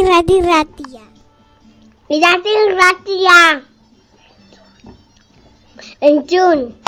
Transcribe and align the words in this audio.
irrati 0.00 0.36
ratia. 0.40 1.04
Irrati 2.16 2.52
ratia. 2.78 3.40
Entzun. 6.00 6.85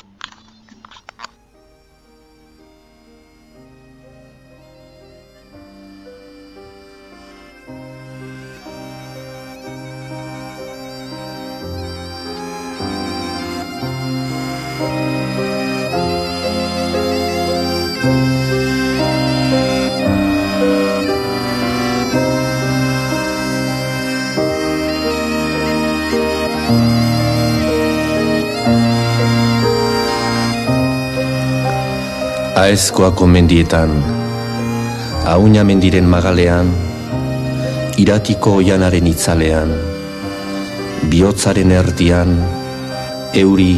Aezkoako 32.58 33.28
mendietan, 33.30 33.92
auina 35.30 35.62
mendiren 35.62 36.08
magalean, 36.10 36.72
iratiko 38.02 38.56
oianaren 38.58 39.06
itzalean, 39.06 39.70
bihotzaren 41.12 41.70
erdian, 41.76 42.34
euri, 43.38 43.76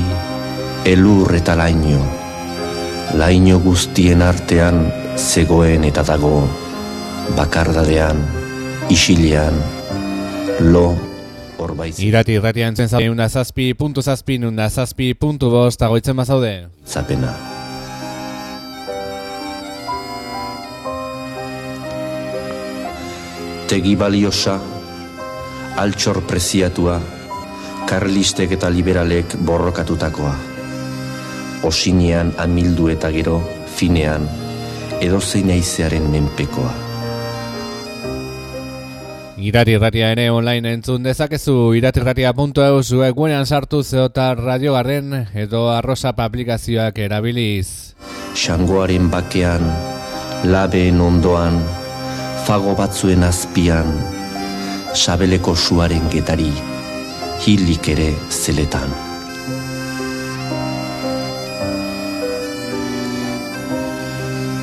elur 0.88 1.36
eta 1.36 1.58
laino, 1.60 2.00
laino 3.20 3.60
guztien 3.60 4.24
artean 4.24 4.86
zegoen 5.12 5.84
eta 5.84 6.06
dago, 6.14 6.41
bakardadean, 7.36 8.24
isilean, 8.88 9.60
lo, 10.72 10.88
orbaiz. 11.60 11.98
Irati 12.00 12.41
irratian 12.41 12.80
zen 12.80 12.88
zaude, 12.88 13.12
una 13.12 13.28
zazpi, 13.28 13.74
puntu 13.76 14.00
zazpi, 14.00 14.41
una 14.41 14.72
zazpi, 14.72 15.12
puntu 15.12 15.52
bost, 15.52 15.84
agoitzen 15.84 16.16
bazaude. 16.16 16.54
Zapena. 16.88 17.49
Tegi 23.70 23.92
baliosa, 23.94 24.56
altxor 25.78 26.24
preziatua, 26.26 26.96
karlistek 27.86 28.56
eta 28.56 28.66
liberalek 28.66 29.36
borrokatutakoa. 29.46 30.32
Osinean 31.68 32.32
amildu 32.42 32.88
eta 32.91 33.12
gero, 33.14 33.36
finean, 33.70 34.26
edozein 34.98 35.52
aizearen 35.54 36.10
menpekoa. 36.10 36.72
Iratirratia 39.38 40.10
ere 40.16 40.24
online 40.34 40.74
entzun 40.74 41.06
dezakezu 41.06 41.70
iratirratia.eu 41.78 42.82
zuegunean 42.82 43.46
sartu 43.46 43.84
zeota 43.84 44.32
radiogarren 44.34 45.14
edo 45.30 45.68
arrosap 45.70 46.18
aplikazioak 46.26 46.98
erabiliz. 46.98 47.94
Xangoaren 48.34 49.06
bakean, 49.14 49.62
labeen 50.50 50.98
ondoan, 51.00 51.62
fago 52.46 52.74
batzuen 52.77 53.22
azpian, 53.24 53.91
sabeleko 54.94 55.55
suaren 55.56 56.08
getari, 56.12 56.50
hilik 57.44 57.88
ere 57.92 58.08
zeletan. 58.30 58.92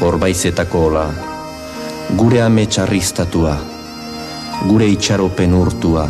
Horbaizetako 0.07 0.83
hola, 0.87 1.05
gure 2.19 2.41
ame 2.45 2.65
txarriztatua, 2.71 3.55
gure 4.67 4.89
itxaropen 4.93 5.55
urtua, 5.57 6.07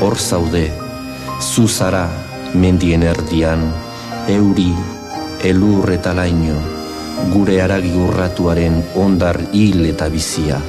hor 0.00 0.18
zaude, 0.18 0.66
zuzara 1.40 2.06
mendien 2.54 3.02
erdian, 3.06 3.66
euri, 4.28 4.70
elur 5.44 5.90
eta 5.92 6.14
laino, 6.16 6.60
gure 7.32 7.60
aragi 7.62 7.92
urratuaren 7.98 8.80
ondar 8.98 9.40
hil 9.52 9.84
eta 9.90 10.08
bizia, 10.12 10.60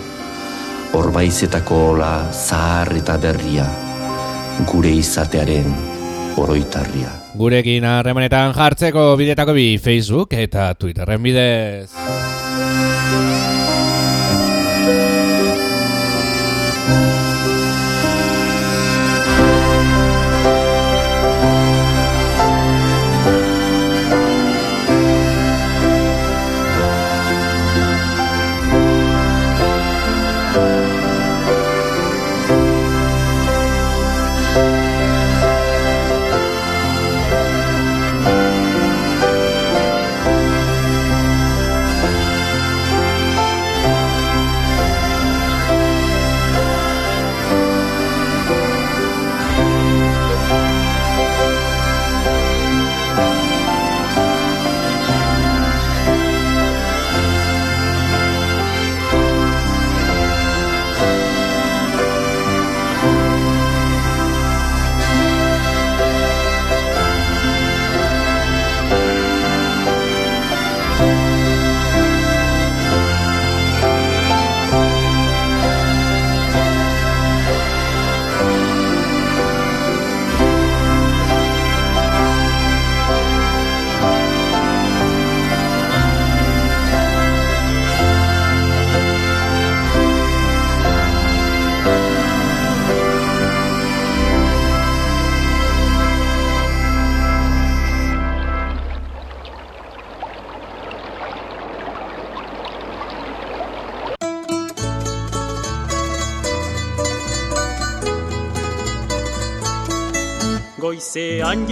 horbaizetako 0.93 1.77
hola 1.89 2.11
zahar 2.31 2.91
eta 2.99 3.17
berria, 3.17 3.65
gure 4.69 4.91
izatearen 4.93 5.73
oroitarria. 6.37 7.09
Gurekin 7.37 7.85
harremanetan 7.89 8.53
jartzeko 8.53 9.07
bidetako 9.17 9.57
bi 9.57 9.67
Facebook 9.81 10.37
eta 10.37 10.69
Twitterren 10.77 11.23
bidez. 11.25 11.89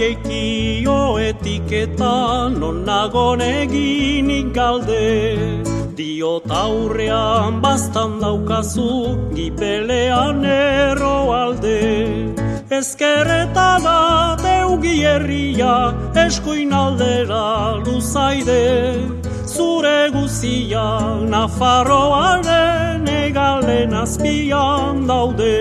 Jeikio 0.02 1.14
etiketan 1.22 2.58
non 2.58 2.78
nagon 2.84 3.40
eginik 3.40 4.48
galde 4.52 5.62
Diot 5.94 6.50
aurrean 6.50 7.60
bastan 7.62 8.16
daukazu 8.22 9.14
gipelean 9.36 10.42
erro 10.54 11.30
alde. 11.36 11.78
Ezkerreta 12.78 13.68
da 13.84 14.00
deugi 14.42 14.96
herria 15.06 15.76
eskuin 16.24 16.74
aldera 16.82 17.78
luzaide. 17.84 18.66
Zure 19.54 20.10
guzia 20.16 20.88
Nafarroaren 21.36 23.06
egalen 23.06 23.94
azpian 24.02 25.06
daude. 25.06 25.58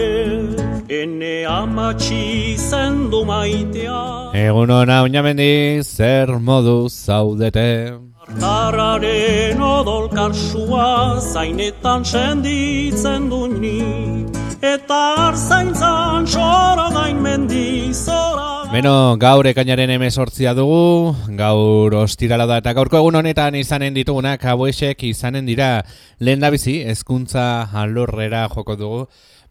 Ene 1.02 1.36
amatxi 1.60 2.58
zendu 2.58 3.22
maitea 3.30 4.11
Egun 4.31 4.69
hona 4.72 5.01
uñamendi 5.04 5.83
zer 5.83 6.39
modu 6.39 6.88
zaudete. 6.88 8.00
Tarraren 8.39 9.60
odol 9.60 10.07
karsua 10.07 11.19
zainetan 11.19 12.06
senditzen 12.06 13.28
duini 13.28 14.24
Eta 14.62 15.00
arzaintzan 15.28 16.28
soro 16.28 16.88
gain 16.94 17.19
mendi 17.19 17.92
zora 17.92 18.69
Beno, 18.72 19.18
gaur 19.19 19.50
ekainaren 19.51 19.92
emezortzia 19.98 20.54
dugu, 20.56 21.12
gaur 21.36 21.98
ostirala 22.06 22.45
da 22.48 22.62
eta 22.62 22.72
gaurko 22.72 23.01
egun 23.01 23.18
honetan 23.19 23.57
izanen 23.60 23.98
ditugunak 23.98 24.45
hauesek 24.48 25.04
izanen 25.10 25.50
dira. 25.50 25.81
Lehen 26.24 26.39
da 26.39 26.54
bizi, 26.54 26.77
ezkuntza 26.88 27.68
alorrera 27.75 28.45
joko 28.54 28.77
dugu, 28.80 29.01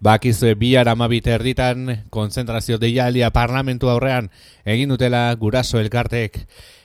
Bakizue 0.00 0.54
bihar 0.56 0.88
amabit 0.88 1.26
erditan 1.28 2.06
konzentrazio 2.08 2.78
deialia 2.80 3.28
parlamentu 3.36 3.90
aurrean 3.92 4.30
egin 4.64 4.88
dutela 4.88 5.26
guraso 5.36 5.76
elkartek 5.76 6.38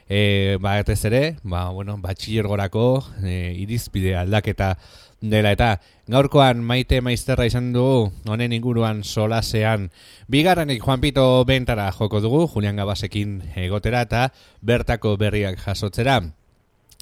e, 0.10 0.58
ba, 0.60 0.78
ere, 0.84 1.38
ba, 1.44 1.70
bueno, 1.70 1.96
batxillergorako 2.04 3.06
e, 3.24 3.56
irizpide 3.56 4.18
aldaketa 4.20 4.76
dela 5.22 5.54
eta 5.56 5.80
gaurkoan 6.12 6.60
maite 6.60 7.00
maizterra 7.00 7.46
izan 7.48 7.72
dugu 7.72 8.12
honen 8.28 8.52
inguruan 8.52 9.04
solasean. 9.04 9.92
Bigarrenik 10.28 10.84
Juan 10.84 11.00
Pito 11.00 11.46
Bentara 11.46 11.92
joko 11.96 12.20
dugu 12.20 12.50
Julian 12.52 12.76
Gabasekin 12.76 13.42
egotera 13.56 14.04
eta 14.06 14.30
bertako 14.62 15.16
berriak 15.16 15.64
jasotzera. 15.64 16.20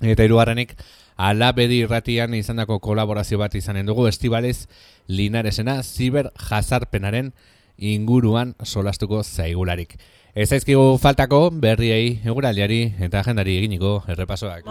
Eta 0.01 0.23
irugarrenik 0.23 0.77
alabedi 1.15 1.81
irratian 1.83 2.33
izandako 2.33 2.79
kolaborazio 2.79 3.37
bat 3.37 3.55
izanen 3.55 3.85
dugu 3.85 4.07
estibalez 4.07 4.67
linaresena 5.07 5.81
ziber 5.83 6.29
jazarpenaren 6.49 7.33
inguruan 7.77 8.55
solastuko 8.63 9.23
zaigularik. 9.23 9.97
Ez 10.33 10.47
aizkigu 10.49 10.95
faltako 10.97 11.51
berriei 11.61 12.15
eguraldiari 12.25 12.79
eta 13.05 13.19
agendari 13.19 13.53
eginiko 13.59 13.89
errepasoak. 14.09 14.63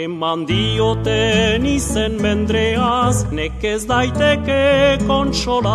Eman 0.00 0.46
dioten 0.48 1.66
izen 1.68 2.14
mendreaz, 2.24 3.26
nekez 3.28 3.82
daiteke 3.90 4.96
kontsola. 5.02 5.74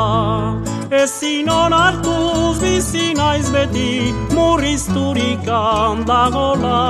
Ezin 0.90 1.52
hartuz 1.54 2.58
bizi 2.64 3.14
naiz 3.14 3.52
beti, 3.54 4.10
murrizturik 4.34 5.46
handagola. 5.46 6.81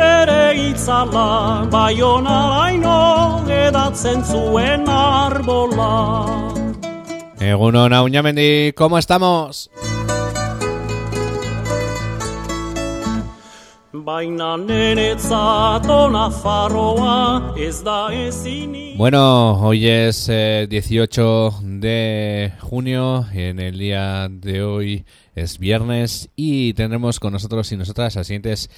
Bere 0.00 0.56
itzala, 0.70 1.68
bai 1.68 2.00
honaraino, 2.00 3.44
edatzen 3.52 4.24
zuen 4.24 4.88
arbola. 4.88 5.92
Egun 7.38 7.76
hona, 7.76 8.02
unamendi, 8.02 8.72
¿cómo 8.72 8.96
estamos? 8.96 9.68
baina 9.68 9.95
neretzat 9.95 9.95
Bueno, 18.96 19.60
hoy 19.60 19.88
es 19.88 20.28
eh, 20.28 20.68
18 20.70 21.54
de 21.64 22.52
junio, 22.60 23.26
en 23.32 23.58
el 23.58 23.76
día 23.80 24.28
de 24.30 24.62
hoy 24.62 25.04
es 25.34 25.58
viernes 25.58 26.30
y 26.36 26.72
tendremos 26.74 27.18
con 27.18 27.32
nosotros 27.32 27.72
y 27.72 27.76
nosotras 27.76 28.14
las 28.14 28.28
siguientes 28.28 28.70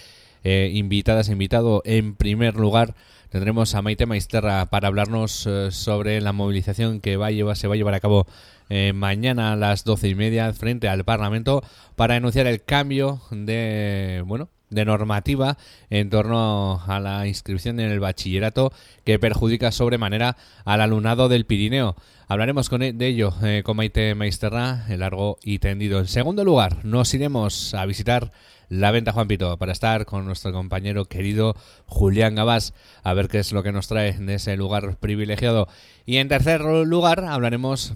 eh, 0.44 0.70
invitadas, 0.72 1.28
invitado. 1.28 1.82
En 1.84 2.14
primer 2.14 2.54
lugar 2.54 2.94
tendremos 3.28 3.74
a 3.74 3.82
Maite 3.82 4.06
Maisterra 4.06 4.64
para 4.70 4.88
hablarnos 4.88 5.46
eh, 5.46 5.70
sobre 5.72 6.22
la 6.22 6.32
movilización 6.32 7.02
que 7.02 7.18
va 7.18 7.26
a 7.26 7.32
llevar, 7.32 7.58
se 7.58 7.68
va 7.68 7.74
a 7.74 7.76
llevar 7.76 7.92
a 7.92 8.00
cabo 8.00 8.26
eh, 8.70 8.94
mañana 8.94 9.52
a 9.52 9.56
las 9.56 9.84
doce 9.84 10.08
y 10.08 10.14
media 10.14 10.50
frente 10.54 10.88
al 10.88 11.04
Parlamento 11.04 11.62
para 11.96 12.14
denunciar 12.14 12.46
el 12.46 12.64
cambio 12.64 13.20
de 13.30 14.22
bueno 14.24 14.48
de 14.70 14.84
normativa 14.84 15.56
en 15.90 16.10
torno 16.10 16.82
a 16.86 17.00
la 17.00 17.26
inscripción 17.26 17.80
en 17.80 17.90
el 17.90 18.00
bachillerato 18.00 18.72
que 19.04 19.18
perjudica 19.18 19.72
sobremanera 19.72 20.36
al 20.64 20.80
alumnado 20.80 21.28
del 21.28 21.46
Pirineo. 21.46 21.96
Hablaremos 22.26 22.68
con 22.68 22.82
e-, 22.82 22.92
de 22.92 23.06
ello 23.06 23.32
eh, 23.42 23.62
con 23.64 23.76
Maite 23.76 24.14
Maisterra, 24.14 24.84
el 24.88 25.00
largo 25.00 25.38
y 25.42 25.58
tendido. 25.58 25.98
En 26.00 26.08
segundo 26.08 26.44
lugar, 26.44 26.84
nos 26.84 27.12
iremos 27.14 27.74
a 27.74 27.86
visitar 27.86 28.32
la 28.68 28.90
venta 28.90 29.12
Juan 29.12 29.28
Pito 29.28 29.56
para 29.56 29.72
estar 29.72 30.04
con 30.04 30.26
nuestro 30.26 30.52
compañero 30.52 31.06
querido 31.06 31.56
Julián 31.86 32.34
Gabás 32.34 32.74
a 33.02 33.14
ver 33.14 33.28
qué 33.28 33.38
es 33.38 33.52
lo 33.52 33.62
que 33.62 33.72
nos 33.72 33.88
trae 33.88 34.12
de 34.12 34.34
ese 34.34 34.56
lugar 34.56 34.96
privilegiado. 34.98 35.68
Y 36.04 36.18
en 36.18 36.28
tercer 36.28 36.60
lugar 36.60 37.24
hablaremos 37.24 37.94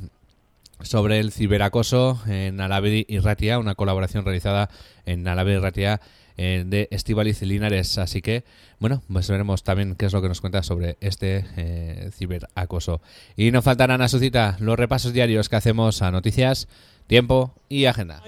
sobre 0.81 1.21
el 1.21 1.33
ciberacoso 1.33 2.21
en 2.27 2.61
Alavedi 2.61 3.05
y 3.09 3.19
Ratia, 3.19 3.59
una 3.59 3.75
colaboración 3.75 4.25
realizada 4.25 4.69
en 5.07 5.27
Alavedi 5.29 5.57
y 5.57 5.61
Ratia 5.61 6.01
eh, 6.37 6.65
de 6.67 6.89
Estivaliz 6.91 7.43
Linares. 7.43 7.99
Así 7.99 8.23
que, 8.23 8.45
bueno, 8.79 9.03
pues 9.13 9.29
veremos 9.29 9.63
también 9.63 9.95
qué 9.97 10.07
es 10.07 10.13
lo 10.13 10.23
que 10.23 10.29
nos 10.29 10.41
cuenta 10.41 10.63
sobre 10.63 10.97
este 11.01 11.45
eh, 11.57 12.11
ciberacoso. 12.13 13.01
Y 13.37 13.51
no 13.51 13.63
faltarán 13.63 14.03
a 14.03 14.09
su 14.09 14.19
cita 14.19 14.57
los 14.61 14.79
repasos 14.79 15.13
diarios 15.13 15.49
que 15.49 15.57
hacemos 15.57 16.03
a 16.03 16.11
noticias, 16.11 16.69
tiempo 17.07 17.55
y 17.69 17.87
agenda. 17.87 18.23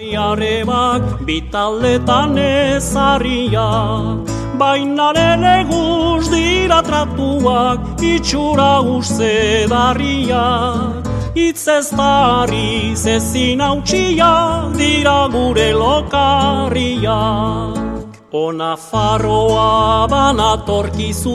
Itz 11.37 11.67
ez 11.67 11.91
zezin 12.95 13.61
dira 14.77 15.27
gure. 15.27 15.75
Ona 18.35 18.77
farroa 18.77 20.09
banatorkizu, 20.11 21.35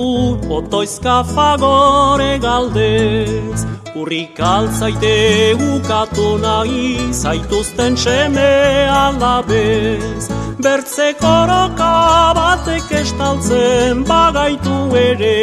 otoizka 0.52 1.24
fagore 1.34 2.34
galdez. 2.44 3.64
Urrik 3.96 4.42
altzaite 4.44 5.56
ukatu 5.56 6.28
nahi, 6.44 7.14
zaituzten 7.22 7.96
seme 7.96 8.52
alabez. 8.92 10.28
Bertze 10.60 11.14
koroka 11.24 12.36
batek 12.36 12.92
estaltzen, 13.02 14.04
bagaitu 14.04 14.78
ere 15.06 15.40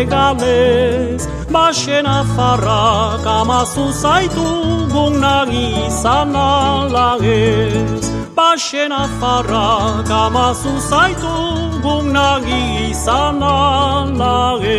egalez. 0.00 1.28
Baxen 1.52 2.08
afarrak 2.16 3.28
amazu 3.36 3.90
zaitu, 3.92 4.48
gunagi 4.88 5.68
izan 5.84 6.34
alagez. 6.34 8.23
Baxen 8.34 8.90
afarra 8.92 10.02
kamazu 10.08 10.74
zaitu 10.90 11.34
Gugnagi 11.84 12.90
izan 12.90 13.38
alagez 13.42 14.74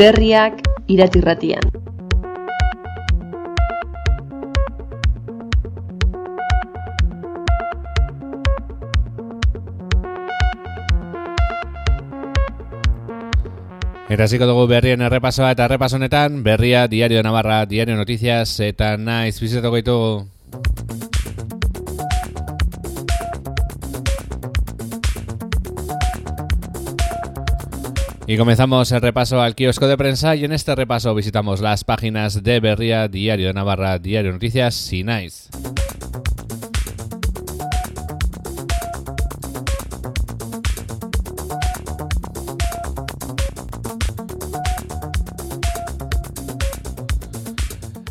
Berriak 0.00 0.54
iratirratian. 0.88 1.89
Eta 14.10 14.26
ziko 14.26 14.42
dugu 14.42 14.64
berrien 14.66 15.04
errepasoa 15.06 15.52
eta 15.54 15.68
errepasonetan 15.68 16.40
berria 16.42 16.88
Diario 16.90 17.22
Navarra, 17.22 17.60
Diario 17.70 17.94
Noticias 17.94 18.56
eta 18.58 18.96
naiz 18.98 19.38
bizitatuko 19.38 19.76
ditu 19.78 19.98
Y 28.26 28.36
comenzamos 28.36 28.90
el 28.90 29.00
repaso 29.00 29.40
al 29.40 29.54
kiosco 29.54 29.86
de 29.86 29.96
prensa 29.96 30.34
y 30.34 30.44
en 30.44 30.50
este 30.50 30.74
repaso 30.74 31.14
visitamos 31.14 31.60
las 31.60 31.84
páginas 31.84 32.42
de 32.42 32.58
Berria, 32.58 33.06
Diario 33.06 33.52
Navarra, 33.52 34.00
Diario 34.00 34.32
Noticias 34.32 34.92
y 34.92 35.04
Nice. 35.04 35.50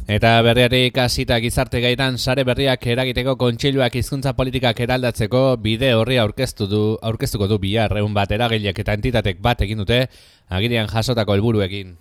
Eta 0.10 0.42
berriari 0.42 0.90
kasita 0.90 1.38
gizarte 1.38 1.84
gaitan 1.84 2.16
sare 2.18 2.42
berriak 2.42 2.82
eragiteko 2.82 3.36
kontseiluak 3.38 3.94
hizkuntza 4.00 4.32
politikak 4.34 4.80
eraldatzeko 4.82 5.42
bide 5.62 5.92
horri 5.94 6.18
aurkeztu 6.18 6.66
du 6.66 6.80
aurkeztuko 6.98 7.46
du 7.46 7.60
bihar 7.62 7.94
egun 8.02 8.16
bat 8.18 8.34
eragilek 8.34 8.82
eta 8.82 8.96
entitatek 8.98 9.38
bat 9.38 9.62
egin 9.62 9.84
dute 9.84 10.00
agirian 10.50 10.90
jasotako 10.90 11.38
helburuekin. 11.38 11.94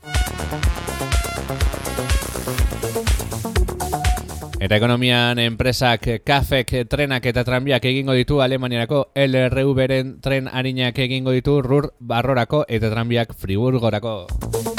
Eta 4.56 4.74
ekonomian 4.80 5.44
enpresak 5.44 6.08
kafek 6.24 6.88
trenak 6.88 7.28
eta 7.28 7.44
tranbiak 7.44 7.84
egingo 7.92 8.16
ditu 8.16 8.40
Alemaniarako 8.40 9.10
LRV-ren 9.12 10.16
tren 10.24 10.48
harinak 10.48 10.96
egingo 10.96 11.36
ditu 11.36 11.60
rur 11.60 11.92
barrorako 12.00 12.64
eta 12.68 12.88
tranbiak 12.88 13.36
friburgorako. 13.36 14.77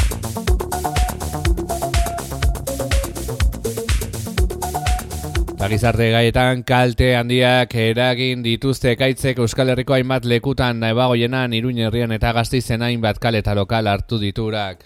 Gizarte 5.68 6.08
gaietan 6.10 6.64
kalte 6.64 7.12
handiak 7.20 7.76
eragin 7.78 8.40
dituzte 8.42 8.94
ekaitzek 8.96 9.38
Euskal 9.44 9.70
Herriko 9.70 9.94
hainbat 9.94 10.24
lekutan 10.26 10.82
ebagoienan 10.88 11.54
iruin 11.54 11.84
herrian 11.84 12.16
eta 12.16 12.32
gaztizen 12.34 12.82
hainbat 12.82 13.20
kale 13.20 13.44
eta 13.44 13.54
lokal 13.54 13.92
hartu 13.92 14.18
diturak. 14.18 14.82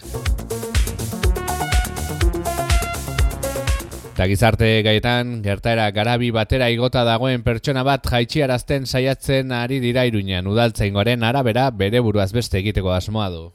Eta 4.12 4.26
gizarte 4.28 4.68
gaietan, 4.84 5.40
gertaera 5.42 5.88
garabi 5.90 6.28
batera 6.36 6.68
igota 6.70 7.06
dagoen 7.08 7.42
pertsona 7.42 7.82
bat 7.82 8.04
jaitxiarazten 8.04 8.84
saiatzen 8.86 9.56
ari 9.56 9.80
dira 9.80 10.04
iruñan 10.04 10.46
udaltzaingoaren 10.46 11.24
arabera 11.24 11.70
bere 11.70 12.04
buruaz 12.04 12.32
beste 12.36 12.60
egiteko 12.60 12.92
asmoa 12.92 13.30
du. 13.30 13.46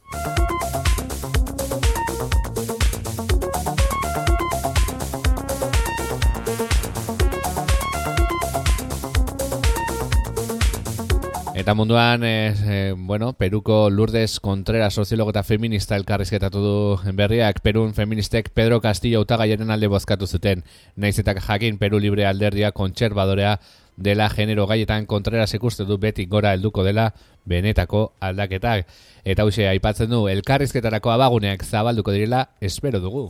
Eta 11.59 11.73
munduan, 11.73 12.23
e, 12.23 12.53
e, 12.65 12.93
bueno, 12.93 13.33
Peruko 13.33 13.89
Lourdes 13.89 14.39
Contreras 14.39 14.93
soziologo 14.93 15.33
eta 15.33 15.43
feminista 15.43 15.97
elkarrizketatu 15.99 16.61
du 16.63 17.13
berriak 17.17 17.59
Perun 17.59 17.91
feministek 17.93 18.47
Pedro 18.55 18.79
Castillo 18.79 19.19
utagaiaren 19.25 19.69
alde 19.69 19.89
bozkatu 19.91 20.25
zuten. 20.25 20.63
Naiz 20.95 21.19
eta 21.19 21.35
jakin 21.35 21.77
Peru 21.77 21.99
Libre 21.99 22.25
alderdia 22.25 22.71
kontserbadorea 22.71 23.57
dela 23.97 24.29
genero 24.29 24.67
gaietan 24.67 25.05
Contreras 25.05 25.53
ikuste 25.53 25.83
du 25.83 25.97
beti 25.99 26.27
gora 26.31 26.53
helduko 26.55 26.87
dela 26.87 27.11
benetako 27.43 28.13
aldaketak. 28.21 28.87
Eta 29.25 29.43
hause 29.43 29.67
aipatzen 29.67 30.15
du 30.15 30.29
elkarrizketarako 30.31 31.11
abaguneak 31.11 31.67
zabalduko 31.67 32.15
direla 32.15 32.47
espero 32.61 33.03
dugu. 33.03 33.27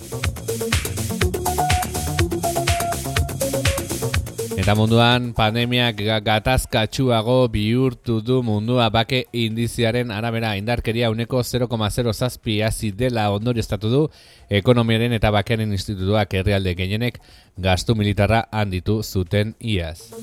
Eta 4.70 4.78
munduan 4.78 5.32
pandemiak 5.34 5.98
gatazkatsuago 6.22 7.48
bihurtu 7.50 8.20
du 8.22 8.44
mundua 8.46 8.92
bake 8.94 9.24
indiziaren 9.34 10.12
arabera 10.14 10.52
indarkeria 10.60 11.10
uneko 11.10 11.42
0,0 11.42 12.14
zazpi 12.14 12.60
dela 12.94 13.32
ondori 13.32 13.62
estatu 13.66 13.90
du 13.90 14.08
ekonomiaren 14.48 15.14
eta 15.14 15.32
bakearen 15.32 15.72
institutuak 15.72 16.36
herrialde 16.36 16.76
gehienek 16.76 17.18
gastu 17.58 17.96
militarra 17.96 18.46
handitu 18.52 19.02
zuten 19.02 19.56
iaz. 19.60 20.14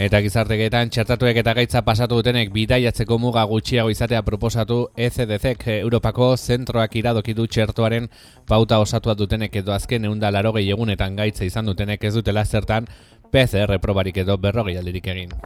Eta 0.00 0.22
gizarteketan 0.24 0.88
txertatuek 0.88 1.36
eta 1.42 1.52
gaitza 1.58 1.82
pasatu 1.84 2.16
dutenek 2.22 2.48
bidaiatzeko 2.54 3.18
muga 3.20 3.42
gutxiago 3.50 3.90
izatea 3.92 4.22
proposatu 4.24 4.78
ECDC 4.96 5.66
Europako 5.74 6.30
zentroak 6.38 6.96
iradokidu 6.96 7.44
txertuaren 7.44 8.08
pauta 8.48 8.80
osatua 8.80 9.12
dutenek 9.14 9.60
edo 9.60 9.76
azken 9.76 10.08
eunda 10.08 10.32
laro 10.32 10.56
egunetan 10.56 11.20
gaitza 11.20 11.44
izan 11.44 11.68
dutenek 11.68 12.04
ez 12.04 12.14
dutela 12.14 12.46
zertan 12.46 12.88
PCR 13.30 13.76
probarik 13.78 14.16
edo 14.24 14.38
berrogei 14.38 14.78
aldirik 14.78 15.06
egin. 15.06 15.36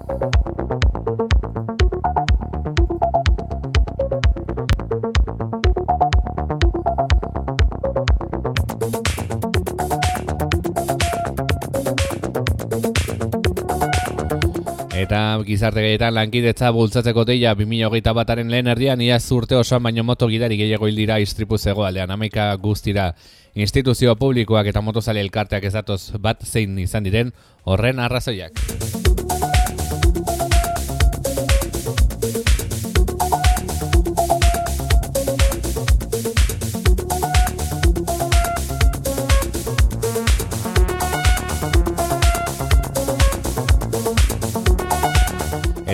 Eta 15.05 15.37
gizarte 15.45 15.83
gehietan 15.85 16.15
lankidetza 16.17 16.71
bultzatzeko 16.73 17.27
deia 17.29 17.51
2008 17.59 18.15
bataren 18.17 18.49
lehen 18.49 18.71
erdian 18.73 19.03
ia 19.05 19.19
zurte 19.21 19.59
osoan 19.59 19.85
baino 19.85 20.05
moto 20.09 20.31
gidari 20.33 20.57
gehiago 20.57 20.89
hildira 20.89 21.19
istripu 21.21 21.59
zegoalean 21.59 22.17
amaika 22.17 22.49
guztira 22.57 23.11
instituzio 23.55 24.17
publikoak 24.17 24.73
eta 24.73 24.81
motozale 24.81 25.21
elkarteak 25.21 25.69
ezatoz 25.69 26.03
bat 26.17 26.41
zein 26.49 26.79
izan 26.79 27.05
diren 27.05 27.35
horren 27.65 28.01
arrazoiak. 28.01 28.65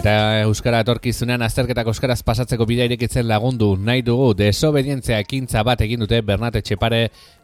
Eta 0.00 0.40
Euskara 0.47 0.78
etorkizunean 0.80 1.42
azterketak 1.45 1.90
Euskaraz 1.90 2.23
pasatzeko 2.25 2.64
bidea 2.64 2.87
irekitzen 2.88 3.26
lagundu 3.28 3.66
nahi 3.76 4.00
dugu 4.07 4.30
desobedientzia 4.38 5.19
ekintza 5.21 5.61
bat 5.66 5.83
egin 5.85 6.00
dute 6.00 6.23
Bernate 6.25 6.62
Txepare 6.64 7.02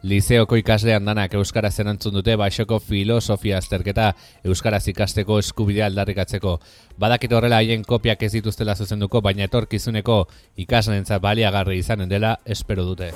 Lizeoko 0.09 0.57
ikaslean 0.57 1.05
danak 1.05 1.35
Euskaraz 1.37 1.75
erantzun 1.83 2.17
dute 2.17 2.33
Baixoko 2.41 2.79
filosofia 2.81 3.59
azterketa 3.61 4.09
Euskaraz 4.41 4.87
ikasteko 4.89 5.37
eskubidea 5.43 5.85
aldarrikatzeko. 5.91 6.55
Badakit 6.97 7.37
horrela 7.37 7.61
haien 7.61 7.85
kopiak 7.85 8.25
ez 8.25 8.31
dituztela 8.39 8.73
zuzenduko, 8.73 9.21
baina 9.21 9.45
etorkizuneko 9.45 10.23
ikaslentza 10.65 11.21
baliagarri 11.21 11.77
izanen 11.83 12.09
dela 12.09 12.39
espero 12.57 12.89
dute. 12.89 13.13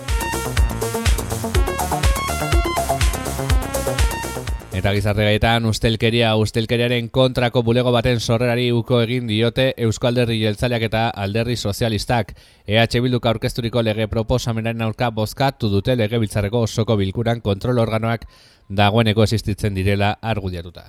Eta 4.71 4.93
gizarte 4.95 5.25
gaetan 5.27 5.65
ustelkeria 5.67 6.29
ustelkeriaren 6.39 7.09
kontrako 7.11 7.59
bulego 7.67 7.91
baten 7.91 8.21
sorrerari 8.23 8.69
uko 8.71 9.01
egin 9.03 9.27
diote 9.27 9.65
Euskalderri 9.83 10.37
jeltzaleak 10.39 10.85
eta 10.87 11.01
alderri 11.25 11.57
sozialistak. 11.57 12.31
EH 12.65 13.01
Bilduk 13.03 13.27
aurkezturiko 13.27 13.83
lege 13.83 14.07
proposamenaren 14.07 14.81
aurka 14.87 15.11
bozkatu 15.11 15.67
dute 15.69 15.97
lege 15.99 16.21
biltzarreko 16.23 16.63
osoko 16.69 16.95
bilkuran 16.95 17.41
kontrol 17.41 17.83
organoak 17.83 18.23
dagoeneko 18.69 19.27
existitzen 19.27 19.75
direla 19.75 20.15
argudiatuta. 20.21 20.87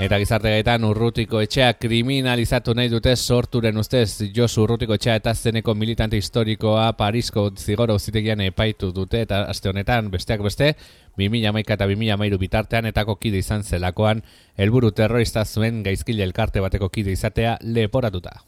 Eta 0.00 0.16
gizarte 0.16 0.48
gaitan 0.48 0.84
urrutiko 0.88 1.42
etxea 1.44 1.74
kriminalizatu 1.76 2.72
nahi 2.72 2.88
dute 2.88 3.12
sorturen 3.20 3.76
ustez 3.82 4.30
Jos 4.32 4.54
urrutiko 4.62 4.96
etxea 4.96 5.18
eta 5.20 5.34
zeneko 5.34 5.74
militante 5.76 6.16
historikoa 6.16 6.86
Parisko 6.96 7.50
zigoro 7.52 7.98
zitegian 7.98 8.40
epaitu 8.40 8.94
dute 8.96 9.20
eta 9.26 9.42
aste 9.52 9.68
honetan 9.68 10.08
besteak 10.10 10.40
beste 10.46 10.72
2000 11.20 11.52
maika 11.52 11.76
eta 11.76 11.84
2000 11.92 12.16
mairu 12.16 12.40
bitartean 12.40 12.88
etako 12.88 13.18
kide 13.20 13.44
izan 13.44 13.60
zelakoan 13.62 14.24
helburu 14.56 14.94
terrorista 14.96 15.44
zuen 15.44 15.84
gaizkile 15.84 16.24
elkarte 16.24 16.64
bateko 16.64 16.88
kide 16.88 17.12
izatea 17.12 17.58
leporatuta. 17.60 18.38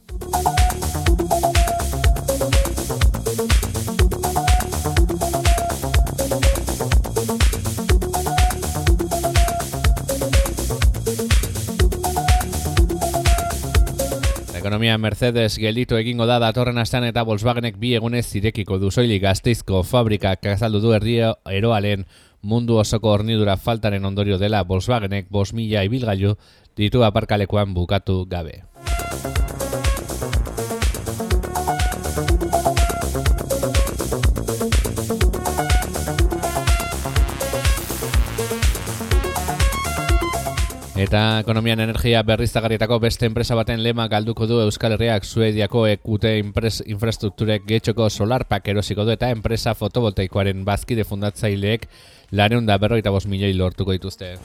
Ekonomia 14.62 14.95
Mercedes 14.97 15.57
gelditu 15.59 15.97
egingo 15.99 16.23
da 16.31 16.37
datorren 16.38 16.76
astean 16.78 17.02
eta 17.09 17.25
Volkswagenek 17.26 17.81
bi 17.83 17.97
egunez 17.99 18.23
zirekiko 18.28 18.78
du 18.78 18.92
soilik 18.95 19.19
gazteizko 19.25 19.81
fabrikak 19.83 20.47
azaldu 20.52 20.78
du 20.85 20.92
erdio 20.95 21.33
eroalen 21.50 22.07
mundu 22.47 22.78
osoko 22.78 23.11
hornidura 23.11 23.57
faltaren 23.59 24.07
ondorio 24.07 24.38
dela 24.38 24.62
Volkswagenek 24.62 25.26
bos 25.35 25.50
mila 25.52 25.83
ibilgailu 25.83 26.37
ditu 26.78 27.02
aparkalekuan 27.02 27.75
bukatu 27.75 28.23
gabe. 28.31 28.61
Eta 41.02 41.40
ekonomian 41.42 41.80
energia 41.82 42.21
berriztagarrietako 42.23 43.00
beste 43.02 43.26
enpresa 43.26 43.56
baten 43.59 43.80
lema 43.82 44.04
galduko 44.06 44.47
du 44.47 44.61
Euskal 44.62 44.92
Herriak 44.94 45.25
Suediako 45.26 45.80
ekute 45.90 46.37
infrastrukturek 46.38 47.64
getxoko 47.66 48.06
solarpak 48.06 48.68
erosiko 48.71 49.02
du 49.02 49.11
eta 49.11 49.32
enpresa 49.35 49.75
fotovoltaikoaren 49.75 50.62
bazkide 50.68 51.02
fundatzaileek 51.02 51.88
laneun 52.30 52.71
da 52.71 52.78
berroita 52.78 53.11
bos 53.11 53.26
milioi 53.26 53.50
lortuko 53.59 53.90
dituzte. 53.99 54.37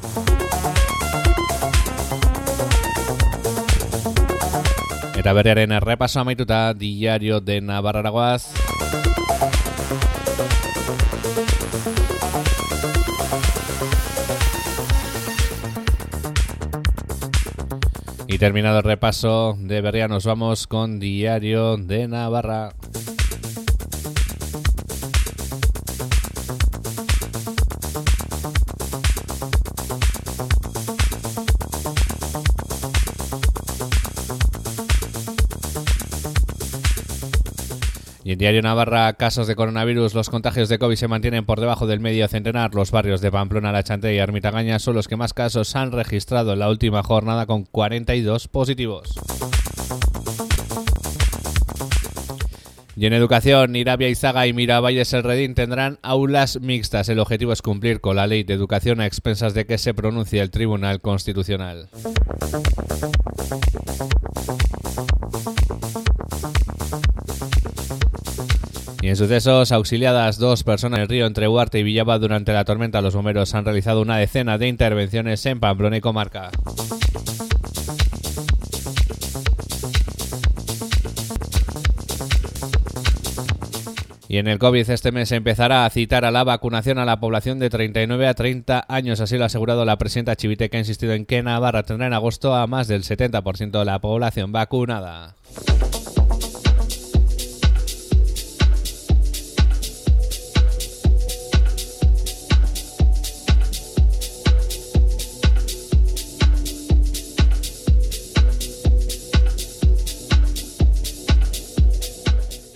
Eta 5.14 5.34
berriaren 5.38 5.78
errepaso 5.78 6.24
amaituta 6.24 6.74
diario 6.74 7.40
de 7.40 7.62
Navarra 7.62 8.02
Terminado 18.40 18.78
el 18.78 18.84
repaso 18.84 19.58
de 19.60 19.82
Berria, 19.82 20.08
nos 20.08 20.26
vamos 20.26 20.68
con 20.68 21.00
Diario 21.00 21.76
de 21.78 22.08
Navarra. 22.08 22.72
Y 38.28 38.34
en 38.34 38.40
Diario 38.40 38.62
Navarra, 38.62 39.14
casos 39.14 39.48
de 39.48 39.56
coronavirus, 39.56 40.14
los 40.14 40.30
contagios 40.30 40.68
de 40.68 40.78
COVID 40.78 40.98
se 40.98 41.08
mantienen 41.08 41.46
por 41.46 41.62
debajo 41.62 41.88
del 41.88 42.02
medio 42.02 42.28
centenar. 42.28 42.76
Los 42.76 42.92
barrios 42.92 43.22
de 43.22 43.32
Pamplona, 43.32 43.72
La 43.72 43.84
Chante 43.84 44.14
y 44.14 44.18
Ermitagaña 44.18 44.80
son 44.80 44.96
los 44.96 45.08
que 45.08 45.16
más 45.16 45.34
casos 45.34 45.74
han 45.78 45.94
registrado 45.94 46.52
en 46.52 46.60
la 46.60 46.70
última 46.70 47.04
jornada 47.04 47.46
con 47.46 47.64
42 47.64 48.50
positivos. 48.50 49.14
Y 52.98 53.06
en 53.06 53.14
educación, 53.14 53.74
Irabia 53.78 54.10
Izaga 54.10 54.46
y 54.46 54.52
Miravalles 54.52 55.14
El 55.14 55.24
Redín 55.24 55.56
tendrán 55.56 55.98
aulas 56.02 56.60
mixtas. 56.60 57.08
El 57.08 57.20
objetivo 57.20 57.54
es 57.54 57.62
cumplir 57.62 58.02
con 58.02 58.18
la 58.18 58.28
ley 58.28 58.44
de 58.44 58.56
educación 58.56 59.00
a 59.00 59.06
expensas 59.06 59.54
de 59.54 59.66
que 59.66 59.78
se 59.78 59.94
pronuncie 59.94 60.42
el 60.42 60.52
Tribunal 60.52 61.00
Constitucional. 61.00 61.88
En 69.08 69.16
sucesos, 69.16 69.72
auxiliadas 69.72 70.38
dos 70.38 70.66
personas 70.66 70.98
en 70.98 71.04
el 71.04 71.08
río 71.08 71.26
entre 71.28 71.48
Huarte 71.48 71.80
y 71.80 71.84
Villaba 71.84 72.20
durante 72.20 72.52
la 72.52 72.66
tormenta, 72.66 73.02
los 73.02 73.16
bomberos 73.16 73.56
han 73.56 73.64
realizado 73.64 74.02
una 74.02 74.18
decena 74.18 74.58
de 74.58 74.68
intervenciones 74.68 75.46
en 75.46 75.62
Pamplona 75.62 75.96
y 75.96 76.02
comarca. 76.02 76.52
Y 84.28 84.40
en 84.40 84.50
el 84.50 84.60
COVID 84.60 84.90
este 84.90 85.14
mes 85.14 85.32
empezará 85.32 85.86
a 85.86 85.90
citar 85.90 86.26
a 86.26 86.32
la 86.32 86.44
vacunación 86.44 87.00
a 87.00 87.06
la 87.06 87.22
población 87.22 87.60
de 87.60 87.70
39 87.70 88.28
a 88.28 88.34
30 88.34 88.88
años, 88.90 89.22
así 89.22 89.38
lo 89.38 89.44
ha 89.44 89.48
asegurado 89.48 89.86
la 89.86 89.98
presidenta 89.98 90.36
Chivite, 90.36 90.70
que 90.70 90.76
ha 90.76 90.82
insistido 90.82 91.14
en 91.14 91.26
que 91.26 91.42
Navarra 91.42 91.84
tendrá 91.84 92.08
en 92.08 92.14
agosto 92.14 92.54
a 92.54 92.68
más 92.68 92.90
del 92.90 93.04
70% 93.04 93.80
de 93.80 93.86
la 93.86 94.00
población 94.00 94.52
vacunada. 94.52 95.36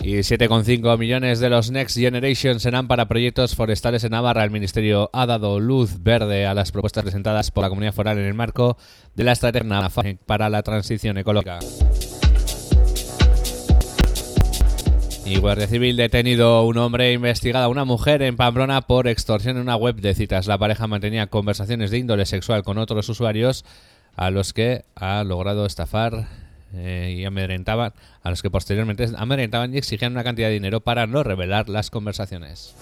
Y 0.04 0.16
7,5 0.16 0.98
millones 0.98 1.38
de 1.38 1.48
los 1.48 1.70
Next 1.70 1.96
Generation 1.96 2.58
serán 2.58 2.88
para 2.88 3.06
proyectos 3.06 3.54
forestales 3.54 4.02
en 4.02 4.10
Navarra. 4.10 4.42
El 4.42 4.50
Ministerio 4.50 5.10
ha 5.12 5.26
dado 5.26 5.60
luz 5.60 6.02
verde 6.02 6.44
a 6.44 6.54
las 6.54 6.72
propuestas 6.72 7.04
presentadas 7.04 7.52
por 7.52 7.62
la 7.62 7.68
comunidad 7.68 7.92
foral 7.94 8.18
en 8.18 8.24
el 8.24 8.34
marco 8.34 8.76
de 9.14 9.22
la 9.22 9.30
estrategia 9.30 9.88
para 10.26 10.50
la 10.50 10.64
transición 10.64 11.18
ecológica. 11.18 11.60
Y 15.24 15.38
Guardia 15.38 15.68
Civil 15.68 15.96
detenido 15.96 16.64
un 16.64 16.78
hombre 16.78 17.12
investigada 17.12 17.68
una 17.68 17.84
mujer 17.84 18.22
en 18.22 18.36
Pamplona 18.36 18.80
por 18.82 19.06
extorsión 19.06 19.56
en 19.56 19.62
una 19.62 19.76
web 19.76 19.94
de 20.00 20.16
citas. 20.16 20.48
La 20.48 20.58
pareja 20.58 20.88
mantenía 20.88 21.28
conversaciones 21.28 21.92
de 21.92 21.98
índole 21.98 22.26
sexual 22.26 22.64
con 22.64 22.76
otros 22.78 23.08
usuarios 23.08 23.64
a 24.16 24.30
los 24.30 24.52
que 24.52 24.84
ha 24.96 25.22
logrado 25.22 25.64
estafar 25.64 26.26
eh, 26.74 27.14
y 27.16 27.24
amedrentaban 27.24 27.92
a 28.22 28.30
los 28.30 28.42
que 28.42 28.50
posteriormente 28.50 29.08
amedrentaban 29.16 29.74
y 29.74 29.78
exigían 29.78 30.12
una 30.12 30.24
cantidad 30.24 30.48
de 30.48 30.54
dinero 30.54 30.80
para 30.80 31.06
no 31.06 31.22
revelar 31.22 31.68
las 31.68 31.90
conversaciones. 31.90 32.74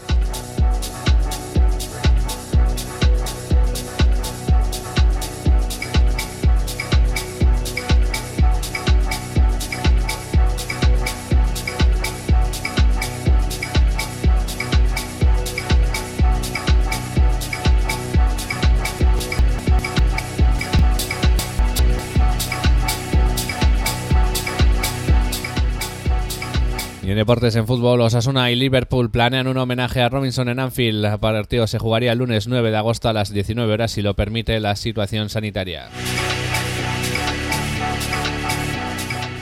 En 27.11 27.17
deportes 27.17 27.57
en 27.57 27.67
fútbol, 27.67 28.01
Osasuna 28.03 28.53
y 28.53 28.57
Liverpool 28.57 29.11
planean 29.11 29.49
un 29.49 29.57
homenaje 29.57 30.01
a 30.01 30.09
Robinson 30.09 30.49
en 30.49 30.61
Anfield. 30.61 31.05
El 31.05 31.19
partido 31.19 31.67
se 31.67 31.79
jugaría 31.79 32.13
el 32.13 32.19
lunes 32.19 32.47
9 32.47 32.71
de 32.71 32.77
agosto 32.77 33.09
a 33.09 33.13
las 33.13 33.33
19 33.33 33.73
horas 33.73 33.91
si 33.91 34.01
lo 34.01 34.15
permite 34.15 34.61
la 34.61 34.77
situación 34.77 35.29
sanitaria. 35.29 35.89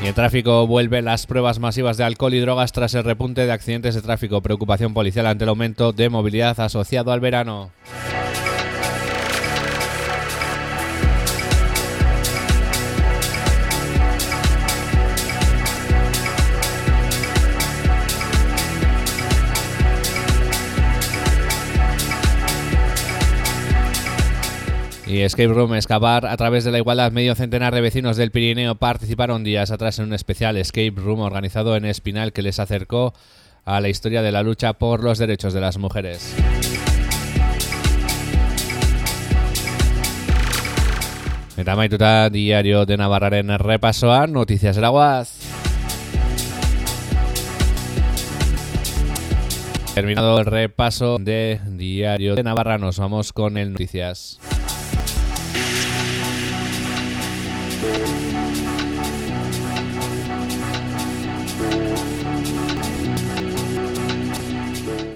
Y 0.03 0.07
en 0.07 0.15
tráfico 0.15 0.67
vuelven 0.67 1.05
las 1.05 1.27
pruebas 1.27 1.59
masivas 1.59 1.99
de 1.99 2.05
alcohol 2.05 2.33
y 2.33 2.41
drogas 2.41 2.73
tras 2.73 2.95
el 2.95 3.05
repunte 3.05 3.45
de 3.45 3.53
accidentes 3.53 3.95
de 3.95 4.01
tráfico. 4.01 4.41
Preocupación 4.41 4.95
policial 4.95 5.27
ante 5.27 5.45
el 5.45 5.51
aumento 5.51 5.93
de 5.93 6.09
movilidad 6.09 6.59
asociado 6.61 7.13
al 7.13 7.21
verano. 7.21 7.71
Y 25.09 25.23
Escape 25.23 25.49
Room 25.49 25.75
Escapar 25.75 26.27
a 26.27 26.37
través 26.37 26.65
de 26.65 26.71
la 26.71 26.77
igualdad. 26.77 27.13
Medio 27.13 27.35
centenar 27.35 27.75
de 27.75 27.81
vecinos 27.81 28.19
del 28.19 28.31
Pirineo 28.31 28.75
participaron 28.75 29.43
días 29.43 29.71
atrás 29.71 29.99
en 29.99 30.05
un 30.05 30.13
especial 30.13 30.59
Escape 30.59 30.93
Room 30.97 31.21
organizado 31.21 31.77
en 31.77 31.87
Espinal 31.87 32.35
que 32.35 32.43
les 32.43 32.59
acercó 32.59 33.15
a 33.65 33.81
la 33.81 33.89
historia 33.89 34.21
de 34.21 34.33
la 34.33 34.43
lucha 34.43 34.75
por 34.75 35.03
los 35.03 35.17
derechos 35.17 35.55
de 35.55 35.61
las 35.63 35.79
mujeres. 35.79 36.35
Eta 41.57 41.75
maituta 41.75 42.29
diario 42.29 42.85
de 42.85 42.97
Navarraren 42.99 43.59
repasoa, 43.59 44.27
noticias 44.27 44.77
eraguaz. 44.77 45.41
Terminado 49.95 50.39
el 50.39 50.47
repaso 50.47 51.17
de 51.19 51.61
Diario 51.67 52.37
de 52.37 52.45
Navarra, 52.45 52.79
nos 52.79 53.01
vamos 53.01 53.33
con 53.33 53.57
el 53.57 53.73
Noticias. 53.73 54.39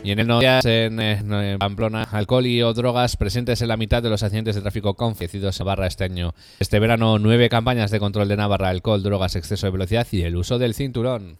Y 0.04 0.10
en 0.10 0.18
el 0.18 0.26
Noticias, 0.26 0.64
en, 0.64 1.58
Pamplona, 1.58 2.02
alcohol 2.02 2.46
y 2.46 2.60
o 2.62 2.74
drogas 2.74 3.16
presentes 3.16 3.62
en 3.62 3.68
la 3.68 3.76
mitad 3.76 4.02
de 4.02 4.10
los 4.10 4.22
accidentes 4.22 4.56
de 4.56 4.62
tráfico 4.62 4.94
confecidos 4.94 5.60
en 5.60 5.64
Navarra 5.64 5.86
este 5.86 6.04
año. 6.04 6.34
Este 6.58 6.80
verano, 6.80 7.18
nueve 7.20 7.48
campañas 7.48 7.90
de 7.92 8.00
control 8.00 8.26
de 8.26 8.36
Navarra, 8.36 8.68
alcohol, 8.68 9.02
drogas, 9.02 9.36
exceso 9.36 9.66
de 9.66 9.70
velocidad 9.70 10.06
y 10.10 10.22
el 10.22 10.36
uso 10.36 10.58
del 10.58 10.74
cinturón. 10.74 11.38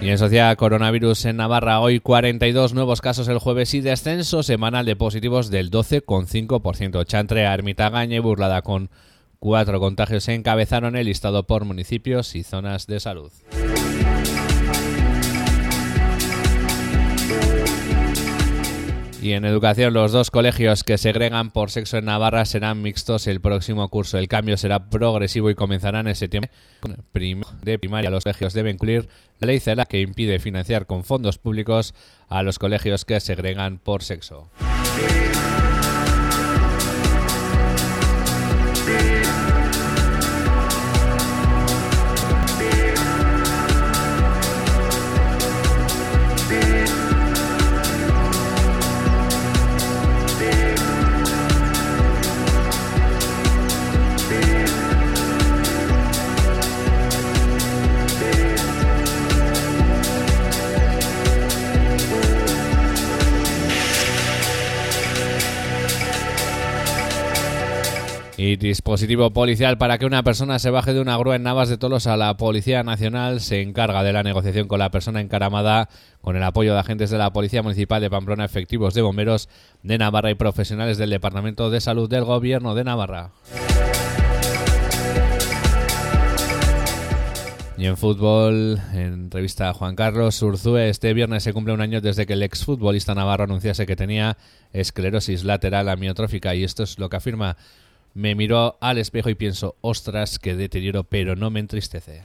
Y 0.00 0.10
en 0.10 0.18
sociedad 0.18 0.54
coronavirus 0.56 1.24
en 1.24 1.36
Navarra, 1.38 1.80
hoy 1.80 1.98
42 1.98 2.74
nuevos 2.74 3.00
casos 3.00 3.28
el 3.28 3.38
jueves 3.38 3.72
y 3.72 3.80
descenso 3.80 4.42
semanal 4.42 4.84
de 4.84 4.96
positivos 4.96 5.50
del 5.50 5.70
12,5%. 5.70 7.06
Chantre, 7.06 7.42
Ermitagaña 7.42 8.16
y 8.16 8.18
Burlada 8.18 8.60
con 8.60 8.90
cuatro 9.38 9.80
contagios 9.80 10.28
encabezaron 10.28 10.96
el 10.96 11.06
listado 11.06 11.46
por 11.46 11.64
municipios 11.64 12.34
y 12.34 12.42
zonas 12.42 12.86
de 12.86 13.00
salud. 13.00 13.32
Y 19.24 19.32
en 19.32 19.46
educación, 19.46 19.94
los 19.94 20.12
dos 20.12 20.30
colegios 20.30 20.84
que 20.84 20.98
segregan 20.98 21.50
por 21.50 21.70
sexo 21.70 21.96
en 21.96 22.04
Navarra 22.04 22.44
serán 22.44 22.82
mixtos 22.82 23.26
el 23.26 23.40
próximo 23.40 23.88
curso. 23.88 24.18
El 24.18 24.28
cambio 24.28 24.58
será 24.58 24.90
progresivo 24.90 25.48
y 25.48 25.54
comenzará 25.54 26.00
en 26.00 26.14
septiembre 26.14 26.50
de 27.62 27.78
primaria. 27.78 28.10
Los 28.10 28.24
colegios 28.24 28.52
deben 28.52 28.76
cumplir 28.76 29.08
la 29.40 29.46
ley 29.46 29.60
CELA 29.60 29.86
que 29.86 30.02
impide 30.02 30.38
financiar 30.40 30.84
con 30.84 31.04
fondos 31.04 31.38
públicos 31.38 31.94
a 32.28 32.42
los 32.42 32.58
colegios 32.58 33.06
que 33.06 33.18
segregan 33.18 33.78
por 33.78 34.02
sexo. 34.02 34.50
Y 68.46 68.56
dispositivo 68.56 69.30
policial 69.30 69.78
para 69.78 69.96
que 69.96 70.04
una 70.04 70.22
persona 70.22 70.58
se 70.58 70.68
baje 70.68 70.92
de 70.92 71.00
una 71.00 71.16
grúa 71.16 71.36
en 71.36 71.44
Navas 71.44 71.70
de 71.70 71.78
Tolosa. 71.78 72.14
La 72.18 72.36
Policía 72.36 72.82
Nacional 72.82 73.40
se 73.40 73.62
encarga 73.62 74.02
de 74.02 74.12
la 74.12 74.22
negociación 74.22 74.68
con 74.68 74.80
la 74.80 74.90
persona 74.90 75.22
encaramada 75.22 75.88
con 76.20 76.36
el 76.36 76.42
apoyo 76.42 76.74
de 76.74 76.80
agentes 76.80 77.08
de 77.08 77.16
la 77.16 77.32
Policía 77.32 77.62
Municipal 77.62 78.02
de 78.02 78.10
Pamplona, 78.10 78.44
efectivos 78.44 78.92
de 78.92 79.00
bomberos 79.00 79.48
de 79.82 79.96
Navarra 79.96 80.30
y 80.30 80.34
profesionales 80.34 80.98
del 80.98 81.08
Departamento 81.08 81.70
de 81.70 81.80
Salud 81.80 82.06
del 82.06 82.24
Gobierno 82.24 82.74
de 82.74 82.84
Navarra. 82.84 83.30
Y 87.78 87.86
en 87.86 87.96
fútbol, 87.96 88.78
en 88.92 89.30
revista 89.30 89.72
Juan 89.72 89.96
Carlos 89.96 90.40
Urzúe, 90.42 90.76
este 90.76 91.14
viernes 91.14 91.44
se 91.44 91.54
cumple 91.54 91.72
un 91.72 91.80
año 91.80 92.02
desde 92.02 92.26
que 92.26 92.34
el 92.34 92.42
exfutbolista 92.42 93.14
navarro 93.14 93.44
anunciase 93.44 93.86
que 93.86 93.96
tenía 93.96 94.36
esclerosis 94.74 95.44
lateral 95.44 95.88
amiotrófica 95.88 96.54
y 96.54 96.62
esto 96.62 96.82
es 96.82 96.98
lo 96.98 97.08
que 97.08 97.16
afirma 97.16 97.56
me 98.14 98.34
miro 98.34 98.78
al 98.80 98.98
espejo 98.98 99.28
y 99.28 99.34
pienso, 99.34 99.76
ostras, 99.80 100.38
qué 100.38 100.54
deterioro, 100.54 101.04
pero 101.04 101.36
no 101.36 101.50
me 101.50 101.60
entristece. 101.60 102.22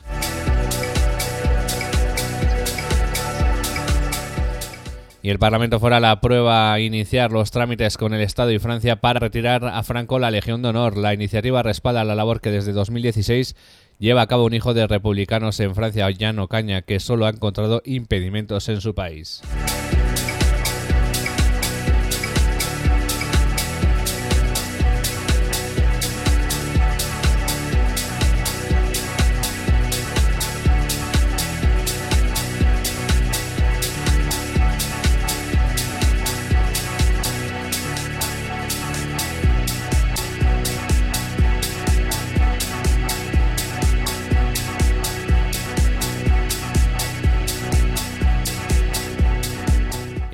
Y 5.22 5.32
el 5.32 5.40
Parlamento 5.40 5.80
Foral 5.82 6.06
aprueba 6.06 6.80
iniciar 6.80 7.32
los 7.32 7.52
trámites 7.52 7.98
con 7.98 8.14
el 8.14 8.22
Estado 8.22 8.52
y 8.52 8.60
Francia 8.60 9.02
para 9.02 9.20
retirar 9.20 9.66
a 9.66 9.84
Franco 9.84 10.18
la 10.18 10.32
Legión 10.32 10.62
de 10.62 10.70
Honor. 10.70 10.96
La 10.96 11.14
iniciativa 11.14 11.62
respalda 11.62 12.06
la 12.06 12.16
labor 12.16 12.40
que 12.40 12.52
desde 12.52 12.72
2016 12.72 13.56
lleva 13.98 14.22
a 14.22 14.28
cabo 14.28 14.46
un 14.46 14.54
hijo 14.54 14.74
de 14.74 14.88
republicanos 14.88 15.60
en 15.60 15.76
Francia, 15.76 16.08
Jan 16.18 16.48
Caña, 16.48 16.84
que 16.84 17.02
solo 17.02 17.26
ha 17.26 17.30
encontrado 17.30 17.82
impedimentos 17.84 18.70
en 18.70 18.80
su 18.80 18.96
país. 18.96 19.42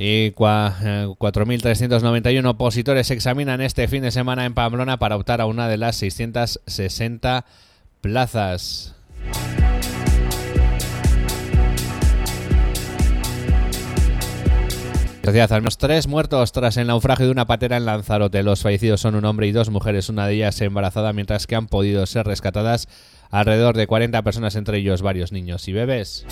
Y 0.08 0.34
4.391 0.34 2.48
opositores 2.48 3.08
se 3.08 3.16
examinan 3.16 3.60
este 3.60 3.88
fin 3.88 4.04
de 4.04 4.12
semana 4.12 4.46
en 4.46 4.54
Pamplona 4.54 5.00
para 5.00 5.16
optar 5.16 5.42
a 5.42 5.48
una 5.48 5.68
de 5.68 5.78
las 5.78 5.96
660 5.96 7.44
plazas. 8.02 8.94
Sociedad, 15.24 15.52
al 15.54 15.64
menos 15.64 15.80
tres 15.80 16.06
muertos 16.06 16.52
tras 16.52 16.78
el 16.78 16.86
naufragio 16.86 17.26
de 17.26 17.32
una 17.32 17.48
patera 17.48 17.78
en 17.78 17.86
Lanzarote. 17.86 18.44
Los 18.44 18.62
fallecidos 18.62 19.02
son 19.02 19.16
un 19.16 19.26
hombre 19.26 19.48
y 19.48 19.54
dos 19.54 19.72
mujeres, 19.72 20.10
una 20.10 20.28
de 20.28 20.36
ellas 20.36 20.62
embarazada, 20.62 21.14
mientras 21.14 21.48
que 21.48 21.56
han 21.56 21.66
podido 21.66 22.06
ser 22.06 22.28
rescatadas 22.28 22.88
alrededor 23.32 23.76
de 23.76 23.88
40 23.88 24.22
personas, 24.22 24.56
entre 24.56 24.78
ellos 24.78 25.02
varios 25.02 25.32
niños 25.32 25.68
y 25.68 25.74
bebés. 25.74 26.28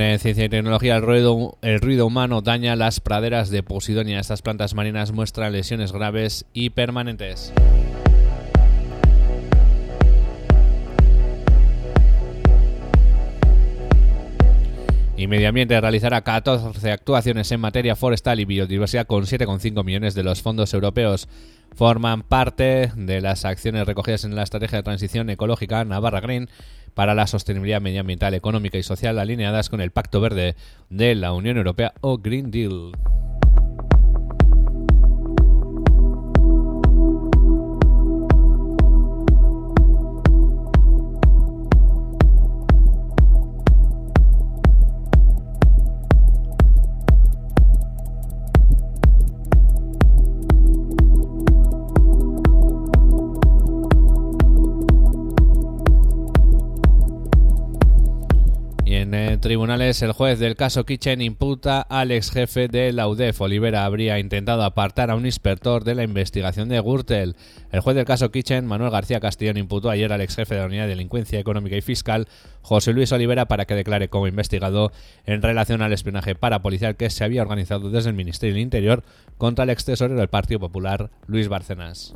En 0.00 0.18
ciencia 0.18 0.44
y 0.44 0.48
tecnología, 0.48 0.96
el 0.96 1.02
ruido, 1.02 1.58
el 1.60 1.80
ruido 1.80 2.06
humano 2.06 2.40
daña 2.40 2.76
las 2.76 3.00
praderas 3.00 3.50
de 3.50 3.62
Posidonia. 3.62 4.20
Estas 4.20 4.40
plantas 4.40 4.74
marinas 4.74 5.12
muestran 5.12 5.52
lesiones 5.52 5.92
graves 5.92 6.46
y 6.54 6.70
permanentes. 6.70 7.52
Y 15.16 15.26
Medio 15.26 15.48
Ambiente 15.48 15.80
realizará 15.80 16.22
14 16.22 16.90
actuaciones 16.90 17.52
en 17.52 17.60
materia 17.60 17.94
forestal 17.94 18.40
y 18.40 18.44
biodiversidad 18.44 19.06
con 19.06 19.24
7,5 19.24 19.84
millones 19.84 20.14
de 20.14 20.22
los 20.22 20.42
fondos 20.42 20.72
europeos. 20.74 21.28
Forman 21.74 22.22
parte 22.22 22.90
de 22.96 23.20
las 23.20 23.44
acciones 23.44 23.86
recogidas 23.86 24.24
en 24.24 24.34
la 24.34 24.42
Estrategia 24.42 24.78
de 24.78 24.82
Transición 24.82 25.30
Ecológica 25.30 25.84
Navarra 25.84 26.20
Green 26.20 26.48
para 26.94 27.14
la 27.14 27.26
sostenibilidad 27.26 27.80
medioambiental, 27.80 28.34
económica 28.34 28.78
y 28.78 28.82
social 28.82 29.18
alineadas 29.18 29.68
con 29.68 29.80
el 29.80 29.90
Pacto 29.90 30.20
Verde 30.20 30.54
de 30.90 31.14
la 31.14 31.32
Unión 31.32 31.56
Europea 31.56 31.94
o 32.00 32.18
Green 32.18 32.50
Deal. 32.50 32.92
Tribunales, 59.40 60.00
el 60.02 60.12
juez 60.12 60.38
del 60.38 60.56
caso 60.56 60.84
Kitchen 60.84 61.20
imputa 61.20 61.82
al 61.82 62.10
ex 62.10 62.30
jefe 62.30 62.68
de 62.68 62.92
la 62.92 63.08
UDEF. 63.08 63.40
Olivera 63.42 63.84
habría 63.84 64.18
intentado 64.18 64.62
apartar 64.62 65.10
a 65.10 65.16
un 65.16 65.26
inspector 65.26 65.84
de 65.84 65.94
la 65.94 66.02
investigación 66.02 66.68
de 66.68 66.80
Gürtel. 66.80 67.36
El 67.70 67.80
juez 67.80 67.94
del 67.94 68.06
caso 68.06 68.30
Kitchen, 68.30 68.66
Manuel 68.66 68.90
García 68.90 69.20
Castellón, 69.20 69.58
imputó 69.58 69.90
ayer 69.90 70.12
al 70.12 70.22
ex 70.22 70.36
jefe 70.36 70.54
de 70.54 70.60
la 70.60 70.66
Unidad 70.66 70.84
de 70.84 70.90
Delincuencia 70.90 71.38
Económica 71.38 71.76
y 71.76 71.82
Fiscal, 71.82 72.26
José 72.62 72.92
Luis 72.92 73.12
Olivera, 73.12 73.46
para 73.46 73.66
que 73.66 73.74
declare 73.74 74.08
como 74.08 74.26
investigado 74.26 74.92
en 75.26 75.42
relación 75.42 75.82
al 75.82 75.92
espionaje 75.92 76.34
parapolicial 76.34 76.96
que 76.96 77.10
se 77.10 77.24
había 77.24 77.42
organizado 77.42 77.90
desde 77.90 78.08
el 78.08 78.16
Ministerio 78.16 78.54
del 78.54 78.62
Interior 78.62 79.04
contra 79.36 79.64
el 79.64 79.70
ex 79.70 79.84
tesorero 79.84 80.18
del 80.18 80.28
Partido 80.28 80.60
Popular, 80.60 81.10
Luis 81.26 81.48
Bárcenas. 81.48 82.14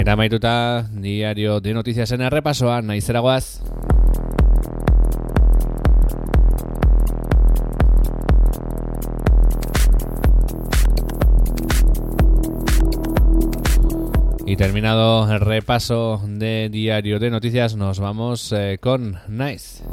Eta 0.00 0.16
maituta 0.16 0.88
diario 0.94 1.60
de 1.60 1.74
noticias 1.74 2.10
en 2.12 2.22
el 2.22 2.30
repasoa, 2.30 2.80
naizera 2.80 3.20
guaz. 3.20 3.60
Y 14.46 14.56
terminado 14.56 15.30
el 15.30 15.40
repaso 15.40 16.22
de 16.26 16.70
diario 16.70 17.18
de 17.18 17.30
noticias, 17.30 17.76
nos 17.76 18.00
vamos 18.00 18.52
eh, 18.52 18.78
con 18.80 19.18
Nice. 19.28 19.84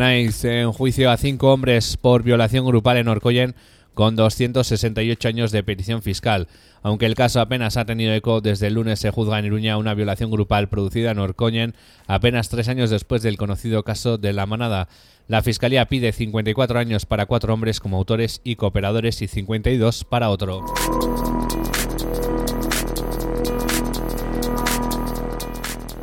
En 0.00 0.72
juicio 0.72 1.10
a 1.10 1.16
cinco 1.16 1.52
hombres 1.52 1.96
por 1.96 2.22
violación 2.22 2.64
grupal 2.64 2.98
en 2.98 3.08
Orcoyen 3.08 3.56
con 3.94 4.14
268 4.14 5.26
años 5.26 5.50
de 5.50 5.64
petición 5.64 6.02
fiscal. 6.02 6.46
Aunque 6.82 7.06
el 7.06 7.16
caso 7.16 7.40
apenas 7.40 7.76
ha 7.76 7.84
tenido 7.84 8.14
eco, 8.14 8.40
desde 8.40 8.68
el 8.68 8.74
lunes 8.74 9.00
se 9.00 9.10
juzga 9.10 9.40
en 9.40 9.46
Iruña 9.46 9.76
una 9.76 9.94
violación 9.94 10.30
grupal 10.30 10.68
producida 10.68 11.10
en 11.10 11.18
Orcoñen 11.18 11.74
apenas 12.06 12.48
tres 12.48 12.68
años 12.68 12.90
después 12.90 13.22
del 13.22 13.36
conocido 13.36 13.82
caso 13.82 14.18
de 14.18 14.32
la 14.32 14.46
manada. 14.46 14.88
La 15.26 15.42
Fiscalía 15.42 15.86
pide 15.86 16.12
54 16.12 16.78
años 16.78 17.04
para 17.04 17.26
cuatro 17.26 17.52
hombres 17.52 17.80
como 17.80 17.96
autores 17.96 18.40
y 18.44 18.54
cooperadores 18.54 19.20
y 19.20 19.26
52 19.26 20.04
para 20.04 20.30
otro. 20.30 20.64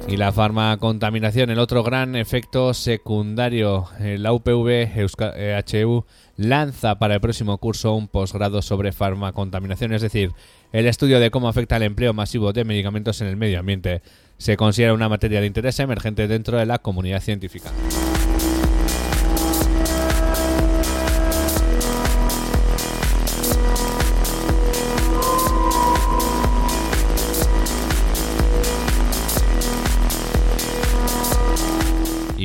Y 0.07 0.17
la 0.17 0.31
farmacontaminación, 0.31 1.49
el 1.49 1.57
otro 1.57 1.81
gran 1.83 2.15
efecto 2.15 2.75
secundario. 2.75 3.87
La 3.99 4.33
UPV 4.33 4.87
HU 4.95 6.05
lanza 6.37 6.99
para 6.99 7.15
el 7.15 7.21
próximo 7.21 7.57
curso 7.57 7.95
un 7.95 8.07
posgrado 8.07 8.61
sobre 8.61 8.91
farmacontaminación, 8.91 9.93
es 9.93 10.03
decir, 10.03 10.31
el 10.71 10.85
estudio 10.85 11.19
de 11.19 11.31
cómo 11.31 11.49
afecta 11.49 11.77
el 11.77 11.83
empleo 11.83 12.13
masivo 12.13 12.53
de 12.53 12.65
medicamentos 12.65 13.19
en 13.21 13.27
el 13.27 13.35
medio 13.35 13.59
ambiente. 13.59 14.03
Se 14.37 14.57
considera 14.57 14.93
una 14.93 15.09
materia 15.09 15.41
de 15.41 15.47
interés 15.47 15.79
emergente 15.79 16.27
dentro 16.27 16.59
de 16.59 16.67
la 16.67 16.77
comunidad 16.77 17.21
científica. 17.21 17.71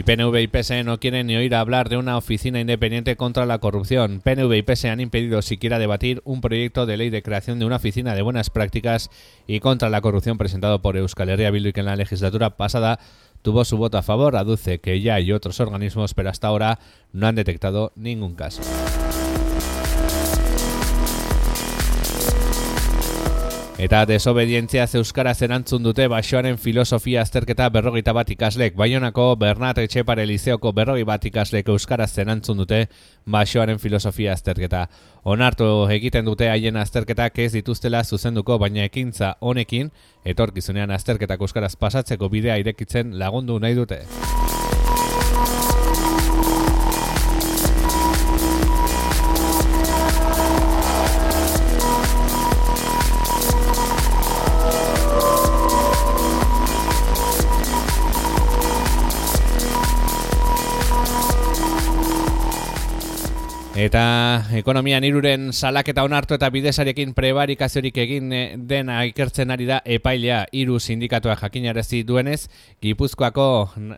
Y 0.00 0.02
PNV 0.02 0.34
y 0.40 0.46
PSE 0.46 0.82
no 0.82 0.98
quieren 0.98 1.26
ni 1.26 1.36
oír 1.36 1.54
hablar 1.54 1.90
de 1.90 1.98
una 1.98 2.16
oficina 2.16 2.58
independiente 2.58 3.16
contra 3.16 3.44
la 3.44 3.58
corrupción. 3.58 4.22
PNV 4.24 4.50
y 4.54 4.62
PSE 4.62 4.88
han 4.88 4.98
impedido 4.98 5.42
siquiera 5.42 5.78
debatir 5.78 6.22
un 6.24 6.40
proyecto 6.40 6.86
de 6.86 6.96
ley 6.96 7.10
de 7.10 7.22
creación 7.22 7.58
de 7.58 7.66
una 7.66 7.76
oficina 7.76 8.14
de 8.14 8.22
buenas 8.22 8.48
prácticas 8.48 9.10
y 9.46 9.60
contra 9.60 9.90
la 9.90 10.00
corrupción 10.00 10.38
presentado 10.38 10.80
por 10.80 10.96
Euskal 10.96 11.28
Herria 11.28 11.50
Bildu 11.50 11.72
que 11.72 11.80
en 11.80 11.86
la 11.86 11.96
legislatura 11.96 12.56
pasada 12.56 12.98
tuvo 13.42 13.62
su 13.66 13.76
voto 13.76 13.98
a 13.98 14.02
favor. 14.02 14.36
Aduce 14.36 14.78
que 14.78 15.02
ya 15.02 15.16
hay 15.16 15.32
otros 15.32 15.60
organismos, 15.60 16.14
pero 16.14 16.30
hasta 16.30 16.48
ahora 16.48 16.78
no 17.12 17.26
han 17.26 17.34
detectado 17.34 17.92
ningún 17.94 18.36
caso. 18.36 18.62
Eta 23.80 24.02
desobedientzia 24.04 24.82
euskaraz 24.98 25.38
erantzun 25.40 25.80
dute 25.80 26.04
basoaren 26.12 26.58
filosofia 26.60 27.22
azterketa 27.24 27.70
berrogeita 27.72 28.12
bat 28.12 28.28
ikaslek. 28.28 28.74
Baionako 28.76 29.38
Bernat 29.40 29.80
Etxepare 29.80 30.26
Lizeoko 30.28 30.74
berrogei 30.76 31.06
bat 31.08 31.24
ikaslek 31.24 31.70
euskaraz 31.72 32.10
erantzun 32.20 32.60
dute 32.60 32.82
basoaren 33.24 33.80
filosofia 33.80 34.34
azterketa. 34.36 34.84
Onartu 35.24 35.70
egiten 35.96 36.28
dute 36.28 36.50
haien 36.52 36.76
azterketak 36.76 37.40
ez 37.40 37.54
dituztela 37.56 38.04
zuzenduko, 38.04 38.58
baina 38.60 38.84
ekintza 38.84 39.38
honekin, 39.40 39.88
etorkizunean 40.28 40.92
azterketak 40.92 41.40
euskaraz 41.40 41.72
pasatzeko 41.80 42.28
bidea 42.28 42.60
irekitzen 42.60 43.16
lagundu 43.16 43.56
nahi 43.64 43.80
dute. 43.80 44.04
Eta 63.80 64.44
ekonomian 64.58 65.06
iruren 65.08 65.54
salaketa 65.56 66.02
onartu 66.04 66.36
eta 66.36 66.50
bidesariekin 66.52 67.14
prebarikaziorik 67.16 67.96
egin 68.02 68.26
eh, 68.36 68.42
dena 68.68 68.98
ikertzen 69.08 69.54
ari 69.54 69.64
da 69.70 69.78
epailea 69.88 70.42
iru 70.52 70.76
sindikatua 70.76 71.38
jakinarezi 71.40 72.02
duenez, 72.04 72.50
Gipuzkoako 72.84 73.46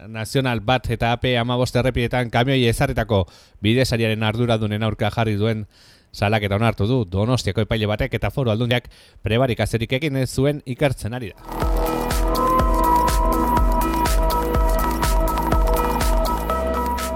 nazional 0.07 0.63
bat 0.63 0.87
eta 0.87 1.11
AP 1.17 1.33
amabost 1.41 1.81
errepietan 1.83 2.31
kamioi 2.31 2.69
ezarretako 2.71 3.25
bidesariaren 3.59 4.23
arduradunen 4.23 4.87
aurka 4.87 5.11
jarri 5.11 5.35
duen 5.41 5.67
salaketa 6.13 6.63
onartu 6.63 6.87
du 6.87 7.03
donostiako 7.19 7.67
epaile 7.67 7.91
batek 7.91 8.15
eta 8.21 8.31
foru 8.31 8.55
aldundiak 8.55 8.87
prebarikaziorik 9.27 9.99
egin 9.99 10.23
zuen 10.29 10.63
ikertzen 10.63 11.19
ari 11.19 11.35
da. 11.35 11.72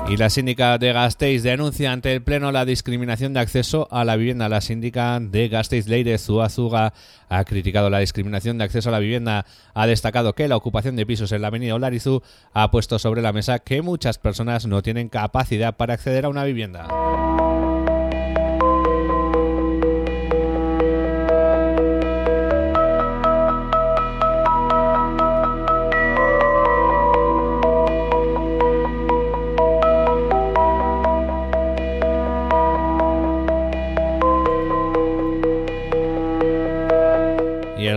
Y 0.08 0.16
la 0.16 0.30
síndica 0.30 0.78
de 0.78 0.92
Gasteiz 0.92 1.42
denuncia 1.42 1.90
ante 1.90 2.12
el 2.12 2.22
Pleno 2.22 2.52
la 2.52 2.64
discriminación 2.64 3.34
de 3.34 3.40
acceso 3.40 3.88
a 3.90 4.04
la 4.04 4.14
vivienda. 4.14 4.48
La 4.48 4.60
síndica 4.60 5.18
de 5.20 5.48
Gasteiz, 5.48 5.88
Leire 5.88 6.16
Zuazuga, 6.18 6.92
ha 7.28 7.44
criticado 7.44 7.90
la 7.90 7.98
discriminación 7.98 8.56
de 8.56 8.64
acceso 8.64 8.88
a 8.88 8.92
la 8.92 9.00
vivienda. 9.00 9.46
Ha 9.74 9.86
destacado 9.88 10.32
que 10.34 10.46
la 10.46 10.56
ocupación 10.56 10.94
de 10.94 11.06
pisos 11.06 11.32
en 11.32 11.42
la 11.42 11.48
avenida 11.48 11.74
Olarizu 11.74 12.22
ha 12.52 12.70
puesto 12.70 13.00
sobre 13.00 13.20
la 13.20 13.32
mesa 13.32 13.58
que 13.58 13.82
muchas 13.82 14.18
personas 14.18 14.66
no 14.66 14.80
tienen 14.80 15.08
capacidad 15.08 15.76
para 15.76 15.94
acceder 15.94 16.24
a 16.24 16.28
una 16.28 16.44
vivienda. 16.44 16.86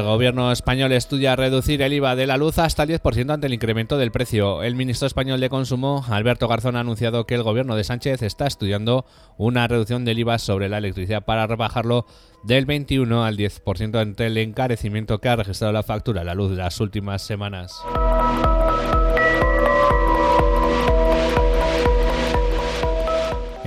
Gobierno 0.03 0.51
español 0.51 0.91
estudia 0.91 1.35
reducir 1.35 1.81
el 1.81 1.93
IVA 1.93 2.15
de 2.15 2.27
la 2.27 2.37
luz 2.37 2.59
hasta 2.59 2.83
el 2.83 2.89
10% 2.89 3.33
ante 3.33 3.47
el 3.47 3.53
incremento 3.53 3.97
del 3.97 4.11
precio. 4.11 4.63
El 4.63 4.75
ministro 4.75 5.07
español 5.07 5.39
de 5.39 5.49
Consumo, 5.49 6.05
Alberto 6.09 6.47
Garzón, 6.47 6.75
ha 6.75 6.81
anunciado 6.81 7.25
que 7.25 7.35
el 7.35 7.43
gobierno 7.43 7.75
de 7.75 7.83
Sánchez 7.83 8.21
está 8.21 8.47
estudiando 8.47 9.05
una 9.37 9.67
reducción 9.67 10.05
del 10.05 10.19
IVA 10.19 10.37
sobre 10.37 10.69
la 10.69 10.77
electricidad 10.77 11.23
para 11.23 11.47
rebajarlo 11.47 12.05
del 12.43 12.65
21 12.65 13.23
al 13.23 13.37
10% 13.37 13.99
ante 13.99 14.27
el 14.27 14.37
encarecimiento 14.37 15.19
que 15.19 15.29
ha 15.29 15.35
registrado 15.35 15.73
la 15.73 15.83
factura 15.83 16.21
de 16.21 16.25
la 16.25 16.35
luz 16.35 16.51
de 16.51 16.57
las 16.57 16.79
últimas 16.79 17.21
semanas. 17.21 17.81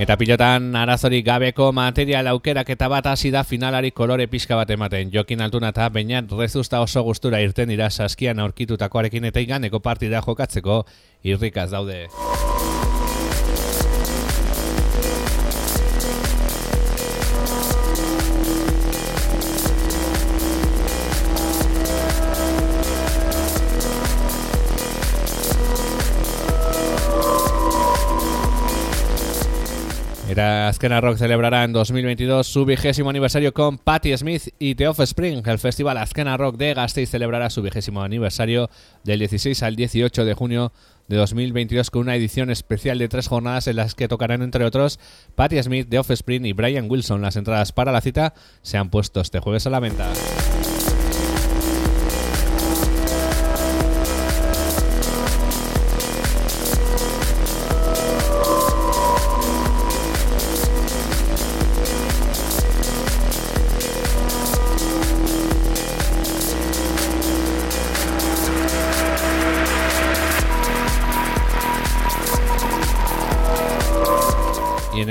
Eta 0.03 0.17
pilotan 0.19 0.73
arazorik 0.75 1.23
gabeko 1.23 1.69
material 1.71 2.27
aukerak 2.33 2.73
eta 2.73 2.89
bat 2.91 3.05
hasi 3.07 3.29
da 3.31 3.45
finalari 3.47 3.93
kolore 3.95 4.25
pixka 4.27 4.57
bat 4.59 4.73
ematen. 4.75 5.13
Jokin 5.13 5.39
altuna 5.45 5.69
eta 5.71 5.87
bainat 5.95 6.33
rezusta 6.35 6.81
oso 6.83 7.05
gustura 7.07 7.39
irten 7.39 7.71
dira 7.71 7.87
saskian 7.89 8.43
aurkitutakoarekin 8.43 9.31
eta 9.31 9.39
iganeko 9.39 9.79
partida 9.79 10.19
jokatzeko 10.27 10.81
irrikaz 11.23 11.69
daude. 11.71 12.01
Era 30.33 30.67
Azkena 30.67 30.99
Rock 30.99 31.17
celebrará 31.17 31.63
en 31.63 31.73
2022 31.73 32.47
su 32.47 32.65
vigésimo 32.65 33.11
aniversario 33.11 33.53
con 33.53 33.77
Patti 33.77 34.17
Smith 34.17 34.47
y 34.57 34.73
The 34.73 34.87
Offspring. 34.87 35.43
El 35.45 35.59
festival 35.59 35.95
Azkena 35.99 36.37
Rock 36.37 36.57
de 36.57 36.73
Gasteiz 36.73 37.11
celebrará 37.11 37.51
su 37.51 37.61
vigésimo 37.61 38.01
aniversario 38.01 38.67
del 39.03 39.19
16 39.19 39.61
al 39.61 39.75
18 39.75 40.25
de 40.25 40.33
junio 40.33 40.71
de 41.07 41.17
2022 41.17 41.91
con 41.91 42.01
una 42.01 42.15
edición 42.15 42.49
especial 42.49 42.97
de 42.97 43.09
tres 43.09 43.27
jornadas 43.27 43.67
en 43.67 43.75
las 43.75 43.93
que 43.93 44.07
tocarán 44.07 44.41
entre 44.41 44.65
otros 44.65 44.99
Patti 45.35 45.61
Smith, 45.61 45.87
The 45.87 45.99
Offspring 45.99 46.47
y 46.47 46.53
Brian 46.53 46.89
Wilson. 46.89 47.21
Las 47.21 47.35
entradas 47.35 47.71
para 47.71 47.91
la 47.91 48.01
cita 48.01 48.33
se 48.63 48.79
han 48.79 48.89
puesto 48.89 49.21
este 49.21 49.39
jueves 49.39 49.67
a 49.67 49.69
la 49.69 49.81
venta. 49.81 50.11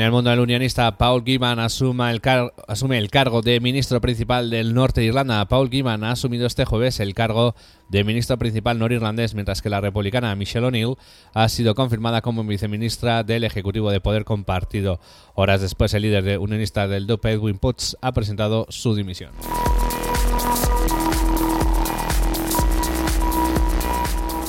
El 0.07 0.11
mundo 0.11 0.31
del 0.31 0.41
unionista, 0.41 0.97
Paul 0.97 1.23
Giman 1.25 1.59
asume 1.59 2.11
el, 2.11 3.11
cargo 3.11 3.43
de 3.43 3.61
ministro 3.61 4.01
principal 4.01 4.49
del 4.49 4.75
norte 4.75 5.01
de 5.01 5.09
Irlanda. 5.09 5.47
Paul 5.47 5.71
Giman 5.71 6.03
ha 6.03 6.13
asumido 6.13 6.47
este 6.47 6.65
jueves 6.65 6.99
el 6.99 7.15
cargo 7.15 7.55
de 7.89 8.03
ministro 8.03 8.39
principal 8.39 8.79
norirlandés, 8.79 9.35
mientras 9.35 9.61
que 9.61 9.69
la 9.69 9.81
republicana 9.81 10.35
Michelle 10.35 10.67
O'Neill 10.67 10.97
ha 11.35 11.49
sido 11.49 11.75
confirmada 11.75 12.23
como 12.23 12.43
viceministra 12.45 13.23
del 13.23 13.45
Ejecutivo 13.45 13.91
de 13.91 14.01
Poder 14.01 14.25
Compartido. 14.25 14.99
Horas 15.35 15.61
después, 15.61 15.93
el 15.95 16.03
líder 16.03 16.25
de 16.25 16.39
unionista 16.39 16.89
del 16.89 17.07
DUP, 17.07 17.27
Edwin 17.27 17.59
Putz, 17.59 17.97
ha 18.01 18.13
presentado 18.13 18.67
su 18.71 18.95
dimisión. 18.95 19.33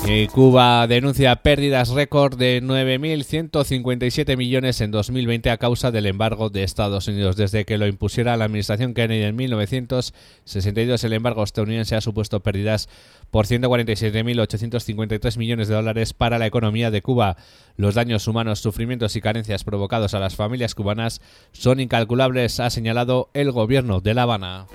Y 0.05 0.27
Cuba 0.27 0.85
denuncia 0.85 1.33
pérdidas 1.37 1.87
récord 1.89 2.37
de 2.37 2.61
9.157 2.61 4.35
millones 4.35 4.81
en 4.81 4.91
2020 4.91 5.49
a 5.49 5.57
causa 5.57 5.91
del 5.91 6.07
embargo 6.07 6.49
de 6.49 6.63
Estados 6.63 7.07
Unidos. 7.07 7.37
Desde 7.37 7.63
que 7.63 7.77
lo 7.77 7.87
impusiera 7.87 8.35
la 8.35 8.43
administración 8.43 8.93
Kennedy 8.93 9.23
en 9.23 9.37
1962, 9.37 11.05
el 11.05 11.13
embargo 11.13 11.41
estadounidense 11.41 11.95
ha 11.95 12.01
supuesto 12.01 12.41
pérdidas 12.41 12.89
por 13.31 13.47
147.853 13.47 15.37
millones 15.37 15.69
de 15.69 15.75
dólares 15.75 16.11
para 16.11 16.37
la 16.37 16.47
economía 16.47 16.91
de 16.91 17.01
Cuba. 17.01 17.37
Los 17.77 17.95
daños 17.95 18.27
humanos, 18.27 18.59
sufrimientos 18.59 19.15
y 19.15 19.21
carencias 19.21 19.63
provocados 19.63 20.13
a 20.13 20.19
las 20.19 20.35
familias 20.35 20.75
cubanas 20.75 21.21
son 21.53 21.79
incalculables, 21.79 22.59
ha 22.59 22.69
señalado 22.69 23.29
el 23.33 23.53
gobierno 23.53 24.01
de 24.01 24.13
La 24.13 24.23
Habana. 24.23 24.67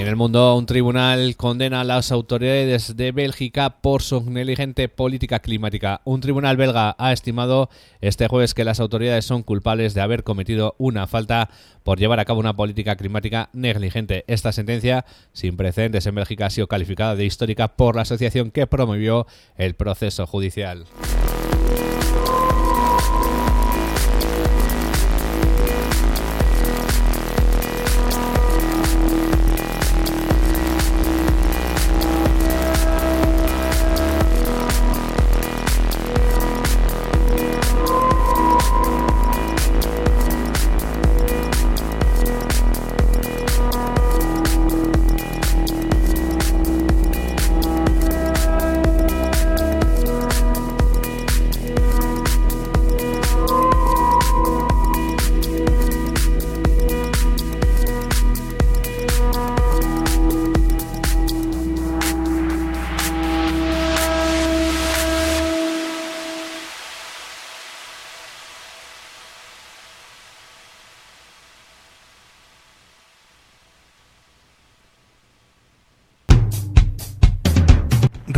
En 0.00 0.08
el 0.08 0.16
mundo, 0.16 0.56
un 0.56 0.64
tribunal 0.64 1.36
condena 1.36 1.82
a 1.82 1.84
las 1.84 2.10
autoridades 2.10 2.96
de 2.96 3.12
Bélgica 3.12 3.80
por 3.80 4.02
su 4.02 4.22
negligente 4.30 4.88
política 4.88 5.40
climática. 5.40 6.00
Un 6.04 6.20
tribunal 6.20 6.56
belga 6.56 6.96
ha 6.98 7.12
estimado 7.12 7.68
este 8.00 8.26
jueves 8.26 8.54
que 8.54 8.64
las 8.64 8.80
autoridades 8.80 9.26
son 9.26 9.42
culpables 9.42 9.92
de 9.92 10.00
haber 10.00 10.24
cometido 10.24 10.74
una 10.78 11.06
falta 11.06 11.50
por 11.82 11.98
llevar 11.98 12.18
a 12.18 12.24
cabo 12.24 12.40
una 12.40 12.56
política 12.56 12.96
climática 12.96 13.50
negligente. 13.52 14.24
Esta 14.26 14.52
sentencia, 14.52 15.04
sin 15.32 15.56
precedentes 15.56 16.06
en 16.06 16.14
Bélgica, 16.14 16.46
ha 16.46 16.50
sido 16.50 16.66
calificada 16.66 17.14
de 17.14 17.26
histórica 17.26 17.68
por 17.68 17.96
la 17.96 18.02
asociación 18.02 18.50
que 18.50 18.66
promovió 18.66 19.26
el 19.56 19.74
proceso 19.74 20.26
judicial. 20.26 20.86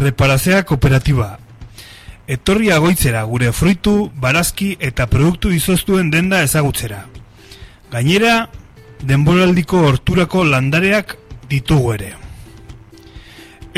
Reparazea 0.02 0.64
Kooperatiba. 0.66 1.38
Etorri 2.26 2.72
agoitzera 2.74 3.22
gure 3.30 3.52
fruitu, 3.54 4.10
barazki 4.18 4.72
eta 4.80 5.06
produktu 5.06 5.52
izoztuen 5.54 6.10
denda 6.10 6.40
ezagutzera. 6.42 7.04
Gainera, 7.92 8.48
denboraldiko 9.06 9.84
horturako 9.86 10.42
landareak 10.48 11.14
ditugu 11.50 11.94
ere. 11.94 12.10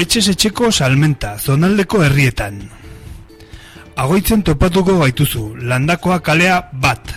Etxez 0.01 0.25
etxeko 0.33 0.73
salmenta, 0.73 1.37
zonaldeko 1.39 2.03
herrietan. 2.07 2.59
Agoitzen 4.01 4.43
topatuko 4.49 4.97
gaituzu, 5.03 5.45
landakoa 5.61 6.19
kalea 6.25 6.59
bat. 6.73 7.15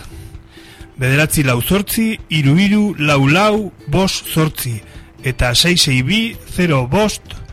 Bederatzi 0.99 1.47
lau 1.47 1.61
zortzi, 1.61 2.11
iru 2.29 2.59
iru, 2.59 2.83
lau 2.99 3.23
lau, 3.31 3.71
bos 3.87 4.11
zortzi, 4.33 4.75
eta 5.23 5.55
662 5.55 6.35
0 6.59 6.87
bost 6.91 7.46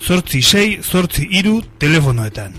zortzi 0.00 0.42
sei, 0.42 0.80
zortzi 0.82 1.28
iru 1.30 1.60
telefonoetan. 1.78 2.54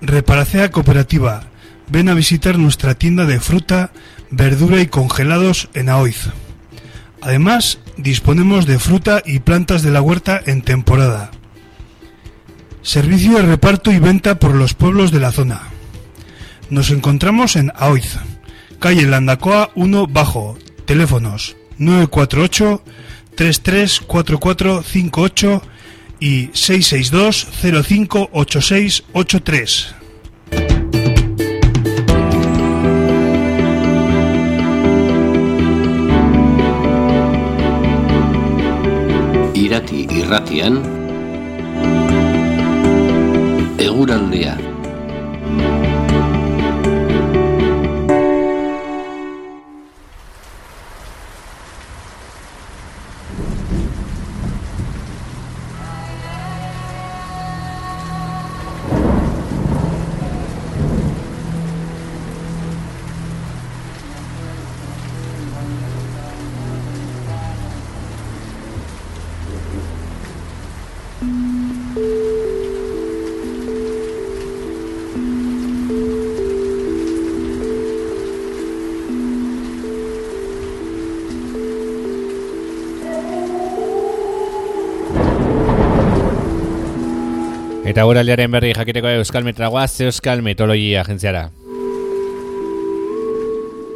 Reparacea 0.00 0.70
Cooperativa. 0.70 1.44
Ven 1.88 2.08
a 2.08 2.14
visitar 2.14 2.58
nuestra 2.58 2.94
tienda 2.94 3.26
de 3.26 3.40
fruta, 3.40 3.92
verdura 4.30 4.80
y 4.80 4.86
congelados 4.86 5.68
en 5.74 5.88
Aoiz. 5.88 6.28
Además, 7.22 7.78
disponemos 7.96 8.66
de 8.66 8.78
fruta 8.78 9.22
y 9.24 9.40
plantas 9.40 9.82
de 9.82 9.90
la 9.90 10.02
huerta 10.02 10.40
en 10.46 10.62
temporada. 10.62 11.30
Servicio 12.82 13.36
de 13.36 13.42
reparto 13.42 13.90
y 13.92 13.98
venta 13.98 14.38
por 14.38 14.54
los 14.54 14.74
pueblos 14.74 15.10
de 15.10 15.20
la 15.20 15.32
zona. 15.32 15.62
Nos 16.70 16.90
encontramos 16.90 17.56
en 17.56 17.72
Aoiz, 17.76 18.16
calle 18.80 19.06
Landacoa 19.06 19.70
1 19.74 20.06
Bajo, 20.08 20.58
teléfonos 20.84 21.56
948 21.78 22.82
334458 23.36 25.62
y 26.18 26.50
662 26.52 27.46
058683. 27.84 29.94
Irati 39.54 40.08
irratian 40.10 40.82
Eguraldea 43.78 44.75
Eta 87.96 88.04
guraldiaren 88.04 88.52
berri 88.52 88.74
jakiteko 88.76 89.08
Euskal 89.08 89.40
Metragoaz 89.46 90.02
Euskal 90.04 90.42
Metologia 90.44 91.00
agentziara. 91.00 91.46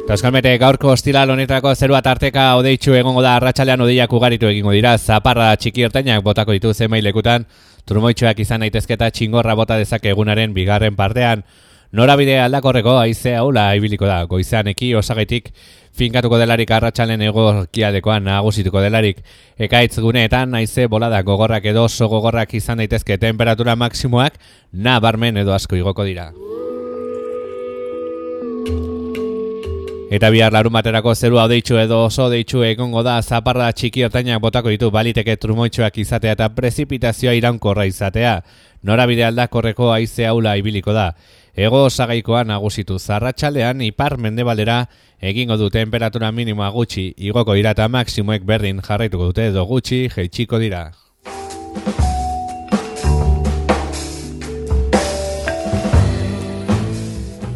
Eta 0.01 0.15
Euskal 0.15 0.33
Mete 0.33 0.55
gaurko 0.57 0.89
hostila 0.89 1.21
honetako 1.29 1.75
zerua 1.75 1.99
tarteka 2.01 2.47
odeitxu 2.57 2.95
egongo 2.97 3.21
da 3.21 3.35
arratsalean 3.35 3.85
odeiak 3.85 4.15
ugaritu 4.17 4.49
egingo 4.49 4.73
dira. 4.73 4.95
Zaparra 4.97 5.51
txiki 5.53 5.85
ertainak 5.85 6.23
botako 6.25 6.57
ditu 6.57 6.73
zemailekutan, 6.73 7.45
turmoitxoak 7.85 8.41
izan 8.41 8.65
daitezketa 8.65 9.11
txingorra 9.11 9.53
bota 9.53 9.77
dezake 9.77 10.09
egunaren 10.15 10.57
bigarren 10.57 10.97
partean. 10.97 11.45
Norabide 11.91 12.37
aldakorreko 12.39 12.93
aize 13.01 13.33
haula 13.35 13.65
ibiliko 13.75 14.07
da, 14.07 14.21
goizean 14.23 14.69
eki 14.71 14.93
osagaitik 14.95 15.49
finkatuko 15.91 16.37
delarik 16.39 16.69
arratsalen 16.71 17.19
egokiadekoan 17.27 18.23
nagusituko 18.29 18.79
delarik. 18.79 19.19
Ekaitz 19.59 19.99
guneetan 19.99 20.55
aize 20.55 20.85
bolada 20.87 21.19
gogorrak 21.27 21.67
edo 21.67 21.83
oso 21.89 22.07
gogorrak 22.07 22.53
izan 22.55 22.79
daitezke 22.79 23.17
temperatura 23.19 23.75
maksimoak 23.75 24.39
nabarmen 24.71 25.41
edo 25.43 25.51
asko 25.51 25.75
igoko 25.75 26.07
dira. 26.07 26.29
Eta 30.11 30.31
bihar 30.31 30.51
larun 30.51 30.73
baterako 30.75 31.11
zerua 31.15 31.49
deitxu 31.51 31.77
edo 31.79 32.01
oso 32.05 32.29
deitxu 32.31 32.63
egongo 32.67 33.03
da 33.03 33.17
zaparra 33.21 33.67
txiki 33.71 34.07
ertainak 34.07 34.39
botako 34.43 34.71
ditu 34.71 34.89
baliteke 34.91 35.35
trumoitxoak 35.39 36.01
izatea 36.05 36.39
eta 36.39 36.49
prezipitazioa 36.55 37.35
iraunkorra 37.35 37.85
izatea. 37.91 38.39
Norabide 38.83 39.27
aldakorreko 39.27 39.91
aize 39.91 40.25
aula 40.27 40.55
ibiliko 40.59 40.95
da. 40.95 41.11
Ego 41.51 41.83
osagaikoa 41.83 42.45
nagusitu 42.47 42.95
zarratxaldean 42.95 43.81
ipar 43.83 44.15
mendebaldera 44.17 44.85
egingo 45.19 45.57
du 45.59 45.67
temperatura 45.69 46.31
minimoa 46.31 46.69
gutxi 46.71 47.09
igoko 47.17 47.57
dira 47.59 47.73
eta 47.75 47.89
maksimoek 47.91 48.45
berdin 48.47 48.79
jarraituko 48.79 49.27
dute 49.33 49.49
edo 49.51 49.65
gutxi 49.67 50.07
jeitsiko 50.15 50.59
dira. 50.63 50.93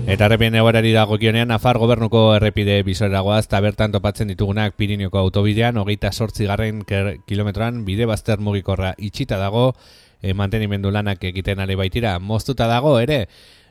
Eta 0.05 0.27
errepien 0.27 0.55
egoerari 0.55 0.91
dago 0.93 1.15
kionean, 1.17 1.49
Afar 1.51 1.79
gobernuko 1.79 2.35
errepide 2.35 2.81
bizoreragoaz 2.83 3.45
eta 3.47 3.59
bertan 3.63 3.95
topatzen 3.95 4.27
ditugunak 4.27 4.75
Pirineoko 4.75 5.17
autobidean, 5.17 5.79
hogeita 5.81 6.11
sortzi 6.11 6.45
garren 6.45 6.83
kilometroan 7.25 7.85
bide 7.87 8.05
bazter 8.05 8.39
mugikorra 8.39 8.93
itxita 8.99 9.39
dago, 9.39 9.73
e, 10.21 10.33
mantenimendu 10.33 10.91
lanak 10.91 11.23
egiten 11.23 11.59
ale 11.59 11.75
baitira, 11.75 12.19
moztuta 12.19 12.67
dago 12.67 12.99
ere, 12.99 13.25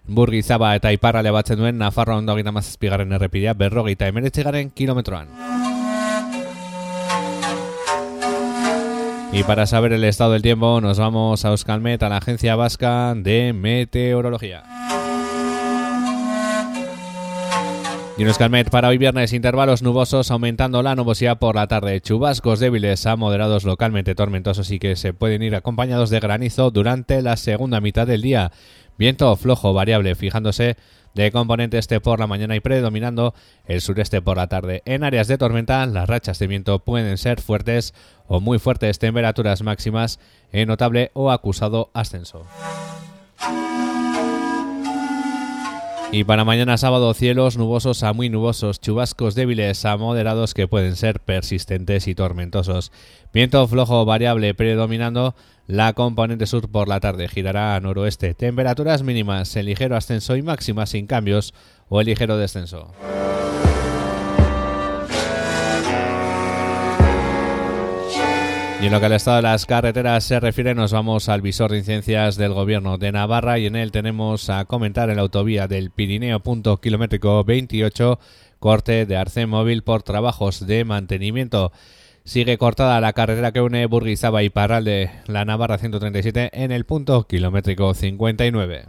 burgi 0.07 0.43
zaba 0.43 0.75
eta 0.77 0.93
iparrale 0.93 1.31
batzen 1.31 1.59
duen 1.59 1.79
Nafarroa 1.79 2.19
ondo 2.21 2.37
gita 2.37 2.53
mazazpigarren 2.53 3.13
errepidea 3.13 3.55
berrogeita 3.55 4.09
emeretzigaren 4.09 4.71
kilometroan. 4.71 5.29
Y 9.33 9.43
para 9.43 9.67
saber 9.67 9.93
el 9.93 10.05
estado 10.05 10.33
del 10.33 10.43
tiempo 10.43 10.81
nos 10.81 10.99
vamos 10.99 11.45
a 11.45 11.49
Euskalmet, 11.49 12.03
a 12.05 12.09
la 12.09 12.19
Agencia 12.19 12.55
Vasca 12.55 13.15
de 13.17 13.53
Meteorología. 13.53 14.63
Y 18.17 18.23
en 18.23 18.29
Euskalmet 18.29 18.71
para 18.71 18.87
hoy 18.87 18.97
viernes 18.97 19.33
intervalos 19.33 19.83
nubosos 19.83 20.31
aumentando 20.31 20.85
la 20.85 20.95
nubosidad 20.95 21.41
por 21.41 21.57
la 21.57 21.67
tarde. 21.67 22.01
Chubascos 22.01 22.61
débiles 22.61 23.05
a 23.07 23.17
moderados 23.17 23.65
localmente 23.65 24.15
tormentosos 24.15 24.71
y 24.71 24.79
que 24.79 24.95
se 24.95 25.13
pueden 25.13 25.43
ir 25.43 25.57
acompañados 25.57 26.11
de 26.11 26.21
granizo 26.21 26.71
durante 26.71 27.21
la 27.23 27.37
segunda 27.37 27.81
mitad 27.81 28.07
del 28.07 28.23
día. 28.23 28.53
Viento 28.99 29.35
flojo 29.37 29.73
variable 29.73 30.15
fijándose 30.15 30.77
de 31.15 31.31
componente 31.33 31.79
este 31.79 32.01
por 32.01 32.19
la 32.19 32.27
mañana 32.27 32.57
y 32.57 32.61
predominando 32.61 33.35
el 33.67 33.81
sureste 33.81 34.21
por 34.21 34.37
la 34.37 34.49
tarde. 34.49 34.83
En 34.85 35.05
áreas 35.05 35.29
de 35.29 35.39
tormenta 35.39 35.87
las 35.87 36.09
rachas 36.09 36.39
de 36.39 36.47
viento 36.47 36.81
pueden 36.81 37.19
ser 37.19 37.41
fuertes 37.41 37.95
o 38.27 38.41
muy 38.41 38.59
fuertes 38.59 38.99
temperaturas 38.99 39.63
máximas 39.63 40.19
en 40.53 40.69
notable 40.69 41.11
o 41.15 41.31
acusado 41.31 41.91
ascenso. 41.95 42.47
Y 46.17 46.23
para 46.23 46.45
mañana 46.45 46.79
sábado 46.79 47.13
cielos 47.13 47.57
nubosos 47.57 48.05
a 48.05 48.13
muy 48.13 48.29
nubosos, 48.29 48.81
chubascos 48.81 49.35
débiles 49.35 49.85
a 49.85 49.97
moderados 49.97 50.55
que 50.55 50.69
pueden 50.69 50.95
ser 50.95 51.19
persistentes 51.19 52.07
y 52.07 52.15
tormentosos. 52.15 52.93
Viento 53.33 53.67
flojo 53.67 54.05
variable 54.05 54.55
predominando 54.55 55.35
la 55.67 55.93
componente 55.93 56.47
sur 56.47 56.71
por 56.71 56.87
la 56.87 57.01
tarde 57.01 57.27
girará 57.27 57.75
a 57.75 57.81
noroeste. 57.81 58.33
Temperaturas 58.33 59.03
mínimas 59.03 59.57
en 59.57 59.67
ligero 59.67 59.97
ascenso 59.97 60.37
y 60.37 60.43
máximas 60.43 60.91
sin 60.91 61.09
cambios 61.09 61.53
o 61.89 62.01
en 62.01 62.07
ligero 62.07 62.39
descenso. 62.39 62.95
Y 68.85 68.89
en 68.89 68.93
lo 68.93 69.01
que 69.01 69.07
al 69.07 69.13
estado 69.15 69.37
de 69.39 69.45
las 69.45 69.65
carreteras 69.65 70.25
se 70.25 70.39
refiere, 70.39 70.75
nos 70.75 70.93
vamos 70.93 71.31
al 71.31 71.41
visor 71.41 71.71
de 71.71 71.79
incidencias 71.79 72.37
del 72.37 72.53
gobierno 72.53 72.99
de 72.99 73.13
Navarra 73.13 73.59
y 73.59 73.65
en 73.65 73.77
él 73.77 73.91
tenemos 73.91 74.51
a 74.51 74.67
comentar 74.67 75.09
en 75.09 75.17
la 75.17 75.23
autovía 75.23 75.67
del 75.67 75.91
Pirineo 75.91 76.41
punto 76.41 76.79
kilométrico 76.83 77.43
28, 77.45 78.19
corte 78.59 79.07
de 79.07 79.17
arce 79.17 79.47
móvil 79.47 79.85
por 79.85 80.03
trabajos 80.03 80.67
de 80.67 80.85
mantenimiento. 80.85 81.73
Sigue 82.25 82.59
cortada 82.59 83.01
la 83.01 83.15
carretera 83.15 83.53
que 83.53 83.63
une 83.63 83.87
Burguizaba 83.87 84.43
y 84.43 84.51
Parral 84.51 84.85
de 84.85 85.09
la 85.29 85.47
Navarra 85.47 85.79
137 85.79 86.51
en 86.53 86.71
el 86.71 86.85
punto 86.85 87.27
kilométrico 87.27 87.95
59. 87.95 88.85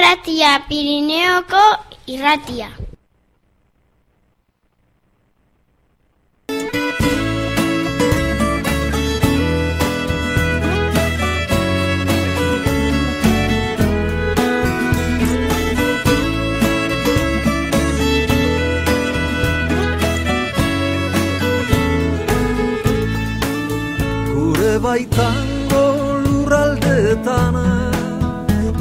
Irratia, 0.00 0.64
Pirineoko 0.66 1.60
irratia. 2.06 2.70
Gure 24.32 24.78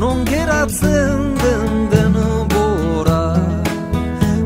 Non 0.09 0.25
den 0.25 1.89
denbora 1.91 3.37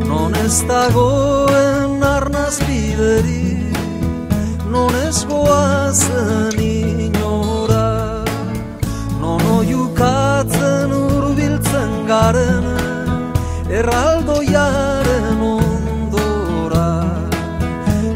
Non 0.06 0.36
ez 0.36 0.60
dagoen 0.68 2.04
arnaz 2.04 2.60
bideri 2.68 3.72
Non 4.68 4.92
ez 5.08 5.24
goazen 5.24 6.60
inora. 6.60 7.88
Non 9.22 9.42
oiukatzen 9.58 10.92
urbiltzen 10.92 11.92
garen 12.12 12.68
Erraldoiaren 13.72 15.40
ondora. 15.56 16.92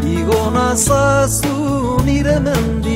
Igo 0.03 0.51
nazazu 0.51 1.55
nire 2.03 2.39
mendira 2.39 2.86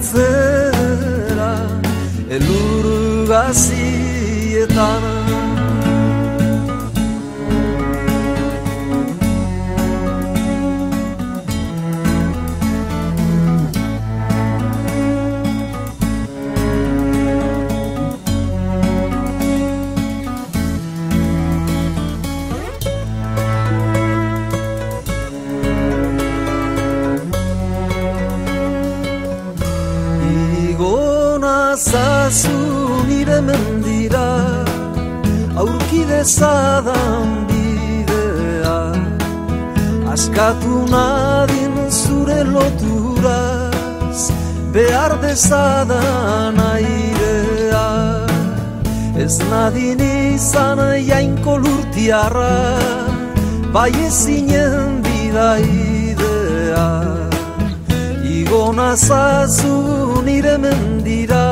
nabigatzera 0.00 1.50
Elur 2.30 2.86
esadan 36.20 37.28
bidea 37.48 38.78
askatu 40.12 40.74
nadin 40.92 41.74
zure 42.00 42.40
loturaz 42.54 44.20
behar 44.74 45.12
dezadan 45.22 46.58
airea. 46.72 47.86
Ez 49.24 49.36
nadin 49.52 50.00
izan 50.34 50.80
jainko 51.10 51.54
lurti 51.64 52.06
arra 52.24 52.58
bai 53.74 53.92
ezinen 54.08 55.00
bidaidea. 55.06 56.88
Igona 58.36 58.90
zazu 59.06 59.76
nire 60.26 60.56
mendira 60.64 61.48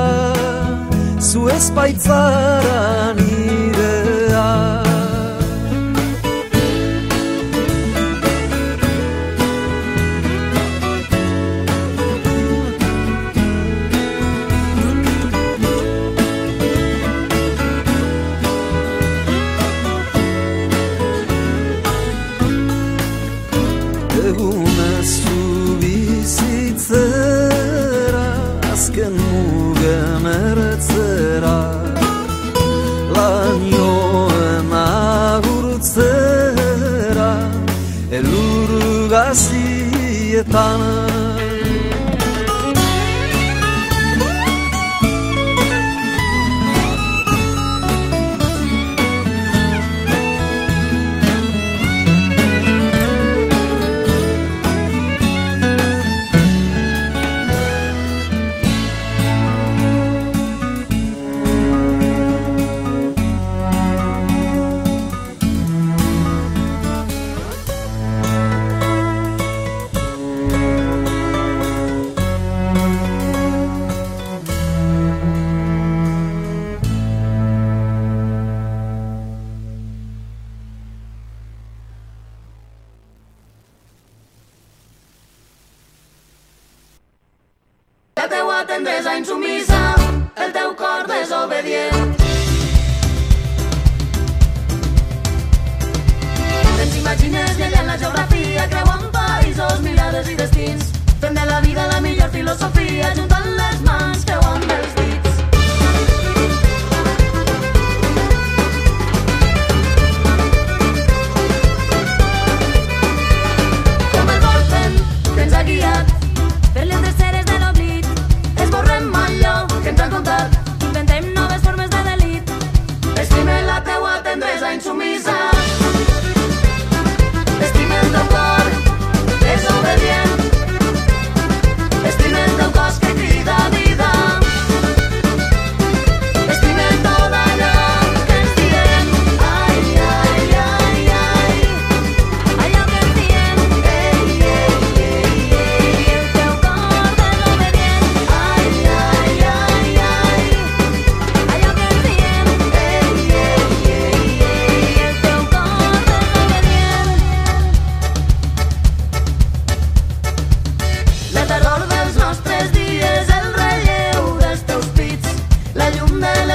zu 1.29 1.41
ez 1.57 1.67
baitzaran 1.77 3.19
irea 3.19 4.18
love 4.39 4.88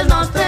no 0.08 0.43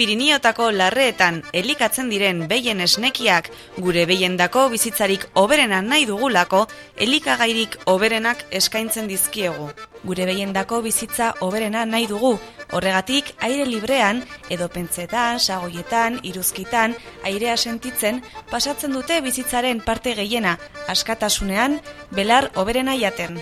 Nafar 0.00 0.08
Piriniotako 0.08 0.66
larreetan 0.72 1.42
elikatzen 1.52 2.08
diren 2.08 2.46
behien 2.48 2.80
esnekiak 2.80 3.50
gure 3.76 4.06
behiendako 4.08 4.62
bizitzarik 4.72 5.26
oberena 5.34 5.82
nahi 5.82 6.06
dugulako 6.08 6.62
elikagairik 6.96 7.76
oberenak 7.84 8.46
eskaintzen 8.50 9.10
dizkiegu. 9.10 9.68
Gure 10.02 10.24
behiendako 10.24 10.80
bizitza 10.80 11.34
oberena 11.44 11.84
nahi 11.84 12.06
dugu, 12.08 12.38
horregatik 12.72 13.34
aire 13.44 13.66
librean 13.68 14.22
edo 14.48 14.70
pentsetan, 14.72 15.38
sagoietan, 15.38 16.16
iruzkitan, 16.22 16.96
airea 17.22 17.58
sentitzen 17.58 18.22
pasatzen 18.50 18.96
dute 18.96 19.20
bizitzaren 19.20 19.84
parte 19.84 20.14
gehiena 20.14 20.56
askatasunean 20.88 21.76
belar 22.10 22.48
oberena 22.54 22.96
jaten. 22.96 23.36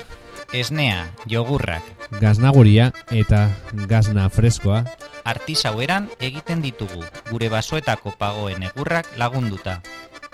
Esnea, 0.53 1.07
jogurrak, 1.29 1.87
Gaznaguria 2.17 2.89
eta 3.13 3.51
gazna 3.87 4.31
freskoa 4.33 4.81
artisaueran 5.29 6.09
egiten 6.24 6.62
ditugu 6.64 7.05
gure 7.29 7.49
basoetako 7.53 8.14
pagoen 8.20 8.64
egurrak 8.70 9.11
lagunduta 9.20 9.79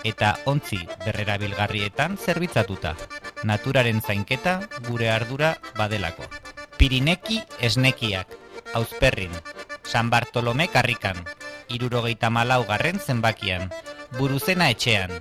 eta 0.05 0.35
ontzi 0.45 0.79
berrerabilgarrietan 1.03 2.15
zerbitzatuta. 2.21 2.93
Naturaren 3.43 4.01
zainketa 4.01 4.59
gure 4.87 5.09
ardura 5.09 5.55
badelako. 5.77 6.29
Pirineki 6.77 7.41
esnekiak, 7.59 8.29
auzperrin, 8.77 9.33
San 9.83 10.11
Bartolome 10.13 10.67
karrikan, 10.69 11.17
irurogeita 11.69 12.29
malaugarren 12.29 12.99
zenbakian, 12.99 13.71
buruzena 14.19 14.69
etxean, 14.69 15.11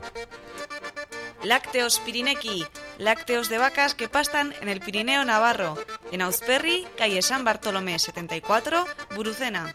Lácteos 1.44 2.00
Pirineki, 2.00 2.64
lácteos 2.98 3.48
de 3.50 3.58
vacas 3.58 3.94
que 3.94 4.08
pastan 4.08 4.54
en 4.62 4.68
el 4.70 4.80
Pirineo 4.80 5.24
Navarro, 5.24 5.76
en 6.10 6.22
Auzperri, 6.22 6.86
calle 6.96 7.20
San 7.20 7.44
Bartolomé 7.44 7.98
74, 7.98 8.84
Burucena. 9.14 9.74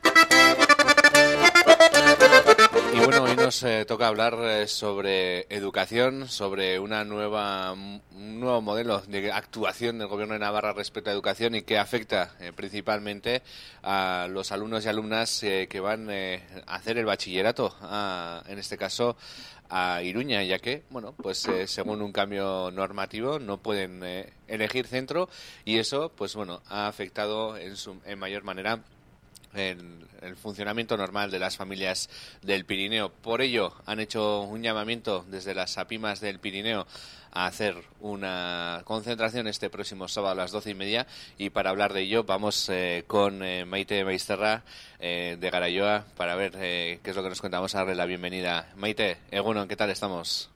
Y 2.94 3.00
bueno, 3.00 3.24
hoy 3.24 3.36
nos 3.36 3.62
eh, 3.64 3.86
toca 3.86 4.08
hablar 4.08 4.36
eh, 4.42 4.68
sobre 4.68 5.42
educación, 5.56 6.28
sobre 6.28 6.80
una 6.80 7.04
nueva, 7.06 7.72
un 7.74 8.02
nuevo 8.40 8.62
modelo 8.62 9.02
de 9.02 9.32
actuación 9.32 10.00
del 10.00 10.08
Gobierno 10.08 10.34
de 10.34 10.40
Navarra 10.40 10.74
respecto 10.74 11.12
a 11.12 11.14
educación 11.14 11.54
y 11.56 11.62
que 11.62 11.78
afecta 11.78 12.32
eh, 12.40 12.52
principalmente 12.52 13.44
a 13.84 14.28
los 14.30 14.52
alumnos 14.52 14.86
y 14.86 14.90
alumnas 14.90 15.40
que 15.40 15.80
van 15.80 16.10
a 16.10 16.76
hacer 16.76 16.98
el 16.98 17.06
bachillerato, 17.06 17.76
a- 17.82 18.42
en 18.48 18.58
este 18.58 18.78
caso 18.78 19.16
a 19.70 20.02
Iruña, 20.04 20.44
ya 20.44 20.60
que, 20.60 20.84
bueno, 20.90 21.14
pues 21.14 21.48
eh, 21.48 21.68
según 21.68 22.02
un 22.02 22.12
cambio 22.12 22.72
normativo 22.72 23.40
no 23.40 23.58
pueden 23.58 24.02
eh, 24.04 24.34
elegir 24.48 24.88
centro 24.88 25.30
y 25.64 25.78
eso, 25.78 26.12
pues 26.16 26.36
bueno, 26.36 26.62
ha 26.70 26.88
afectado 26.88 27.56
en, 27.58 27.78
su, 27.78 28.00
en 28.06 28.18
mayor 28.20 28.44
manera 28.44 28.84
en 29.54 30.08
el 30.22 30.36
funcionamiento 30.36 30.98
normal 30.98 31.32
de 31.32 31.40
las 31.40 31.58
familias 31.58 32.10
del 32.42 32.66
Pirineo. 32.66 33.10
Por 33.10 33.42
ello, 33.42 33.74
han 33.86 34.00
hecho 34.00 34.42
un 34.42 34.62
llamamiento 34.62 35.26
desde 35.30 35.56
las 35.56 35.78
APIMAS 35.78 36.20
del 36.20 36.40
Pirineo 36.40 36.86
a 37.34 37.46
hacer 37.46 37.76
una 38.02 38.82
concentración 38.86 39.48
este 39.48 39.70
próximo 39.70 40.08
sábado 40.08 40.34
a 40.34 40.36
las 40.36 40.52
doce 40.52 40.72
y 40.72 40.76
media 40.76 41.08
y 41.38 41.50
para 41.50 41.70
hablar 41.70 41.94
de 41.94 42.02
ello 42.02 42.24
vamos 42.24 42.70
eh, 42.70 43.04
con 43.08 43.44
eh, 43.44 43.66
Maite 43.66 44.04
Maisterra 44.04 44.64
eh, 45.00 45.38
de 45.40 45.50
Garayoa 45.50 46.06
para 46.18 46.36
ver 46.36 46.54
eh, 46.58 47.00
qué 47.04 47.10
es 47.10 47.16
lo 47.16 47.24
que 47.24 47.30
nos 47.30 47.42
contamos, 47.42 47.76
a 47.76 47.80
darle 47.80 47.96
la 47.96 48.06
bienvenida. 48.06 48.68
Maite, 48.76 49.18
Egunon, 49.32 49.68
¿qué 49.68 49.76
tal 49.76 49.90
estamos? 49.90 50.50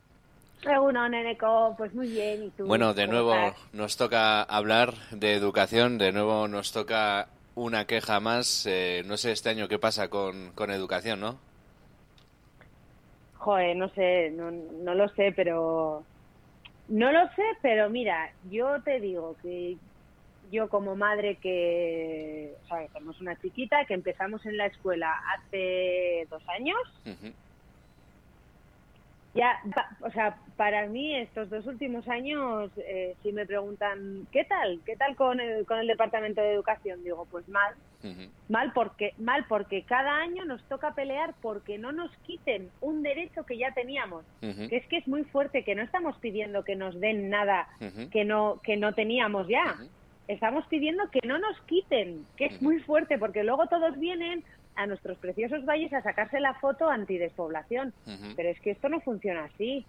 Uno, 0.66 1.10
Neneco, 1.10 1.76
pues 1.78 1.94
muy 1.94 2.08
bien. 2.08 2.46
¿Y 2.46 2.50
tú? 2.52 2.66
Bueno, 2.66 2.94
de 2.94 3.06
¿Cómo 3.06 3.22
nuevo 3.22 3.56
nos 3.74 3.98
toca 3.98 4.42
hablar 4.44 4.94
de 5.12 5.34
educación, 5.34 5.98
de 5.98 6.14
nuevo 6.14 6.48
nos 6.48 6.72
toca 6.72 7.28
una 7.56 7.86
queja 7.86 8.22
más. 8.22 8.66
eh, 8.66 9.04
no 9.06 9.18
sé 9.18 9.34
este 9.34 9.50
año 9.50 9.68
qué 9.68 9.78
pasa 9.78 10.08
con, 10.10 10.52
con 10.54 10.72
educación, 10.72 11.20
¿no? 11.20 11.38
Joder, 13.38 13.76
no 13.76 13.90
sé, 13.90 14.32
no, 14.32 14.52
no 14.52 14.94
lo 14.96 15.10
sé, 15.10 15.34
pero... 15.36 16.04
No 16.88 17.12
lo 17.12 17.28
sé, 17.36 17.44
pero 17.62 17.90
mira, 17.90 18.32
yo 18.50 18.82
te 18.84 19.00
digo 19.00 19.36
que 19.42 19.78
yo 20.52 20.70
como 20.70 20.96
madre 20.96 21.38
que... 21.38 22.54
O 22.64 22.68
sea, 22.68 22.88
tenemos 22.88 23.20
una 23.22 23.36
chiquita 23.40 23.86
que 23.86 23.94
empezamos 23.94 24.46
en 24.46 24.58
la 24.58 24.68
escuela 24.68 25.12
hace 25.36 26.28
dos 26.30 26.44
años, 26.50 26.78
ya, 29.34 29.60
o 30.02 30.12
sea, 30.12 30.38
para 30.58 30.86
mí 30.88 31.16
estos 31.16 31.50
dos 31.50 31.66
últimos 31.66 32.08
años, 32.08 32.70
eh, 32.78 33.16
si 33.24 33.32
me 33.32 33.46
preguntan, 33.46 34.28
¿qué 34.32 34.44
tal? 34.46 34.80
¿Qué 34.86 34.96
tal 34.96 35.16
con 35.16 35.40
el, 35.40 35.66
con 35.66 35.80
el 35.80 35.88
Departamento 35.88 36.42
de 36.42 36.54
Educación? 36.54 37.04
Digo, 37.04 37.28
pues 37.32 37.48
mal, 37.48 37.74
Mal 38.50 38.74
porque, 38.74 39.14
mal 39.18 39.46
porque 39.48 39.84
cada 39.84 40.18
año 40.18 40.44
nos 40.44 40.62
toca 40.68 40.94
pelear 40.94 41.34
porque 41.42 41.78
no 41.78 41.92
nos 41.94 42.12
quiten 42.18 42.70
un 42.82 43.02
derecho 43.02 43.46
que 43.46 43.58
ya 43.58 43.74
teníamos. 43.74 44.26
Que 44.42 44.76
es 44.76 44.86
que 44.88 44.98
es 44.98 45.08
muy 45.08 45.24
fuerte, 45.24 45.64
que 45.64 45.74
no 45.74 45.84
estamos 45.84 46.18
pidiendo 46.18 46.64
que 46.64 46.76
nos 46.76 47.00
den 47.00 47.30
nada 47.30 47.68
que 48.12 48.26
no, 48.26 48.60
que 48.62 48.76
no 48.76 48.94
teníamos 48.94 49.48
ya. 49.48 49.78
Estamos 50.28 50.66
pidiendo 50.68 51.10
que 51.12 51.26
no 51.26 51.38
nos 51.38 51.60
quiten, 51.62 52.26
que 52.38 52.46
es 52.46 52.62
muy 52.62 52.80
fuerte, 52.80 53.18
porque 53.18 53.44
luego 53.44 53.68
todos 53.68 53.98
vienen 53.98 54.44
a 54.76 54.88
nuestros 54.88 55.18
preciosos 55.18 55.66
valles 55.66 55.94
a 55.94 56.02
sacarse 56.02 56.40
la 56.40 56.54
foto 56.56 56.90
antidespoblación. 56.90 57.94
Ujú. 58.06 58.36
Pero 58.36 58.50
es 58.50 58.60
que 58.60 58.72
esto 58.72 58.90
no 58.90 59.02
funciona 59.02 59.46
así. 59.46 59.86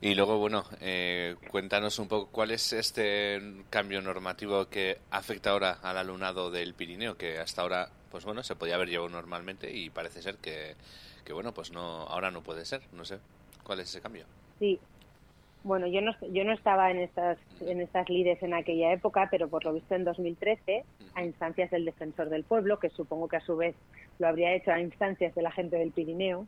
Y 0.00 0.14
luego, 0.14 0.38
bueno, 0.38 0.64
eh, 0.80 1.34
cuéntanos 1.50 1.98
un 1.98 2.08
poco 2.08 2.30
cuál 2.30 2.50
es 2.50 2.72
este 2.72 3.40
cambio 3.70 4.00
normativo 4.00 4.66
que 4.68 4.98
afecta 5.10 5.50
ahora 5.50 5.78
al 5.82 5.96
alumnado 5.96 6.50
del 6.50 6.74
Pirineo, 6.74 7.16
que 7.16 7.38
hasta 7.38 7.62
ahora, 7.62 7.88
pues 8.10 8.24
bueno, 8.24 8.42
se 8.42 8.54
podía 8.54 8.76
haber 8.76 8.88
llevado 8.88 9.08
normalmente 9.08 9.74
y 9.74 9.90
parece 9.90 10.22
ser 10.22 10.36
que, 10.36 10.76
que 11.24 11.32
bueno, 11.32 11.52
pues 11.52 11.72
no, 11.72 12.02
ahora 12.02 12.30
no 12.30 12.42
puede 12.42 12.64
ser. 12.64 12.82
No 12.92 13.04
sé, 13.04 13.18
¿cuál 13.64 13.80
es 13.80 13.88
ese 13.88 14.00
cambio? 14.00 14.26
Sí. 14.58 14.78
Bueno, 15.68 15.86
yo 15.86 16.00
no, 16.00 16.12
yo 16.32 16.44
no 16.44 16.54
estaba 16.54 16.90
en 16.90 16.98
estas, 16.98 17.36
en 17.60 17.82
estas 17.82 18.08
lides 18.08 18.42
en 18.42 18.54
aquella 18.54 18.90
época, 18.90 19.28
pero 19.30 19.48
por 19.48 19.66
lo 19.66 19.74
visto 19.74 19.94
en 19.94 20.02
2013, 20.02 20.82
a 21.14 21.22
instancias 21.22 21.70
del 21.70 21.84
defensor 21.84 22.30
del 22.30 22.42
pueblo, 22.42 22.78
que 22.78 22.88
supongo 22.88 23.28
que 23.28 23.36
a 23.36 23.40
su 23.40 23.54
vez 23.54 23.76
lo 24.18 24.28
habría 24.28 24.54
hecho 24.54 24.72
a 24.72 24.80
instancias 24.80 25.34
de 25.34 25.42
la 25.42 25.50
gente 25.50 25.76
del 25.76 25.92
Pirineo, 25.92 26.46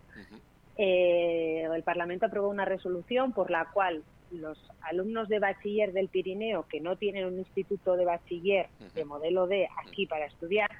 eh, 0.78 1.68
el 1.70 1.82
Parlamento 1.82 2.24
aprobó 2.24 2.48
una 2.48 2.64
resolución 2.64 3.32
por 3.34 3.50
la 3.50 3.66
cual 3.66 4.02
los 4.30 4.58
alumnos 4.82 5.28
de 5.28 5.38
bachiller 5.38 5.92
del 5.92 6.08
Pirineo 6.08 6.66
que 6.68 6.80
no 6.80 6.96
tienen 6.96 7.26
un 7.26 7.38
instituto 7.38 7.96
de 7.96 8.04
bachiller 8.04 8.68
de 8.94 9.04
modelo 9.04 9.46
D 9.46 9.68
aquí 9.84 10.06
para 10.06 10.26
estudiar, 10.26 10.70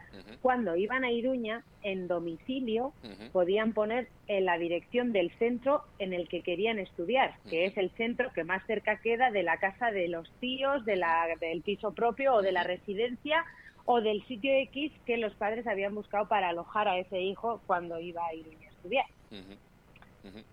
cuando 0.41 0.77
iban 0.77 1.05
a 1.05 1.11
Iruña, 1.11 1.65
en 1.83 2.09
domicilio, 2.09 2.93
podían 3.33 3.73
poner 3.73 4.09
en 4.27 4.45
la 4.45 4.59
dirección 4.59 5.13
del 5.13 5.31
centro 5.39 5.83
en 5.99 6.13
el 6.13 6.29
que 6.29 6.43
querían 6.43 6.79
estudiar, 6.79 7.35
que 7.49 7.67
es 7.67 7.77
el 7.77 7.91
centro 7.91 8.33
que 8.33 8.45
más 8.45 8.65
cerca 8.67 9.01
queda 9.01 9.31
de 9.31 9.43
la 9.43 9.57
casa 9.59 9.91
de 9.91 10.09
los 10.09 10.31
tíos, 10.41 10.85
de 10.85 10.97
la, 10.97 11.27
del 11.41 11.63
piso 11.63 11.93
propio 11.93 12.35
o 12.35 12.43
de 12.43 12.53
la 12.53 12.65
residencia 12.65 13.45
o 13.87 14.01
del 14.01 14.23
sitio 14.27 14.53
X 14.53 14.93
que 15.07 15.17
los 15.17 15.35
padres 15.35 15.67
habían 15.67 15.95
buscado 15.95 16.29
para 16.29 16.51
alojar 16.51 16.87
a 16.87 16.99
ese 16.99 17.21
hijo 17.21 17.61
cuando 17.67 17.99
iba 17.99 18.25
a 18.27 18.35
Iruña 18.35 18.69
a 18.69 18.73
estudiar. 18.73 19.07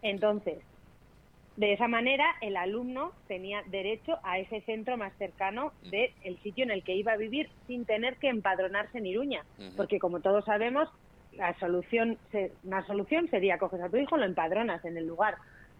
Entonces, 0.02 0.60
de 1.58 1.74
esa 1.74 1.88
manera, 1.88 2.36
el 2.42 2.56
alumno 2.56 3.14
tenía 3.28 3.64
derecho 3.66 4.20
a 4.24 4.38
ese 4.40 4.62
centro 4.62 4.96
más 4.96 5.12
cercano 5.18 5.74
del 6.24 6.40
sitio 6.44 6.64
en 6.64 6.72
el 6.72 6.84
que 6.84 6.94
iba 6.96 7.14
a 7.14 7.18
vivir 7.18 7.50
sin 7.66 7.84
tener 7.86 8.18
que 8.18 8.30
empadronarse 8.30 9.00
en 9.00 9.08
Iruña. 9.08 9.44
Porque, 9.76 9.98
como 10.00 10.22
todos 10.22 10.46
sabemos, 10.46 10.88
la 11.32 11.58
solución, 11.60 12.20
una 12.64 12.86
solución 12.86 13.28
sería 13.30 13.58
coges 13.58 13.82
a 13.82 13.90
tu 13.90 13.98
hijo, 13.98 14.18
lo 14.18 14.26
empadronas 14.26 14.86
en 14.86 14.98
el 14.98 15.08
lugar 15.08 15.36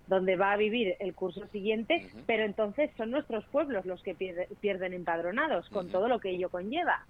donde 0.08 0.36
va 0.36 0.54
a 0.54 0.58
vivir 0.58 0.96
el 1.00 1.14
curso 1.14 1.46
siguiente, 1.48 2.10
pero 2.26 2.44
entonces 2.44 2.90
son 2.98 3.12
nuestros 3.12 3.46
pueblos 3.52 3.86
los 3.86 4.02
que 4.02 4.16
pierde- 4.16 4.48
pierden 4.60 4.94
empadronados, 4.94 5.70
con 5.70 5.86
todo 5.92 6.08
lo 6.08 6.20
que 6.20 6.30
ello 6.32 6.50
conlleva. 6.50 7.06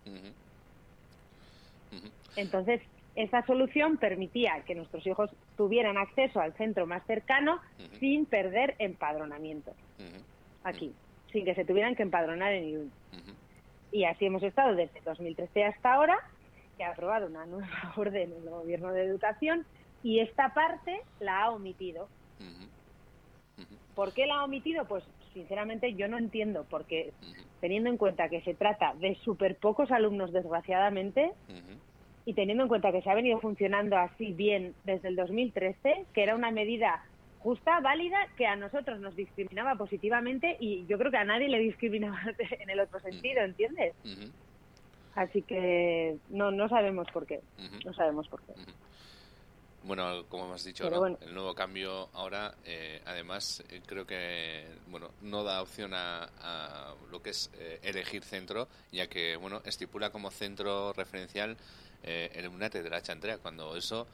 Entonces, 2.35 2.81
esta 3.17 3.43
solución 3.47 3.97
permitía 3.97 4.61
que 4.67 4.75
nuestros 4.75 5.05
hijos 5.07 5.31
tuvieran 5.57 5.97
acceso 5.97 6.39
al 6.39 6.53
centro 6.53 6.85
más 6.85 7.03
cercano 7.07 7.59
sin 7.99 8.27
perder 8.27 8.75
empadronamiento. 8.77 9.73
Aquí, 10.63 10.93
sin 11.31 11.43
que 11.43 11.55
se 11.55 11.65
tuvieran 11.65 11.95
que 11.95 12.03
empadronar 12.03 12.53
en 12.53 12.63
Irún. 12.65 12.91
Y 13.91 14.03
así 14.03 14.27
hemos 14.27 14.43
estado 14.43 14.75
desde 14.75 15.01
2013 15.01 15.63
hasta 15.65 15.95
ahora, 15.95 16.15
que 16.77 16.83
ha 16.83 16.91
aprobado 16.91 17.25
una 17.25 17.47
nueva 17.47 17.93
orden 17.97 18.31
el 18.31 18.49
Gobierno 18.51 18.91
de 18.91 19.05
Educación 19.05 19.65
y 20.03 20.19
esta 20.19 20.53
parte 20.53 21.01
la 21.19 21.45
ha 21.45 21.49
omitido. 21.49 22.09
¿Por 23.95 24.13
qué 24.13 24.27
la 24.27 24.41
ha 24.41 24.43
omitido? 24.43 24.85
Pues 24.85 25.03
sinceramente 25.33 25.95
yo 25.95 26.07
no 26.07 26.19
entiendo, 26.19 26.67
porque 26.69 27.13
teniendo 27.61 27.89
en 27.89 27.97
cuenta 27.97 28.29
que 28.29 28.41
se 28.41 28.53
trata 28.53 28.93
de 28.93 29.15
súper 29.15 29.55
pocos 29.55 29.89
alumnos, 29.89 30.31
desgraciadamente, 30.31 31.31
y 32.27 32.33
teniendo 32.33 32.63
en 32.63 32.67
cuenta 32.67 32.91
que 32.91 33.01
se 33.01 33.09
ha 33.09 33.15
venido 33.15 33.39
funcionando 33.39 33.95
así 33.95 34.33
bien 34.33 34.75
desde 34.83 35.07
el 35.07 35.15
2013, 35.15 36.07
que 36.13 36.23
era 36.23 36.35
una 36.35 36.51
medida 36.51 37.01
justa, 37.39 37.79
válida, 37.79 38.17
que 38.35 38.45
a 38.45 38.57
nosotros 38.57 38.99
nos 38.99 39.15
discriminaba 39.15 39.75
positivamente 39.75 40.57
y 40.59 40.85
yo 40.87 40.97
creo 40.97 41.09
que 41.09 41.15
a 41.15 41.23
nadie 41.23 41.47
le 41.47 41.59
discriminaba 41.59 42.19
en 42.59 42.69
el 42.69 42.81
otro 42.81 42.99
sentido, 42.99 43.43
¿entiendes? 43.43 43.93
Así 45.15 45.41
que 45.41 46.17
no, 46.27 46.51
no 46.51 46.67
sabemos 46.67 47.07
por 47.13 47.25
qué. 47.25 47.39
No 47.85 47.93
sabemos 47.93 48.27
por 48.27 48.41
qué. 48.41 48.51
Bueno, 49.83 50.25
como 50.27 50.47
hemos 50.47 50.65
dicho, 50.65 50.89
bueno. 50.89 51.17
el 51.21 51.33
nuevo 51.33 51.55
cambio 51.55 52.09
ahora, 52.11 52.55
eh, 52.65 53.01
además, 53.05 53.63
eh, 53.69 53.81
creo 53.85 54.05
que 54.05 54.65
bueno 54.87 55.11
no 55.21 55.45
da 55.45 55.61
opción 55.61 55.93
a, 55.93 56.29
a 56.41 56.93
lo 57.09 57.21
que 57.21 57.29
es 57.29 57.49
eh, 57.53 57.79
elegir 57.83 58.25
centro, 58.25 58.67
ya 58.91 59.07
que 59.07 59.37
bueno 59.37 59.61
estipula 59.63 60.09
como 60.09 60.29
centro 60.29 60.91
referencial 60.91 61.55
eh, 62.03 62.29
el 62.35 62.47
Unate 62.47 62.83
de 62.83 62.89
la 62.89 63.01
Chantrea, 63.01 63.37
cuando 63.37 63.75
eso 63.75 64.07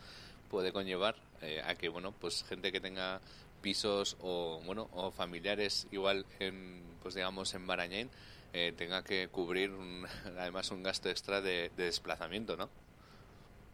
puede 0.50 0.72
conllevar 0.72 1.16
eh, 1.42 1.62
a 1.66 1.76
que 1.76 1.90
bueno 1.90 2.12
pues 2.20 2.44
gente 2.48 2.72
que 2.72 2.80
tenga 2.80 3.20
pisos 3.62 4.18
o 4.22 4.62
bueno 4.66 4.88
o 4.94 5.10
familiares 5.12 5.88
igual 5.92 6.26
en 6.40 6.84
pues 7.02 7.16
digamos 7.16 7.54
en 7.56 7.66
Barañain 7.66 8.10
eh, 8.54 8.72
tenga 8.78 9.04
que 9.04 9.28
cubrir 9.30 9.72
un- 9.72 10.06
además 10.38 10.70
un 10.72 10.84
gasto 10.84 11.10
extra 11.10 11.42
de, 11.42 11.72
de 11.76 11.86
desplazamiento, 11.86 12.56
¿no? 12.56 12.70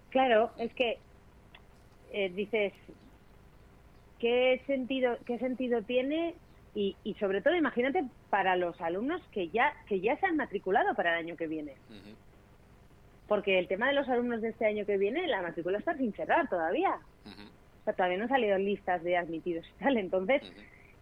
Claro, 0.09 0.51
es 0.57 0.73
que 0.73 0.97
eh, 2.13 2.29
dices, 2.29 2.73
¿qué 4.19 4.61
sentido, 4.65 5.17
¿qué 5.25 5.37
sentido 5.39 5.81
tiene? 5.83 6.35
Y, 6.75 6.95
y 7.03 7.13
sobre 7.15 7.41
todo, 7.41 7.55
imagínate 7.55 8.03
para 8.29 8.55
los 8.55 8.79
alumnos 8.81 9.21
que 9.31 9.49
ya, 9.49 9.73
que 9.87 9.99
ya 9.99 10.17
se 10.19 10.27
han 10.27 10.37
matriculado 10.37 10.95
para 10.95 11.13
el 11.19 11.25
año 11.25 11.35
que 11.35 11.47
viene. 11.47 11.73
Porque 13.29 13.59
el 13.59 13.67
tema 13.67 13.87
de 13.87 13.93
los 13.93 14.09
alumnos 14.09 14.41
de 14.41 14.49
este 14.49 14.65
año 14.65 14.85
que 14.85 14.97
viene, 14.97 15.25
la 15.27 15.41
matrícula 15.41 15.77
está 15.77 15.95
sin 15.95 16.11
cerrar 16.13 16.49
todavía. 16.49 16.97
O 17.25 17.83
sea, 17.85 17.93
todavía 17.93 18.17
no 18.17 18.23
han 18.23 18.29
salido 18.29 18.57
listas 18.57 19.01
de 19.03 19.15
admitidos 19.15 19.65
y 19.65 19.83
tal. 19.83 19.95
Entonces, 19.97 20.41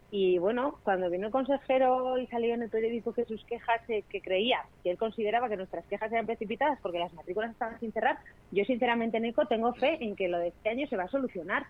y 0.09 0.37
bueno, 0.37 0.79
cuando 0.83 1.09
vino 1.09 1.27
el 1.27 1.31
consejero 1.31 2.17
y 2.17 2.27
salió 2.27 2.53
en 2.53 2.63
el 2.63 2.69
periódico 2.69 3.13
que 3.13 3.25
sus 3.25 3.43
quejas, 3.45 3.81
eh, 3.89 4.03
que 4.09 4.21
creía, 4.21 4.63
que 4.83 4.91
él 4.91 4.97
consideraba 4.97 5.49
que 5.49 5.57
nuestras 5.57 5.85
quejas 5.87 6.11
eran 6.11 6.25
precipitadas 6.25 6.79
porque 6.81 6.99
las 6.99 7.13
matrículas 7.13 7.51
estaban 7.51 7.79
sin 7.79 7.91
cerrar, 7.91 8.17
yo 8.51 8.63
sinceramente, 8.63 9.19
Nico, 9.19 9.45
tengo 9.45 9.73
fe 9.73 9.97
en 9.99 10.15
que 10.15 10.29
lo 10.29 10.39
de 10.39 10.49
este 10.49 10.69
año 10.69 10.87
se 10.87 10.95
va 10.95 11.03
a 11.03 11.09
solucionar. 11.09 11.65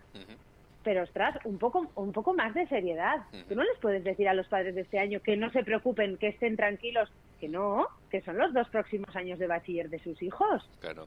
Pero 0.84 1.02
ostras, 1.02 1.36
un 1.44 1.58
poco, 1.58 1.88
un 1.96 2.12
poco 2.12 2.32
más 2.34 2.54
de 2.54 2.66
seriedad. 2.68 3.16
Tú 3.48 3.56
no 3.56 3.64
les 3.64 3.78
puedes 3.80 4.04
decir 4.04 4.28
a 4.28 4.34
los 4.34 4.46
padres 4.46 4.74
de 4.74 4.82
este 4.82 5.00
año 5.00 5.20
que 5.20 5.36
no 5.36 5.50
se 5.50 5.64
preocupen, 5.64 6.16
que 6.16 6.28
estén 6.28 6.56
tranquilos, 6.56 7.10
que 7.38 7.48
no, 7.48 7.86
que 8.10 8.20
son 8.22 8.38
los 8.38 8.52
dos 8.52 8.68
próximos 8.68 9.14
años 9.16 9.38
de 9.38 9.46
bachiller 9.46 9.88
de 9.88 9.98
sus 10.00 10.20
hijos. 10.22 10.68
Claro. 10.80 11.06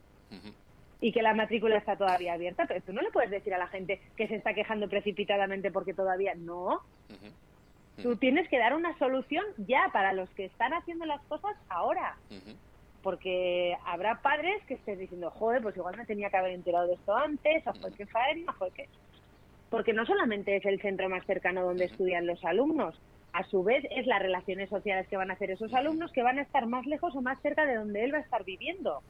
Y 1.00 1.12
que 1.12 1.22
la 1.22 1.34
matrícula 1.34 1.76
está 1.76 1.96
todavía 1.96 2.34
abierta, 2.34 2.64
pero 2.66 2.80
tú 2.82 2.92
no 2.92 3.02
le 3.02 3.10
puedes 3.10 3.30
decir 3.30 3.52
a 3.54 3.58
la 3.58 3.66
gente 3.66 4.00
que 4.16 4.28
se 4.28 4.36
está 4.36 4.54
quejando 4.54 4.88
precipitadamente 4.88 5.70
porque 5.70 5.94
todavía 5.94 6.34
no. 6.34 6.80
Tú 8.02 8.16
tienes 8.16 8.48
que 8.48 8.58
dar 8.58 8.74
una 8.74 8.96
solución 8.98 9.44
ya 9.58 9.90
para 9.92 10.12
los 10.12 10.30
que 10.30 10.46
están 10.46 10.72
haciendo 10.72 11.04
las 11.04 11.22
cosas 11.24 11.56
ahora. 11.68 12.16
Porque 13.02 13.76
habrá 13.84 14.22
padres 14.22 14.62
que 14.66 14.74
estén 14.74 14.98
diciendo, 14.98 15.30
joder, 15.30 15.60
pues 15.60 15.76
igual 15.76 15.96
me 15.96 16.06
tenía 16.06 16.30
que 16.30 16.36
haber 16.36 16.52
enterado 16.52 16.86
de 16.86 16.94
esto 16.94 17.16
antes, 17.16 17.66
o 17.66 17.74
fue 17.74 17.92
que 17.92 18.06
faena, 18.06 18.52
fue 18.52 18.70
que... 18.70 18.88
Porque 19.70 19.92
no 19.92 20.06
solamente 20.06 20.56
es 20.56 20.64
el 20.66 20.80
centro 20.80 21.08
más 21.08 21.26
cercano 21.26 21.64
donde 21.64 21.86
estudian 21.86 22.26
los 22.26 22.44
alumnos, 22.44 23.00
a 23.32 23.44
su 23.44 23.62
vez 23.62 23.84
es 23.90 24.06
las 24.06 24.20
relaciones 24.20 24.68
sociales 24.68 25.08
que 25.08 25.16
van 25.16 25.30
a 25.30 25.34
hacer 25.34 25.50
esos 25.50 25.72
alumnos 25.72 26.12
que 26.12 26.22
van 26.22 26.38
a 26.38 26.42
estar 26.42 26.66
más 26.66 26.84
lejos 26.86 27.14
o 27.16 27.22
más 27.22 27.40
cerca 27.40 27.64
de 27.64 27.76
donde 27.76 28.04
él 28.04 28.12
va 28.12 28.18
a 28.18 28.22
estar 28.22 28.44
viviendo. 28.44 29.02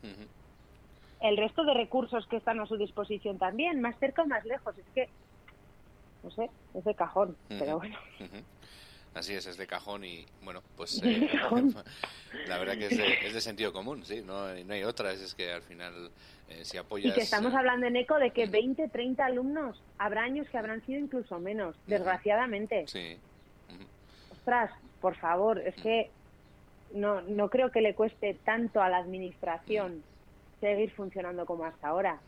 El 1.20 1.36
resto 1.36 1.64
de 1.64 1.74
recursos 1.74 2.26
que 2.28 2.36
están 2.36 2.60
a 2.60 2.66
su 2.66 2.76
disposición 2.76 3.38
también, 3.38 3.80
más 3.80 3.98
cerca 3.98 4.22
o 4.22 4.26
más 4.26 4.44
lejos. 4.44 4.76
Es 4.78 4.86
que, 4.94 5.08
no 6.22 6.30
sé, 6.30 6.50
es 6.74 6.84
de 6.84 6.94
cajón, 6.94 7.36
pero 7.48 7.78
bueno. 7.78 7.96
Así 9.14 9.34
es, 9.34 9.44
es 9.46 9.58
de 9.58 9.66
cajón 9.66 10.04
y 10.04 10.24
bueno, 10.40 10.62
pues 10.74 11.02
eh, 11.04 11.28
la 12.48 12.58
verdad 12.58 12.78
que 12.78 12.86
es 12.86 12.96
de, 12.96 13.12
es 13.26 13.34
de 13.34 13.40
sentido 13.42 13.70
común, 13.72 14.04
sí, 14.06 14.22
no, 14.22 14.46
hay- 14.46 14.64
no 14.64 14.72
hay 14.72 14.84
otras, 14.84 15.20
es 15.20 15.34
que 15.34 15.52
al 15.52 15.60
final 15.62 16.10
eh, 16.48 16.64
si 16.64 16.78
apoyas... 16.78 17.12
Y 17.12 17.14
que 17.14 17.20
estamos 17.20 17.52
hablando 17.54 17.86
en 17.86 17.96
ECO 17.96 18.18
de 18.18 18.30
que 18.30 18.46
20, 18.46 18.88
30 18.88 19.26
alumnos, 19.26 19.82
habrá 19.98 20.22
años 20.22 20.48
que 20.48 20.56
habrán 20.56 20.80
sido 20.86 20.98
incluso 20.98 21.38
menos, 21.40 21.76
desgraciadamente. 21.86 22.86
Sí, 22.88 23.20
Ostras, 24.44 24.72
por 25.00 25.16
favor, 25.18 25.60
es 25.60 25.74
que 25.76 26.10
no, 26.90 27.20
no 27.22 27.48
creo 27.48 27.70
que 27.70 27.80
le 27.80 27.94
cueste 27.94 28.40
tanto 28.44 28.82
a 28.82 28.88
la 28.88 28.96
administración 28.98 30.04
seguir 30.58 30.90
funcionando 30.94 31.46
como 31.46 31.64
hasta 31.64 31.86
ahora. 31.88 32.20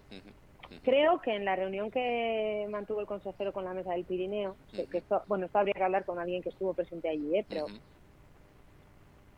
Creo 0.84 1.20
que 1.20 1.34
en 1.34 1.44
la 1.44 1.56
reunión 1.56 1.90
que 1.90 2.66
mantuvo 2.70 3.00
el 3.00 3.06
consejero 3.06 3.52
con 3.52 3.64
la 3.64 3.74
mesa 3.74 3.92
del 3.92 4.04
Pirineo, 4.04 4.56
que- 4.70 4.86
que 4.86 4.98
esto, 4.98 5.22
bueno, 5.26 5.46
esto 5.46 5.58
habría 5.58 5.74
que 5.74 5.82
hablar 5.82 6.04
con 6.04 6.20
alguien 6.20 6.40
que 6.40 6.50
estuvo 6.50 6.72
presente 6.72 7.08
allí, 7.08 7.36
¿eh? 7.36 7.44
pero 7.48 7.66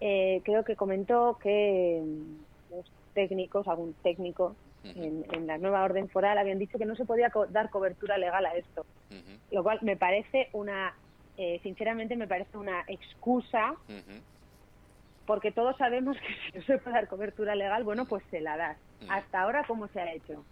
eh, 0.00 0.42
creo 0.44 0.62
que 0.64 0.76
comentó 0.76 1.38
que 1.42 2.02
mm, 2.04 2.74
los 2.74 2.92
técnicos, 3.14 3.66
algún 3.68 3.94
técnico 4.02 4.56
en, 5.02 5.24
en 5.34 5.46
la 5.46 5.56
nueva 5.56 5.82
orden 5.84 6.10
foral 6.10 6.36
habían 6.36 6.58
dicho 6.58 6.76
que 6.78 6.84
no 6.84 6.94
se 6.94 7.06
podía 7.06 7.30
co- 7.30 7.46
dar 7.46 7.70
cobertura 7.70 8.18
legal 8.18 8.44
a 8.44 8.54
esto, 8.54 8.84
lo 9.50 9.62
cual 9.62 9.78
me 9.82 9.96
parece 9.96 10.48
una, 10.52 10.94
eh, 11.36 11.60
sinceramente 11.62 12.16
me 12.16 12.26
parece 12.26 12.56
una 12.56 12.84
excusa 12.86 13.74
porque 15.26 15.50
todos 15.52 15.76
sabemos 15.76 16.16
que 16.18 16.34
si 16.52 16.58
no 16.58 16.64
se 16.64 16.78
puede 16.78 16.96
dar 16.96 17.08
cobertura 17.08 17.54
legal, 17.54 17.84
bueno, 17.84 18.06
pues 18.06 18.22
se 18.30 18.40
la 18.40 18.56
das. 18.56 18.78
Hasta 19.08 19.42
ahora, 19.42 19.64
¿cómo 19.66 19.88
se 19.88 20.00
ha 20.00 20.12
hecho? 20.12 20.44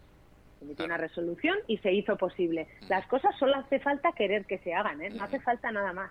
Se 0.58 0.64
emitió 0.64 0.84
una 0.84 0.96
resolución 0.96 1.56
y 1.66 1.78
se 1.78 1.92
hizo 1.92 2.16
posible. 2.16 2.66
Las 2.88 3.06
cosas 3.06 3.34
solo 3.38 3.56
hace 3.56 3.78
falta 3.80 4.12
querer 4.12 4.44
que 4.44 4.58
se 4.58 4.74
hagan, 4.74 5.00
¿eh? 5.00 5.10
No 5.10 5.24
hace 5.24 5.40
falta 5.40 5.70
nada 5.70 5.92
más. 5.92 6.10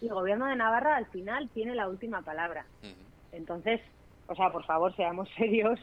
Y 0.00 0.08
el 0.08 0.14
gobierno 0.14 0.46
de 0.46 0.56
Navarra 0.56 0.96
al 0.96 1.06
final 1.06 1.48
tiene 1.50 1.74
la 1.74 1.88
última 1.88 2.22
palabra. 2.22 2.66
Entonces, 3.32 3.80
o 4.26 4.34
sea, 4.34 4.50
por 4.50 4.64
favor, 4.64 4.94
seamos 4.96 5.28
serios. 5.36 5.80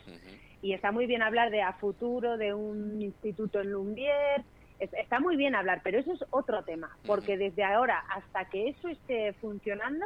Y 0.62 0.74
está 0.74 0.92
muy 0.92 1.08
bien 1.08 1.24
hablar 1.24 1.50
de 1.50 1.62
a 1.62 1.74
futuro, 1.74 2.38
de 2.38 2.54
un 2.54 3.02
instituto 3.02 3.62
en 3.62 3.72
Lumbier. 3.72 4.44
Es- 4.82 4.94
Está 4.94 5.20
muy 5.20 5.38
bien 5.38 5.54
hablar, 5.56 5.82
pero 5.84 6.00
eso 6.00 6.12
es 6.12 6.24
otro 6.32 6.64
tema. 6.64 6.90
Porque 7.08 7.38
desde 7.38 7.64
ahora 7.64 8.00
hasta 8.10 8.46
que 8.46 8.68
eso 8.70 8.88
esté 8.90 9.34
funcionando, 9.34 10.06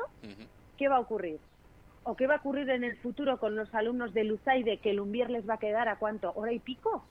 ¿qué 0.77 0.87
va 0.89 0.97
a 0.97 0.99
ocurrir? 0.99 1.39
¿O 2.03 2.15
qué 2.15 2.27
va 2.27 2.35
a 2.35 2.37
ocurrir 2.37 2.69
en 2.69 2.83
el 2.83 2.97
futuro 2.97 3.39
con 3.39 3.55
los 3.55 3.73
alumnos 3.73 4.13
de 4.13 4.25
Luzaide 4.25 4.79
que 4.81 4.93
Lumbier 4.93 5.29
les 5.29 5.47
va 5.49 5.55
a 5.55 5.59
quedar 5.59 5.87
a 5.87 5.97
cuánto? 5.97 6.31
¿Hora 6.35 6.51
y 6.53 6.59
pico? 6.59 7.07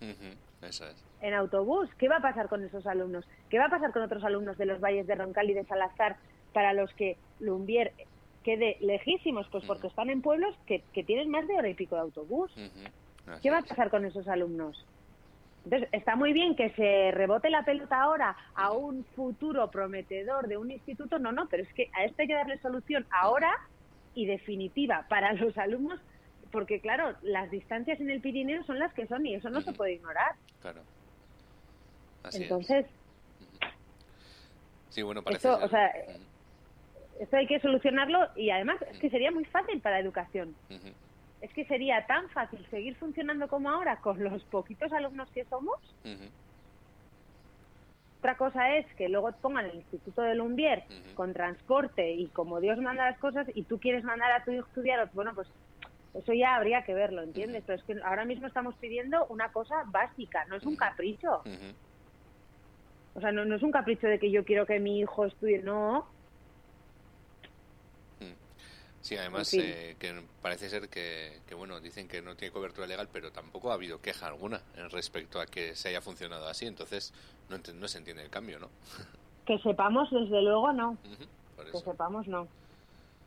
Eso 0.62 0.86
es. 0.86 1.04
en 1.20 1.32
autobús. 1.32 1.88
¿Qué 1.98 2.06
va 2.08 2.16
a 2.16 2.22
pasar 2.22 2.48
con 2.50 2.62
esos 2.64 2.86
alumnos? 2.86 3.26
¿Qué 3.48 3.58
va 3.58 3.64
a 3.66 3.70
pasar 3.70 3.92
con 3.92 4.02
otros 4.02 4.22
alumnos 4.24 4.58
de 4.58 4.66
los 4.66 4.78
valles 4.80 5.06
de 5.06 5.14
Roncal 5.14 5.48
y 5.50 5.54
de 5.54 5.64
Salazar 5.64 6.18
para 6.52 6.74
los 6.74 6.92
que 6.94 7.18
Lumbier 7.38 7.94
quede 8.42 8.76
lejísimos? 8.80 9.48
Pues 9.50 9.64
porque 9.64 9.86
están 9.88 10.10
en 10.10 10.20
pueblos 10.20 10.54
que, 10.66 10.84
que 10.92 11.02
tienen 11.02 11.30
más 11.30 11.46
de 11.48 11.54
hora 11.54 11.68
y 11.70 11.74
pico 11.74 11.94
de 11.94 12.02
autobús. 12.02 12.52
¿Qué 13.40 13.50
va 13.50 13.56
a 13.58 13.60
pasar 13.70 13.90
con 13.90 14.04
esos 14.04 14.28
alumnos? 14.28 14.86
Entonces, 15.64 15.88
está 15.92 16.14
muy 16.14 16.32
bien 16.32 16.56
que 16.56 16.70
se 16.70 17.10
rebote 17.12 17.48
la 17.48 17.64
pelota 17.64 18.02
ahora 18.02 18.36
a 18.54 18.72
un 18.72 19.04
futuro 19.16 19.70
prometedor 19.70 20.46
de 20.46 20.58
un 20.58 20.70
instituto, 20.70 21.18
no, 21.18 21.32
no, 21.32 21.48
pero 21.48 21.62
es 21.62 21.72
que 21.72 21.88
a 21.94 22.04
esto 22.04 22.20
hay 22.20 22.28
que 22.28 22.34
darle 22.34 22.58
solución 22.58 23.06
ahora 23.10 23.50
y 24.12 24.26
definitiva 24.26 25.06
para 25.08 25.32
los 25.32 25.56
alumnos, 25.56 25.98
porque 26.52 26.80
claro, 26.80 27.16
las 27.22 27.50
distancias 27.50 27.98
en 28.00 28.10
el 28.10 28.20
Pirineo 28.20 28.62
son 28.64 28.78
las 28.78 28.92
que 28.92 29.06
son 29.06 29.24
y 29.24 29.34
eso 29.34 29.48
no 29.48 29.62
se 29.62 29.72
puede 29.72 29.94
ignorar. 29.94 30.32
Claro. 30.60 30.82
Así 32.22 32.42
Entonces, 32.42 32.84
es. 32.86 32.92
Sí, 34.90 35.02
bueno, 35.02 35.22
parece 35.22 35.48
esto, 35.48 35.58
ser. 35.58 35.66
o 35.66 35.70
sea, 35.70 35.92
esto 37.20 37.36
hay 37.36 37.46
que 37.46 37.58
solucionarlo 37.60 38.18
y 38.36 38.50
además 38.50 38.76
es 38.90 38.98
que 38.98 39.10
sería 39.10 39.30
muy 39.30 39.44
fácil 39.46 39.80
para 39.80 39.96
la 39.96 40.02
educación. 40.02 40.54
Ujú. 40.68 40.92
Es 41.44 41.52
que 41.52 41.66
sería 41.66 42.06
tan 42.06 42.30
fácil 42.30 42.66
seguir 42.70 42.96
funcionando 42.96 43.48
como 43.48 43.68
ahora 43.68 43.96
con 43.96 44.24
los 44.24 44.42
poquitos 44.44 44.90
alumnos 44.94 45.30
que 45.30 45.44
somos. 45.44 45.78
Otra 48.20 48.38
cosa 48.38 48.78
es 48.78 48.86
que 48.94 49.10
luego 49.10 49.30
pongan 49.42 49.66
el 49.66 49.74
Instituto 49.74 50.22
de 50.22 50.36
Lumbier 50.36 50.84
con 51.14 51.34
transporte 51.34 52.12
y 52.12 52.28
como 52.28 52.60
Dios 52.60 52.78
manda 52.78 53.10
las 53.10 53.18
cosas 53.18 53.46
y 53.54 53.64
tú 53.64 53.78
quieres 53.78 54.04
mandar 54.04 54.32
a 54.32 54.42
tu 54.42 54.52
hijo 54.52 54.64
a 54.64 54.68
estudiar, 54.68 55.10
bueno, 55.12 55.34
pues 55.34 55.46
eso 56.14 56.32
ya 56.32 56.54
habría 56.54 56.82
que 56.82 56.94
verlo, 56.94 57.20
¿entiendes? 57.20 57.62
Pero 57.66 57.78
es 57.78 57.84
que 57.84 58.00
ahora 58.02 58.24
mismo 58.24 58.46
estamos 58.46 58.74
pidiendo 58.76 59.26
una 59.26 59.52
cosa 59.52 59.74
básica, 59.88 60.46
no 60.46 60.56
es 60.56 60.64
un 60.64 60.76
capricho. 60.76 61.42
O 63.16 63.20
sea, 63.20 63.32
no, 63.32 63.44
no 63.44 63.56
es 63.56 63.62
un 63.62 63.70
capricho 63.70 64.06
de 64.06 64.18
que 64.18 64.30
yo 64.30 64.46
quiero 64.46 64.64
que 64.64 64.80
mi 64.80 65.00
hijo 65.00 65.26
estudie, 65.26 65.58
no. 65.62 66.06
Sí, 69.04 69.18
además 69.18 69.52
En 69.52 69.60
fin. 69.60 69.70
eh, 69.70 69.96
que 69.98 70.22
parece 70.40 70.70
ser 70.70 70.88
que, 70.88 71.42
que, 71.46 71.54
bueno, 71.54 71.78
dicen 71.78 72.08
que 72.08 72.22
no 72.22 72.34
tiene 72.36 72.52
cobertura 72.52 72.86
legal, 72.86 73.06
pero 73.12 73.30
tampoco 73.30 73.70
ha 73.70 73.74
habido 73.74 74.00
queja 74.00 74.28
alguna 74.28 74.62
en 74.78 74.88
respecto 74.88 75.42
a 75.42 75.44
que 75.46 75.74
se 75.74 75.90
haya 75.90 76.00
funcionado 76.00 76.48
así, 76.48 76.64
entonces 76.64 77.12
no, 77.50 77.58
ent- 77.58 77.74
no 77.74 77.86
se 77.86 77.98
entiende 77.98 78.22
el 78.22 78.30
cambio, 78.30 78.58
¿no? 78.58 78.70
Que 79.44 79.58
sepamos, 79.58 80.10
desde 80.10 80.40
luego, 80.40 80.72
no. 80.72 80.96
Que 81.70 81.78
sepamos, 81.80 82.26
no. 82.28 82.48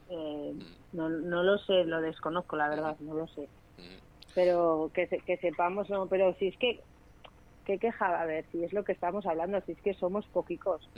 Eh, 0.10 0.54
no. 0.94 1.10
No 1.10 1.44
lo 1.44 1.60
sé, 1.60 1.84
lo 1.84 2.02
desconozco, 2.02 2.56
la 2.56 2.70
verdad, 2.70 2.98
no 3.02 3.14
lo 3.14 3.28
sé. 3.28 3.48
Pero 4.34 4.90
que, 4.96 5.06
se- 5.06 5.20
que 5.20 5.38
sepamos, 5.38 5.92
no. 5.92 6.08
Pero 6.10 6.34
si 6.40 6.48
es 6.48 6.58
que, 6.58 6.80
¿qué 7.66 7.78
queja? 7.78 8.20
A 8.20 8.26
ver, 8.26 8.48
si 8.52 8.64
es 8.64 8.74
lo 8.74 8.84
que 8.84 8.94
estamos 8.94 9.28
hablando, 9.28 9.62
si 9.62 9.74
es 9.74 9.82
que 9.84 9.94
somos 9.94 10.26
poquicos. 10.30 10.90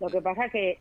Lo 0.00 0.10
que 0.10 0.20
pasa 0.20 0.48
que 0.50 0.80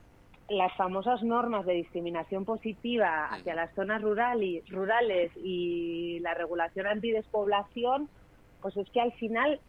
las 0.49 0.75
famosas 0.75 1.23
normas 1.23 1.65
de 1.65 1.73
discriminación 1.73 2.43
positiva 2.45 3.25
hacia 3.27 3.55
las 3.55 3.73
zonas 3.73 4.01
rural 4.01 4.43
y, 4.43 4.61
rurales 4.67 5.31
y 5.35 6.19
la 6.19 6.33
regulación 6.33 6.85
antidespoblación, 6.87 8.09
pues 8.61 8.75
es 8.77 8.89
que 8.91 9.01
al 9.01 9.13
final 9.13 9.61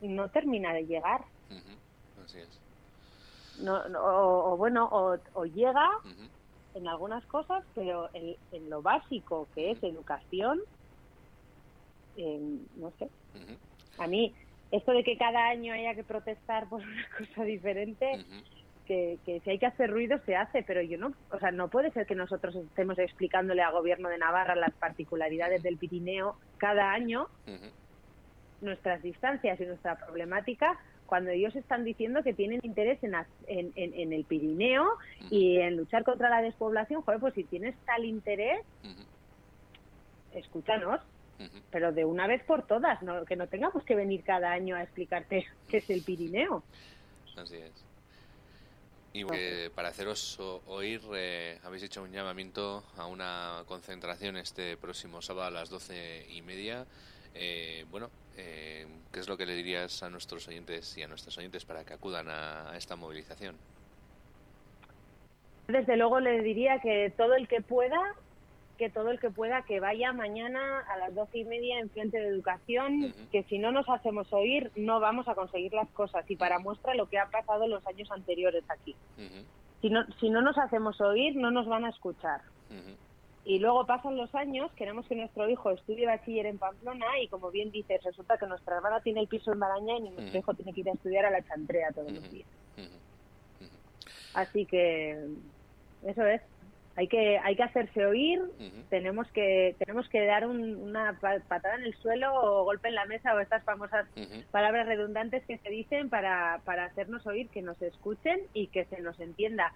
no 0.00 0.28
termina 0.30 0.72
de 0.74 0.86
llegar. 0.86 1.24
Así 2.16 2.38
es. 2.38 2.60
No, 3.58 3.88
no- 3.88 4.00
o, 4.02 4.52
o 4.52 4.56
bueno, 4.56 4.88
o, 4.92 5.16
o 5.34 5.44
llega 5.44 5.88
en 6.74 6.86
algunas 6.86 7.26
cosas, 7.26 7.64
pero 7.74 8.08
en, 8.14 8.36
en 8.52 8.70
lo 8.70 8.80
básico 8.82 9.48
que 9.54 9.72
es 9.72 9.82
educación, 9.82 10.60
eh, 12.16 12.38
no 12.76 12.92
sé. 12.98 13.10
A 13.98 14.06
mí, 14.06 14.34
esto 14.70 14.92
de 14.92 15.02
que 15.02 15.16
cada 15.18 15.48
año 15.48 15.72
haya 15.74 15.94
que 15.94 16.04
protestar 16.04 16.68
por 16.68 16.80
una 16.82 17.08
cosa 17.18 17.42
diferente, 17.44 18.24
que, 18.90 19.20
que 19.24 19.38
si 19.42 19.50
hay 19.50 19.58
que 19.60 19.66
hacer 19.66 19.88
ruido 19.88 20.18
se 20.26 20.34
hace, 20.34 20.64
pero 20.64 20.82
yo 20.82 20.98
no, 20.98 21.12
o 21.30 21.38
sea, 21.38 21.52
no 21.52 21.70
puede 21.70 21.92
ser 21.92 22.06
que 22.06 22.16
nosotros 22.16 22.56
estemos 22.56 22.98
explicándole 22.98 23.62
al 23.62 23.72
gobierno 23.72 24.08
de 24.08 24.18
Navarra 24.18 24.56
las 24.56 24.74
particularidades 24.78 25.62
del 25.62 25.78
Pirineo 25.78 26.36
cada 26.56 26.90
año, 26.90 27.28
nuestras 28.60 29.00
distancias 29.00 29.60
y 29.60 29.64
nuestra 29.64 29.94
problemática, 29.94 30.76
cuando 31.06 31.30
ellos 31.30 31.54
están 31.54 31.84
diciendo 31.84 32.24
que 32.24 32.34
tienen 32.34 32.58
interés 32.64 32.98
en, 33.04 33.14
en- 33.46 33.72
en 33.76 34.12
el 34.12 34.24
Pirineo 34.24 34.86
y 35.30 35.58
en 35.58 35.76
luchar 35.76 36.02
contra 36.02 36.28
la 36.28 36.42
despoblación, 36.42 37.02
joder, 37.02 37.20
pues 37.20 37.34
si 37.34 37.44
tienes 37.44 37.76
tal 37.84 38.04
interés, 38.04 38.58
escúchanos, 40.32 41.00
pero 41.70 41.92
de 41.92 42.04
una 42.04 42.26
vez 42.26 42.42
por 42.44 42.66
todas, 42.66 43.00
no, 43.02 43.24
que 43.24 43.36
no 43.36 43.46
tengamos 43.46 43.84
que 43.84 43.94
venir 43.94 44.24
cada 44.24 44.50
año 44.50 44.74
a 44.74 44.82
explicarte 44.82 45.46
qué 45.68 45.78
es 45.78 45.90
el 45.90 46.02
Pirineo. 46.02 46.64
Así 47.36 47.56
es. 47.56 47.89
Y 49.12 49.24
eh, 49.32 49.70
para 49.74 49.88
haceros 49.88 50.38
oír, 50.66 51.00
eh, 51.14 51.58
habéis 51.64 51.82
hecho 51.82 52.02
un 52.02 52.12
llamamiento 52.12 52.84
a 52.96 53.06
una 53.06 53.64
concentración 53.66 54.36
este 54.36 54.76
próximo 54.76 55.20
sábado 55.20 55.48
a 55.48 55.50
las 55.50 55.68
doce 55.68 56.26
y 56.30 56.42
media. 56.42 56.86
Eh, 57.34 57.84
bueno, 57.90 58.08
eh, 58.36 58.86
¿qué 59.12 59.18
es 59.18 59.28
lo 59.28 59.36
que 59.36 59.46
le 59.46 59.54
dirías 59.56 60.04
a 60.04 60.10
nuestros 60.10 60.46
oyentes 60.46 60.96
y 60.96 61.02
a 61.02 61.08
nuestros 61.08 61.36
oyentes 61.38 61.64
para 61.64 61.84
que 61.84 61.92
acudan 61.92 62.28
a, 62.28 62.70
a 62.70 62.76
esta 62.76 62.94
movilización? 62.94 63.56
Desde 65.66 65.96
luego 65.96 66.20
le 66.20 66.40
diría 66.42 66.80
que 66.80 67.12
todo 67.16 67.34
el 67.34 67.48
que 67.48 67.62
pueda, 67.62 68.14
que 68.80 68.88
todo 68.88 69.10
el 69.10 69.20
que 69.20 69.28
pueda, 69.28 69.60
que 69.60 69.78
vaya 69.78 70.10
mañana 70.14 70.80
a 70.88 70.96
las 70.96 71.14
doce 71.14 71.40
y 71.40 71.44
media 71.44 71.78
en 71.80 71.90
Frente 71.90 72.18
de 72.18 72.28
Educación, 72.28 73.14
que 73.30 73.42
si 73.42 73.58
no 73.58 73.72
nos 73.72 73.86
hacemos 73.90 74.32
oír 74.32 74.72
no 74.74 75.00
vamos 75.00 75.28
a 75.28 75.34
conseguir 75.34 75.74
las 75.74 75.90
cosas. 75.90 76.24
Y 76.30 76.36
para 76.36 76.58
muestra 76.60 76.94
lo 76.94 77.06
que 77.06 77.18
ha 77.18 77.26
pasado 77.26 77.64
en 77.64 77.72
los 77.72 77.86
años 77.86 78.10
anteriores 78.10 78.64
aquí. 78.70 78.96
Si 79.82 79.90
no, 79.90 80.06
si 80.18 80.30
no 80.30 80.40
nos 80.40 80.56
hacemos 80.56 80.98
oír 81.02 81.36
no 81.36 81.50
nos 81.50 81.66
van 81.66 81.84
a 81.84 81.90
escuchar. 81.90 82.40
Y 83.44 83.58
luego 83.58 83.84
pasan 83.84 84.16
los 84.16 84.34
años, 84.34 84.72
queremos 84.72 85.06
que 85.06 85.14
nuestro 85.14 85.46
hijo 85.50 85.70
estudie 85.72 86.06
bachiller 86.06 86.46
en 86.46 86.56
Pamplona 86.56 87.20
y 87.22 87.28
como 87.28 87.50
bien 87.50 87.70
dices, 87.70 88.02
resulta 88.02 88.38
que 88.38 88.46
nuestra 88.46 88.76
hermana 88.76 89.02
tiene 89.02 89.20
el 89.20 89.28
piso 89.28 89.52
en 89.52 89.58
Maraña 89.58 89.98
y 89.98 90.08
nuestro 90.08 90.38
hijo 90.38 90.54
tiene 90.54 90.72
que 90.72 90.80
ir 90.80 90.88
a 90.88 90.92
estudiar 90.92 91.26
a 91.26 91.30
la 91.30 91.42
chantrea 91.42 91.92
todos 91.92 92.12
los 92.12 92.30
días. 92.30 92.48
Así 94.32 94.64
que 94.64 95.22
eso 96.02 96.24
es. 96.24 96.40
Hay 97.00 97.08
que 97.08 97.38
hay 97.38 97.56
que 97.56 97.62
hacerse 97.62 98.04
oír. 98.04 98.42
Tenemos 98.90 99.26
que 99.32 99.74
tenemos 99.78 100.06
que 100.10 100.20
dar 100.26 100.46
un- 100.46 100.74
una 100.76 101.18
pa- 101.18 101.40
patada 101.48 101.76
en 101.76 101.84
el 101.84 101.94
suelo 101.94 102.28
o 102.34 102.64
golpe 102.64 102.88
en 102.88 102.94
la 102.94 103.06
mesa 103.06 103.34
o 103.34 103.40
estas 103.40 103.64
famosas 103.64 104.06
palabras 104.50 104.86
redundantes 104.86 105.42
que 105.46 105.56
se 105.58 105.70
dicen 105.70 106.10
para 106.10 106.60
para 106.66 106.84
hacernos 106.84 107.26
oír, 107.26 107.48
que 107.48 107.62
nos 107.62 107.80
escuchen 107.80 108.38
y 108.52 108.66
que 108.66 108.84
se 108.84 109.00
nos 109.00 109.18
entienda. 109.18 109.72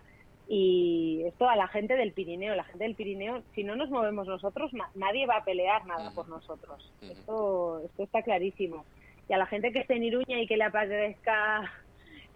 Y 0.46 1.22
esto 1.26 1.48
a 1.48 1.56
la 1.56 1.66
gente 1.68 1.96
del 1.96 2.12
Pirineo, 2.12 2.54
la 2.54 2.64
gente 2.64 2.84
del 2.84 2.94
Pirineo, 2.94 3.42
si 3.54 3.64
no 3.64 3.74
nos 3.74 3.88
movemos 3.88 4.26
nosotros, 4.26 4.70
na- 4.74 4.90
nadie 4.94 5.24
va 5.26 5.38
a 5.38 5.44
pelear 5.44 5.86
nada 5.86 6.10
por 6.14 6.28
nosotros. 6.28 6.92
Esto, 7.12 7.80
esto 7.86 8.02
está 8.02 8.20
clarísimo. 8.22 8.84
Y 9.30 9.32
a 9.32 9.38
la 9.38 9.46
gente 9.46 9.72
que 9.72 9.78
esté 9.78 9.94
en 9.96 10.04
Iruña 10.04 10.38
y 10.42 10.46
que 10.46 10.58
le 10.58 10.64
apetezca 10.64 11.72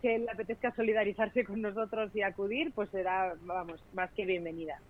que 0.00 0.18
le 0.18 0.30
apetezca 0.30 0.74
solidarizarse 0.74 1.44
con 1.44 1.60
nosotros 1.62 2.10
y 2.14 2.22
acudir, 2.22 2.72
pues 2.72 2.90
será, 2.90 3.34
vamos, 3.42 3.80
más 3.94 4.10
que 4.12 4.24
bienvenida. 4.24 4.80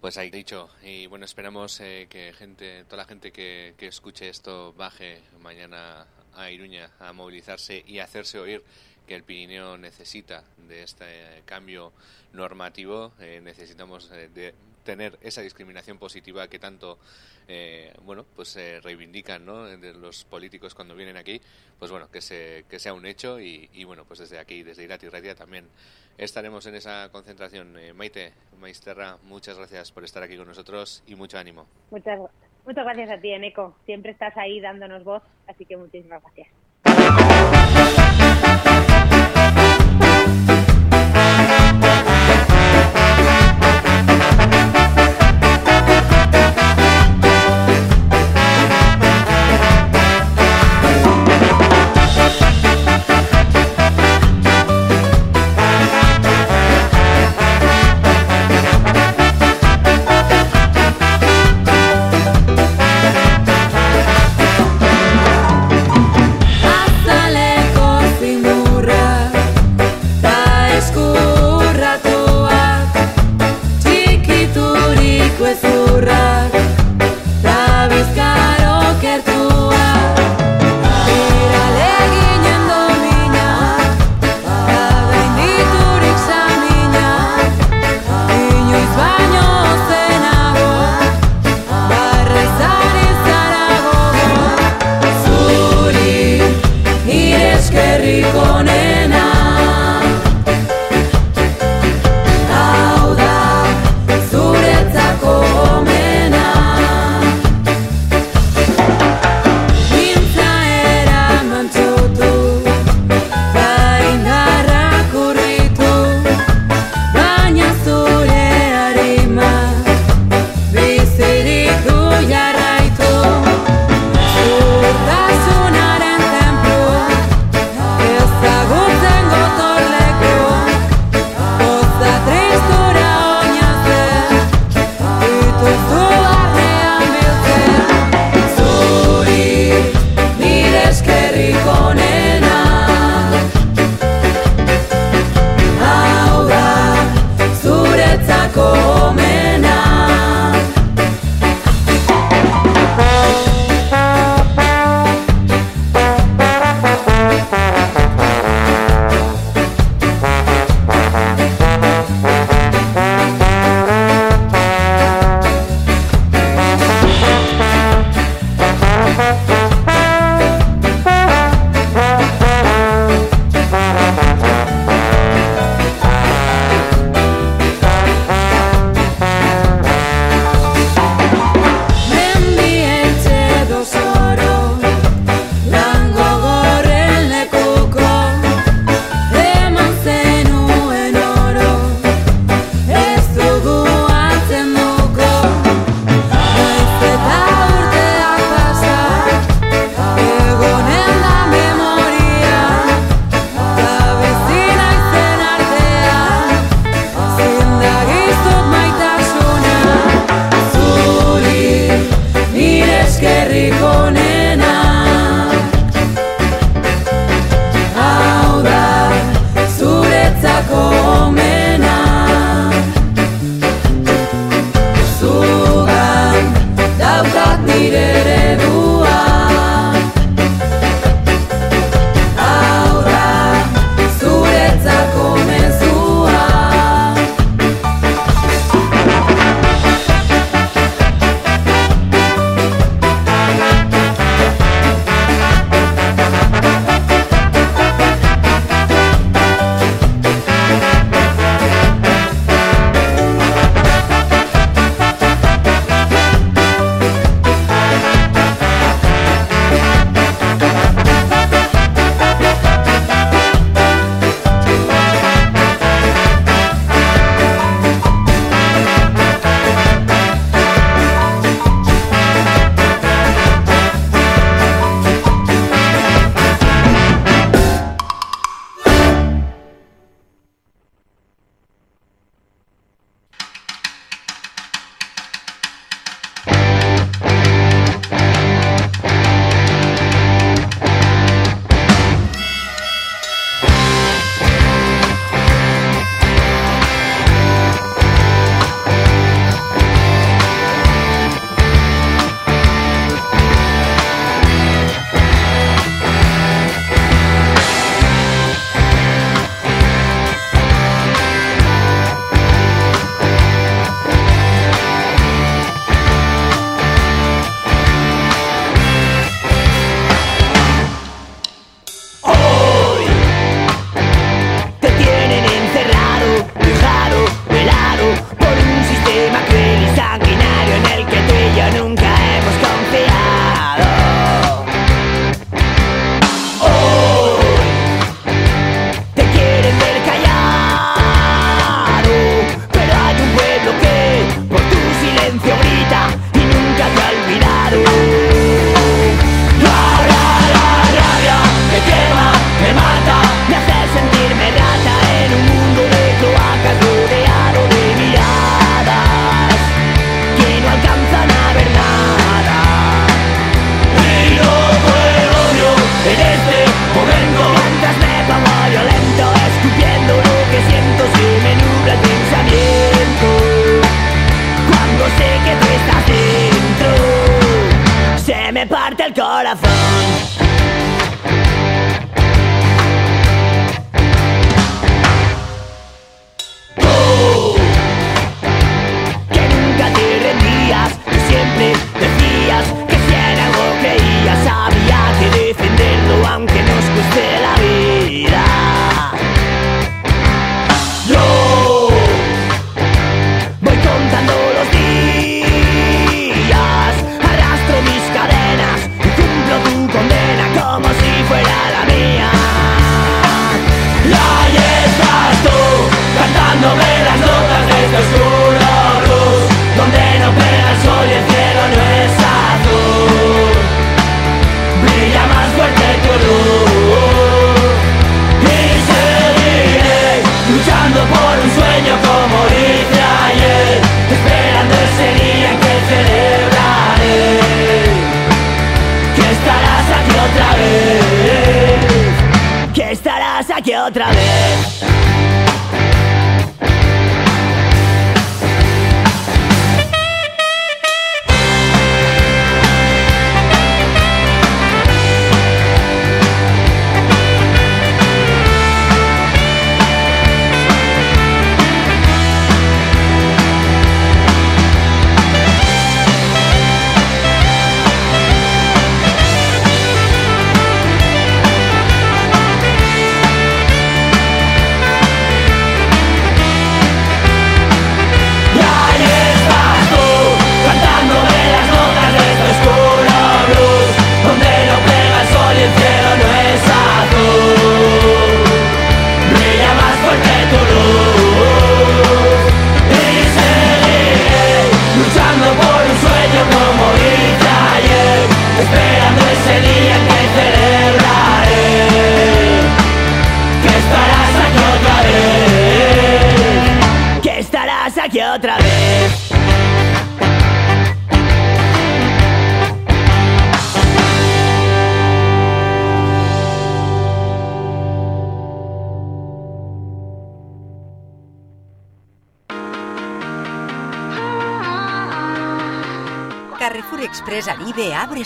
Pues 0.00 0.18
ahí 0.18 0.30
dicho, 0.30 0.68
y 0.82 1.06
bueno, 1.06 1.24
esperamos 1.24 1.80
eh, 1.80 2.06
que 2.10 2.32
gente, 2.34 2.84
toda 2.84 2.98
la 2.98 3.08
gente 3.08 3.32
que, 3.32 3.74
que 3.78 3.86
escuche 3.86 4.28
esto 4.28 4.74
baje 4.74 5.20
mañana 5.40 6.06
a 6.34 6.50
Iruña 6.50 6.90
a 7.00 7.12
movilizarse 7.12 7.82
y 7.86 8.00
a 8.00 8.04
hacerse 8.04 8.38
oír 8.38 8.62
que 9.06 9.14
el 9.14 9.22
Pirineo 9.22 9.76
necesita 9.76 10.44
de 10.68 10.82
este 10.82 11.04
eh, 11.06 11.42
cambio 11.44 11.92
normativo, 12.32 13.12
eh, 13.20 13.40
necesitamos 13.42 14.10
eh, 14.12 14.28
de 14.34 14.54
tener 14.84 15.18
esa 15.22 15.42
discriminación 15.42 15.98
positiva 15.98 16.48
que 16.48 16.58
tanto 16.58 16.98
eh, 17.48 17.92
bueno 18.04 18.24
pues 18.36 18.54
eh, 18.56 18.80
reivindican 18.82 19.44
¿no? 19.44 19.66
los 19.66 20.24
políticos 20.24 20.74
cuando 20.74 20.94
vienen 20.94 21.16
aquí 21.16 21.40
pues 21.78 21.90
bueno 21.90 22.10
que 22.10 22.20
se 22.20 22.64
que 22.68 22.78
sea 22.78 22.94
un 22.94 23.06
hecho 23.06 23.40
y, 23.40 23.68
bueno 23.84 24.04
pues 24.04 24.20
desde 24.20 24.38
aquí 24.38 24.62
desde 24.62 24.84
Irati 24.84 25.08
Ratia 25.08 25.34
también 25.34 25.66
estaremos 26.18 26.66
en 26.66 26.76
esa 26.76 27.08
concentración 27.10 27.76
Eh, 27.78 27.92
Maite 27.92 28.32
Maisterra 28.60 29.18
muchas 29.24 29.56
gracias 29.56 29.90
por 29.90 30.04
estar 30.04 30.22
aquí 30.22 30.36
con 30.36 30.46
nosotros 30.46 31.02
y 31.06 31.14
mucho 31.14 31.38
ánimo 31.38 31.66
Muchas, 31.90 32.18
muchas 32.66 32.84
gracias 32.84 33.10
a 33.10 33.20
ti, 33.20 33.30
Eneco. 33.30 33.74
Siempre 33.86 34.10
estás 34.12 34.36
ahí 34.36 34.60
dándonos 34.60 35.04
voz, 35.04 35.22
así 35.46 35.64
que 35.64 35.76
muchísimas 35.76 36.22
gracias. 36.22 36.48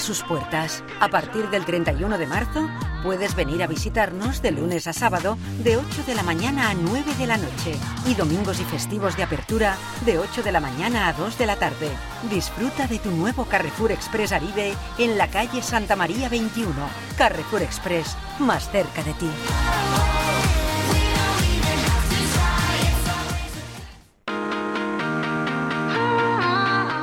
Sus 0.08 0.22
puertas. 0.22 0.82
A 1.00 1.08
partir 1.08 1.50
del 1.50 1.66
31 1.66 2.16
de 2.16 2.26
marzo 2.26 2.66
puedes 3.02 3.36
venir 3.36 3.62
a 3.62 3.66
visitarnos 3.66 4.40
de 4.40 4.52
lunes 4.52 4.86
a 4.86 4.94
sábado 4.94 5.36
de 5.62 5.76
8 5.76 6.04
de 6.06 6.14
la 6.14 6.22
mañana 6.22 6.70
a 6.70 6.74
9 6.74 7.14
de 7.18 7.26
la 7.26 7.36
noche 7.36 7.76
y 8.06 8.14
domingos 8.14 8.58
y 8.58 8.64
festivos 8.64 9.18
de 9.18 9.24
apertura 9.24 9.76
de 10.06 10.18
8 10.18 10.42
de 10.42 10.52
la 10.52 10.60
mañana 10.60 11.08
a 11.08 11.12
2 11.12 11.36
de 11.36 11.44
la 11.44 11.56
tarde. 11.56 11.90
Disfruta 12.30 12.86
de 12.86 12.98
tu 12.98 13.10
nuevo 13.10 13.44
Carrefour 13.44 13.92
Express 13.92 14.32
Aribe 14.32 14.72
en 14.96 15.18
la 15.18 15.28
calle 15.28 15.60
Santa 15.60 15.94
María 15.94 16.30
21. 16.30 16.72
Carrefour 17.18 17.60
Express, 17.60 18.16
más 18.38 18.70
cerca 18.70 19.02
de 19.02 19.12
ti. 19.12 19.30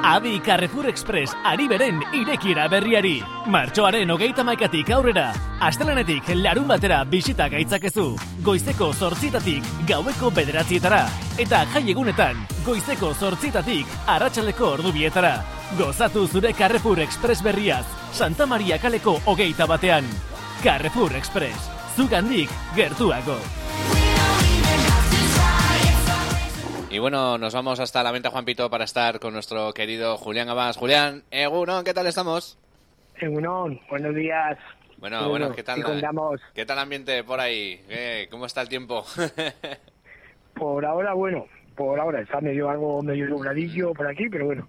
Adi 0.05 0.39
Carrefour 0.39 0.85
Express 0.85 1.31
ari 1.43 1.65
beren 1.67 1.97
irekiera 2.13 2.67
berriari. 2.69 3.15
Martxoaren 3.49 4.11
hogeita 4.13 4.43
maikatik 4.45 4.91
aurrera, 4.93 5.31
astelenetik 5.65 6.29
larun 6.43 6.67
batera 6.69 6.99
bisita 7.09 7.47
gaitzakezu. 7.49 8.05
Goizeko 8.45 8.91
zortzitatik 8.93 9.65
gaueko 9.89 10.29
bederatzietara. 10.29 11.01
Eta 11.41 11.63
jai 11.73 11.83
egunetan, 11.95 12.45
goizeko 12.67 13.15
zortzitatik 13.17 13.97
arratsaleko 14.05 14.75
ordubietara. 14.77 15.39
Gozatu 15.81 16.27
zure 16.27 16.53
Carrefour 16.53 17.01
Express 17.01 17.41
berriaz, 17.41 17.85
Santa 18.13 18.45
Maria 18.45 18.77
kaleko 18.77 19.17
hogeita 19.25 19.65
batean. 19.65 20.05
Carrefour 20.61 21.17
Express, 21.17 21.71
zugandik 21.97 22.53
gertuago. 22.77 23.41
Y 26.89 26.99
bueno, 26.99 27.37
nos 27.37 27.53
vamos 27.53 27.79
hasta 27.79 28.03
la 28.03 28.11
venta 28.11 28.29
Juan 28.29 28.45
Pito 28.45 28.69
para 28.69 28.83
estar 28.83 29.19
con 29.19 29.33
nuestro 29.33 29.73
querido 29.73 30.17
Julián 30.17 30.49
Abas. 30.49 30.77
Julián, 30.77 31.23
Egunon, 31.31 31.83
¿qué 31.83 31.93
tal 31.93 32.05
estamos? 32.07 32.57
Egunon, 33.19 33.79
buenos 33.89 34.13
días. 34.13 34.57
Bueno, 34.97 35.27
bueno, 35.29 35.51
¿qué 35.53 35.63
tal? 35.63 35.83
¿Qué 36.53 36.65
tal 36.65 36.79
ambiente 36.79 37.23
por 37.23 37.39
ahí? 37.39 37.81
¿Qué- 37.87 38.27
¿Cómo 38.29 38.45
está 38.45 38.61
el 38.61 38.69
tiempo? 38.69 39.03
Por 40.55 40.85
ahora, 40.85 41.13
bueno, 41.13 41.47
por 41.75 41.99
ahora 41.99 42.21
está 42.21 42.39
medio 42.39 42.69
algo 42.69 43.01
medio 43.03 43.27
nubladillo 43.27 43.91
por 43.93 44.07
aquí, 44.07 44.29
pero 44.29 44.45
bueno, 44.45 44.65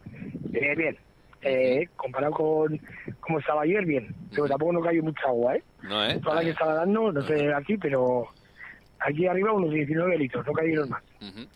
eh, 0.53 0.75
bien. 0.75 0.99
Eh, 1.43 1.87
comparado 1.95 2.33
con 2.33 2.81
cómo 3.21 3.39
estaba 3.39 3.63
ayer, 3.63 3.85
bien. 3.87 4.13
Pero 4.33 4.49
tampoco 4.49 4.73
no 4.73 4.81
cayó 4.81 5.01
mucha 5.05 5.29
agua, 5.29 5.55
¿eh? 5.55 5.63
no, 5.83 6.05
¿eh? 6.05 6.19
Toda 6.21 6.35
la 6.37 6.41
que 6.43 6.51
estaba 6.51 6.75
dando, 6.75 7.13
no 7.13 7.23
sé 7.23 7.55
aquí, 7.55 7.77
pero 7.77 8.27
aquí 8.99 9.29
arriba 9.29 9.53
unos 9.53 9.71
19 9.71 10.19
litros, 10.19 10.45
no 10.45 10.53
cayeron 10.53 10.89
más. 10.89 11.05
Ujú. 11.23 11.47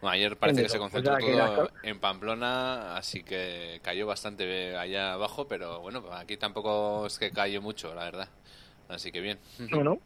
Bueno, 0.00 0.14
ayer 0.14 0.36
parece 0.36 0.62
que 0.62 0.68
se 0.68 0.78
concentró 0.78 1.14
O 1.14 1.20
sea, 1.20 1.26
que 1.26 1.32
todo 1.32 1.70
en 1.82 1.98
Pamplona, 1.98 2.96
así 2.96 3.22
que 3.22 3.80
cayó 3.82 4.06
bastante 4.06 4.76
allá 4.76 5.14
abajo, 5.14 5.48
pero 5.48 5.80
bueno, 5.80 6.04
aquí 6.12 6.36
tampoco 6.36 7.06
es 7.06 7.18
que 7.18 7.30
cayó 7.30 7.60
mucho, 7.60 7.94
la 7.94 8.04
verdad. 8.04 8.28
Así 8.88 9.10
que 9.10 9.20
bien. 9.20 9.38
No, 9.70 9.82
no. 9.82 9.98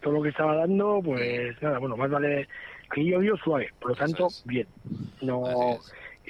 Todo 0.00 0.14
lo 0.14 0.22
que 0.22 0.28
estaba 0.28 0.54
dando, 0.56 1.00
pues 1.02 1.60
nada, 1.62 1.78
bueno, 1.78 1.96
más 1.96 2.10
vale. 2.10 2.48
Aquí 2.90 3.10
llovió 3.10 3.36
suave, 3.38 3.72
por 3.80 3.90
lo 3.90 3.96
tanto, 3.96 4.28
bien. 4.44 4.68
No, 5.22 5.42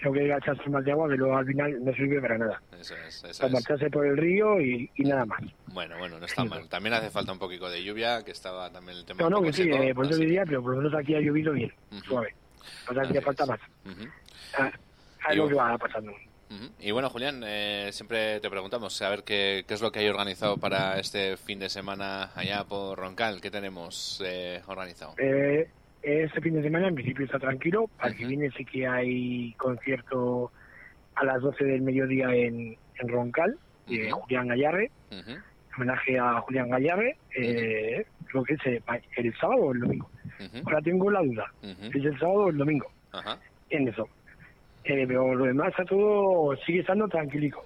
no 0.02 0.12
que 0.12 0.36
echarse 0.36 0.68
más 0.68 0.84
de 0.84 0.92
agua, 0.92 1.08
que 1.08 1.16
luego 1.16 1.36
al 1.36 1.46
final 1.46 1.84
no 1.84 1.92
sirve 1.94 2.20
para 2.20 2.38
nada. 2.38 2.62
Eso 2.78 2.94
es, 3.06 3.24
eso 3.24 3.38
Para 3.38 3.48
es. 3.48 3.52
marcharse 3.52 3.90
por 3.90 4.06
el 4.06 4.16
río 4.16 4.60
y, 4.60 4.90
y 4.96 5.02
nada 5.04 5.24
más. 5.24 5.40
Bueno, 5.72 5.96
bueno, 5.98 6.18
no 6.18 6.26
está 6.26 6.44
mal. 6.44 6.68
También 6.68 6.94
hace 6.94 7.10
falta 7.10 7.32
un 7.32 7.38
poquito 7.38 7.70
de 7.70 7.82
lluvia, 7.82 8.24
que 8.24 8.30
estaba 8.32 8.70
también 8.70 8.98
el 8.98 9.04
tema 9.04 9.22
No, 9.22 9.30
no, 9.30 9.42
que 9.42 9.52
sí, 9.52 9.64
seco, 9.64 9.76
eh, 9.82 9.94
por 9.94 10.06
eso 10.06 10.16
diría, 10.16 10.44
pero 10.44 10.62
por 10.62 10.72
lo 10.72 10.82
menos 10.82 10.94
aquí 10.94 11.14
ha 11.14 11.20
llovido 11.20 11.52
bien, 11.52 11.72
suave. 12.06 12.34
Sea, 12.92 13.02
que 13.12 13.20
falta 13.20 13.46
más. 13.46 13.60
Ujú. 13.84 14.08
Ah, 14.58 14.70
Y 15.28 15.32
Es 15.32 15.36
lo 15.36 15.48
que 15.48 15.54
va 15.54 15.78
pasando. 15.78 16.12
Y 16.78 16.92
bueno, 16.92 17.10
Julián, 17.10 17.42
eh, 17.44 17.88
siempre 17.92 18.38
te 18.38 18.48
preguntamos 18.48 19.00
a 19.02 19.08
ver 19.08 19.24
qué, 19.24 19.64
qué 19.66 19.74
es 19.74 19.82
lo 19.82 19.90
que 19.90 20.00
hay 20.00 20.08
organizado 20.08 20.56
para 20.56 21.00
este 21.00 21.36
fin 21.36 21.58
de 21.58 21.68
semana 21.68 22.30
allá 22.36 22.64
por 22.64 22.96
Roncal. 22.98 23.40
¿Qué 23.40 23.50
tenemos 23.50 24.22
eh, 24.24 24.62
organizado? 24.68 25.14
Eh, 25.18 25.68
este 26.02 26.40
fin 26.40 26.54
de 26.54 26.62
semana 26.62 26.88
en 26.88 26.94
principio 26.94 27.24
está 27.24 27.38
tranquilo. 27.40 27.90
El 28.04 28.14
que 28.14 28.26
viene 28.26 28.50
sí 28.56 28.64
que 28.64 28.86
hay 28.86 29.52
concierto 29.54 30.52
a 31.16 31.24
las 31.24 31.40
12 31.40 31.64
del 31.64 31.82
mediodía 31.82 32.32
en, 32.34 32.76
en 33.00 33.08
Roncal, 33.08 33.58
de 33.86 34.10
Julián 34.10 34.48
Gallarre, 34.48 34.90
homenaje 35.76 36.18
a 36.18 36.40
Julián 36.42 36.70
Gallarre, 36.70 37.16
eh, 37.36 38.06
creo 38.26 38.44
que 38.44 38.54
es 38.54 38.66
eh, 38.66 38.82
el 39.16 39.34
sábado 39.38 39.62
o 39.62 39.72
el 39.72 39.80
domingo. 39.80 40.10
Ahora 40.64 40.80
tengo 40.82 41.10
la 41.10 41.22
duda, 41.22 41.52
si 41.60 41.98
es 41.98 42.04
el 42.04 42.18
sábado 42.18 42.40
o 42.44 42.48
el 42.50 42.56
domingo, 42.56 42.86
Ajá. 43.12 43.38
en 43.70 43.88
eso. 43.88 44.08
Eh, 44.84 45.04
pero 45.06 45.34
lo 45.34 45.44
demás 45.46 45.68
está 45.70 45.84
todo, 45.84 46.54
sigue 46.66 46.80
estando 46.80 47.08
tranquilico. 47.08 47.64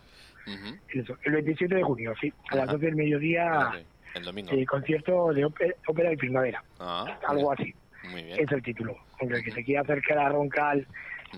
Eso, 0.94 1.16
el 1.24 1.32
27 1.32 1.74
de 1.74 1.82
junio, 1.82 2.14
sí, 2.20 2.32
a 2.50 2.56
las 2.56 2.66
12 2.68 2.86
del 2.86 2.96
mediodía, 2.96 3.70
El 4.14 4.24
domingo. 4.24 4.50
eh, 4.52 4.64
concierto 4.64 5.32
de 5.34 5.44
ópe- 5.44 5.74
ópera 5.86 6.12
y 6.12 6.16
primavera, 6.16 6.62
Ah, 6.80 7.18
algo 7.28 7.52
así. 7.52 7.74
Muy 8.10 8.22
bien. 8.22 8.40
Es 8.40 8.50
el 8.52 8.62
título. 8.62 8.96
Con 9.18 9.34
el 9.34 9.42
que 9.44 9.50
se 9.50 9.62
quiera 9.64 9.82
acercar 9.82 10.18
a 10.18 10.28
Roncal 10.30 10.86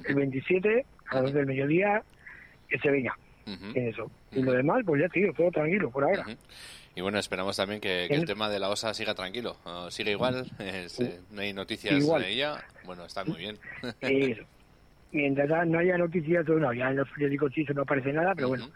el 0.05 0.15
27, 0.15 0.85
a 1.11 1.15
las 1.17 1.23
12 1.25 1.39
del 1.39 1.47
mediodía, 1.47 2.03
que 2.69 2.79
se 2.79 2.91
venga. 2.91 3.17
En 3.47 3.89
eso. 3.89 4.09
Y 4.31 4.43
lo 4.43 4.53
demás, 4.53 4.83
pues 4.87 5.03
ya 5.03 5.09
tío, 5.09 5.33
todo 5.33 5.51
tranquilo 5.51 5.91
por 5.91 6.05
ahora. 6.05 6.25
Y 6.95 7.03
bueno, 7.03 7.19
esperamos 7.19 7.57
también 7.57 7.81
que, 7.81 8.07
que 8.09 8.17
el 8.17 8.23
¿Eh? 8.23 8.27
tema 8.27 8.49
de 8.49 8.59
la 8.59 8.69
OSA 8.69 8.95
siga 8.95 9.15
tranquilo. 9.15 9.57
Ah, 9.65 9.89
sigue 9.91 10.13
igual, 10.13 10.51
es, 10.59 10.99
eh, 11.01 11.21
no 11.31 11.41
hay 11.43 11.53
noticias 11.53 11.95
Igual. 11.95 12.23
de 12.23 12.33
ella. 12.33 12.65
Bueno, 12.85 13.05
está 13.05 13.25
muy 13.25 13.39
bien. 13.39 13.59
Eso. 14.01 14.43
Mientras 15.13 15.67
no 15.67 15.79
haya 15.79 15.99
noticias, 15.99 16.47
bueno, 16.47 16.73
ya 16.73 16.91
en 16.91 16.97
los 16.97 17.09
periódicos 17.11 17.53
sí 17.53 17.65
no 17.75 17.83
aparece 17.83 18.13
nada, 18.13 18.33
pero 18.35 18.49
bueno, 18.49 18.69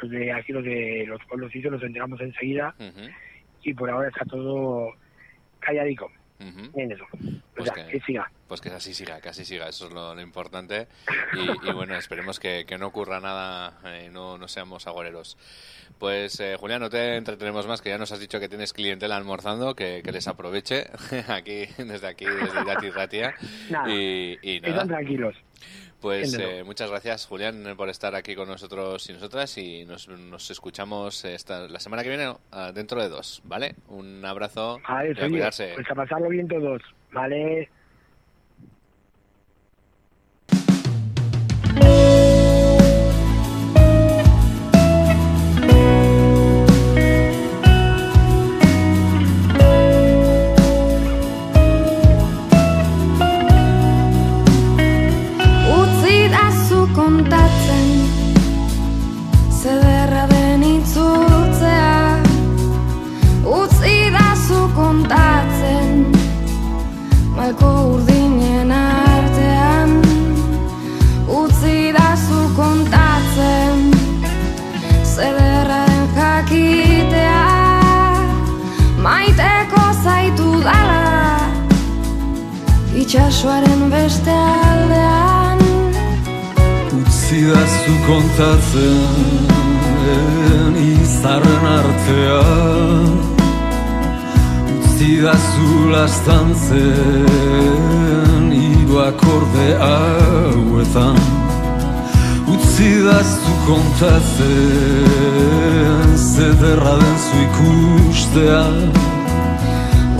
los 0.00 0.10
de 0.10 0.32
aquí, 0.32 0.52
los 0.52 0.64
de 0.64 1.04
los 1.06 1.20
pueblos 1.24 1.50
sí, 1.52 1.60
los 1.62 1.82
enteramos 1.82 2.20
enseguida 2.20 2.74
y 3.62 3.74
por 3.74 3.90
ahora 3.90 4.08
está 4.08 4.24
todo 4.24 4.92
calladico. 5.58 6.10
En 6.40 6.90
eso. 6.92 7.04
O 7.12 7.18
Pues 7.56 7.70
sea, 7.70 7.84
que- 7.86 7.92
que 7.92 8.00
siga. 8.00 8.30
Pues 8.48 8.60
que 8.60 8.70
así 8.70 8.94
siga, 8.94 9.20
que 9.20 9.28
así 9.28 9.44
siga, 9.44 9.68
eso 9.68 9.86
es 9.88 9.92
lo, 9.92 10.14
lo 10.14 10.20
importante. 10.22 10.88
Y, 11.34 11.68
y 11.68 11.72
bueno, 11.72 11.94
esperemos 11.96 12.40
que, 12.40 12.64
que 12.66 12.78
no 12.78 12.86
ocurra 12.86 13.20
nada, 13.20 13.78
eh, 13.84 14.08
no, 14.10 14.38
no 14.38 14.48
seamos 14.48 14.86
agoreros. 14.86 15.36
Pues 15.98 16.40
eh, 16.40 16.56
Julián, 16.58 16.80
no 16.80 16.88
te 16.88 17.16
entretenemos 17.16 17.66
más, 17.66 17.82
que 17.82 17.90
ya 17.90 17.98
nos 17.98 18.10
has 18.12 18.20
dicho 18.20 18.40
que 18.40 18.48
tienes 18.48 18.72
clientela 18.72 19.16
almorzando, 19.16 19.74
que, 19.74 20.00
que 20.02 20.12
les 20.12 20.26
aproveche 20.28 20.86
aquí, 21.28 21.66
desde 21.76 22.06
aquí, 22.08 22.24
desde 22.24 22.60
Irati 22.62 22.90
Ratia. 22.90 23.34
Nada, 23.68 23.90
Y, 23.92 24.38
y 24.42 24.56
Están 24.56 24.72
nada, 24.72 24.86
tranquilos. 24.86 25.36
Pues 26.00 26.34
eh, 26.38 26.62
muchas 26.64 26.90
gracias 26.90 27.26
Julián 27.26 27.74
por 27.76 27.88
estar 27.88 28.14
aquí 28.14 28.34
con 28.34 28.48
nosotros 28.48 29.08
y 29.08 29.12
nosotras 29.12 29.56
y 29.58 29.84
nos, 29.84 30.08
nos 30.08 30.50
escuchamos 30.50 31.24
esta, 31.24 31.68
la 31.68 31.80
semana 31.80 32.02
que 32.02 32.08
viene 32.08 32.32
ah, 32.52 32.72
dentro 32.72 33.02
de 33.02 33.08
dos, 33.08 33.42
¿vale? 33.44 33.74
Un 33.88 34.24
abrazo 34.24 34.80
Vale, 34.88 35.14
y 35.16 35.24
a 35.24 35.28
cuidarse. 35.28 35.72
pues 35.74 35.90
a 35.90 35.94
pasarlo 35.94 36.28
bien 36.28 36.48
todos, 36.48 36.82
¿vale? 37.12 37.68
Beste 84.10 84.36
aldean. 84.70 85.58
Utzi 86.98 87.40
da 87.50 87.62
zu 87.82 87.92
kontatzen 88.06 88.94
izarren 90.92 91.64
artean. 91.78 93.10
Utzi 94.74 95.12
da 95.24 95.34
zu 95.50 95.68
lastantzen 95.92 97.26
hiru 98.50 98.96
akorde 99.10 99.68
hauetan. 99.84 101.18
Utzi 102.54 102.90
da 103.06 103.18
zu 103.32 103.52
kontatzen 103.66 104.48
zederra 106.34 106.94
den 107.02 107.16
zu 107.26 107.36
ikustea 107.46 108.64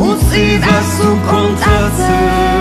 Utzi 0.08 0.46
da 0.64 0.76
zu 0.94 1.08
Zederra 1.28 2.60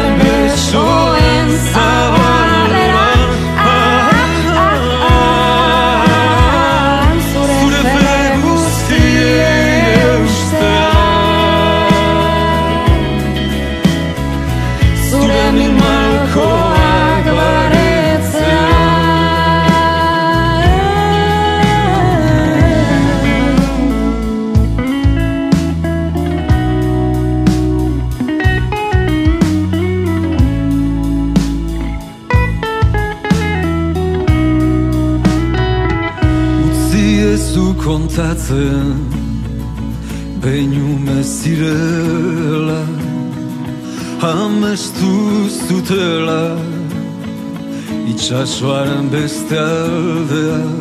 taşların 48.41 49.13
besteldi 49.13 50.80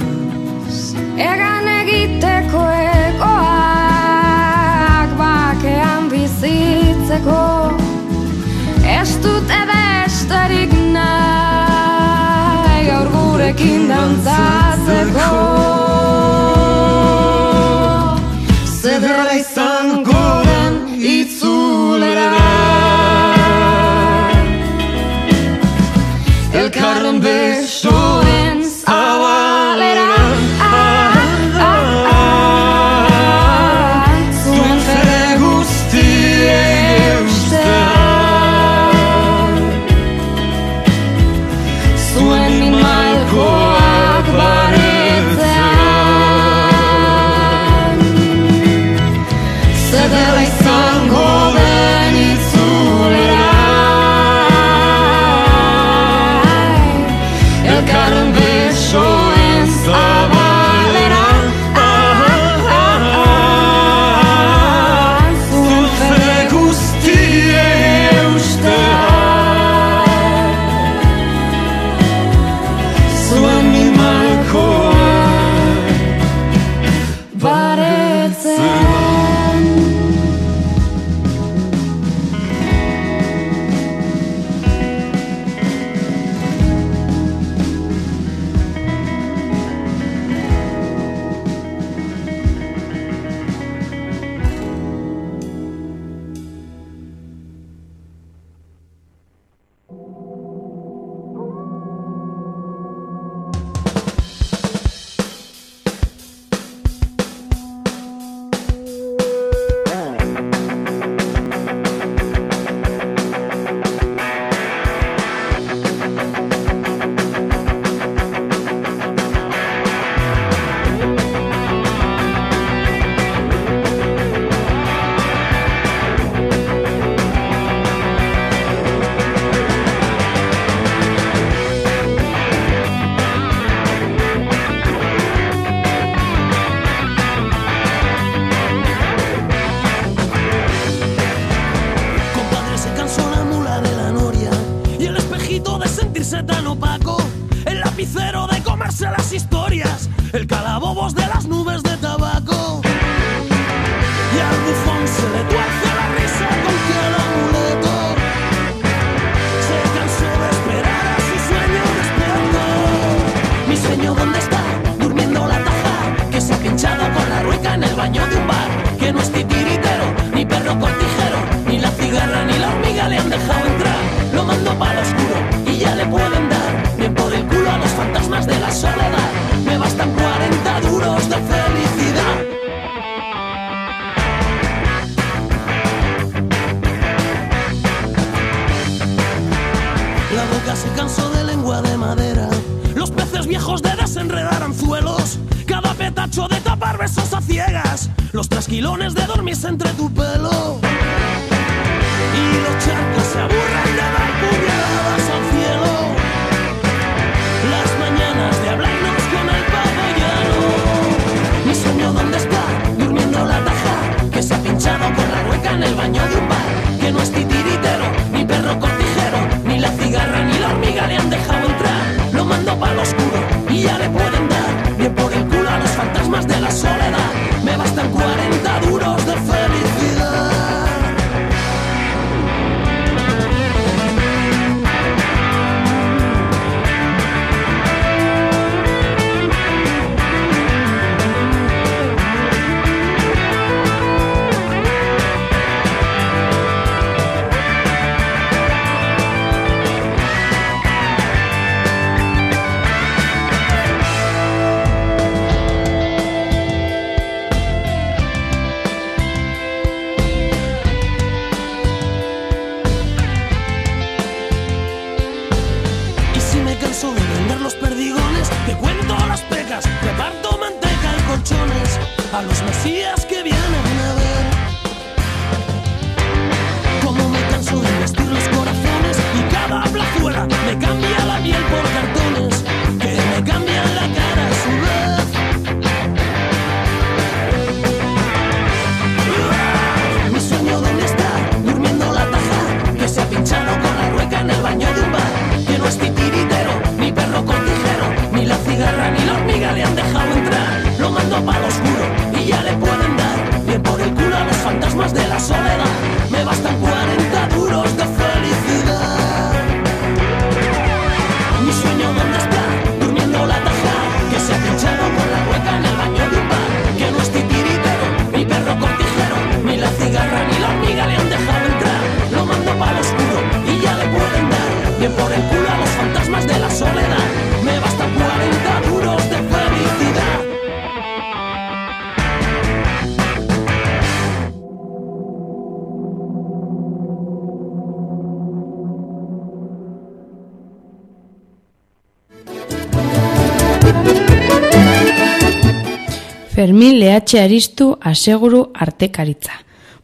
Fermin 346.60 346.98
Lehatxe 347.00 347.38
Aristu 347.40 347.96
aseguru 348.04 348.66
artekaritza. 348.74 349.54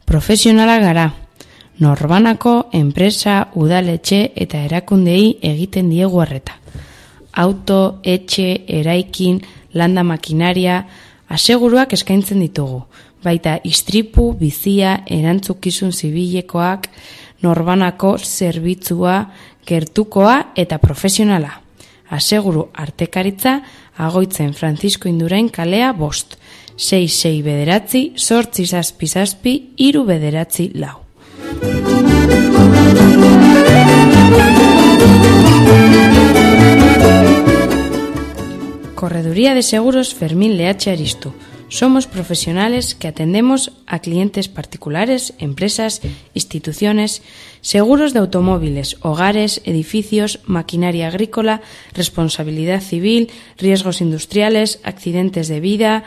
Profesionala 0.08 0.78
gara. 0.80 1.10
Norbanako, 1.84 2.70
enpresa, 2.72 3.50
udaletxe 3.52 4.20
eta 4.44 4.62
erakundei 4.64 5.34
egiten 5.44 5.90
diegu 5.92 6.22
arreta. 6.24 6.54
Auto, 7.42 7.98
etxe, 8.00 8.46
eraikin, 8.78 9.42
landa 9.76 10.00
makinaria, 10.00 10.78
aseguruak 11.28 11.92
eskaintzen 11.92 12.40
ditugu. 12.40 12.86
Baita 13.20 13.58
istripu, 13.68 14.30
bizia, 14.40 15.02
erantzukizun 15.04 15.92
zibilekoak, 15.92 16.88
norbanako 17.44 18.14
zerbitzua, 18.16 19.18
gertukoa 19.68 20.38
eta 20.56 20.80
profesionala. 20.80 21.52
Aseguru 22.16 22.70
artekaritza 22.72 23.58
agoitzen 23.98 24.54
Francisco 24.54 25.08
Indurain 25.08 25.52
kalea 25.52 25.92
bost. 25.92 26.38
sei 26.76 27.08
sei 27.08 27.42
bederatzi, 27.42 28.12
sortzi 28.14 28.66
zazpi 28.66 29.06
zazpi, 29.06 29.72
iru 29.76 30.04
lau. 30.74 31.00
Correduría 38.94 39.54
de 39.54 39.62
Seguros 39.62 40.14
Fermín 40.14 40.56
Leache 40.56 40.90
Aristu. 40.90 41.32
Somos 41.68 42.06
profesionales 42.06 42.94
que 42.94 43.08
atendemos 43.08 43.72
a 43.86 43.98
clientes 43.98 44.48
particulares, 44.48 45.34
empresas, 45.38 46.00
instituciones, 46.32 47.22
seguros 47.60 48.12
de 48.12 48.20
automóviles, 48.20 48.98
hogares, 49.00 49.60
edificios, 49.64 50.38
maquinaria 50.46 51.08
agrícola, 51.08 51.62
responsabilidad 51.92 52.80
civil, 52.80 53.30
riesgos 53.58 54.00
industriales, 54.00 54.78
accidentes 54.84 55.48
de 55.48 55.58
vida, 55.58 56.04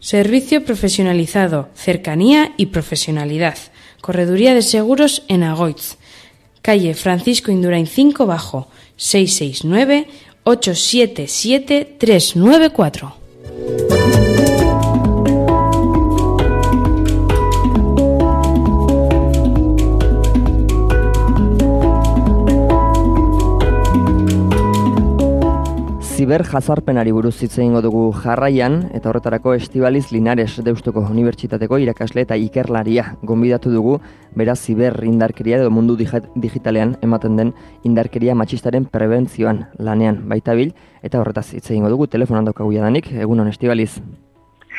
Servicio 0.00 0.64
profesionalizado, 0.64 1.68
cercanía 1.74 2.54
y 2.56 2.66
profesionalidad. 2.66 3.58
Correduría 4.00 4.54
de 4.54 4.62
Seguros 4.62 5.24
en 5.28 5.42
Agoitz. 5.42 5.98
Calle 6.62 6.94
Francisco 6.94 7.52
Indurain 7.52 7.86
5 7.86 8.24
bajo 8.24 8.68
669 8.96 10.08
877 10.44 11.96
394. 11.98 14.29
Ziber 26.20 26.42
jazarpenari 26.44 27.12
buruz 27.16 27.38
hitz 27.40 27.54
egingo 27.62 27.80
dugu 27.80 28.00
jarraian 28.12 28.74
eta 28.92 29.08
horretarako 29.08 29.54
Estibaliz 29.56 30.10
Linares 30.12 30.58
Deustuko 30.66 31.00
Unibertsitateko 31.14 31.78
irakasle 31.80 32.26
eta 32.26 32.36
ikerlaria 32.36 33.14
gonbidatu 33.22 33.72
dugu. 33.72 33.94
Beraz 34.36 34.58
ziber 34.60 34.98
indarkeria 35.08 35.62
edo 35.62 35.70
mundu 35.72 35.96
digi- 35.96 36.20
digitalean 36.36 36.98
ematen 37.00 37.38
den 37.40 37.54
indarkeria 37.88 38.34
matxistaren 38.36 38.84
prebentzioan 38.84 39.68
lanean 39.78 40.20
baitabil. 40.28 40.74
Eta 41.02 41.22
horretaz 41.22 41.54
hitz 41.54 41.70
egingo 41.70 41.88
dugu 41.88 42.06
telefonan 42.06 42.44
daukagu 42.44 42.74
jadanik. 42.76 43.08
Egunon 43.16 43.48
Estibaliz 43.48 44.02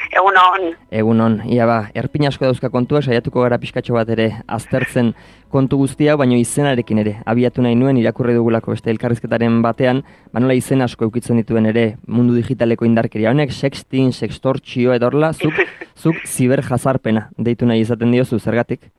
Egunon, 0.10 0.72
Egunon, 0.92 1.36
ia 1.48 1.66
ba, 1.70 1.78
erpin 1.96 2.26
asko 2.28 2.48
dauzka 2.48 2.70
kontua, 2.74 3.02
saiatuko 3.02 3.44
gara 3.46 3.60
pixkatxo 3.62 3.94
bat 3.96 4.10
ere 4.12 4.28
aztertzen 4.48 5.14
kontu 5.52 5.78
guztia, 5.82 6.16
baino 6.20 6.38
izenarekin 6.40 7.02
ere, 7.04 7.14
abiatu 7.26 7.64
nahi 7.64 7.78
nuen 7.80 8.00
irakurri 8.02 8.36
dugulako 8.36 8.76
beste 8.76 8.92
elkarrizketaren 8.92 9.62
batean, 9.64 10.02
banola 10.34 10.56
izen 10.58 10.82
asko 10.82 11.08
eukitzen 11.08 11.40
dituen 11.42 11.70
ere 11.72 11.86
mundu 12.08 12.36
digitaleko 12.40 12.88
indarkeria. 12.88 13.32
Honek, 13.32 13.54
sexting, 13.56 14.12
sextortxio 14.16 14.96
edorla, 14.96 15.34
zuk, 15.34 15.62
zuk 16.04 16.26
ziber 16.26 16.64
jazarpena 16.66 17.30
deitu 17.38 17.70
nahi 17.70 17.86
izaten 17.86 18.12
diozu, 18.16 18.40
zergatik? 18.40 18.90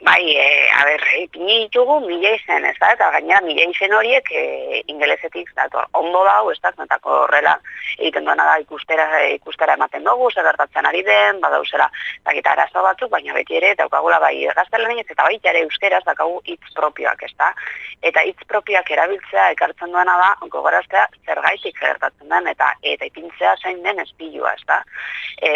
Bai, 0.00 0.22
e, 0.36 0.46
a 0.72 0.84
ber, 0.84 1.04
ipini 1.22 1.64
ditugu 1.64 2.00
mila 2.06 2.34
izen, 2.36 2.64
ez 2.64 2.76
da, 2.80 2.92
eta 2.94 3.10
gainera 3.16 3.40
mila 3.46 3.66
izen 3.70 3.94
horiek 3.94 4.30
e, 4.32 4.82
ingelesetik 4.86 5.50
dator. 5.56 5.88
Ondo 5.98 6.24
dau, 6.24 6.50
ez 6.52 6.58
da, 6.62 6.72
zenetako 6.76 7.24
horrela 7.24 7.56
egiten 7.98 8.24
duena 8.24 8.44
da 8.46 8.58
ikustera, 8.62 9.08
ikustera 9.34 9.74
ematen 9.78 10.04
dugu, 10.06 10.30
zer 10.30 10.46
gertatzen 10.46 10.86
ari 10.86 11.02
den, 11.06 11.40
badauzela, 11.42 11.88
dakita 12.26 12.54
arazo 12.54 12.84
batzuk, 12.84 13.10
baina 13.10 13.34
beti 13.34 13.58
ere, 13.58 13.74
daukagula 13.78 14.20
bai 14.22 14.36
gaztelanez 14.54 15.06
eta 15.06 15.26
baita 15.26 15.50
ere 15.52 15.64
euskeraz 15.66 16.04
daukagu 16.06 16.40
hitz 16.44 16.74
propioak, 16.76 17.22
ez 17.26 17.34
da. 17.38 17.50
Eta 18.08 18.22
hitz 18.26 18.38
propioak 18.50 18.90
erabiltzea 18.94 19.48
ekartzen 19.56 19.94
duena 19.94 20.14
da, 20.20 20.30
gogoraztea 20.52 21.06
zergaitik 21.26 21.78
gertatzen 21.80 22.28
den, 22.34 22.50
eta 22.54 22.70
eta 22.82 23.08
ipintzea 23.10 23.56
zain 23.62 23.82
den 23.82 24.02
espilua, 24.04 24.54
ez 24.54 24.66
da. 24.68 24.78
E, 25.42 25.50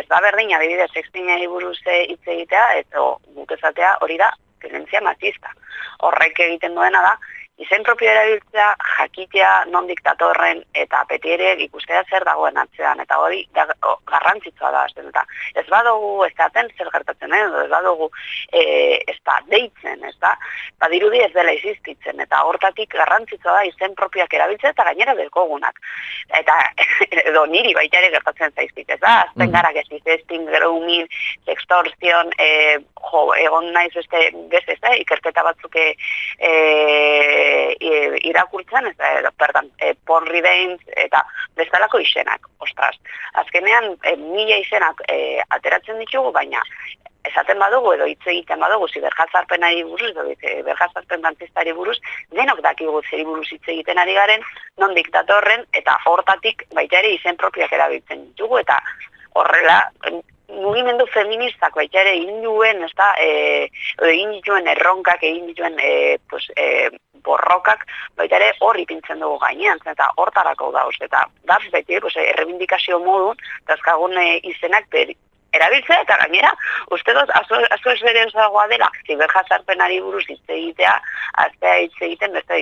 ez 0.00 0.04
da 0.10 0.20
berdin, 0.24 0.52
adibidez, 0.56 0.90
sextingei 0.92 1.46
buruz 1.50 1.78
eh, 1.86 2.04
hitz 2.12 2.22
egitea, 2.36 2.66
eta 2.82 3.06
guk 3.36 3.56
esatea 3.66 3.96
hori 4.00 4.16
da 4.16 4.30
violentzia 4.60 5.00
matista. 5.02 5.50
Horrek 6.06 6.38
egiten 6.38 6.74
duena 6.74 7.02
da, 7.02 7.14
izen 7.56 7.82
propio 7.82 8.10
erabiltzea, 8.10 8.68
jakitea 8.98 9.50
non 9.72 9.86
diktatorren 9.88 10.60
eta 10.76 11.02
beti 11.08 11.32
ere 11.32 11.54
ikustea 11.64 12.02
zer 12.10 12.24
dagoen 12.28 12.58
atzean, 12.60 13.00
eta 13.00 13.16
hori 13.22 13.42
da, 13.56 13.64
o, 13.88 13.94
garrantzitsua 14.10 14.72
da, 14.74 14.82
azten, 14.84 15.08
eta 15.08 15.22
ez 15.56 15.64
badugu 15.72 16.26
ez 16.26 16.32
daten 16.36 16.68
zer 16.76 16.90
gertatzen, 16.92 17.32
eh? 17.32 17.42
edo 17.46 17.62
ez 17.64 17.70
badugu 17.72 18.10
e, 18.52 18.62
ez 19.08 19.16
da 19.24 19.38
deitzen, 19.48 20.04
ez 20.04 20.14
da, 20.20 20.34
badirudi 20.84 21.22
ez 21.24 21.30
dela 21.32 21.54
existitzen, 21.56 22.20
eta 22.26 22.42
hortatik 22.44 22.92
garrantzitsua 22.92 23.56
da 23.56 23.64
izen 23.70 23.96
propioak 23.96 24.36
erabiltzea 24.36 24.74
eta 24.74 24.88
gainera 24.90 25.16
delkogunak. 25.16 25.80
Eta 26.36 26.58
edo 27.30 27.46
niri 27.48 27.72
baita 27.78 28.02
ere 28.02 28.12
gertatzen 28.18 28.52
zaizkit, 28.52 28.92
ez 28.92 29.00
da, 29.00 29.22
azten 29.24 29.56
gara 29.56 29.72
gezi, 29.78 30.02
festing, 30.04 30.44
grooming, 30.52 31.08
sextorsion, 31.48 32.36
e, 32.36 32.76
jo, 33.08 33.24
egon 33.40 33.72
naiz 33.72 33.94
beste, 33.96 34.28
beste, 34.52 34.76
ez 34.76 34.80
da, 34.84 34.92
ikerketa 35.00 35.46
batzuk 35.46 35.80
e, 35.80 35.88
e, 37.80 38.20
irakurtzen, 38.30 38.90
ez 38.90 38.96
da, 38.98 39.32
perdon, 39.38 39.70
e, 39.80 39.94
porn 40.06 40.28
revenge, 40.30 40.84
eta 41.06 41.22
bestalako 41.58 42.00
izenak, 42.04 42.48
ostras. 42.64 42.96
Azkenean, 43.42 43.92
e, 44.02 44.16
mila 44.20 44.60
izenak 44.62 45.02
e, 45.08 45.40
ateratzen 45.58 45.98
ditugu, 46.04 46.32
baina 46.36 46.62
esaten 47.26 47.58
badugu 47.58 47.92
edo 47.96 48.06
hitz 48.06 48.22
egiten 48.30 48.62
badugu 48.62 48.88
ziberjazarpenari 48.88 49.82
buruz 49.88 50.12
edo 50.12 50.26
ziberjazarpen 50.34 51.24
dantzistari 51.24 51.74
buruz, 51.78 51.96
denok 52.38 52.62
dakigu 52.68 53.02
zeri 53.10 53.26
buruz 53.26 53.46
hitz 53.50 53.64
egiten 53.74 53.98
ari 53.98 54.14
garen, 54.18 54.46
non 54.82 54.94
diktatorren 54.94 55.66
eta 55.80 55.98
hortatik 56.12 56.66
baita 56.78 57.02
ere 57.02 57.14
izen 57.16 57.38
propioak 57.42 57.72
erabiltzen 57.78 58.24
ditugu 58.30 58.62
eta 58.62 58.78
horrela 59.36 59.80
mugimendu 60.52 61.06
feministak 61.12 61.74
baita 61.74 62.00
ere 62.00 62.14
egin 62.18 62.42
duen, 62.44 62.84
ez 62.86 62.92
da, 62.98 63.10
e, 63.20 63.66
egin 64.10 64.32
dituen 64.36 64.68
erronkak, 64.72 65.22
egin 65.22 65.46
dituen 65.50 65.78
e, 65.82 65.92
pues, 66.30 66.46
e, 66.56 66.88
borrokak, 67.26 67.84
baita 68.16 68.38
ere 68.38 68.52
hor 68.60 68.78
ipintzen 68.78 69.22
dugu 69.22 69.38
gainean, 69.42 69.80
eta 69.92 70.08
hortarako 70.22 70.70
dauz, 70.76 70.94
eta 71.00 71.24
da, 71.50 71.58
beti, 71.72 72.00
pues, 72.00 72.16
errebindikazio 72.22 73.00
modun, 73.02 73.38
dazkagun 73.66 74.16
e, 74.22 74.28
izenak 74.52 74.88
beri, 74.94 75.16
erabiltzea 75.56 76.02
eta 76.04 76.18
gainera, 76.22 76.52
uste 76.94 77.14
dut, 77.16 77.30
asko, 77.40 77.60
asko 77.76 77.94
esberenzagoa 77.94 78.66
dela, 78.72 78.88
ziberjazarpenari 79.06 80.00
buruz 80.04 80.24
hitz 80.28 80.42
egitea, 80.58 80.94
aztea 81.46 81.76
hitz 81.84 81.94
egiten 82.08 82.36
beste 82.36 82.60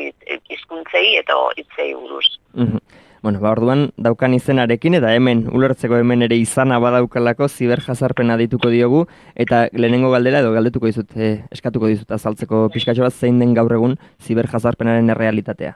hizkuntzei 0.53 1.07
eta 1.21 1.41
hitzei 1.59 1.93
buruz. 1.95 2.27
Mhm. 2.55 2.81
Bueno, 3.25 3.41
ba, 3.41 3.55
orduan 3.55 3.87
daukan 3.97 4.35
izenarekin 4.37 4.99
eta 4.99 5.15
hemen 5.17 5.47
ulertzeko 5.57 5.97
hemen 5.97 6.27
ere 6.27 6.37
izana 6.37 6.77
badaukalako 6.85 7.47
ziberjazarpena 7.49 8.35
dituko 8.37 8.69
diogu 8.69 8.99
eta 9.45 9.63
lehenengo 9.73 10.11
galdera 10.13 10.43
edo 10.45 10.51
galdetuko 10.53 10.91
dizut, 10.91 11.15
eh, 11.17 11.39
eskatuko 11.57 11.89
dizut 11.89 12.13
azaltzeko 12.13 12.67
pixkatxo 12.75 13.07
bat 13.07 13.17
zein 13.17 13.39
den 13.41 13.55
gaur 13.57 13.73
egun 13.73 13.97
ziberjazarpenaren 14.21 15.09
errealitatea. 15.15 15.73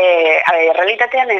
Eh, 0.00 0.34
a 0.42 0.56
ver, 0.56 0.74
realitatean 0.80 1.30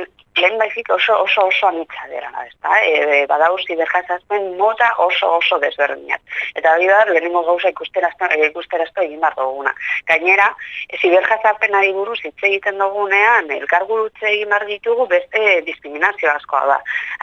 lehen 0.41 0.59
baizik 0.59 0.91
oso 0.95 1.17
oso 1.23 1.47
oso 1.47 1.69
anitza 1.69 2.07
dira, 2.11 2.31
ezta? 2.47 2.79
E, 2.85 3.27
badau 3.31 3.57
ziberjazarpen 3.65 4.57
mota 4.59 4.89
oso 5.05 5.31
oso 5.39 5.59
desberdinak. 5.63 6.21
Eta 6.55 6.75
hori 6.75 6.89
da 6.91 7.05
lehenengo 7.11 7.43
gauza 7.47 7.73
ikusterazto 7.75 8.29
ikusterazto 8.49 9.03
egin 9.03 9.21
bar 9.21 9.37
duguna. 9.37 9.75
Gainera, 10.09 10.49
ziberjazarpenari 11.01 11.93
buruz 11.97 12.19
hitz 12.25 12.37
egiten 12.51 12.79
dugunean 12.83 13.51
elkargurutze 13.59 14.31
egin 14.33 14.51
bar 14.55 14.67
ditugu 14.71 15.07
beste 15.11 15.61
diskriminazio 15.69 16.33
askoa 16.33 16.65
da. 16.73 16.81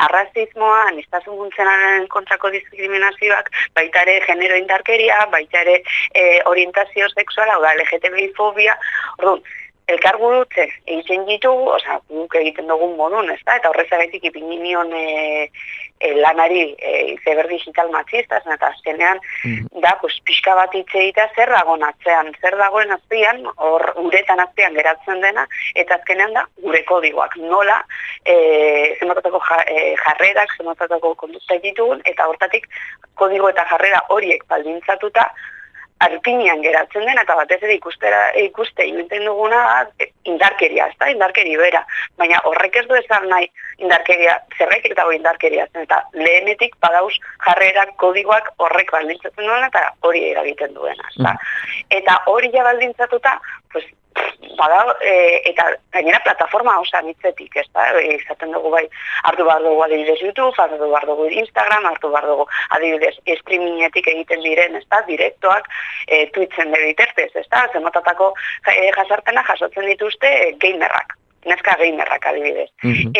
Arrazismoa, 0.08 0.82
anistazun 0.92 1.38
funtzionalen 1.42 2.08
kontrako 2.14 2.52
diskriminazioak, 2.56 3.52
baita 3.76 4.06
ere 4.06 4.20
genero 4.28 4.58
indarkeria, 4.62 5.26
baita 5.32 5.62
ere 5.66 5.82
e, 6.14 6.42
orientazio 6.46 7.10
sexuala, 7.14 7.60
oda 7.60 7.76
LGTBI 7.80 8.32
fobia, 8.38 8.78
orduan, 9.20 9.44
elkargurutze 9.92 10.68
egiten 10.86 11.26
ditugu, 11.30 11.70
osea, 11.76 12.00
guk 12.10 12.36
egiten 12.40 12.70
dugun 12.72 12.96
modun, 12.98 13.30
ez 13.30 13.42
da, 13.46 13.58
eta 13.60 13.70
horrezagatik 13.70 14.24
ipini 14.30 14.58
nion 14.62 14.92
e, 14.98 15.06
e, 16.00 16.14
lanari 16.18 16.64
e, 16.80 16.94
izeber 17.14 17.48
digital 17.52 17.92
matxista, 17.94 18.42
eta 18.56 18.72
azkenean, 18.72 19.22
da, 19.84 19.96
pues, 20.02 20.18
pixka 20.26 20.56
bat 20.58 20.74
hitz 20.74 20.90
egitea 20.90 21.28
zer 21.36 21.54
dagoen 21.54 21.86
atzean, 21.86 22.32
zer 22.42 22.58
dagoen 22.58 22.96
azpian, 22.98 23.44
hor 23.56 23.86
uretan 24.02 24.42
azpian 24.42 24.78
geratzen 24.78 25.22
dena, 25.22 25.46
eta 25.76 26.00
azkenean 26.00 26.34
da, 26.34 26.48
gure 26.66 26.82
kodigoak, 26.90 27.38
nola, 27.46 27.82
e, 28.26 28.38
zenbatatako 29.00 29.44
ja, 29.50 29.62
e, 29.70 29.92
jarrerak, 30.02 30.58
zenbatatako 30.58 31.14
kondukta 31.22 31.62
ditugun, 31.62 32.02
eta 32.10 32.26
hortatik 32.32 32.70
kodigo 33.22 33.54
eta 33.54 33.68
jarrera 33.70 34.02
horiek 34.10 34.48
baldintzatuta, 34.50 35.30
arpinian 36.04 36.62
geratzen 36.62 37.06
den, 37.08 37.18
eta 37.22 37.36
batez 37.40 37.62
ere 37.64 37.76
ikustera, 37.78 38.20
ikuste 38.42 38.84
egiten 38.84 39.26
duguna 39.30 39.62
da, 39.64 40.08
indarkeria, 40.28 40.90
ez 40.92 40.98
da, 41.00 41.10
indarkeri 41.14 41.56
bera. 41.60 41.86
Baina 42.20 42.42
horrek 42.50 42.76
ez 42.82 42.86
du 42.90 42.98
esan 43.00 43.30
nahi 43.32 43.48
indarkeria, 43.80 44.36
zerreik 44.58 44.90
dago 44.98 45.14
indarkeria, 45.16 45.68
zen, 45.72 45.86
eta 45.88 46.02
lehenetik 46.14 46.76
badauz 46.84 47.14
jarrerak, 47.46 47.96
kodigoak 48.02 48.52
horrek 48.58 48.92
baldintzatzen 48.92 49.48
duena, 49.48 49.72
eta 49.72 49.94
hori 50.02 50.26
eragiten 50.32 50.74
duena, 50.76 51.12
ez 51.14 51.28
da. 51.30 51.36
Eta 52.02 52.20
hori 52.32 52.52
ja 52.52 52.68
baldintzatuta, 52.68 53.40
pues, 53.72 53.88
bada, 54.58 54.96
e, 55.02 55.42
eta 55.52 55.66
gainera 55.92 56.22
plataforma 56.24 56.80
osan 56.80 57.10
hitzetik, 57.10 57.56
ez 57.56 57.66
da, 57.74 57.88
e, 58.00 58.16
izaten 58.16 58.54
dugu 58.56 58.72
bai, 58.74 58.84
hartu 59.24 59.46
behar 59.48 59.64
dugu 59.64 59.84
adibidez 59.86 60.20
YouTube, 60.22 60.54
hartu 60.58 60.80
behar 60.80 61.08
dugu 61.10 61.28
Instagram, 61.42 61.90
hartu 61.92 62.12
behar 62.14 62.30
dugu 62.32 62.48
adibidez 62.78 63.14
streamingetik 63.42 64.08
egiten 64.14 64.42
diren, 64.46 64.80
ez 64.80 64.86
da, 64.90 65.02
direktoak, 65.10 65.70
e, 66.08 66.26
tuitzen 66.38 66.72
de 66.72 66.82
bitertez, 66.88 67.32
ez 67.36 67.46
da, 67.50 67.68
zemotatako 67.74 68.34
e, 68.72 68.90
jasarpena 68.96 69.46
jasotzen 69.52 69.92
dituzte 69.92 70.32
e, 70.48 70.52
gamerrak, 70.64 71.18
neska 71.46 71.76
gamerrak 71.82 72.26
adibidez. 72.32 72.70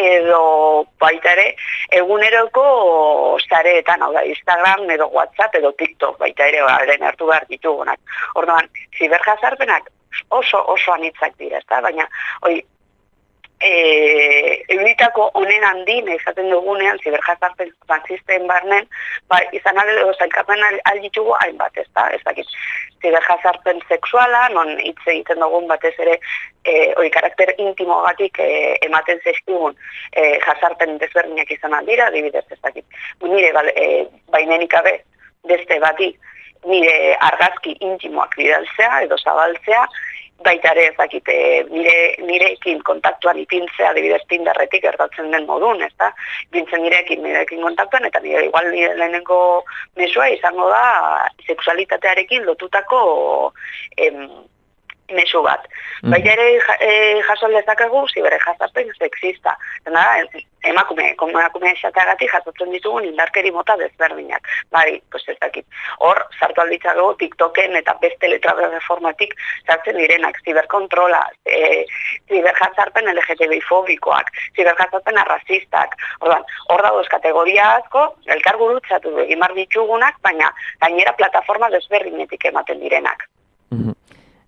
Edo 0.02 0.86
baita 1.02 1.36
ere, 1.36 1.52
eguneroko 2.00 2.64
zareetan, 3.50 4.02
hau 4.02 4.14
da, 4.16 4.24
Instagram 4.26 4.90
edo 4.96 5.12
WhatsApp 5.14 5.60
edo 5.60 5.76
TikTok 5.78 6.18
baita 6.24 6.48
ere, 6.48 6.64
baren 6.66 7.06
hartu 7.06 7.30
behar 7.30 7.46
ditugunak. 7.52 8.02
Orduan, 8.42 8.72
ziberjazarpenak 8.98 9.92
oso 10.30 10.64
oso 10.68 10.94
anitzak 10.94 11.38
dira, 11.38 11.58
ezta? 11.58 11.82
Baina 11.82 12.08
hoi 12.42 12.62
eh 13.62 14.64
eunitako 14.70 15.30
honen 15.34 15.64
handin 15.64 16.10
izaten 16.12 16.50
dugunean 16.52 17.00
ziberjazarpen 17.04 17.72
transisten 17.88 18.48
barnen, 18.48 18.88
ba 19.30 19.40
izan 19.52 19.78
alde 19.80 19.96
edo 20.02 20.14
zailkapen 20.14 20.64
alditugu 20.92 21.34
hainbat, 21.40 21.78
ezta? 21.78 22.10
Ez 22.12 22.22
dakit. 22.26 22.52
Ziberjazarpen 23.02 23.80
sexuala, 23.88 24.50
non 24.50 24.76
hitz 24.80 25.08
egiten 25.08 25.40
dugun 25.40 25.68
batez 25.72 25.94
ere 26.00 26.20
eh 26.66 26.94
hori 26.98 27.10
karakter 27.10 27.54
intimogatik 27.58 28.40
e, 28.40 28.78
ematen 28.82 29.20
zaizkigun 29.24 29.76
e, 30.12 30.40
jazarpen 30.46 30.98
desberdinak 30.98 31.52
izan 31.52 31.74
aldira, 31.74 32.08
adibidez 32.08 32.46
ez 32.50 32.62
dakit. 32.62 32.86
Nire 33.22 33.52
bal, 33.54 33.70
e, 33.76 34.08
baimenik 34.32 34.72
gabe 34.72 35.00
beste 35.48 35.80
bati 35.80 36.16
nire 36.66 37.16
argazki 37.30 37.78
intimoak 37.80 38.36
bidaltzea 38.40 39.02
edo 39.06 39.18
zabaltzea 39.18 39.86
baita 40.44 40.72
ere 40.76 40.88
ezakite 40.92 41.36
nire 41.72 42.16
nirekin 42.28 42.82
kontaktuan 42.84 43.38
ipintzea 43.40 43.92
adibidez 43.92 44.22
Tinderretik 44.30 44.84
gertatzen 44.84 45.32
den 45.32 45.46
modun, 45.48 45.82
ezta? 45.86 46.12
Ipintzen 46.50 46.84
nirekin 46.84 47.24
nirekin 47.24 47.62
kontaktuan 47.64 48.06
eta 48.10 48.20
nire 48.24 48.46
igual 48.50 48.68
nire 48.72 48.96
lehenengo 49.00 49.40
mesua 49.96 50.28
izango 50.34 50.68
da 50.74 50.84
sexualitatearekin 51.48 52.46
lotutako 52.46 53.54
em, 53.98 54.28
mesu 55.12 55.42
bat. 55.42 55.68
Mhm. 56.02 56.12
Baita 56.12 56.32
ere 56.34 56.60
ja- 56.60 56.78
e, 56.80 57.22
jaso 57.22 57.48
lezakegu 57.48 58.08
zibere 58.08 58.40
jazarpen 58.40 58.92
sexista. 58.98 59.58
Dena 59.86 60.02
da, 60.02 60.42
emakume, 60.64 61.16
emakume 61.22 61.72
esateagatik 61.72 62.32
jasotzen 62.32 62.72
ditugun 62.72 63.06
indarkeri 63.06 63.52
mota 63.52 63.76
desberdinak. 63.78 64.48
Bai, 64.72 65.02
pues 65.12 65.24
ez 65.28 65.38
dakit. 65.40 65.66
Hor, 66.00 66.26
sartu 66.40 66.62
alditzakegu 66.62 67.14
TikToken 67.20 67.76
eta 67.76 67.94
beste 68.02 68.28
letraformatik 68.28 69.36
sartzen 69.68 69.98
direnak, 69.98 70.40
ziberkontrola, 70.44 71.30
e, 71.46 71.86
ziberjazarpen 72.28 73.08
LGTBI 73.14 73.62
fobikoak, 73.62 74.32
ziberjazarpen 74.56 75.18
arrazistak. 75.18 75.96
Ordan, 76.20 76.44
hor 76.70 76.82
dagoz 76.82 77.08
kategoria 77.08 77.76
asko, 77.76 78.16
elkar 78.26 78.58
gurutzatu 78.58 79.18
egin 79.20 79.40
bar 79.40 79.54
ditugunak, 79.54 80.18
baina 80.22 80.52
gainera 80.82 81.14
plataforma 81.14 81.70
desberdinetik 81.70 82.46
ematen 82.46 82.80
direnak. 82.80 83.30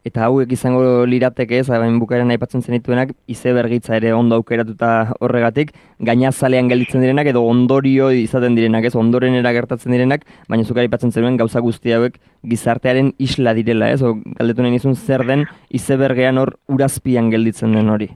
Eta 0.07 0.23
hauek 0.27 0.51
izango 0.55 0.81
lirateke 1.09 1.57
ez, 1.59 1.65
hain 1.73 1.97
bukaeran 1.99 2.29
aipatzen 2.31 2.61
zenituenak, 2.63 3.09
izebergitza 3.33 3.97
ere 3.97 4.13
ondo 4.15 4.37
aukeratuta 4.39 4.91
horregatik, 5.19 5.73
gainazalean 6.09 6.69
gelditzen 6.71 7.03
direnak 7.03 7.27
edo 7.33 7.41
ondorio 7.43 8.07
izaten 8.15 8.55
direnak 8.55 8.87
ez, 8.87 8.93
ondorenera 8.95 9.51
gertatzen 9.57 9.95
direnak, 9.95 10.23
baina 10.47 10.63
zuk 10.63 10.79
aipatzen 10.83 11.11
zenuen 11.11 11.39
gauza 11.41 11.59
guzti 11.65 11.95
hauek 11.97 12.15
gizartearen 12.47 13.11
isla 13.27 13.55
direla 13.57 13.89
ez, 13.91 13.99
o 14.01 14.13
galdetu 14.37 14.63
nahi 14.63 14.77
nizun 14.77 14.95
zer 14.95 15.25
den 15.27 15.43
izebergean 15.81 16.39
hor 16.39 16.53
urazpian 16.71 17.33
gelditzen 17.33 17.75
den 17.75 17.91
hori. 17.91 18.09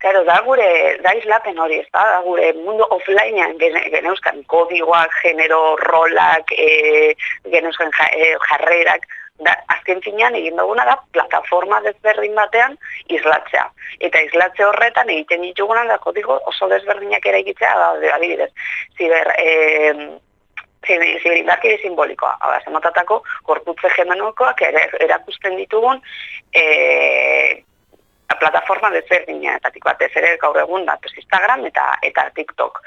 Claro, 0.00 0.20
da 0.24 0.36
gure, 0.44 0.66
da 1.04 1.14
islapen 1.16 1.58
hori, 1.60 1.78
ez 1.80 1.88
da, 1.92 2.04
da 2.08 2.20
gure 2.24 2.52
mundu 2.58 2.84
offlinean 2.96 3.56
gene, 3.60 3.82
geneuzkan 3.92 4.44
kodigoak, 4.52 5.16
genero, 5.24 5.60
rolak, 5.88 6.52
e, 6.56 7.12
geneuzkan 7.52 7.92
ja, 7.98 8.06
e, 8.16 8.30
jarrerak, 8.48 9.04
da, 9.46 9.54
azken 9.74 10.00
finean 10.04 10.34
egin 10.38 10.56
duguna 10.56 10.84
da 10.88 10.96
plataforma 11.12 11.80
desberdin 11.84 12.34
batean 12.38 12.76
islatzea. 13.08 13.66
Eta 14.08 14.22
islatze 14.26 14.66
horretan 14.66 15.10
egiten 15.10 15.42
dituguna 15.46 15.84
da 15.88 15.98
kodigo 15.98 16.40
oso 16.52 16.68
desberdinak 16.72 17.26
eraikitzea, 17.26 17.72
da, 17.78 18.14
adibidez, 18.16 18.50
ziber, 18.98 19.32
e, 19.38 19.48
ziberindarkeri 20.86 21.78
simbolikoa. 21.82 22.36
Hau 22.40 22.52
da, 22.52 22.60
zematatako 22.64 23.22
gorputze 23.48 23.90
ere, 24.68 24.86
erakusten 25.00 25.56
ditugun 25.56 26.00
e, 26.54 27.64
plataforma 28.38 28.90
desberdinetatik 28.90 29.84
batez 29.84 30.10
ere 30.16 30.36
gaur 30.42 30.58
egun 30.58 30.84
da 30.86 30.96
pues 31.02 31.16
Instagram 31.16 31.66
eta 31.66 31.86
eta 32.02 32.30
TikTok. 32.34 32.80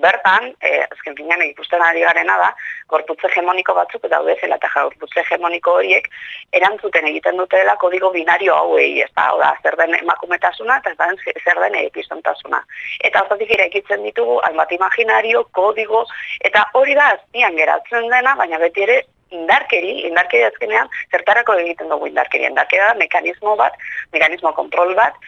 Bertan, 0.00 0.54
eh, 0.62 0.86
azken 0.90 1.16
finean 1.16 1.42
ikusten 1.42 1.82
ari 1.82 2.00
garena 2.00 2.36
da, 2.38 2.48
gorputze 2.88 3.26
hegemoniko 3.28 3.74
batzuk 3.74 4.06
daude 4.08 4.36
zela 4.40 4.56
eta 4.56 4.70
gorputze 4.74 5.20
hegemoniko 5.20 5.74
horiek 5.80 6.06
erantzuten 6.52 7.06
egiten 7.10 7.36
dutela 7.36 7.76
kodigo 7.76 8.10
binario 8.10 8.54
hauei, 8.54 9.02
ez 9.02 9.10
da, 9.16 9.32
Oda, 9.34 9.52
zer 9.62 9.76
den 9.76 9.94
emakumetasuna 10.00 10.78
eta 10.78 10.94
zer 10.94 11.06
den- 11.08 11.42
zer 11.44 11.60
den 11.60 11.74
epizontasuna. 11.74 12.64
Eta 13.00 13.20
hortatik 13.22 13.50
irekitzen 13.50 14.02
ditugu, 14.02 14.40
hainbat 14.46 14.72
imaginario, 14.72 15.44
kodigo, 15.52 16.06
eta 16.40 16.66
hori 16.74 16.94
da 16.94 17.10
azpian 17.16 17.56
geratzen 17.56 18.08
dena, 18.08 18.34
baina 18.36 18.58
beti 18.58 18.82
ere 18.82 19.04
indarkeri, 19.34 19.92
indarkeri 20.08 20.46
azkenean, 20.48 20.90
zertarako 21.12 21.56
egiten 21.62 21.90
dugu 21.92 22.10
indarkeri, 22.10 22.46
indarkeri 22.48 22.82
da 22.82 22.94
mekanismo 22.98 23.56
bat, 23.60 23.76
mekanismo 24.12 24.52
kontrol 24.56 24.94
bat, 24.98 25.18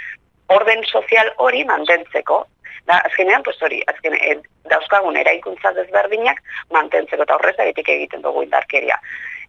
orden 0.52 0.84
sozial 0.90 1.32
hori 1.38 1.64
mantentzeko. 1.68 2.44
Da, 2.86 2.96
azkenean, 3.06 3.44
pues 3.46 3.60
hori, 3.62 3.78
azken, 3.86 4.16
e, 4.18 4.32
dauzkagun 4.70 5.16
eraikuntza 5.20 5.70
desberdinak 5.76 6.40
mantentzeko 6.74 7.22
eta 7.22 7.36
horrez 7.38 7.54
egitik 7.62 7.92
egiten 7.94 8.24
dugu 8.24 8.42
indarkeria. 8.42 8.96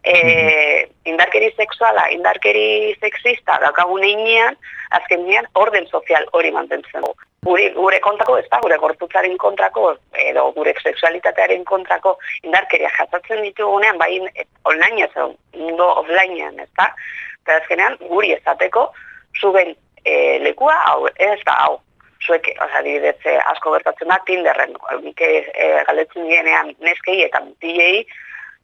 E, 0.04 0.88
indarkeri 1.08 1.48
sexuala, 1.56 2.10
indarkeri 2.12 2.92
sexista 3.00 3.56
daukagun 3.62 4.02
einean, 4.04 4.56
azkenean 4.98 5.46
orden 5.56 5.86
sozial 5.88 6.26
hori 6.36 6.50
mantentzen 6.52 7.00
dugu. 7.00 7.14
Gure, 7.44 7.70
gure 7.76 8.00
kontrako, 8.04 8.36
ez 8.40 8.44
da, 8.50 8.58
gure 8.64 8.76
gorputzaren 8.80 9.36
kontrako, 9.40 9.94
edo 10.26 10.44
gure 10.56 10.74
sexualitatearen 10.80 11.64
kontrako 11.68 12.14
indarkeria 12.42 12.90
jasatzen 12.98 13.42
ditugunean, 13.44 13.98
bai 14.00 14.18
eh, 14.32 14.46
online 14.68 15.04
ez, 15.04 15.26
mundo 15.56 15.88
offlinean, 16.02 16.60
ez 16.60 16.70
da, 16.80 16.90
eta 17.44 17.58
azkenean 17.62 17.96
guri 18.08 18.32
ezateko, 18.36 18.86
zuben 19.40 19.74
e, 20.04 20.14
lekua, 20.44 20.76
hau, 20.88 21.08
ez 21.16 21.40
da, 21.44 21.56
hau, 21.66 21.80
zuek, 22.24 22.48
oza, 22.56 22.80
adibidez, 22.80 23.18
eh, 23.28 23.38
asko 23.52 23.72
gertatzen 23.76 24.12
da, 24.12 24.20
Tinderren, 24.28 24.76
e, 25.16 25.32
galdetzen 25.88 26.28
dienean 26.28 26.72
neskei 26.84 27.22
eta 27.26 27.40
mutilei, 27.44 28.06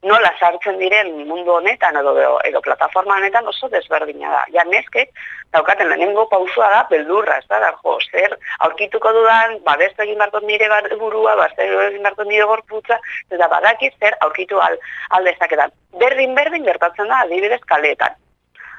nola 0.02 0.30
sartzen 0.38 0.78
diren 0.80 1.10
mundu 1.28 1.52
honetan 1.52 1.96
edo, 2.00 2.14
edo, 2.48 2.60
plataforma 2.64 3.18
honetan 3.18 3.48
oso 3.48 3.68
desberdina 3.68 4.30
da. 4.32 4.44
Ja 4.54 4.64
neskek 4.64 5.10
daukaten 5.52 5.90
lehenengo 5.90 6.26
pausua 6.30 6.70
da 6.72 6.80
beldurra, 6.90 7.36
ez 7.38 7.46
da, 7.48 7.60
da 7.60 7.72
jo, 7.82 7.98
zer 8.12 8.36
aurkituko 8.66 9.12
dudan, 9.12 9.58
ba 9.66 9.76
beste 9.76 10.06
egin 10.06 10.18
barkot 10.22 10.46
nire 10.48 10.70
burua, 10.98 11.36
ba 11.36 11.50
egin 11.58 12.02
barkot 12.02 12.26
nire 12.26 12.48
gorputza, 12.48 13.00
eta 13.30 13.48
badakit 13.52 13.94
zer 14.00 14.16
aurkitu 14.20 14.60
al, 14.60 14.78
aldezaketan. 15.18 15.72
Berdin 16.00 16.34
berdin 16.34 16.64
gertatzen 16.64 17.08
da 17.08 17.22
adibidez 17.26 17.60
kaletan, 17.66 18.16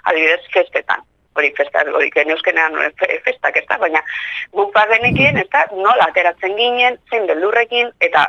adibidez 0.05 0.41
festetan. 0.53 1.05
Hori 1.39 1.53
festak, 1.55 1.87
hori 1.95 2.09
geneuzkenean 2.11 2.73
fe- 2.99 3.21
festak, 3.23 3.55
ez 3.55 3.63
da, 3.69 3.77
baina 3.79 4.01
guk 4.51 4.73
bagenekien, 4.75 5.37
ez 5.39 5.47
da, 5.53 5.61
nola 5.71 6.09
ateratzen 6.09 6.57
ginen, 6.57 6.97
zein 7.09 7.23
beldurrekin, 7.29 7.93
eta 8.03 8.25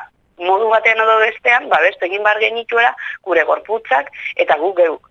modu 0.47 0.69
batean 0.73 1.03
edo 1.05 1.19
bestean, 1.23 1.69
ba 1.73 1.81
beste 1.85 2.07
egin 2.09 2.23
bar 2.27 2.41
genituela 2.41 2.95
gure 3.23 3.45
gorputzak 3.49 4.11
eta 4.37 4.59
guk 4.61 4.77
geuk. 4.77 5.09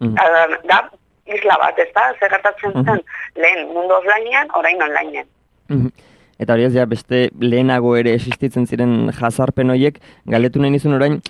Mm. 0.00 0.14
Da, 0.14 0.60
da 0.70 0.78
isla 1.26 1.56
bat, 1.60 1.78
ez 1.78 1.90
da, 1.94 2.10
zer 2.20 2.32
gertatzen 2.32 2.74
zen 2.84 3.00
lehen 3.40 3.68
mundu 3.72 3.96
offlinean, 3.96 4.50
orain 4.58 4.82
onlineen. 4.82 5.28
Mhm. 5.68 5.92
Eta 6.38 6.56
hori 6.56 6.66
ez, 6.66 6.74
ja, 6.74 6.84
beste 6.90 7.28
lehenago 7.40 7.94
ere 7.96 8.12
existitzen 8.18 8.66
ziren 8.66 9.12
jazarpen 9.14 9.70
horiek, 9.70 10.00
galdetu 10.26 10.60
nahi 10.60 10.74
nizun 10.74 10.96
orain, 10.96 11.20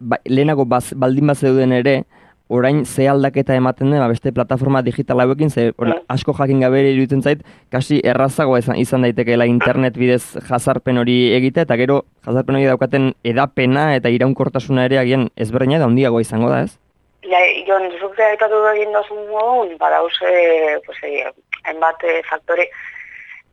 ba, 0.00 0.18
lehenago 0.26 0.66
baz, 0.66 0.90
baldin 0.96 1.30
bat 1.30 1.38
zeuden 1.38 1.72
ere, 1.72 2.02
orain 2.50 2.84
ze 2.84 3.06
aldaketa 3.08 3.54
ematen 3.54 3.90
den, 3.90 4.00
ba, 4.02 4.08
beste 4.10 4.32
plataforma 4.34 4.82
digital 4.82 5.22
hauekin, 5.22 5.50
ze 5.50 5.70
hola, 5.78 6.00
asko 6.10 6.34
jakin 6.34 6.60
gabe 6.64 6.82
iruditzen 6.90 7.22
zait, 7.22 7.44
kasi 7.70 8.00
errazagoa 8.04 8.58
izan, 8.58 8.76
izan 8.82 9.06
daitekeela 9.06 9.46
internet 9.46 9.96
bidez 9.96 10.22
jazarpen 10.48 10.98
hori 10.98 11.18
egite, 11.36 11.62
eta 11.62 11.78
gero 11.78 12.02
jazarpen 12.26 12.58
hori 12.58 12.66
daukaten 12.66 13.12
edapena 13.24 13.94
eta 13.96 14.10
iraunkortasuna 14.10 14.88
ere 14.90 14.98
agian 14.98 15.28
ezberdina 15.36 15.78
da 15.78 15.86
handiagoa 15.86 16.26
izango 16.26 16.50
da, 16.50 16.64
ez? 16.66 16.74
Ja, 17.30 17.38
jon, 17.68 17.86
zuk 18.00 18.18
aipatu 18.26 18.58
egin 18.74 18.92
dozun 18.96 19.26
modun, 19.30 19.76
badauz, 19.78 20.16
e, 20.26 20.78
pues, 20.86 20.98
e, 21.06 21.30
hainbat 21.68 22.02
e, 22.02 22.20
faktore, 22.26 22.66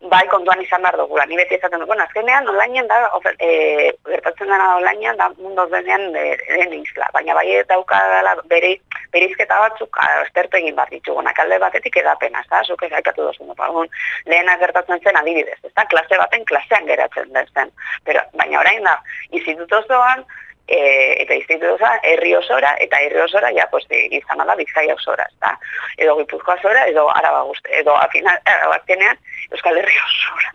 bai 0.01 0.27
kontuan 0.29 0.61
izan 0.61 0.83
behar 0.85 0.97
dugula. 0.99 1.25
Ni 1.25 1.37
beti 1.37 1.55
esaten 1.55 1.79
dugu, 1.79 1.89
bueno, 1.91 2.03
azkenean 2.03 2.47
onlinean 2.47 2.87
da, 2.87 2.99
e, 3.39 3.91
gertatzen 4.05 4.51
dena 4.51 4.75
onlinean 4.75 5.17
da 5.17 5.29
mundu 5.37 5.65
denean 5.71 6.11
den 6.13 6.73
isla, 6.77 7.09
baina 7.13 7.33
bai 7.33 7.47
dauka 7.69 7.99
dela 8.13 8.35
bere, 8.51 8.75
berizketa 9.13 9.59
batzuk 9.65 9.97
aztertu 10.05 10.61
egin 10.61 10.75
behar 10.77 10.93
ditugunak 10.93 11.39
alde 11.39 11.59
batetik 11.59 11.97
edapena, 12.03 12.41
ez 12.45 12.49
da, 12.53 12.63
zuk 12.63 12.83
ez 12.83 12.91
aikatu 12.93 13.25
dozun, 13.25 13.53
pagun, 13.57 13.89
lehena 14.25 14.57
gertatzen 14.61 15.01
zen 15.03 15.17
adibidez, 15.17 15.57
ez 15.63 15.73
da, 15.73 15.85
klase 15.85 16.21
baten 16.21 16.45
klasean 16.45 16.85
geratzen 16.85 17.33
den 17.33 17.53
zen, 17.53 17.73
pero, 18.05 18.21
baina 18.37 18.61
orain 18.61 18.83
da, 18.85 18.99
institutozoan, 19.31 20.25
e, 20.67 20.79
eta 21.23 21.35
institutoza 21.35 21.93
herri 22.03 22.33
osora, 22.35 22.73
eta 22.83 22.99
herri 23.03 23.21
osora, 23.23 23.51
ja, 23.55 23.67
pues, 23.71 23.85
e, 23.89 24.05
izan 24.19 24.43
da 24.45 24.55
bizkaia 24.55 24.95
osora, 24.95 25.27
ez 25.31 25.39
da, 25.43 25.53
edo 25.97 26.17
gipuzkoa 26.21 26.57
osora, 26.59 26.85
edo 26.91 27.07
araba 27.15 27.43
guzti, 27.49 27.71
edo 27.81 27.95
afina, 27.95 28.37
azkenean, 28.75 29.17
Euskal 29.51 29.77
Herri 29.79 29.95
osora. 30.03 30.51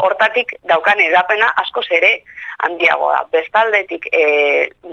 Hortatik 0.00 0.54
daukan 0.70 1.00
edapena 1.04 1.50
askoz 1.60 1.84
ere 1.92 2.12
handiagoa 2.64 3.18
da. 3.18 3.22
Bestaldetik 3.34 4.06
e, 4.12 4.24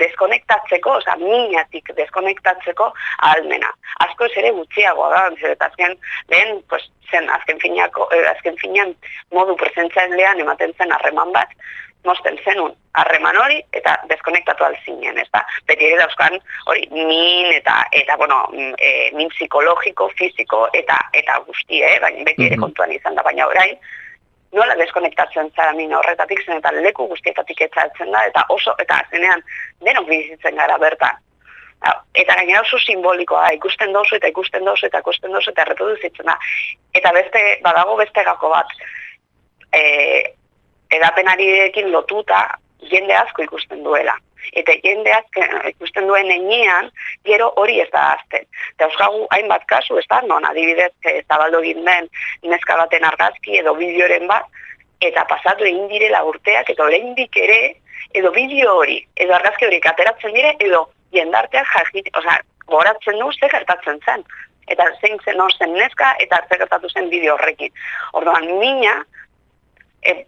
deskonektatzeko, 0.01 0.97
oza, 0.99 1.15
minatik 1.21 1.93
deskonektatzeko 1.95 2.91
ahalmena. 3.17 3.71
Askoz 4.05 4.31
ere 4.41 4.51
gutxiagoa 4.57 5.09
da, 5.13 5.51
eta 5.53 5.69
azken, 5.71 5.95
lehen, 6.33 6.59
pues, 6.69 6.83
zen, 7.11 7.29
azken, 7.29 7.59
finako, 7.59 8.07
eh, 8.13 8.25
azken 8.29 8.57
finean 8.61 8.95
modu 9.33 9.55
presentzailean 9.57 10.41
ematen 10.43 10.73
zen 10.77 10.91
harreman 10.91 11.31
bat, 11.33 11.55
mosten 12.05 12.37
zenun 12.43 12.73
harreman 12.93 13.37
hori 13.37 13.59
eta 13.73 13.95
deskonektatu 14.09 14.63
alzinen, 14.63 15.17
ez 15.19 15.27
da? 15.33 15.41
Beti 15.67 15.87
ere 15.87 15.99
dauzkan 16.01 16.37
hori 16.71 16.87
min 16.91 17.51
eta, 17.53 17.81
eta 17.91 18.17
bueno, 18.17 18.41
mm, 18.51 18.73
e, 18.77 18.91
min 19.17 19.31
psikologiko, 19.35 20.09
fiziko 20.19 20.67
eta 20.73 20.97
eta 21.13 21.39
guzti, 21.47 21.81
eh? 21.83 21.97
baina 22.01 22.23
beti 22.27 22.47
ere 22.47 22.59
kontuan 22.61 22.93
izan 22.95 23.19
da, 23.19 23.25
baina 23.27 23.47
orain, 23.47 23.75
nola 24.55 24.75
deskonektatzen 24.79 25.51
zara 25.55 25.73
min 25.77 25.93
horretatik 25.93 26.41
zen 26.45 26.57
eta 26.57 26.71
leku 26.79 27.07
guztietatik 27.11 27.65
etzatzen 27.67 28.11
da, 28.15 28.23
eta 28.31 28.45
oso, 28.55 28.75
eta 28.85 29.01
zenean 29.11 29.43
denok 29.85 30.07
bizitzen 30.09 30.55
gara 30.55 30.77
bertan. 30.81 31.19
Eta 32.19 32.35
gainera 32.35 32.61
oso 32.61 32.79
simbolikoa, 32.83 33.45
ikusten 33.55 33.93
dozu 33.95 34.17
eta 34.17 34.27
ikusten 34.27 34.65
dozu 34.67 34.87
eta 34.87 34.99
ikusten 34.99 35.31
dozu 35.31 35.53
eta 35.53 35.67
reproduzitzen 35.69 36.27
da. 36.27 36.35
Eta 36.93 37.13
beste, 37.15 37.43
badago 37.63 37.95
beste 38.01 38.23
gako 38.27 38.49
bat, 38.51 38.73
e, 39.71 39.83
edapenarirekin 40.91 41.91
lotuta 41.91 42.47
jende 42.91 43.15
asko 43.15 43.43
ikusten 43.43 43.83
duela. 43.83 44.15
Eta 44.55 44.73
jende 44.83 45.11
asko 45.13 45.43
ikusten 45.69 46.07
duen 46.07 46.31
enean, 46.31 46.89
gero 47.27 47.51
hori 47.61 47.79
ez 47.83 47.89
da 47.91 48.05
azten. 48.13 48.45
Eta 48.75 48.87
euskagu 48.87 49.27
hainbat 49.35 49.65
kasu, 49.67 49.97
ez 49.99 50.05
da, 50.09 50.21
non 50.27 50.47
adibidez 50.47 50.93
e, 51.03 51.19
zabaldo 51.27 51.61
egin 51.65 51.83
den 51.85 52.07
neska 52.53 52.77
baten 52.79 53.05
argazki 53.05 53.59
edo 53.59 53.75
bideoren 53.75 54.27
bat, 54.31 54.47
eta 55.01 55.25
pasatu 55.29 55.67
egin 55.67 55.87
direla 55.91 56.23
urteak, 56.27 56.71
eta 56.71 56.87
oraindik 56.87 57.37
ere, 57.37 57.59
edo 58.15 58.31
bideo 58.35 58.77
hori, 58.81 58.99
edo 59.15 59.35
argazki 59.35 59.67
hori 59.67 59.81
ateratzen 59.91 60.33
dire, 60.33 60.55
edo 60.59 60.87
jendarteak 61.13 61.67
jakit, 61.75 62.09
osea, 62.15 62.39
goratzen 62.69 63.19
du 63.19 63.31
ze 63.33 63.49
gertatzen 63.49 63.99
zen. 64.05 64.23
Eta 64.69 64.85
zein 65.01 65.17
zen 65.25 65.39
hor 65.41 65.53
zen 65.57 65.73
neska, 65.73 66.13
eta 66.19 66.41
ze 66.47 66.57
gertatu 66.57 66.89
zen 66.89 67.09
bideo 67.09 67.33
horrekin. 67.35 67.71
Orduan, 68.13 68.45
mina, 68.59 69.03
e, 70.01 70.23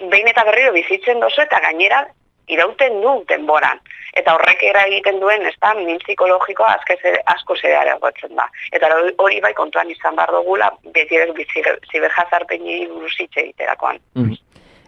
behin 0.00 0.28
eta 0.30 0.44
berriro 0.44 0.72
bizitzen 0.72 1.20
dozu, 1.20 1.42
eta 1.42 1.60
gainera, 1.64 2.06
irauten 2.48 3.00
du 3.02 3.14
denboran. 3.28 3.80
Eta 4.16 4.34
horrek 4.34 4.62
era 4.64 4.84
egiten 4.88 5.20
duen, 5.20 5.44
ez 5.46 5.54
da, 5.60 5.74
min 5.76 6.00
psikologikoa 6.02 6.72
asko 7.34 7.56
zedea 7.60 7.84
egotzen 7.94 8.34
da. 8.36 8.48
Eta 8.72 8.90
hori 9.18 9.40
bai 9.44 9.52
kontuan 9.54 9.90
izan 9.92 10.16
behar 10.16 10.32
dugula, 10.32 10.70
beti 10.94 11.20
ere 11.20 11.32
ziberjazarpeni 11.92 12.86
buruz 12.88 13.14
hitz 13.20 13.34
egiterakoan. 13.36 14.00
Mhm. 14.14 14.36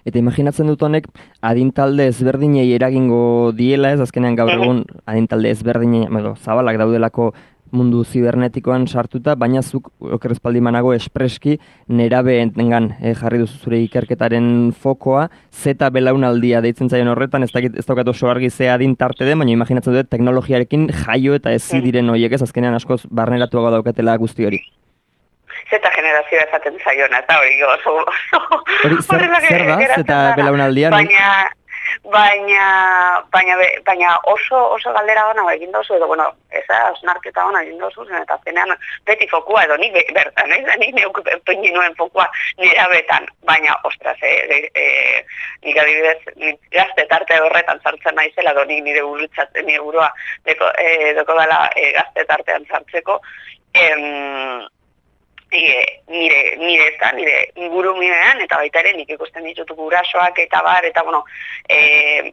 Eta 0.09 0.17
imaginatzen 0.19 0.67
dut 0.71 0.83
honek 0.83 1.07
adintalde 1.45 2.07
ezberdinei 2.09 2.71
eragingo 2.73 3.53
diela, 3.53 3.93
ez 3.93 4.01
azkenean 4.01 4.39
gaur 4.39 4.53
egun 4.55 4.85
adintalde 5.05 5.51
ezberdinei, 5.53 6.07
edo 6.09 6.35
zabalak 6.41 6.79
daudelako 6.81 7.35
mundu 7.73 8.03
zibernetikoan 8.05 8.87
sartuta, 8.89 9.35
baina 9.39 9.63
zuk 9.63 9.91
okerrezpaldi 10.01 10.61
manago 10.65 10.93
espreski 10.95 11.59
nerabe 11.89 12.39
entengan 12.43 12.91
eh, 13.01 13.15
jarri 13.19 13.41
duzu 13.43 13.59
zure 13.65 13.81
ikerketaren 13.85 14.73
fokoa, 14.73 15.29
zeta 15.53 15.91
belaunaldia 15.91 16.63
deitzen 16.65 16.91
zaion 16.91 17.13
horretan, 17.13 17.47
ez, 17.47 17.53
dakit, 17.55 17.79
ez 17.79 17.87
daukat 17.87 18.09
oso 18.13 18.31
argi 18.31 18.51
ze 18.51 18.71
adin 18.71 18.97
tarte 18.97 19.29
den, 19.29 19.39
baina 19.39 19.55
imaginatzen 19.57 19.97
dut 19.97 20.11
teknologiarekin 20.11 20.89
jaio 21.05 21.39
eta 21.39 21.55
ez 21.55 21.65
diren 21.85 22.11
horiek 22.11 22.33
ez? 22.33 22.43
Azkenean 22.43 22.75
askoz 22.75 23.03
barneratuago 23.11 23.71
daukatela 23.77 24.17
guzti 24.17 24.47
hori. 24.49 24.61
Zeta 25.71 25.91
generazioa 25.95 26.47
esaten 26.49 26.79
zaiona, 26.83 27.21
eta 27.23 27.39
hori 27.39 27.63
oso... 27.63 27.97
Hori, 28.85 28.97
zer, 29.05 29.27
zer 29.47 29.67
da, 29.69 29.79
zeta 30.01 30.21
belaunaldia? 30.39 30.91
Baina, 30.91 31.51
baina, 32.13 33.23
baina, 33.33 33.57
baina 33.87 34.15
oso, 34.33 34.59
oso 34.77 34.93
galdera 34.93 35.27
ona 35.31 35.47
egin 35.55 35.73
dozu, 35.73 35.95
edo, 35.97 36.07
bueno, 36.11 36.29
eza, 36.51 36.79
osnarketa 36.93 37.45
ona 37.47 37.63
egin 37.63 37.79
dozu, 37.79 38.05
zen, 38.07 38.23
eta 38.23 38.39
zenean 38.45 38.73
beti 39.07 39.29
fokua, 39.31 39.65
edo 39.65 39.77
nik 39.81 39.95
bertan, 40.15 40.53
ez, 40.57 40.65
nik 40.83 40.95
neuk 40.97 41.23
peini 41.47 41.73
nuen 41.75 41.95
fokua 41.99 42.27
nire 42.59 42.87
betan, 42.95 43.29
baina, 43.49 43.77
ostras, 43.85 44.19
e, 44.23 44.35
e, 44.57 44.59
e, 44.75 45.23
nik 45.67 45.79
adibidez, 45.85 46.59
gazte 46.75 47.07
tarte 47.13 47.41
horretan 47.41 47.81
sartzen 47.85 48.19
naizela, 48.19 48.57
edo 48.57 48.67
nik 48.71 48.85
nire 48.85 49.07
burutzat, 49.07 49.57
nire 49.63 49.81
burua, 49.85 50.11
deko, 50.49 50.73
e, 50.79 51.15
deko 51.19 51.39
dela 51.39 51.63
e, 51.77 51.93
gazte 51.97 52.27
tartean 52.29 52.69
sartzeko, 52.71 53.21
em, 53.75 54.69
nire, 55.53 56.03
nire, 56.09 56.57
nire 56.57 56.87
ez 56.89 56.97
da, 57.01 57.13
nire 57.13 57.37
inguruminean, 57.57 58.41
eta 58.45 58.59
baita 58.63 58.83
ere 58.83 58.93
nik 58.97 59.11
ikusten 59.17 59.45
ditut 59.45 59.73
gurasoak 59.77 60.39
eta 60.47 60.63
bar, 60.67 60.85
eta 60.87 61.03
bueno, 61.07 61.25
e, 61.69 62.33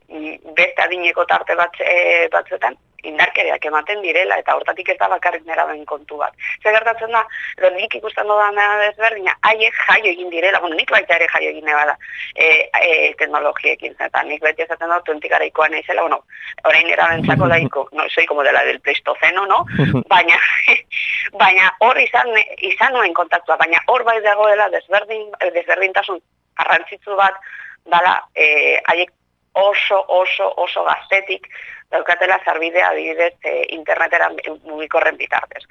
beste 0.57 0.85
adineko 0.85 1.26
tarte 1.26 1.56
bat, 1.56 1.80
e, 1.81 2.27
batzuetan, 2.34 2.77
indarkeriak 3.03 3.65
ematen 3.69 4.02
direla, 4.02 4.38
eta 4.41 4.56
hortatik 4.57 4.90
ez 4.90 4.98
da 4.99 5.10
bakarrik 5.11 5.45
nera 5.45 5.65
den 5.69 5.84
kontu 5.86 6.18
bat. 6.18 6.34
Zer 6.64 6.74
gertatzen 6.76 7.14
da, 7.14 7.24
edo 7.57 7.69
nik 7.76 7.94
ikusten 7.99 8.28
dodan 8.28 8.57
desberdina, 8.82 9.36
haiek 9.49 9.76
jaio 9.88 10.11
egin 10.11 10.32
direla, 10.34 10.61
bueno, 10.64 10.76
nik 10.80 10.91
baita 10.91 11.15
ere 11.15 11.28
jaio 11.34 11.52
egin 11.53 11.65
nebada 11.69 11.98
e, 12.36 12.48
e, 12.82 12.94
teknologiekin, 13.19 13.95
eta 14.07 14.24
nik 14.24 14.41
beti 14.41 14.65
ezaten 14.65 14.90
da, 14.90 14.99
tuentik 15.06 15.36
araikoa 15.38 15.69
naizela, 15.74 16.07
bueno, 16.07 16.22
orain 16.65 16.88
nera 16.90 17.10
bentzako 17.14 17.49
daiko, 17.53 17.88
no, 17.91 18.10
soy 18.10 18.26
como 18.26 18.44
dela 18.44 18.64
del 18.65 18.82
pleistoceno, 18.82 19.45
no? 19.45 19.64
baina, 20.14 20.40
baina 21.44 21.69
hor 21.86 22.02
izan, 22.02 22.34
izan 22.72 22.98
nuen 22.98 23.14
kontaktua, 23.14 23.60
baina 23.61 23.84
hor 23.88 24.03
bai 24.07 24.19
dagoela 24.26 24.69
desberdin, 24.74 25.30
desberdintasun 25.53 26.19
arrantzitzu 26.65 27.15
bat, 27.15 27.38
dala, 27.86 28.18
e, 28.36 28.82
haiek 28.90 29.14
oso, 29.57 30.03
oso, 30.07 30.53
oso 30.57 30.84
gaztetik 30.86 31.48
daukatela 31.91 32.39
zarbidea 32.45 32.89
adibidez 32.89 33.34
e, 33.43 33.65
internetera 33.76 34.30
mugikorren 34.64 35.18
bitartez. 35.18 35.64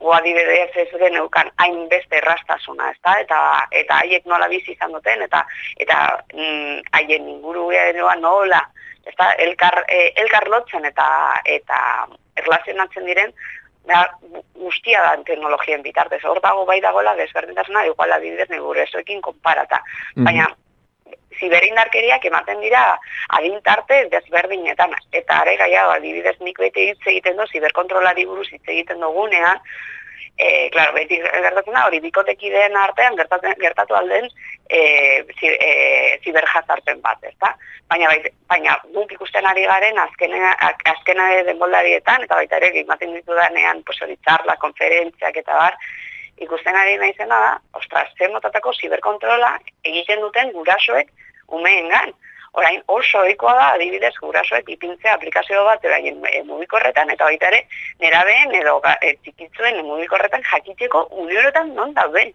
O 0.00 0.12
adibidez 0.12 0.70
ez 0.76 0.88
geneukan 0.92 1.50
hainbeste 1.56 2.18
errastasuna, 2.18 2.90
ezta? 2.92 3.16
Eta 3.24 3.38
eta 3.70 4.00
haiek 4.02 4.26
nola 4.28 4.48
bizi 4.52 4.74
izan 4.74 4.92
duten 4.92 5.22
eta 5.24 5.44
eta 5.80 6.00
mm, 6.34 6.82
haien 6.92 7.28
ingurua 7.36 8.14
nola, 8.20 8.60
ezta? 9.06 9.32
Elkar 9.46 9.84
e, 9.88 10.12
elkar 10.22 10.48
lotzen 10.52 10.84
eta 10.84 11.08
eta 11.44 11.78
erlazionatzen 12.36 13.08
diren 13.08 13.32
da 13.86 14.02
guztia 14.58 15.00
da 15.00 15.16
teknologien 15.24 15.82
bitartez. 15.82 16.20
Hor 16.24 16.42
dago 16.42 16.66
bai 16.68 16.80
dagoela 16.82 17.14
desberdintasuna 17.16 17.86
igual 17.86 18.12
adibidez 18.12 18.50
neguresoekin 18.50 19.22
konparata. 19.22 19.80
Baina 20.16 20.48
ziberindarkeriak 21.40 22.24
ematen 22.24 22.62
dira 22.64 22.84
adintarte 23.38 24.06
desberdinetan. 24.12 24.94
Eta 25.12 25.42
are 25.42 25.56
gaia, 25.60 25.84
adibidez 25.96 26.36
nik 26.40 26.58
beti 26.62 26.90
hitz 26.90 27.02
egiten 27.04 27.36
du, 27.36 27.46
ziberkontrolari 27.52 28.24
buruz 28.28 28.48
hitz 28.52 28.64
egiten 28.64 29.04
dugunean, 29.04 29.60
e, 30.38 30.68
claro, 30.72 30.92
beti 30.96 31.18
gertatzen 31.20 31.76
da, 31.76 31.86
hori 31.88 32.00
bikotekideen 32.04 32.76
artean 32.76 33.16
gertatzen, 33.16 33.56
gertatu 33.60 33.96
alden 33.96 34.28
e, 34.68 34.80
zi, 35.38 35.52
e, 35.52 36.18
ziberjazarpen 36.24 37.00
bat, 37.04 37.22
ezta? 37.30 37.54
Baina, 37.88 38.10
baita, 38.10 38.32
baina 38.50 38.74
guk 38.96 39.12
ikusten 39.14 39.46
ari 39.46 39.64
garen 39.68 39.98
azkena, 40.02 40.54
azkena 40.92 41.28
denboldarietan, 41.46 42.26
eta 42.26 42.40
baita 42.40 42.60
ere, 42.60 42.72
ematen 42.82 43.14
ditudanean, 43.14 43.82
pues, 43.86 44.00
hori 44.02 44.18
konferentziak 44.60 45.36
eta 45.44 45.54
bar, 45.54 45.78
ikusten 46.44 46.76
ari 46.76 46.96
naizena 47.00 47.40
da, 47.40 47.52
ostras, 47.80 48.08
zen 48.18 48.32
motatako 48.32 48.74
ziberkontrola 48.80 49.56
egiten 49.84 50.20
duten 50.20 50.52
gurasoek 50.52 51.12
umeengan. 51.48 52.14
Orain 52.56 52.80
oso 52.88 53.18
ohikoa 53.20 53.52
da 53.54 53.64
adibidez 53.74 54.14
gurasoek 54.16 54.68
ipintzea 54.72 55.12
aplikazio 55.14 55.64
bat 55.66 55.82
eraien 55.84 56.22
e, 56.24 56.38
mugikorretan 56.48 57.10
eta 57.12 57.26
baita 57.28 57.50
ere 57.50 57.58
nerabeen 58.00 58.54
edo 58.56 58.78
e, 59.04 59.10
txikitzuen 59.26 59.82
mugikorretan 59.84 60.46
jakiteko 60.50 61.02
unioretan 61.24 61.74
non 61.76 61.92
dauden. 61.98 62.32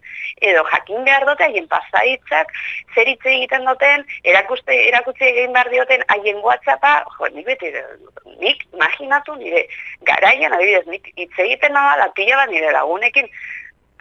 Edo 0.50 0.62
jakin 0.70 1.02
behar 1.08 1.26
dute 1.26 1.48
haien 1.48 1.66
pasaitzak 1.72 2.54
zer 2.94 3.10
hitz 3.10 3.26
egiten 3.34 3.66
duten, 3.66 4.06
erakuste 4.22 4.76
erakutsi 4.92 5.26
egin 5.26 5.58
behar 5.58 5.72
dioten 5.74 6.06
haien 6.14 6.38
WhatsAppa, 6.46 6.94
jo, 7.16 7.32
nik 7.34 7.48
beti 7.50 7.74
nik 8.38 8.62
imaginatu 8.70 9.34
nire 9.42 9.66
garaian 10.06 10.54
adibidez 10.54 10.86
nik 10.86 11.10
hitz 11.16 11.34
egiten 11.48 11.74
nada 11.74 12.06
pila 12.14 12.44
bat 12.44 12.54
nire 12.54 12.70
lagunekin 12.78 13.26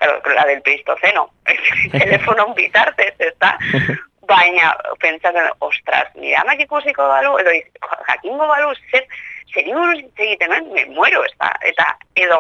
claro, 0.02 0.36
la 0.36 0.46
del 0.46 0.62
Pleistoceno, 0.62 1.30
telefono 1.92 2.54
bitartez, 2.54 3.14
ez 3.20 3.34
da? 3.40 3.58
Baina, 4.28 4.74
pentsatzen, 5.00 5.50
ostras, 5.60 6.10
nire 6.16 6.38
amak 6.40 6.62
ikusiko 6.66 7.08
balu, 7.08 7.36
edo 7.42 7.54
jakingo 8.08 8.48
balu, 8.48 8.74
zer, 8.92 9.06
zer 9.54 9.68
buruz 9.68 10.00
egiten, 10.00 10.54
me 10.74 10.86
muero, 10.96 11.24
ez 11.26 11.34
da? 11.38 11.52
Eta, 11.68 11.88
edo, 12.16 12.40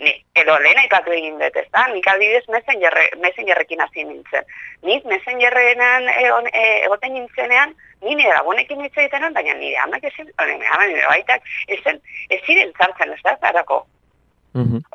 ni, 0.00 0.12
edo 0.36 0.58
lehena 0.60 0.84
ipatu 0.84 1.14
egin 1.16 1.38
dut, 1.40 1.56
ez 1.56 1.66
da? 1.72 1.86
Nik 1.94 2.06
adibidez 2.12 2.44
messengerre, 2.52 3.06
messengerrekin 3.24 3.80
hasi 3.86 4.04
nintzen. 4.04 4.52
Nik 4.86 5.06
messengerrenan 5.08 6.10
egon, 6.18 6.50
e, 6.52 6.66
egoten 6.84 7.16
nintzenean, 7.16 7.74
ni 8.04 8.14
nire 8.14 8.36
lagunekin 8.36 8.84
hitz 8.84 8.96
egiten, 8.96 9.32
baina 9.32 9.56
nire 9.56 9.80
amak 9.86 10.04
ezin, 10.12 10.28
nire 10.28 10.70
amak 10.76 10.86
nire 10.92 11.08
baitak, 11.08 11.50
ezen, 11.78 12.02
ez 12.28 12.42
ziren 12.44 12.72
zartzen, 12.76 13.16
ez 13.16 13.22
da, 13.24 13.36
zarako. 13.40 13.84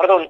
Orduan, 0.03 0.27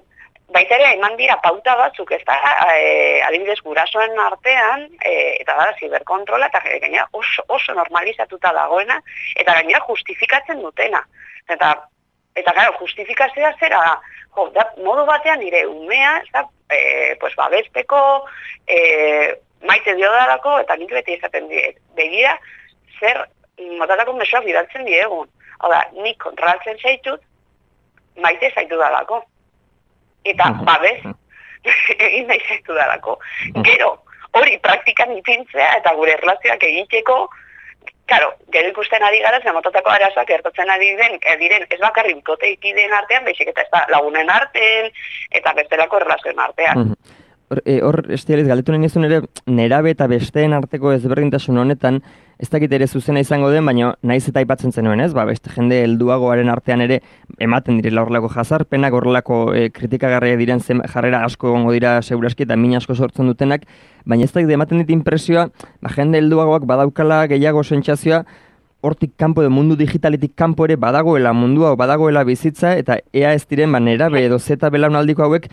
baita 0.54 0.76
ere 0.76 0.92
eman 0.96 1.16
dira 1.18 1.38
pauta 1.42 1.76
batzuk, 1.80 2.12
ez 2.12 2.22
da, 2.28 2.36
e, 2.76 3.22
adibidez 3.26 3.58
gurasoen 3.66 4.18
artean, 4.22 4.86
e, 5.02 5.14
eta 5.42 5.56
da, 5.58 5.72
ziberkontrola, 5.80 6.50
eta 6.52 6.62
gainera 6.66 7.08
oso, 7.14 7.44
oso 7.48 7.74
normalizatuta 7.74 8.54
dagoena, 8.54 9.00
eta 9.36 9.58
gainera 9.60 9.82
justifikatzen 9.88 10.62
dutena. 10.62 11.02
Eta, 11.50 11.74
eta 12.36 12.54
gara, 12.54 12.76
justifikazioa 12.80 13.54
zera 13.60 13.82
jo, 14.36 14.50
da, 14.56 14.68
modu 14.86 15.06
batean 15.10 15.42
nire 15.42 15.66
umea, 15.68 16.18
ez 16.22 16.32
da, 16.32 16.46
e, 16.70 16.80
pues, 17.22 17.34
babesteko, 17.36 18.02
e, 18.68 18.80
maite 19.66 19.96
diodalako, 19.98 20.60
eta 20.62 20.78
nik 20.78 20.94
beti 20.94 21.18
ezaten 21.18 21.50
diet, 21.50 21.82
begira, 21.98 22.38
zer, 23.00 23.26
motatako 23.80 24.14
mesoak 24.20 24.46
bidaltzen 24.46 24.86
diegun. 24.86 25.32
Hau 25.64 25.72
da, 25.72 25.86
nik 25.96 26.20
kontrolatzen 26.22 26.78
zaitut, 26.84 27.24
maite 28.22 28.52
zaitu 28.54 28.78
dalako 28.78 29.24
eta 30.26 30.52
babez 30.66 31.00
egin 32.08 32.28
nahi 32.28 32.42
zaitu 32.48 32.76
dalako. 32.78 33.20
Gero, 33.66 33.96
hori 34.36 34.60
praktikan 34.64 35.16
ipintzea 35.18 35.72
eta 35.80 35.96
gure 35.96 36.18
erlazioak 36.20 36.64
egiteko 36.70 37.26
Claro, 38.06 38.36
gero 38.54 38.70
ikusten 38.70 39.02
ari 39.02 39.18
gara, 39.24 39.40
zen 39.42 39.56
motatako 39.56 39.90
arazoak 39.90 40.28
gertatzen 40.30 40.70
ari 40.70 40.92
den, 41.00 41.16
eh, 41.26 41.38
diren 41.42 41.64
ez 41.74 41.80
bakarrik 41.82 42.20
bikoteikideen 42.20 42.94
artean, 42.94 43.24
baizik 43.26 43.50
eta 43.50 43.64
ez 43.64 43.72
da 43.72 43.82
lagunen 43.90 44.30
artean, 44.30 44.92
eta 45.32 45.54
bestelako 45.58 45.98
erlazioen 46.04 46.40
artean. 46.40 46.84
Mhm. 46.84 47.24
Hor, 47.50 47.62
e, 47.66 47.80
hor 47.82 47.98
estializ, 48.14 48.46
nahi 48.48 48.78
nizun 48.78 49.06
ere, 49.06 49.22
nerabe 49.46 49.92
eta 49.92 50.06
besteen 50.08 50.54
arteko 50.54 50.94
ezberdintasun 50.94 51.58
honetan, 51.58 52.02
ez 52.40 52.50
dakit 52.52 52.72
ere 52.76 52.88
zuzena 52.88 53.22
izango 53.24 53.50
den, 53.54 53.66
baina 53.66 53.94
naiz 54.04 54.24
eta 54.28 54.42
aipatzen 54.42 54.74
zenuen 54.76 55.00
ez, 55.00 55.12
ba, 55.16 55.26
beste 55.26 55.52
jende 55.54 55.82
helduagoaren 55.86 56.50
artean 56.52 56.84
ere 56.86 57.02
ematen 57.40 57.80
direla 57.80 58.04
horrelako 58.04 58.32
jazarpenak, 58.34 58.94
horrelako 58.94 59.40
e, 59.56 59.70
kritikagarria 59.76 60.40
diren 60.40 60.60
zen 60.60 60.82
jarrera 60.94 61.24
asko 61.26 61.52
egongo 61.52 61.76
dira 61.76 62.02
seguraski 62.02 62.44
eta 62.44 62.58
min 62.60 62.76
asko 62.80 62.96
sortzen 62.96 63.32
dutenak, 63.32 63.68
baina 64.06 64.28
ez 64.28 64.34
dakit 64.34 64.52
ematen 64.52 64.84
dit 64.84 64.92
impresioa, 64.98 65.48
ba, 65.82 65.94
jende 65.96 66.20
helduagoak 66.20 66.68
badaukala 66.68 67.26
gehiago 67.32 67.64
sentsazioa, 67.64 68.26
hortik 68.86 69.16
kanpo 69.18 69.42
edo 69.42 69.50
mundu 69.50 69.76
digitaletik 69.80 70.36
kanpo 70.38 70.66
ere 70.68 70.76
badagoela 70.78 71.32
mundua 71.34 71.74
badagoela 71.80 72.24
bizitza 72.28 72.76
eta 72.78 73.00
ea 73.14 73.34
ez 73.34 73.46
diren 73.50 73.72
ba 73.72 73.80
nerabe 73.80 74.22
edo 74.26 74.38
zeta 74.40 74.70
belaunaldiko 74.70 75.26
hauek 75.26 75.48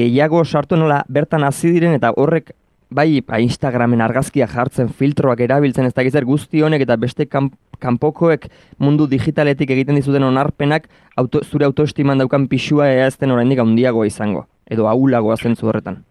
gehiago 0.00 0.44
sartu 0.44 0.78
nola 0.78 1.02
bertan 1.08 1.44
hasi 1.44 1.72
diren 1.74 1.96
eta 1.98 2.12
horrek 2.16 2.52
bai 2.90 3.20
ba, 3.20 3.40
Instagramen 3.42 4.00
argazkia 4.00 4.46
jartzen 4.46 4.88
filtroak 4.88 5.40
erabiltzen 5.40 5.86
ez 5.86 5.94
dakiz 5.94 6.12
zer 6.12 6.24
guzti 6.24 6.62
honek 6.62 6.86
eta 6.86 6.96
beste 6.96 7.26
kan, 7.26 7.50
kanpokoek 7.82 8.46
mundu 8.78 9.06
digitaletik 9.10 9.70
egiten 9.70 9.98
dizuten 9.98 10.24
onarpenak 10.24 10.88
auto, 11.16 11.42
zure 11.44 11.66
autoestiman 11.66 12.18
daukan 12.18 12.46
pixua 12.48 12.88
ea 12.92 13.06
ez 13.06 13.18
den 13.18 13.34
oraindik 13.34 13.58
handiagoa 13.58 14.06
izango 14.06 14.46
edo 14.70 14.88
ahulagoa 14.88 15.36
zentzu 15.36 15.68
horretan. 15.68 16.02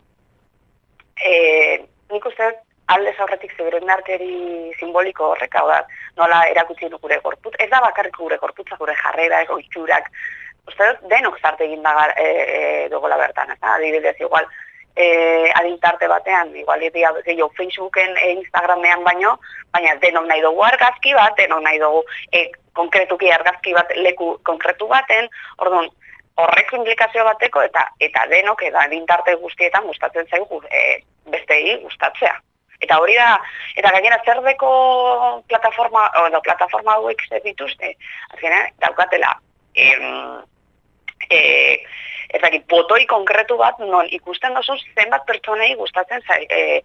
E, 1.16 1.34
nik 2.12 2.26
uste 2.26 2.52
dut 2.52 2.66
aldez 2.94 3.16
aurretik 3.20 3.54
zeberen 3.58 3.90
arteri 3.90 4.72
simboliko 4.80 5.32
horrek, 5.32 5.56
hau 5.58 5.68
da, 5.70 5.80
nola 6.20 6.44
erakutsi 6.52 6.90
du 6.90 7.00
gure 7.02 7.18
gorputz, 7.24 7.56
ez 7.60 7.70
da 7.72 7.82
bakarrik 7.82 8.18
gure 8.18 8.38
gorputza, 8.42 8.78
gure 8.82 8.94
jarrera, 9.00 9.42
ego 9.42 9.58
itxurak, 9.62 10.12
uste 10.70 10.92
denok 11.10 11.40
zarte 11.42 11.66
egin 11.66 11.82
da 11.86 11.96
e, 12.14 12.28
e, 12.28 12.60
dugola 12.94 13.18
bertan, 13.22 13.52
ez 13.56 13.60
da, 13.60 13.74
adibidez, 13.80 14.16
igual, 14.22 14.46
e, 14.96 15.52
adintarte 15.54 16.08
batean, 16.08 16.56
igual, 16.56 16.80
gehiago 16.80 17.52
Facebooken, 17.58 18.18
e, 18.18 18.32
Instagramean 18.40 19.04
baino, 19.04 19.40
baina 19.74 19.96
denok 20.02 20.28
nahi 20.30 20.42
dugu 20.42 20.64
argazki 20.64 21.14
bat, 21.14 21.36
denok 21.38 21.62
nahi 21.64 21.80
dugu 21.80 22.04
e, 22.32 22.50
konkretuki 22.74 23.32
argazki 23.32 23.74
bat, 23.74 23.92
leku 23.96 24.38
konkretu 24.44 24.88
baten, 24.88 25.30
orduan, 25.58 25.90
horrek 26.36 26.74
implikazio 26.76 27.24
bateko 27.24 27.62
eta 27.64 27.86
eta 28.04 28.26
denok 28.32 28.66
eta 28.68 28.82
adintarte 28.84 29.36
guztietan 29.40 29.86
gustatzen 29.88 30.28
zaigu 30.28 30.62
e, 30.68 31.00
bestei 31.32 31.78
gustatzea. 31.84 32.36
Eta 32.84 32.98
hori 33.00 33.16
da, 33.16 33.30
eta 33.80 33.92
gainera 33.96 34.18
zer 34.26 34.42
deko 34.44 34.72
plataforma, 35.48 36.10
o, 36.20 36.26
no, 36.30 36.42
plataforma 36.44 36.98
hauek 36.98 37.24
zer 37.30 37.42
dituzte, 37.46 37.94
azkenean, 38.34 38.68
daukatela, 38.84 39.32
em, 39.80 40.44
e, 41.30 41.40
ez 42.36 42.42
dakit, 42.44 42.66
botoi 42.72 43.06
konkretu 43.10 43.58
bat, 43.58 43.80
non 43.80 44.08
ikusten 44.12 44.54
dozu 44.58 44.76
zenbat 44.96 45.26
pertsonei 45.28 45.74
gustatzen 45.80 46.22
zai, 46.28 46.42
e, 46.50 46.82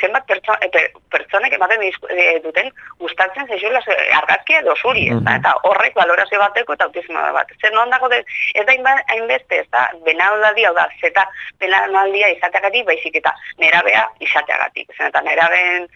zenbat 0.00 0.26
pertso, 0.26 0.56
e, 0.60 0.68
per- 0.74 0.90
pertsonek 1.14 1.54
ematen 1.58 1.82
e, 1.82 2.40
duten 2.44 2.70
gustatzen 2.98 3.46
zaizuela 3.46 3.80
ze- 3.84 3.96
argazkia 4.18 4.60
edo 4.60 4.74
zuri, 4.76 5.08
ez 5.14 5.20
da? 5.22 5.36
eta 5.38 5.54
horrek 5.68 5.94
valorazio 5.94 6.40
bateko 6.42 6.74
eta 6.74 6.88
autismo 6.90 7.22
bat. 7.36 7.52
Zer 7.60 7.72
non 7.72 7.90
dago, 7.90 8.08
de, 8.08 8.22
ez 8.54 8.66
da 8.66 8.96
hainbeste, 9.14 9.60
ez 9.62 9.68
da, 9.70 9.86
benaldi, 10.06 10.64
hau 10.64 10.74
da, 10.74 10.88
zeta 11.00 11.26
benaldia 11.60 12.32
izateagatik, 12.36 12.86
baizik 12.86 13.16
eta 13.22 13.34
nerabea 13.58 14.06
izateagatik. 14.20 14.90
Zen 14.96 15.12
eta 15.12 15.22
nerabeen 15.22 15.88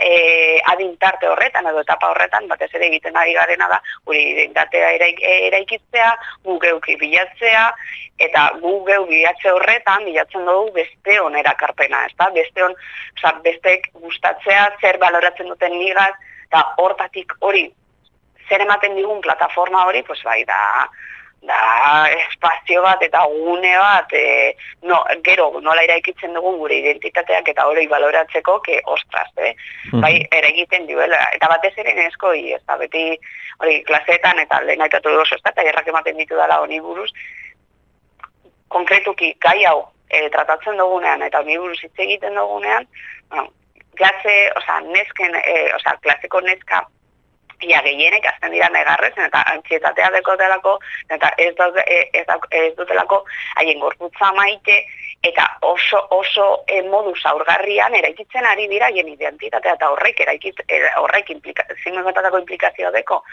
e, 0.00 0.60
adintarte 0.72 1.28
horretan 1.28 1.66
edo 1.70 1.80
etapa 1.80 2.10
horretan, 2.12 2.48
batez 2.48 2.70
ere 2.74 2.88
egiten 2.90 3.16
ari 3.16 3.34
garena 3.36 3.68
da, 3.68 3.80
gure 4.04 4.20
identitatea 4.34 4.92
eraik, 4.98 5.22
eraikitzea, 5.48 6.12
gu 6.44 6.58
geuki 6.62 6.96
bilatzea, 7.00 7.64
eta 8.18 8.44
gu 8.62 8.72
geu 8.86 9.04
bilatze 9.06 9.52
horretan 9.54 10.04
bilatzen 10.04 10.46
dugu 10.46 10.72
beste 10.74 11.20
onera 11.22 11.54
karpena, 11.58 12.04
ez 12.06 12.14
da? 12.18 12.30
Beste 12.34 12.64
on, 12.64 12.74
oza, 13.18 13.34
bestek 13.44 13.90
gustatzea, 13.94 14.64
zer 14.80 14.98
baloratzen 15.02 15.50
duten 15.52 15.78
nigaz, 15.78 16.14
eta 16.48 16.64
hortatik 16.82 17.36
hori, 17.40 17.68
zer 18.48 18.64
ematen 18.64 18.96
digun 18.98 19.22
plataforma 19.22 19.84
hori, 19.86 20.02
pues 20.02 20.20
bai, 20.26 20.40
da, 20.48 20.58
da 21.46 21.60
espazio 22.10 22.82
bat 22.82 23.02
eta 23.06 23.22
gune 23.30 23.74
bat, 23.78 24.12
e, 24.12 24.54
no, 24.82 24.98
gero 25.24 25.50
nola 25.62 25.84
eraikitzen 25.86 26.34
dugun 26.34 26.58
gure 26.58 26.78
identitateak 26.80 27.52
eta 27.54 27.66
hori 27.70 27.86
baloratzeko, 27.86 28.60
que 28.66 28.80
ostras, 28.86 29.30
eh? 29.36 29.54
bai, 29.92 30.14
eragiten 30.40 30.88
duela, 30.90 31.20
eta 31.36 31.50
batez 31.54 31.74
ere 31.76 31.94
neskoi, 32.00 32.48
ez 32.56 32.62
da, 32.66 32.78
beti 32.80 33.12
hori 33.62 33.82
klaseetan 33.86 34.42
eta 34.42 34.62
lehen 34.64 34.82
aipatu 34.82 35.12
dugu 35.14 35.26
ez 35.36 35.42
da, 35.44 35.54
eta 35.54 35.84
ematen 35.86 36.18
ditu 36.18 36.34
dela 36.38 36.60
honi 36.62 36.80
buruz, 36.80 37.10
konkretuki 38.68 39.32
gai 39.40 39.64
hau 39.64 39.80
e, 40.10 40.28
tratatzen 40.34 40.78
dugunean 40.80 41.22
eta 41.22 41.40
honi 41.40 41.58
buruz 41.58 41.78
hitz 41.82 41.96
egiten 42.06 42.34
dugunean, 42.34 42.86
bueno, 43.30 43.48
klase, 43.96 44.36
osea, 44.56 44.80
nesken, 44.92 45.34
e, 45.42 45.58
osea, 45.74 45.96
klaseko 46.02 46.40
neska 46.40 46.84
ia 47.66 47.80
gehienek 47.82 48.26
azten 48.30 48.52
dira 48.54 48.68
negarrezen 48.70 49.24
eta 49.26 49.42
antxietatea 49.52 50.10
dekotelako 50.14 50.76
eta 51.10 51.30
ez, 51.42 51.54
daude, 51.58 51.82
e, 51.86 51.98
ez, 52.20 52.26
ez 52.54 52.74
dutelako 52.76 53.24
haien 53.56 53.80
gorputza 53.82 54.30
maite 54.36 54.78
eta 55.26 55.48
oso 55.66 56.04
oso 56.14 56.46
e, 56.68 56.82
modu 56.86 57.14
zaurgarrian 57.18 57.94
eraikitzen 57.98 58.46
ari 58.46 58.68
dira 58.70 58.86
haien 58.86 59.08
identitatea 59.08 59.74
eta 59.74 59.90
horrek 59.90 60.20
eraikit, 60.26 60.62
e, 60.68 60.82
horrek 61.02 61.30
implika, 61.34 61.66
zinguetatako 61.82 62.44
implikazio 62.44 62.92
deko 62.94 63.24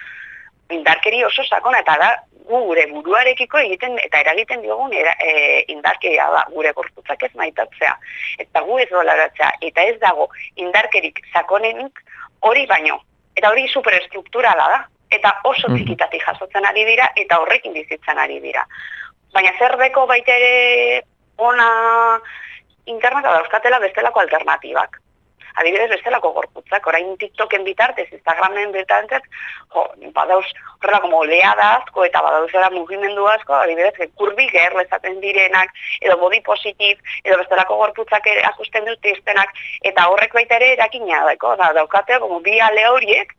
indarkeri 0.69 1.23
oso 1.25 1.43
sakona 1.43 1.79
eta 1.79 1.97
da 2.01 2.09
gu 2.45 2.61
gure 2.67 2.85
buruarekiko 2.91 3.57
egiten 3.57 3.97
eta 4.03 4.21
eragiten 4.21 4.61
diogun 4.61 4.93
era, 4.93 5.15
e, 5.19 5.63
indarkeria 5.73 6.27
da 6.31 6.43
gure 6.53 6.71
gorputzak 6.77 7.23
ez 7.23 7.31
maitatzea. 7.35 7.93
Eta 8.43 8.61
gu 8.67 8.79
ez 8.79 8.89
dolaratzea 8.91 9.51
eta 9.69 9.85
ez 9.91 9.95
dago 10.01 10.29
indarkerik 10.55 11.21
sakonenik 11.33 12.03
hori 12.41 12.65
baino. 12.69 12.99
Eta 13.35 13.49
hori 13.49 13.67
superestrukturala 13.67 14.67
da. 14.73 14.83
Eta 15.15 15.31
oso 15.45 15.69
txikitatik 15.69 16.23
jasotzen 16.25 16.65
ari 16.65 16.85
dira 16.85 17.09
eta 17.15 17.39
horrekin 17.41 17.73
bizitzen 17.73 18.17
ari 18.19 18.39
dira. 18.43 18.65
Baina 19.33 19.51
zer 19.59 19.77
deko 19.77 20.05
baita 20.09 20.33
ere 20.33 21.01
ona 21.37 21.67
interneta 22.85 23.33
dauzkatela 23.33 23.79
bestelako 23.83 24.21
alternatibak 24.21 24.99
adibidez 25.55 25.89
bestelako 25.89 26.31
gorputzak, 26.35 26.87
orain 26.87 27.15
TikToken 27.17 27.63
bitartez, 27.63 28.07
Instagramen 28.11 28.71
bitartez, 28.75 29.21
jo, 29.73 29.85
badauz 30.15 30.45
horrela 30.81 31.01
como 31.01 31.21
oleada 31.23 31.69
asko 31.77 32.05
eta 32.05 32.21
badauz 32.21 32.51
mugimendu 32.73 33.27
asko, 33.27 33.53
adibidez, 33.53 34.09
kurbi 34.15 34.47
gerl 34.49 34.81
ezaten 34.81 35.19
direnak, 35.21 35.71
edo 36.01 36.17
body 36.17 36.41
positive, 36.41 36.99
edo 37.23 37.37
bestelako 37.37 37.77
gorputzak 37.77 38.27
ere 38.27 38.43
akusten 38.51 38.85
dituztenak, 38.85 39.49
eta 39.81 40.09
horrek 40.09 40.33
baita 40.33 40.55
ere 40.55 40.73
erakina 40.73 41.25
daiko, 41.25 41.55
da, 41.55 41.71
daukate, 41.73 42.19
como 42.19 42.39
bi 42.39 42.59
ale 42.59 42.87
horiek, 42.89 43.33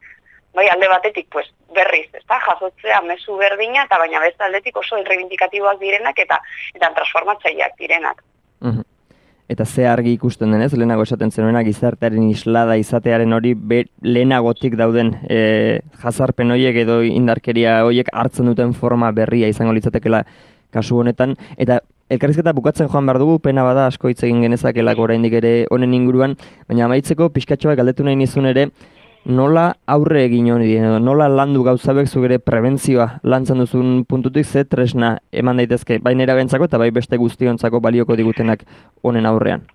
bai 0.57 0.69
alde 0.73 0.89
batetik, 0.89 1.29
pues, 1.31 1.47
berriz, 1.75 2.09
ezta, 2.15 2.41
jasotzea 2.41 3.03
mezu 3.03 3.37
berdina, 3.37 3.85
eta 3.85 3.99
baina 3.99 4.21
beste 4.21 4.45
aldetik 4.45 4.77
oso 4.77 4.99
irreivindikatiboak 5.03 5.79
direnak, 5.79 6.19
eta 6.19 6.41
eta 6.75 6.93
transformatzaileak 6.99 7.77
direnak. 7.79 8.23
Mhm. 8.61 8.96
Eta 9.49 9.65
ze 9.65 9.87
argi 9.87 10.17
ikusten 10.17 10.51
denez, 10.51 10.73
lehenago 10.75 11.05
esaten 11.07 11.31
zenuena 11.31 11.63
gizartearen 11.63 12.25
islada 12.33 12.75
izatearen 12.81 13.33
hori 13.33 13.55
be, 13.55 13.85
lehenagotik 14.03 14.75
dauden 14.79 15.13
e, 15.31 15.83
jazarpen 16.03 16.51
horiek 16.51 16.81
edo 16.83 16.99
indarkeria 17.07 17.77
horiek 17.87 18.11
hartzen 18.13 18.51
duten 18.51 18.75
forma 18.75 19.13
berria 19.15 19.47
izango 19.53 19.77
litzatekela 19.77 20.25
kasu 20.75 20.99
honetan. 20.99 21.37
Eta 21.57 21.79
elkarrizketa 22.11 22.55
bukatzen 22.59 22.91
joan 22.91 23.07
behar 23.07 23.21
dugu, 23.23 23.39
pena 23.43 23.63
bada 23.67 23.87
asko 23.87 24.11
hitz 24.11 24.25
egin 24.27 24.43
genezakelako 24.43 25.07
oraindik 25.07 25.39
ere 25.39 25.55
honen 25.71 25.95
inguruan, 25.95 26.37
baina 26.67 26.87
amaitzeko 26.87 27.31
pixkatxoa 27.35 27.77
galdetu 27.79 28.07
nahi 28.07 28.19
nizun 28.19 28.51
ere, 28.51 28.69
nola 29.27 29.75
aurre 29.91 30.23
egin 30.25 30.53
honi 30.55 30.69
edo 30.79 30.99
nola 31.03 31.27
landu 31.29 31.65
gauzabek 31.67 32.07
zugere 32.07 32.39
prebentzioa 32.39 33.09
lantzen 33.23 33.59
duzun 33.59 34.05
puntutik 34.09 34.47
ze 34.47 34.65
tresna 34.65 35.17
eman 35.33 35.57
daitezke, 35.57 35.99
bai 35.99 36.15
nera 36.15 36.35
bentzako 36.35 36.69
eta 36.71 36.79
bai 36.79 36.91
beste 36.91 37.17
guztiontzako 37.17 37.81
balioko 37.81 38.17
digutenak 38.17 38.63
honen 39.03 39.27
aurrean. 39.27 39.67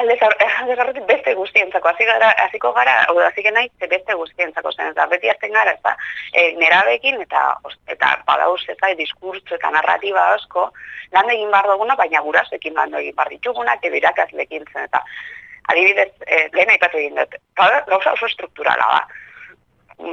Aldez 0.00 0.20
aurretik 0.22 1.04
beste 1.06 1.34
guztientzako, 1.34 1.88
hasi 1.88 2.06
gara, 2.06 2.30
hasiko 2.44 2.70
gara, 2.72 2.94
da, 3.04 3.26
hasi 3.26 3.42
naiz 3.52 3.70
beste 3.90 4.14
guztientzako 4.14 4.72
zen, 4.72 4.92
eta 4.94 5.06
beti 5.10 5.28
azten 5.28 5.52
gara, 5.52 5.74
ez 5.74 5.82
da, 5.84 5.96
e, 6.32 6.54
nerabekin 6.56 7.20
eta 7.20 7.42
eta 7.88 8.14
badauz 8.26 8.62
ez 8.68 8.78
da, 8.80 8.94
diskurtso 8.96 9.58
eta 9.58 9.70
narratiba 9.74 10.30
asko, 10.36 10.70
lan 11.12 11.30
egin 11.34 11.50
behar 11.50 11.68
duguna, 11.72 11.96
baina 11.96 12.22
gurasoekin 12.22 12.78
lan 12.78 12.94
egin 13.02 13.16
behar 13.16 13.34
ditugunak, 13.34 13.84
edo 13.84 13.98
irakasleekin 14.00 14.64
zen, 14.72 14.86
eta 14.86 15.02
adibidez, 15.70 16.10
e, 16.26 16.48
lehen 16.52 16.70
aipatu 16.74 16.98
egin 17.02 17.16
dut, 17.20 17.34
gau- 17.60 17.84
gauza 17.88 18.12
oso 18.18 18.28
strukturala 18.28 18.86
da. 18.94 19.00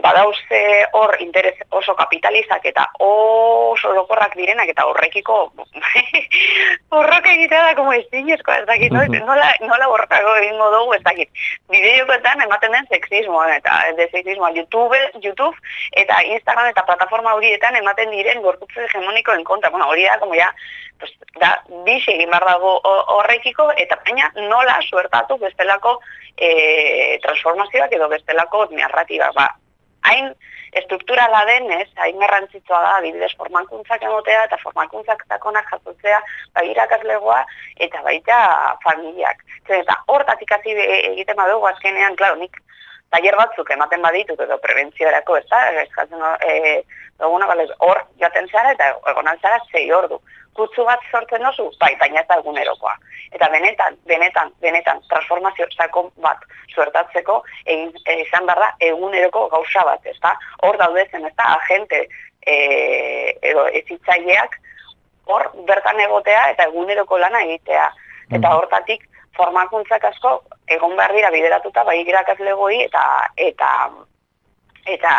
Badauze 0.03 0.59
hor 0.93 1.15
interes 1.21 1.55
oso 1.71 1.95
kapitalizak 1.95 2.65
eta 2.65 2.87
oso 2.99 3.93
lokorrak 3.95 4.35
direnak 4.35 4.69
eta 4.69 4.85
horrekiko 4.85 5.51
horrok 6.95 7.25
egitea 7.27 7.61
da 7.67 7.75
como 7.75 7.93
ezinezko, 7.93 8.51
ez 8.51 8.65
dakit, 8.67 8.91
no? 8.91 9.01
nola, 9.25 9.47
nola 9.61 9.87
borrokako 9.91 10.35
egingo 10.41 10.69
dugu, 10.71 10.93
ez 10.97 11.01
dakit. 11.03 11.29
Bideokoetan 11.71 12.41
ematen 12.45 12.71
den 12.75 12.87
sexismo 12.91 13.43
eta 13.45 13.77
de 13.97 14.09
sexismo 14.11 14.49
YouTube, 14.55 14.97
YouTube 15.21 15.55
eta 15.91 16.21
Instagram 16.23 16.71
eta 16.71 16.85
plataforma 16.85 17.33
horietan 17.35 17.75
ematen 17.75 18.11
diren 18.11 18.41
gorputze 18.41 18.85
hegemonikoen 18.85 19.43
kontra. 19.43 19.69
Bueno, 19.69 19.87
hori 19.89 20.03
da, 20.05 20.19
como 20.19 20.35
ya, 20.35 20.53
pues, 20.99 21.11
da, 21.39 21.53
bixe 21.85 22.11
egin 22.15 22.29
behar 22.31 22.45
dago 22.45 22.77
ho- 22.83 23.05
horrekiko, 23.17 23.69
eta 23.77 23.99
baina 24.05 24.31
nola 24.49 24.79
suertatu 24.89 25.37
bestelako 25.37 25.99
e, 26.37 27.19
transformazioak 27.23 27.93
edo 27.93 28.09
bestelako 28.09 28.67
narratiba. 28.71 29.31
Ba, 29.35 29.47
hain 30.07 30.31
estrukturala 30.77 31.43
denez, 31.49 31.87
hain 32.03 32.19
garrantzitsua 32.19 32.81
da, 32.83 32.93
adibidez 32.97 33.31
formakuntzak 33.39 34.03
emotea 34.03 34.43
eta 34.47 34.59
formakuntzak 34.63 35.23
takonak 35.31 35.69
jasotzea, 35.71 36.21
bai 36.55 36.67
irakaslegoa 36.71 37.43
eta 37.87 38.03
baita 38.05 38.39
familiak. 38.83 39.43
Zer, 39.67 39.81
Eta 39.81 39.97
hortatik 40.13 40.51
hasi 40.51 40.75
e- 40.75 41.03
egiten 41.13 41.37
badugu 41.39 41.67
azkenean, 41.71 42.15
claro, 42.15 42.35
nik 42.35 42.59
tailer 43.13 43.37
batzuk 43.39 43.69
ematen 43.71 44.01
baditut 44.03 44.41
edo 44.43 44.57
prebentziorako, 44.63 45.37
ez 45.37 45.45
da, 45.51 45.61
eskatzen 45.83 46.23
e, 46.43 46.81
duguna, 47.21 47.47
bale, 47.49 47.67
hor 47.85 48.01
jaten 48.21 48.49
zara 48.51 48.73
eta 48.75 48.91
egon 49.13 49.31
altzara 49.31 49.59
zei 49.71 49.85
ordu. 49.91 50.19
Kutsu 50.57 50.83
bat 50.85 51.03
sortzen 51.11 51.43
dozu, 51.45 51.67
bai, 51.79 51.93
baina 52.01 52.21
ez 52.23 52.27
da 52.29 52.39
egunerokoa. 52.41 52.95
Eta 53.37 53.49
benetan, 53.53 53.97
benetan, 54.09 54.51
benetan, 54.63 55.01
transformazio 55.11 55.67
sakon 55.75 56.09
bat 56.23 56.45
suertatzeko, 56.73 57.41
egin, 57.65 57.91
e, 58.05 58.21
izan 58.23 58.47
behar 58.49 58.63
da 58.65 58.71
eguneroko 58.89 59.47
gauza 59.53 59.85
bat, 59.91 60.05
ez 60.05 60.17
da? 60.23 60.33
Hor 60.65 60.79
daudezen, 60.81 61.27
ez 61.29 61.35
da, 61.35 61.51
agente 61.59 62.07
e, 62.47 62.57
edo 63.51 63.67
ezitzaileak, 63.81 64.57
hor 65.27 65.49
bertan 65.67 65.99
egotea 65.99 66.49
eta 66.53 66.67
eguneroko 66.71 67.19
lana 67.21 67.43
egitea. 67.47 67.87
Eta 68.37 68.55
hortatik 68.57 69.05
formakuntzak 69.37 70.05
asko 70.11 70.41
egon 70.77 70.95
behar 70.97 71.13
dira 71.15 71.31
bideratuta 71.31 71.83
bai 71.83 72.01
irakaslegoi 72.03 72.81
eta 72.87 73.03
eta 73.49 73.71
eta 74.85 75.13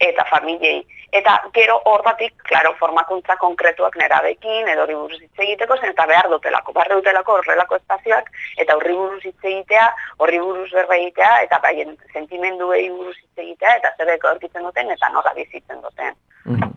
eta 0.00 0.24
familiei. 0.30 0.82
Eta 1.14 1.36
gero 1.54 1.76
hortatik, 1.86 2.32
claro, 2.48 2.72
formakuntza 2.80 3.36
konkretuak 3.38 3.94
nerabekin 4.00 4.68
edo 4.72 4.82
horri 4.82 4.96
buruz 4.98 5.20
hitz 5.20 5.44
egiteko 5.46 5.76
zen 5.78 5.92
eta 5.92 6.08
behar 6.10 6.28
dutelako. 6.32 6.74
Behar 6.74 6.90
dutelako 6.96 7.38
horrelako 7.38 7.78
espazioak 7.78 8.30
eta 8.64 8.76
horri 8.80 8.96
buruz 8.98 9.22
hitz 9.22 9.38
egitea, 9.52 9.86
horri 10.18 10.42
buruz 10.42 10.70
berba 10.74 10.98
egitea 10.98 11.32
eta 11.46 11.62
baien 11.62 11.96
sentimenduei 12.12 12.88
buruz 12.90 13.16
hitz 13.16 13.46
egitea 13.46 13.76
eta 13.80 13.94
zebeko 13.98 14.32
aurkitzen 14.34 14.66
duten 14.66 14.90
eta 14.98 15.14
nola 15.14 15.36
bizitzen 15.38 15.84
duten. 15.86 16.73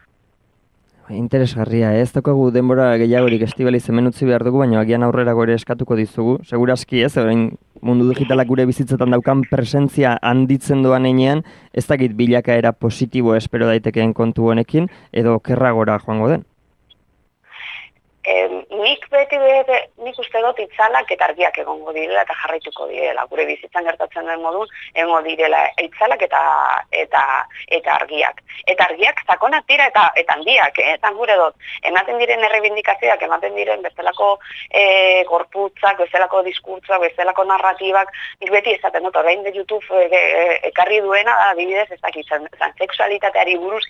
Interesgarria, 1.10 1.94
eh? 1.96 2.02
ez 2.04 2.12
daukagu 2.12 2.50
denbora 2.52 2.90
gehiagorik 3.00 3.46
estibaliz 3.46 3.86
hemen 3.88 4.10
utzi 4.10 4.26
behar 4.28 4.44
dugu, 4.44 4.60
baina 4.60 4.82
agian 4.82 5.06
aurrerago 5.08 5.46
ere 5.46 5.56
eskatuko 5.56 5.96
dizugu. 5.96 6.34
Segurazki 6.44 7.00
ez, 7.06 7.14
orain 7.22 7.46
mundu 7.82 8.10
digitalak 8.10 8.50
gure 8.50 8.66
bizitzetan 8.68 9.16
daukan 9.16 9.46
presentzia 9.48 10.18
handitzen 10.22 10.84
doan 10.84 11.08
einean, 11.08 11.46
ez 11.72 11.86
dakit 11.88 12.18
bilakaera 12.20 12.74
positibo 12.76 13.38
espero 13.38 13.70
daitekeen 13.72 14.12
kontu 14.14 14.52
honekin, 14.52 14.92
edo 15.14 15.40
kerragora 15.40 15.96
joango 16.04 16.28
den. 16.34 16.44
Em, 18.28 18.60
nik 18.76 19.08
beti 19.08 19.40
bete, 19.40 19.80
nik 20.08 20.20
uste 20.24 20.42
dut 20.44 20.60
itzalak 20.64 21.12
eta 21.12 21.28
argiak 21.28 21.58
egongo 21.64 21.94
direla 21.96 22.24
eta 22.24 22.36
jarraituko 22.42 22.88
direla. 22.92 23.26
Gure 23.32 23.46
bizitzan 23.50 23.88
gertatzen 23.90 24.30
den 24.32 24.44
modun, 24.44 24.70
egongo 24.96 25.22
direla 25.28 25.64
itzalak 25.84 26.24
eta 26.28 26.42
eta 27.04 27.24
eta 27.80 27.96
argiak. 28.00 28.42
Eta 28.74 28.88
argiak 28.90 29.24
sakonak 29.28 29.68
dira 29.68 29.90
eta 29.92 30.08
eta 30.22 30.38
handiak, 30.38 30.80
eh? 30.84 30.96
Eta 30.98 31.12
gure 31.18 31.36
dut, 31.40 31.58
ematen 31.92 32.20
diren 32.22 32.46
errebindikazioak, 32.48 33.24
ematen 33.28 33.56
diren 33.60 33.84
bestelako 33.86 34.30
e, 34.72 35.24
gorputzak, 35.30 36.00
bestelako 36.04 36.44
diskurtsoak, 36.48 37.04
bestelako 37.08 37.46
narratibak, 37.52 38.14
nik 38.42 38.54
beti 38.54 38.76
esaten 38.78 39.06
dut, 39.08 39.20
orain 39.20 39.44
de 39.44 39.54
YouTube 39.56 39.84
e, 39.92 40.08
e, 40.08 40.60
ekarri 40.72 41.02
duena, 41.06 41.36
da, 41.36 41.52
adibidez, 41.54 41.90
ez 41.92 42.02
dakit, 42.02 42.28
transexualitateari 42.58 43.58
buruz 43.62 43.84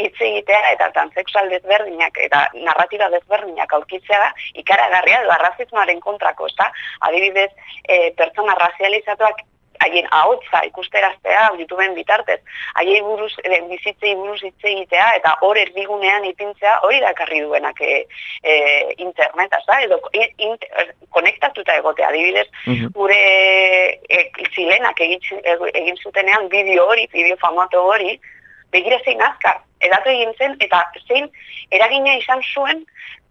hitz 0.00 0.16
egitea 0.20 0.60
eta 0.74 0.90
transexual 0.96 1.50
desberdinak 1.52 2.18
eta 2.26 2.44
narratiba 2.54 3.10
desberdinak 3.14 3.72
aurkitzea 3.78 4.20
da 4.24 4.30
ikaragarria 4.62 5.22
edo 5.22 5.32
arrazismoaren 5.60 6.00
kontrako, 6.00 6.46
ezta? 6.46 6.72
Adibidez, 7.00 7.50
e, 7.88 8.12
pertsona 8.16 8.54
razializatuak 8.54 9.44
haien 9.80 10.06
ahotza 10.10 10.60
ikusteraztea 10.66 11.52
YouTubeen 11.58 11.94
bitartez, 11.94 12.40
haiei 12.74 13.00
buruz, 13.00 13.32
e, 13.44 13.60
bizitzei 13.70 14.14
buruz 14.14 14.42
hitz 14.42 14.60
egitea 14.62 15.14
eta 15.16 15.36
hor 15.40 15.56
erdigunean 15.56 16.24
ipintzea 16.28 16.80
hori 16.84 17.00
dakarri 17.00 17.40
duenak 17.40 17.80
e, 17.80 18.04
e, 18.42 18.56
internet, 18.98 19.56
ezta? 19.56 19.80
Edo 19.80 20.00
in, 20.12 20.58
konektatuta 21.08 21.78
egotea, 21.80 22.08
adibidez, 22.08 22.46
gure 22.92 23.16
e, 23.16 24.30
zilenak 24.54 25.00
egin, 25.00 25.40
egin 25.72 25.96
zutenean 25.96 26.48
bideo 26.52 26.86
hori, 26.86 27.08
bideo 27.12 27.40
famato 27.40 27.82
hori, 27.94 28.18
begira 28.70 29.00
zein 29.04 29.22
azkar, 29.24 29.64
edatu 29.80 30.12
egin 30.12 30.32
zen, 30.38 30.56
eta 30.60 30.84
zein 31.08 31.30
eragina 31.70 32.16
izan 32.18 32.42
zuen 32.54 32.84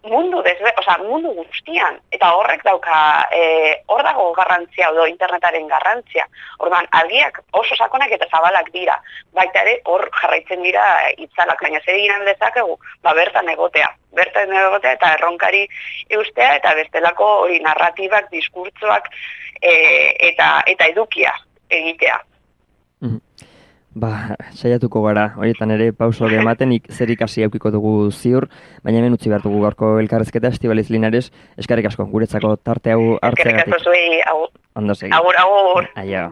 mundu 0.03 0.41
desbe, 0.43 0.71
osea, 0.80 0.95
mundu 1.03 1.31
guztian 1.35 1.97
eta 2.15 2.30
horrek 2.35 2.63
dauka 2.63 2.99
eh, 3.35 3.81
hor 3.91 4.03
dago 4.03 4.30
garrantzia 4.38 4.89
edo 4.93 5.05
internetaren 5.09 5.67
garrantzia. 5.67 6.26
Orduan, 6.59 6.88
argiak 7.01 7.41
oso 7.51 7.76
sakonak 7.76 8.11
eta 8.15 8.30
zabalak 8.31 8.71
dira. 8.71 8.95
Baita 9.35 9.63
ere 9.65 9.80
hor 9.91 10.07
jarraitzen 10.21 10.63
dira 10.63 10.85
itzalak, 11.17 11.61
baina 11.61 11.84
zer 11.84 11.97
egin 11.97 12.26
dezakegu? 12.30 12.77
Ba, 13.03 13.13
bertan 13.13 13.51
egotea. 13.51 13.91
Bertan 14.15 14.55
egotea 14.61 14.95
eta 14.95 15.13
erronkari 15.17 15.65
eustea 16.15 16.55
eta 16.61 16.73
bestelako 16.80 17.27
hori 17.43 17.59
narratibak, 17.67 18.31
diskurtzoak 18.31 19.11
eh, 19.61 20.15
eta 20.31 20.51
eta 20.65 20.91
edukia 20.95 21.35
egitea. 21.69 22.19
Ba, 23.99 24.38
saiatuko 24.55 25.01
gara, 25.03 25.26
horietan 25.35 25.73
ere 25.76 25.89
pauso 25.91 26.23
hori 26.23 26.38
ematen 26.39 26.71
ik, 26.71 26.85
zer 26.93 27.09
ikasi 27.11 27.43
aukiko 27.43 27.71
dugu 27.76 27.93
ziur, 28.15 28.47
baina 28.85 29.01
hemen 29.01 29.17
utzi 29.17 29.31
behar 29.31 29.43
dugu 29.43 29.59
gaurko 29.65 29.89
elkarrezketa 29.99 30.53
Estibaliz 30.55 30.88
Linares, 30.93 31.26
eskarrik 31.59 31.89
asko, 31.91 32.05
guretzako 32.13 32.55
tarte 32.63 32.95
hau 32.95 33.17
hartzeagatik. 33.17 33.76
asko 33.76 33.91
zuei, 33.91 34.21
agur, 34.23 34.53
agur, 35.15 35.41
agur. 35.43 35.89
Aio. 35.99 36.30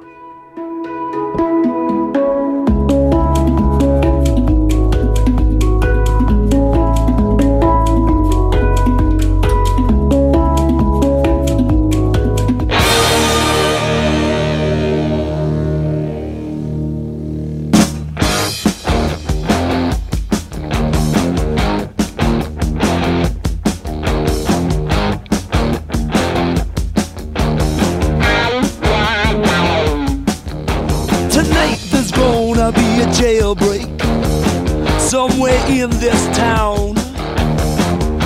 Somewhere 35.07 35.57
in 35.69 35.89
this 36.01 36.27
town. 36.37 36.93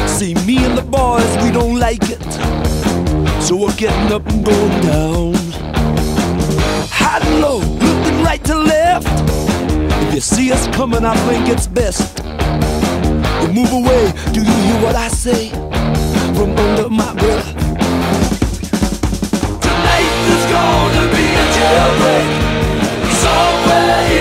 See, 0.08 0.34
me 0.48 0.66
and 0.66 0.76
the 0.76 0.82
boys, 0.82 1.32
we 1.44 1.52
don't 1.52 1.78
like 1.78 2.02
it. 2.10 2.24
So 3.40 3.56
we're 3.56 3.76
getting 3.76 4.12
up 4.12 4.26
and 4.26 4.44
going 4.44 4.82
down. 4.82 5.36
High 6.90 7.20
and 7.20 7.40
low, 7.40 7.60
looking 7.60 8.24
right 8.24 8.44
to 8.46 8.56
left. 8.56 9.08
If 10.08 10.16
you 10.16 10.22
see 10.22 10.52
us 10.52 10.68
coming, 10.76 11.06
I 11.06 11.16
think 11.28 11.50
it's 11.50 11.68
best. 11.68 12.18
You 13.42 13.54
move 13.54 13.72
away, 13.72 14.12
do 14.34 14.40
you 14.42 14.56
hear 14.66 14.82
what 14.82 14.96
I 14.96 15.08
say? 15.08 15.50
From 16.34 16.58
under 16.58 16.90
my 16.90 17.14
breath. 17.14 17.54
Tonight 19.62 20.12
there's 20.26 20.48
gonna 20.58 21.06
be 21.14 21.26
a 21.42 21.46
jailbreak 21.58 22.28
somewhere 23.22 24.21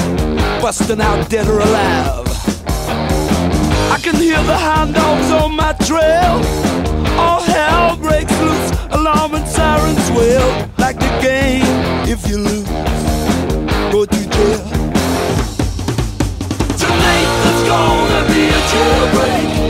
busting 0.61 1.01
out 1.01 1.27
dead 1.27 1.47
or 1.47 1.59
alive. 1.59 2.27
I 3.91 3.99
can 3.99 4.15
hear 4.15 4.41
the 4.43 4.55
hound 4.55 4.93
dogs 4.93 5.31
on 5.31 5.55
my 5.55 5.73
trail. 5.73 6.37
All 7.19 7.41
hell 7.41 7.97
breaks 7.97 8.39
loose, 8.39 8.71
alarm 8.91 9.33
and 9.33 9.47
sirens 9.47 10.11
wail. 10.11 10.47
Like 10.77 10.99
the 10.99 11.19
game, 11.19 11.65
if 12.07 12.27
you 12.29 12.37
lose, 12.37 12.67
go 13.91 14.05
to 14.05 14.29
jail. 14.35 14.63
Tonight 16.77 17.29
there's 17.43 17.63
gonna 17.67 18.27
be 18.29 18.49
a 18.49 18.61
jailbreak. 18.71 19.60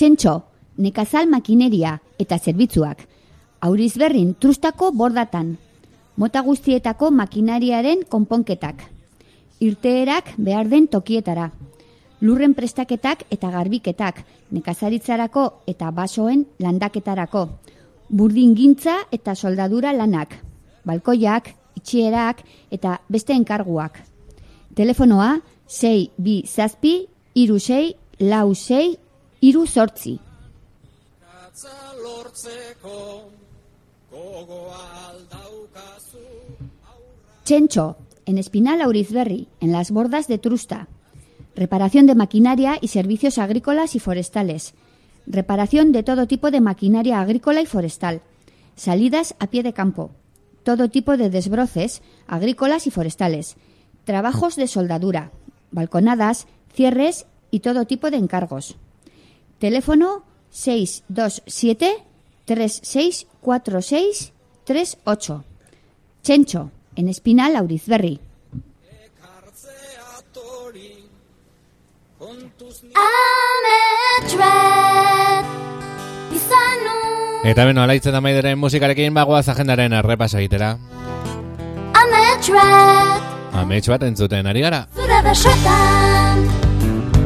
Txentxo, 0.00 0.32
nekazal 0.80 1.26
makineria 1.28 1.90
eta 2.22 2.38
zerbitzuak. 2.40 3.02
Auriz 3.60 3.98
berrin 4.00 4.30
trustako 4.32 4.86
bordatan. 4.96 5.50
Mota 6.16 6.40
guztietako 6.40 7.10
makinariaren 7.12 8.06
konponketak. 8.08 8.80
Irteerak 9.60 10.30
behar 10.38 10.70
den 10.72 10.86
tokietara. 10.88 11.50
Lurren 12.24 12.54
prestaketak 12.56 13.26
eta 13.28 13.50
garbiketak, 13.52 14.22
nekazaritzarako 14.56 15.44
eta 15.68 15.92
basoen 15.92 16.46
landaketarako. 16.64 17.44
Burdingintza 18.08 18.96
eta 19.12 19.34
soldadura 19.34 19.92
lanak. 19.92 20.32
Balkoiak, 20.88 21.52
itxierak 21.76 22.40
eta 22.72 22.96
beste 23.12 23.36
enkarguak. 23.36 24.00
Telefonoa 24.80 25.34
6 25.68 26.08
bi 26.16 26.40
zazpi, 26.48 26.96
iru 27.36 27.60
6, 27.60 27.92
lau 28.32 28.54
6, 28.54 29.09
iru 29.40 29.66
sortzi. 29.66 30.20
Chencho, 37.44 37.96
en 38.26 38.38
Espinal 38.38 38.80
Aurizberri, 38.82 39.48
en 39.60 39.72
las 39.72 39.90
bordas 39.90 40.28
de 40.28 40.38
Trusta. 40.38 40.88
Reparación 41.56 42.06
de 42.06 42.14
maquinaria 42.14 42.78
y 42.80 42.88
servicios 42.88 43.38
agrícolas 43.38 43.94
y 43.94 43.98
forestales. 43.98 44.74
Reparación 45.26 45.92
de 45.92 46.02
todo 46.02 46.26
tipo 46.26 46.50
de 46.50 46.60
maquinaria 46.60 47.20
agrícola 47.20 47.60
y 47.60 47.66
forestal. 47.66 48.22
Salidas 48.76 49.34
a 49.38 49.48
pie 49.48 49.62
de 49.62 49.72
campo. 49.72 50.10
Todo 50.62 50.88
tipo 50.90 51.16
de 51.16 51.30
desbroces 51.30 52.02
agrícolas 52.26 52.86
y 52.86 52.90
forestales. 52.90 53.56
Trabajos 54.04 54.56
de 54.56 54.66
soldadura. 54.66 55.32
Balconadas, 55.72 56.46
cierres 56.72 57.26
y 57.50 57.60
todo 57.60 57.84
tipo 57.84 58.10
de 58.10 58.18
encargos. 58.18 58.76
Teléfono 59.60 60.24
627 60.50 62.02
3646 62.46 64.32
38. 64.64 65.44
Chencho, 66.22 66.70
en 66.96 67.08
Espinal 67.08 67.56
Aurizberri. 67.56 68.20
Eta 77.44 77.64
beno, 77.64 77.82
alaitzen 77.82 78.12
da 78.12 78.20
maideren 78.20 78.58
musikarekin 78.58 79.14
bagoaz 79.14 79.48
agendaren 79.48 79.92
errepaso 79.92 80.38
egitera. 80.38 80.78
Amets 83.52 83.88
bat 83.88 84.02
entzuten 84.08 84.46
ari 84.46 84.62
gara. 84.64 84.86
Zure 84.96 85.20
besotan 85.26 86.46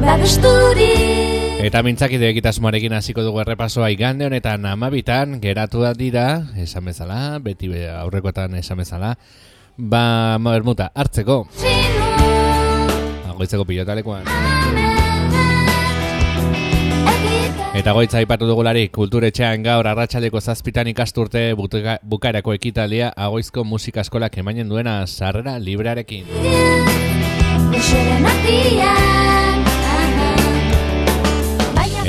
Babesturi 0.02 1.34
Eta 1.63 1.83
mintzakide 1.87 2.29
egitasmoarekin 2.33 2.93
hasiko 2.97 3.23
dugu 3.23 3.41
errepasoa 3.41 3.91
igande 3.95 4.27
honetan 4.27 4.67
amabitan 4.67 5.39
geratu 5.41 5.85
da 5.85 5.95
dira, 5.95 6.27
esan 6.61 6.85
bezala, 6.91 7.39
beti 7.39 7.71
be 7.71 7.87
aurrekoetan 7.89 8.57
esan 8.59 8.83
bezala, 8.83 9.15
ba, 9.77 10.37
bermuta, 10.43 10.91
hartzeko. 10.95 11.45
Goitzeko 13.35 13.65
pilotalekuan. 13.67 14.29
Eta 17.75 17.91
goitza 17.91 18.21
aipatu 18.21 18.47
dugularik, 18.47 18.93
kulturetxean 18.95 19.65
gaur 19.67 19.89
arratsaleko 19.91 20.39
zazpitan 20.39 20.87
ikasturte 20.93 21.43
bukaerako 21.59 22.55
ekitaldia 22.55 23.09
agoizko 23.17 23.65
musika 23.67 24.05
eskolak 24.07 24.39
emainen 24.39 24.71
duena 24.71 25.01
sarrera 25.09 25.59
librearekin. 25.59 26.31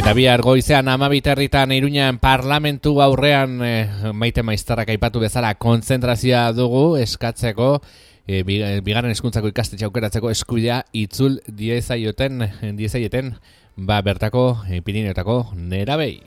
Eta 0.06 0.14
bihar 0.14 0.44
goizean 0.45 0.86
amabiterritan 0.86 1.72
iruñan 1.73 2.19
parlamentu 2.22 3.02
aurrean 3.02 3.57
eh, 3.65 3.90
maite 4.14 4.44
maiztarrak 4.45 4.91
aipatu 4.94 5.18
bezala 5.23 5.56
kontzentrazioa 5.57 6.52
dugu 6.53 6.99
eskatzeko 7.02 7.80
eh, 8.27 8.44
bigarren 8.86 9.10
eskuntzako 9.10 9.49
ikastetxe 9.49 9.88
aukeratzeko 9.90 10.30
eskubidea 10.30 10.84
itzul 10.94 11.40
diezaioten, 11.49 12.45
diezaieten 12.77 13.34
ba 13.82 13.98
bertako 14.06 14.61
eh, 14.69 14.84
Pirineotako 14.86 15.40
nerabei. 15.57 16.22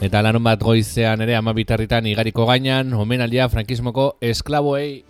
Eta 0.00 0.24
larun 0.24 0.48
bat 0.48 0.64
goizean 0.64 1.20
ere 1.20 1.36
amabiterritan 1.36 2.08
igariko 2.08 2.48
gainan, 2.48 2.96
omenaldia 2.96 3.52
frankismoko 3.52 4.14
esklaboei. 4.24 5.04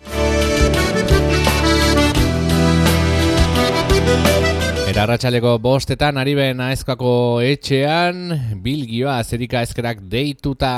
Eta 4.91 5.05
arratsaleko 5.05 5.53
bostetan 5.63 6.17
ari 6.19 6.33
ben 6.35 6.59
aezkoako 6.59 7.39
etxean, 7.47 8.25
bilgioa 8.59 9.21
zerika 9.23 9.61
ezkerak 9.63 10.01
deituta. 10.11 10.73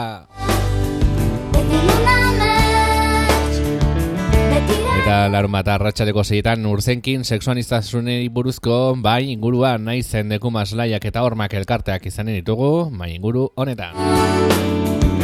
Eta 5.04 5.18
larun 5.34 5.52
bat 5.52 5.68
arratsaleko 5.74 6.24
zeietan 6.24 6.64
urzenkin 6.70 7.26
seksuanistazunei 7.26 8.30
buruzko 8.30 8.78
bai 9.02 9.34
inguruan 9.34 9.84
nahi 9.90 10.06
zen 10.06 10.30
deku 10.32 10.54
maslaiak 10.54 11.10
eta 11.10 11.26
hormak 11.26 11.58
elkarteak 11.60 12.06
izanen 12.08 12.38
ditugu, 12.38 12.72
bai 12.94 13.16
inguru 13.18 13.50
honetan. 13.58 13.98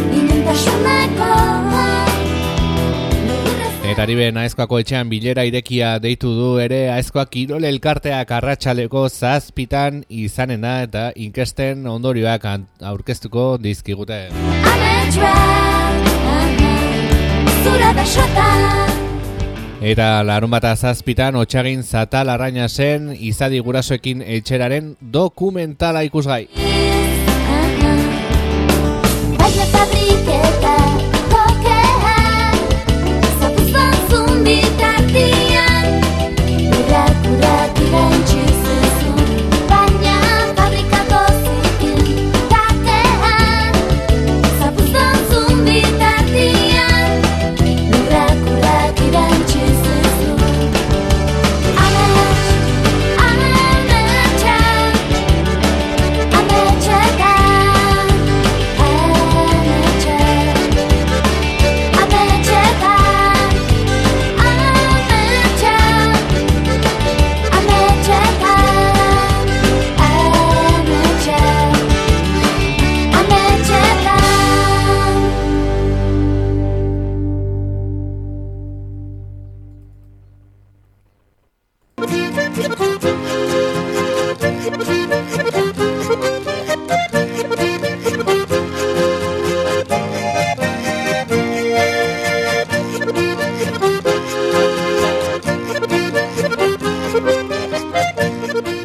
Inuntasuneko 0.09 1.98
Eta 3.89 4.03
ari 4.05 4.13
ben 4.13 4.37
aezkoako 4.37 4.77
etxean 4.83 5.07
bilera 5.09 5.41
irekia 5.49 5.95
deitu 5.97 6.29
du 6.37 6.49
ere 6.61 6.91
aezkoak 6.93 7.31
kirol 7.33 7.63
elkarteak 7.65 8.29
arratsaleko 8.37 9.07
zazpitan 9.09 10.03
izanen 10.13 10.61
da 10.61 10.73
eta 10.85 11.05
inkesten 11.17 11.87
ondorioak 11.89 12.45
aurkeztuko 12.91 13.45
dizkigute. 13.57 14.19
Eta 19.81 20.09
larun 20.29 20.53
bat 20.53 20.69
zazpitan 20.75 21.39
otxagin 21.41 21.81
zatal 21.81 22.29
arraina 22.29 22.69
zen 22.69 23.09
izadi 23.17 23.57
gurasoekin 23.59 24.21
etxeraren 24.21 24.93
dokumentala 25.01 26.05
ikusgai. 26.05 26.45
Baile 29.39 29.65
fabriketa 29.73 30.38
perhatian 35.07 35.87
Kura-kura 36.71 37.57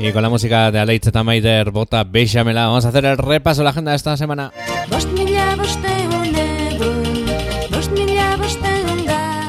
Y 0.05 0.13
con 0.13 0.23
la 0.23 0.29
música 0.29 0.71
de 0.71 0.79
Aleitz 0.79 1.07
eta 1.07 1.25
Maider 1.25 1.71
Bota 1.71 2.05
Bechamela 2.05 2.67
vamos 2.67 2.85
a 2.85 2.91
hacer 2.91 3.07
el 3.07 3.17
repaso 3.17 3.63
de 3.63 3.65
la 3.65 3.71
agenda 3.71 3.93
de 3.93 3.97
esta 3.97 4.15
semana. 4.19 4.53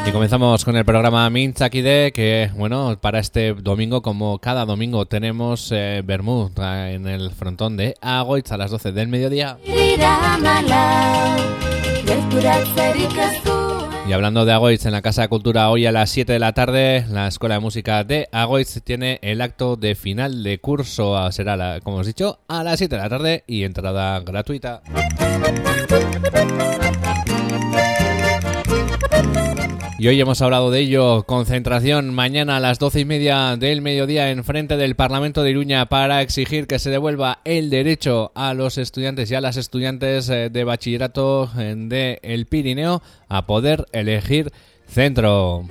Y 0.08 0.12
comenzamos 0.12 0.64
con 0.64 0.78
el 0.78 0.86
programa 0.86 1.30
Mintzakide, 1.30 2.14
que 2.14 2.52
bueno, 2.56 2.98
para 3.02 3.20
este 3.20 3.54
domingo, 3.54 4.02
como 4.02 4.40
cada 4.40 4.64
domingo, 4.64 5.06
tenemos 5.06 5.74
eh, 5.74 6.02
Bermud 6.06 6.52
eh, 6.58 6.94
en 6.94 7.06
el 7.06 7.32
frontón 7.32 7.76
de 7.76 7.96
Agoitz 8.00 8.54
a 8.54 8.58
las 8.58 8.72
12 8.72 8.94
del 8.94 9.10
mediodía. 9.10 9.58
Y 14.08 14.14
hablando 14.14 14.46
de 14.46 14.52
Agoitz, 14.54 14.86
en 14.86 14.92
la 14.92 15.02
Casa 15.02 15.24
de 15.24 15.30
Cultura 15.30 15.70
hoy 15.72 15.88
a 15.88 15.92
las 15.92 16.12
7 16.12 16.32
de 16.34 16.40
la 16.40 16.54
tarde, 16.54 17.06
la 17.10 17.28
Escuela 17.28 17.56
de 17.56 17.62
Música 17.62 18.04
de 18.04 18.30
Agoitz 18.32 18.82
tiene 18.84 19.18
el 19.24 19.42
acto 19.42 19.78
de 19.78 19.96
final 19.96 20.44
de 20.44 20.60
curso. 20.60 21.18
Ah, 21.18 21.32
Será, 21.32 21.58
la- 21.58 21.80
como 21.84 21.98
os 21.98 22.06
he 22.06 22.10
dicho, 22.10 22.40
a 22.48 22.64
las 22.64 22.78
7 22.78 22.96
de 22.98 23.02
la 23.02 23.10
tarde 23.10 23.44
y 23.48 23.64
entrada 23.64 24.20
gratuita. 24.20 24.84
Y 29.98 30.10
hoy 30.10 30.20
hemos 30.20 30.42
hablado 30.42 30.72
de 30.72 30.82
ello. 30.82 31.24
Concentración 31.24 32.14
mañana 32.14 32.58
a 32.58 32.60
las 32.60 32.80
doce 32.80 33.00
y 33.00 33.06
media 33.06 33.56
del 33.56 33.82
mediodía 33.82 34.30
en 34.30 34.44
frente 34.44 34.76
del 34.76 34.96
Parlamento 34.96 35.42
de 35.42 35.52
Iruña 35.52 35.86
para 35.86 36.22
exigir 36.22 36.68
que 36.68 36.80
se 36.80 36.90
devuelva 36.90 37.40
el 37.46 37.70
derecho 37.70 38.34
a 38.36 38.54
los 38.54 38.78
estudiantes 38.78 39.32
y 39.32 39.36
a 39.36 39.42
las 39.42 39.56
estudiantes 39.56 40.28
eh, 40.28 40.50
de 40.50 40.64
bachillerato 40.66 41.50
eh, 41.58 41.76
de 41.78 42.20
el 42.24 42.46
Pirineo 42.46 43.02
a 43.30 43.46
poder 43.46 43.86
elegir 43.94 44.52
centro. 44.86 45.66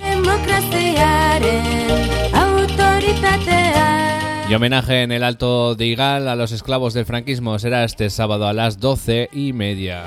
Y 4.47 4.53
homenaje 4.53 5.01
en 5.03 5.11
el 5.11 5.23
Alto 5.23 5.75
de 5.75 5.85
Igal 5.85 6.27
a 6.27 6.35
los 6.35 6.51
esclavos 6.51 6.95
del 6.95 7.05
franquismo 7.05 7.57
será 7.59 7.83
este 7.83 8.09
sábado 8.09 8.47
a 8.47 8.53
las 8.53 8.79
doce 8.79 9.29
y 9.33 9.53
media. 9.53 10.03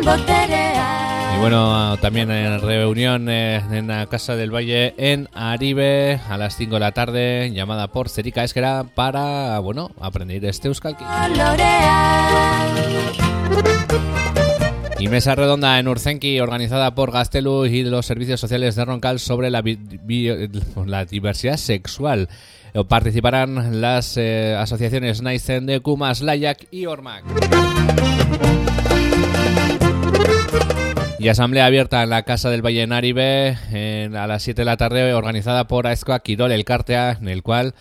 Y 0.00 1.40
bueno, 1.40 1.96
también 1.98 2.30
en 2.30 2.60
reunión 2.60 3.28
en 3.28 3.86
la 3.86 4.06
Casa 4.06 4.36
del 4.36 4.54
Valle 4.54 4.94
en 4.96 5.28
Aribe 5.34 6.20
a 6.28 6.36
las 6.36 6.56
5 6.56 6.74
de 6.74 6.80
la 6.80 6.92
tarde, 6.92 7.50
llamada 7.52 7.88
por 7.88 8.08
Cerica 8.08 8.44
Esquera 8.44 8.84
para, 8.94 9.58
bueno, 9.58 9.90
aprender 10.00 10.44
este 10.44 10.68
euskalki. 10.68 11.04
Y 15.00 15.08
mesa 15.08 15.34
redonda 15.36 15.78
en 15.78 15.86
Urzenki, 15.86 16.40
organizada 16.40 16.94
por 16.94 17.12
Gastelu 17.12 17.66
y 17.66 17.84
los 17.84 18.04
servicios 18.04 18.40
sociales 18.40 18.74
de 18.74 18.84
Roncal 18.84 19.20
sobre 19.20 19.50
la, 19.50 19.62
la 20.86 21.04
diversidad 21.04 21.56
sexual. 21.56 22.28
Eh, 22.74 22.84
Participarán 22.84 23.80
las 23.80 24.16
eh, 24.16 24.56
asociaciones 24.58 25.22
Naizen 25.22 25.66
de 25.66 25.80
Kumas, 25.80 26.20
Layak 26.20 26.66
y 26.70 26.86
Ormac. 26.86 27.24
Y 31.18 31.28
asamblea 31.28 31.66
abierta 31.66 32.02
en 32.04 32.10
la 32.10 32.22
Casa 32.22 32.48
del 32.48 32.64
Valle 32.64 32.82
en 32.82 32.92
Aribe 32.92 33.58
en- 33.72 34.14
a 34.16 34.26
las 34.28 34.42
7 34.44 34.60
de 34.62 34.66
la 34.66 34.76
tarde, 34.76 35.12
organizada 35.14 35.66
por 35.66 35.86
Aezkoa 35.86 36.20
Quirol 36.20 36.52
El 36.52 36.64
Cartea, 36.64 37.18
en 37.20 37.28
el 37.28 37.42
cual 37.42 37.74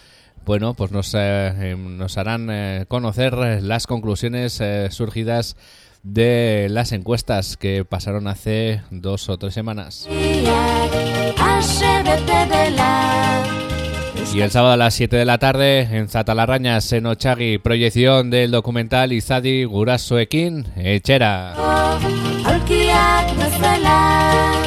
bueno, 0.45 0.73
pues 0.76 0.91
nos, 0.91 1.14
eh, 1.14 1.18
eh, 1.19 1.76
nos 1.77 2.18
harán 2.18 2.47
eh, 2.49 2.85
conocer 2.88 3.34
las 3.61 3.85
conclusiones 3.85 4.59
eh, 4.61 4.88
surgidas 4.91 5.55
de 6.03 6.68
las 6.72 6.93
encuestas 6.93 7.57
que 7.57 7.84
pasaron 7.84 8.27
hace 8.27 8.81
dos 8.89 9.27
o 9.30 9.38
tres 9.38 9.53
semanas. 9.53 10.07
Y 14.34 14.41
el 14.41 14.51
sábado 14.51 14.73
a 14.73 14.77
las 14.77 14.93
7 14.93 15.15
de 15.18 15.26
la 15.26 15.38
tarde 15.38 15.81
en 15.81 16.07
Zatalarrañas, 16.07 16.91
en 16.93 17.05
Ochagi, 17.07 17.57
proyección 17.57 18.30
del 18.30 18.51
documental 18.51 19.11
Izadi 19.11 19.64
Gurasoekin, 19.65 20.65
Echera. 20.77 21.55
רק 22.98 23.28
בסלט. 23.38 24.57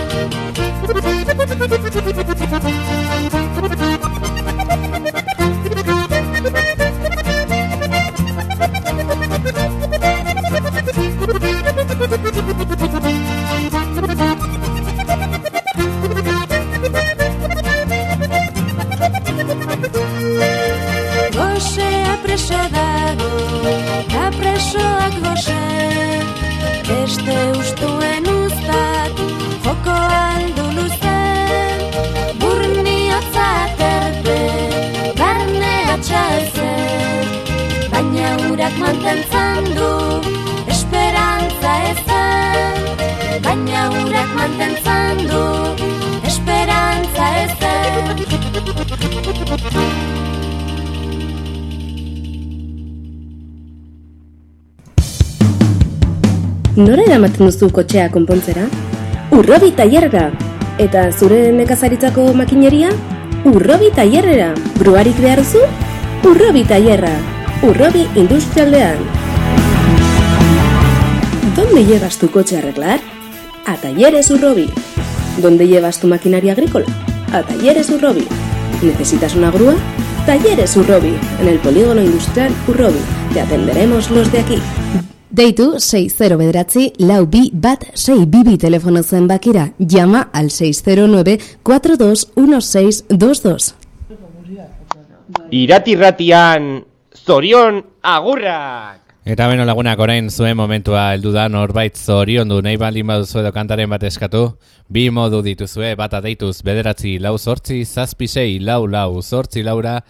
Гоше 21.35 21.91
опрешадало, 22.15 23.31
капрешо 24.13 24.87
агвоше, 25.07 25.63
кеште 26.87 27.39
уж 27.59 27.71
тут. 27.81 28.00
Urak 38.71 38.79
mantentzen 38.79 39.65
du, 39.75 39.91
esperantza 40.71 41.73
ezen 41.91 42.77
Baina 43.43 43.81
urak 43.91 44.31
mantentzen 44.37 45.23
du, 45.27 45.41
esperantza 46.29 47.27
ezen 47.41 48.05
Nora 56.77 57.03
eramaten 57.09 57.51
duzu 57.51 57.73
kotxea 57.75 58.07
konpontzera? 58.15 58.69
Urrobi 59.35 59.73
tailerra! 59.75 60.31
Eta 60.79 61.11
zure 61.11 61.51
nekazaritzako 61.59 62.31
makineria? 62.39 62.95
Urrobi 63.51 63.91
tailerrera! 63.99 64.55
Bruarik 64.79 65.19
behar 65.19 65.43
duzu? 65.43 65.67
Urrobi 66.31 66.63
tailerra! 66.71 67.40
Urrobi 67.63 68.09
industrialdean! 68.15 68.97
¿Dónde 71.55 71.85
llevas 71.85 72.17
tu 72.17 72.31
coche 72.31 72.57
a 72.57 72.61
arreglar? 72.61 73.01
A 73.67 73.77
Talleres 73.77 74.31
Urrobi. 74.31 74.71
¿Dónde 75.43 75.69
llevas 75.69 76.01
tu 76.01 76.07
maquinaria 76.07 76.53
agrícola? 76.53 76.87
A 77.35 77.43
Talleres 77.43 77.91
Urrobi. 77.91 78.27
¿Necesitas 78.83 79.35
una 79.35 79.51
grúa? 79.51 79.75
Talleres 80.25 80.75
Urrobi, 80.75 81.13
en 81.43 81.49
el 81.49 81.59
polígono 81.59 82.01
industrial 82.01 82.51
Urrobi. 82.67 83.01
Te 83.35 83.43
atenderemos 83.43 84.11
los 84.11 84.33
de 84.33 84.39
aquí. 84.39 84.57
Deitu 85.29 85.79
60 85.79 86.37
bederatzi 86.37 86.95
lau 86.97 87.27
bi 87.27 87.51
bat 87.53 87.85
6 87.93 88.25
bibi 88.27 88.57
telefono 88.57 89.03
zenbakira. 89.03 89.75
Llama 89.79 90.31
al 90.33 90.51
609 90.51 91.39
421622. 91.63 93.75
Iratirratian, 95.51 96.87
zorion 97.15 97.85
agurrak! 98.03 99.01
Eta 99.25 99.47
beno 99.51 99.67
lagunak 99.69 99.99
orain 100.01 100.31
zuen 100.31 100.57
momentua 100.57 101.11
heldu 101.13 101.31
da 101.35 101.49
norbait 101.49 101.97
zorion 101.97 102.49
du 102.49 102.63
nahi 102.63 102.79
baldin 102.81 103.07
baduzu 103.07 103.43
edo 103.43 103.53
kantaren 103.53 103.91
bat 103.91 104.03
eskatu, 104.09 104.57
bi 104.89 105.11
modu 105.11 105.43
dituzue 105.45 105.93
bata 105.95 106.23
deituz 106.25 106.63
bederatzi 106.65 107.19
lau 107.19 107.37
zortzi 107.39 107.85
zazpi 107.85 108.27
sei 108.27 108.59
lau 108.59 108.87
lau 108.87 109.21
laura 109.63 110.01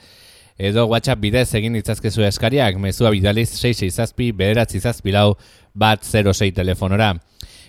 edo 0.56 0.86
WhatsApp 0.86 1.20
bidez 1.20 1.55
egin 1.55 1.72
ditzazkezu 1.72 2.22
eskariak, 2.22 2.77
mezua 2.77 3.10
bidaliz 3.10 3.48
66 3.48 3.94
zazpi 3.94 4.32
bederatzi 4.32 4.81
zazpi 4.81 5.10
lau 5.10 5.36
bat 5.74 6.05
06 6.05 6.52
telefonora. 6.55 7.16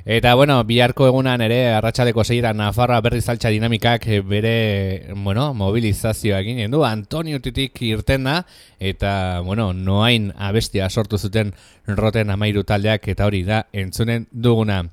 Eta, 0.06 0.34
bueno, 0.34 0.64
biharko 0.64 1.06
egunan 1.06 1.42
ere, 1.46 1.68
arratsaleko 1.70 2.24
seira 2.26 2.50
Nafarra 2.58 2.98
berriz 3.06 3.30
altxa 3.30 3.54
dinamikak 3.54 4.10
bere, 4.26 5.14
bueno, 5.14 5.54
mobilizazioa 5.54 6.42
eginen 6.42 6.74
du, 6.74 6.82
Antonio 6.88 7.38
Titik 7.46 7.78
irten 7.86 8.26
da, 8.26 8.48
eta, 8.80 9.42
bueno, 9.46 9.70
noain 9.74 10.34
abestia 10.36 10.90
sortu 10.90 11.20
zuten 11.20 11.54
roten 11.86 12.32
amairu 12.34 12.64
taldeak, 12.66 13.08
eta 13.14 13.26
hori 13.30 13.44
da 13.46 13.68
entzunen 13.70 14.26
duguna. 14.32 14.90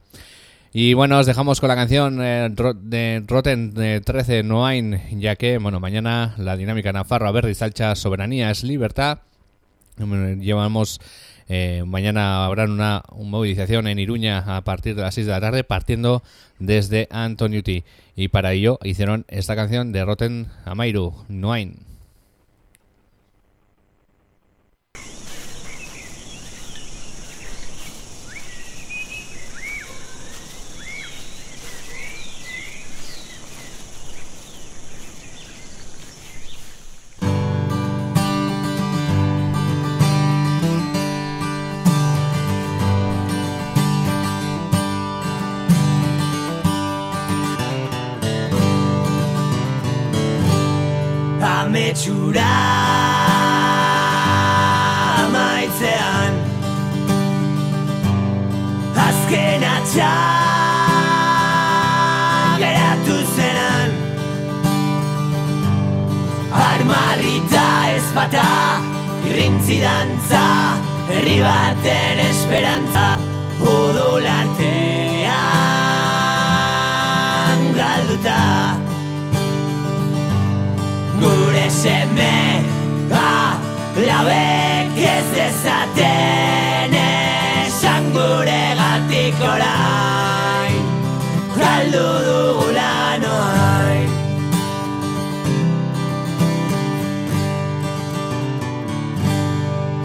Y 0.79 0.93
bueno, 0.93 1.19
os 1.19 1.25
dejamos 1.25 1.59
con 1.59 1.69
la 1.71 1.75
canción 1.75 2.21
eh, 2.21 2.51
de 2.51 3.25
Rotten 3.27 3.73
eh, 3.79 4.03
13 4.05 4.43
Noain, 4.43 5.01
ya 5.19 5.35
que, 5.35 5.57
bueno, 5.57 5.81
mañana 5.81 6.35
la 6.37 6.55
dinámica 6.55 6.93
Nafarra 6.93 7.31
Berri 7.31 7.55
Salcha 7.55 7.95
Soberanía 7.95 8.51
es 8.51 8.63
Libertad. 8.63 9.21
Llevamos, 9.97 11.01
eh, 11.49 11.83
mañana 11.87 12.45
habrá 12.45 12.65
una, 12.65 13.05
una 13.13 13.31
movilización 13.31 13.87
en 13.87 13.99
Iruña 13.99 14.41
a 14.55 14.61
partir 14.65 14.95
de 14.95 15.01
las 15.01 15.15
6 15.15 15.27
de 15.27 15.33
la 15.33 15.41
tarde, 15.41 15.65
partiendo 15.65 16.23
desde 16.59 17.09
Antoniuti. 17.11 17.85
Y 18.15 18.29
para 18.29 18.53
ello 18.53 18.79
hicieron 18.83 19.25
esta 19.29 19.57
canción 19.57 19.93
de 19.93 20.05
Rotten 20.05 20.49
Amairu, 20.67 21.25
Noain. 21.31 21.96
Etxura 51.97 52.57
maitzean 55.33 56.35
Azken 59.07 59.63
atxa 59.77 60.13
geratu 62.61 63.17
zenan. 63.37 63.91
Armarrita 66.69 67.69
irrintzi 69.29 69.77
dantza 69.85 70.47
Herri 71.09 71.39
baten 71.49 72.19
esperantza. 72.29 73.07
Udul 73.73 74.27
artean 74.39 75.23
galduta 77.79 78.76
seme 81.87 82.37
Labek 84.07 84.99
ez 85.15 85.27
dezaten 85.35 86.95
esan 87.01 88.11
gure 88.15 88.65
gatik 88.81 89.39
orain. 89.53 90.83
Galdu 91.57 92.09
dugula 92.27 92.97
noain. 93.23 94.11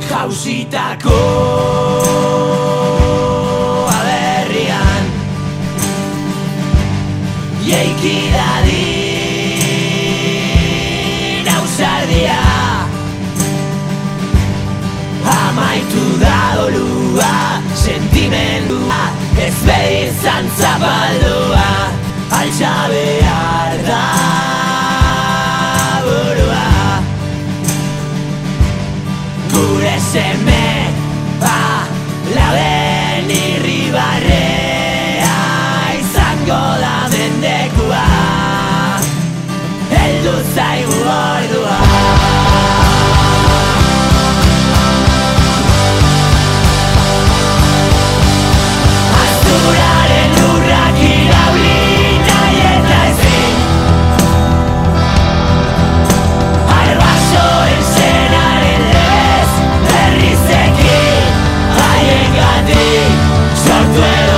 Jausitako 0.07 1.19
aberrian 3.97 5.05
Jeiki 7.67 8.17
dadin 8.37 8.80
Ez 19.61 19.67
behizan 19.67 20.45
zapaldua 20.57 21.69
Altxa 22.31 22.87
behar 22.89 23.75
da 23.85 24.05
burua. 26.05 26.65
Gure 29.53 29.97
seme 30.11 30.60
away 64.01 64.30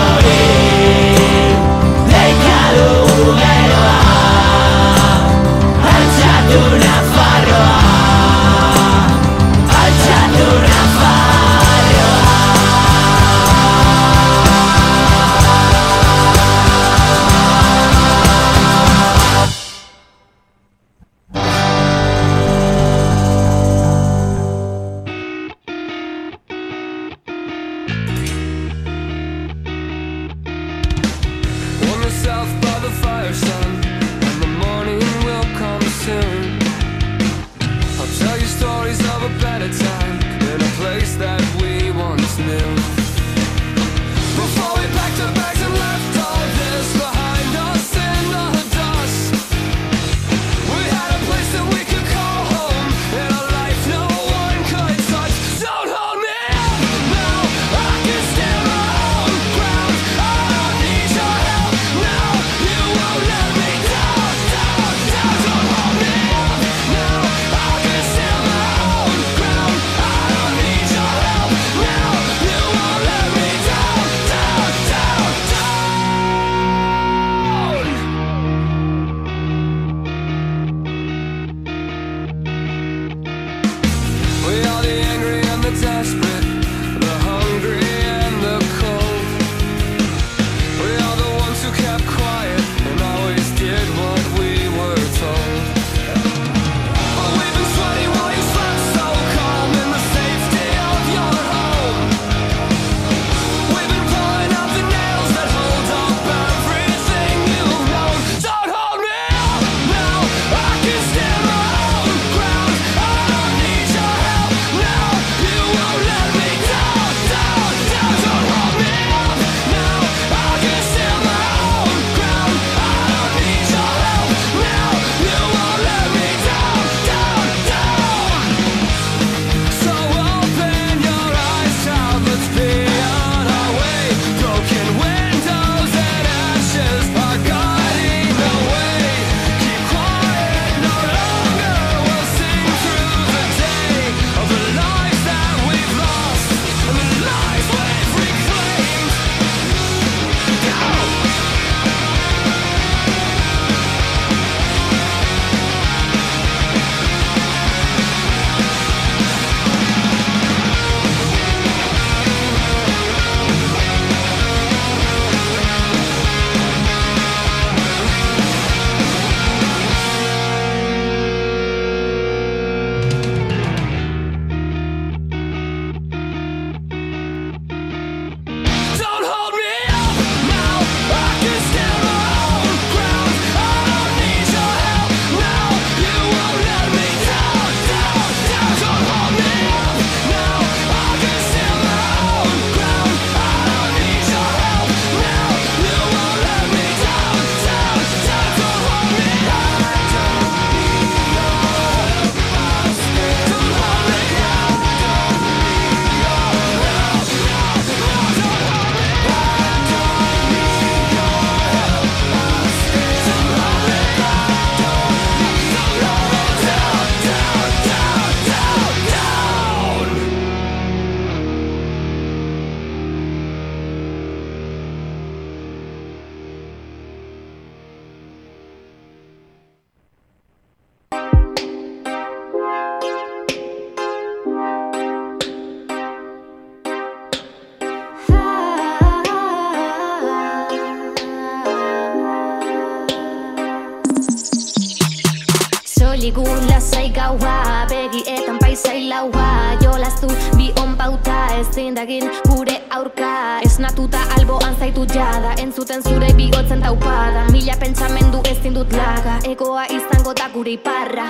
Ezin 252.04 252.20
dagin 252.20 252.52
gure 252.52 252.84
aurka. 252.92 253.60
Esnatuta 253.64 254.20
alboan 254.36 254.76
zaitu 254.76 255.06
jada 255.08 255.54
Entzuten 255.58 256.04
zure 256.04 256.34
bigotzen 256.36 256.82
taupada. 256.82 257.46
Mila 257.52 257.76
pentsamendu 257.80 258.42
ezin 258.44 258.74
dut 258.76 258.92
laga 258.92 259.40
Egoa 259.48 259.86
izango 259.88 260.34
da 260.36 260.50
gure 260.52 260.74
iparra 260.76 261.30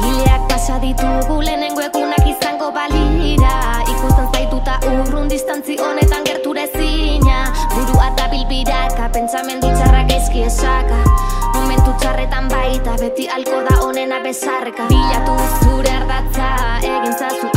Hileak 0.00 0.48
pasa 0.48 0.78
ditugu 0.80 1.42
lehenengo 1.42 1.82
egunak 1.84 2.24
izango 2.24 2.70
balira. 2.72 3.84
Ikusten 3.84 4.30
zaituta 4.32 4.78
urrun 4.88 5.28
distantzi 5.28 5.76
honetan 5.76 6.24
gerture 6.24 6.70
zina 6.72 7.52
Burua 7.74 8.08
eta 8.14 8.28
bilbiraka 8.32 9.10
pentsamendu 9.12 9.68
txarrak 9.76 10.14
eski 10.16 10.46
esaka. 10.48 11.02
Momentu 11.58 11.92
txarretan 12.00 12.48
baita 12.48 12.96
beti 12.96 13.28
alko 13.28 13.60
da 13.68 13.82
onena 13.84 14.22
besarka. 14.24 14.88
Bilatu 14.88 15.36
zure 15.60 15.92
ardatza 16.00 16.48
egin 16.80 17.12
zazu 17.12 17.53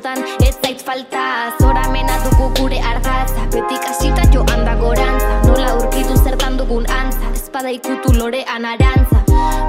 balantza 0.00 0.36
mezutan 0.36 0.46
ez 0.46 0.56
zait 0.62 0.80
falta. 0.82 1.52
Zoramena 1.58 2.18
dugu 2.24 2.50
gure 2.58 2.78
ardatza 2.80 3.46
beti 3.52 3.78
kasita 3.78 4.22
joan 4.32 4.64
da 4.64 4.74
gorantza. 4.74 5.40
Nola 5.44 5.74
urkitu 5.76 6.16
zertan 6.16 6.56
dugun 6.56 6.86
antza 6.90 7.30
espada 7.34 7.70
ikutu 7.70 8.12
lorean 8.12 8.64
arantza. 8.64 9.22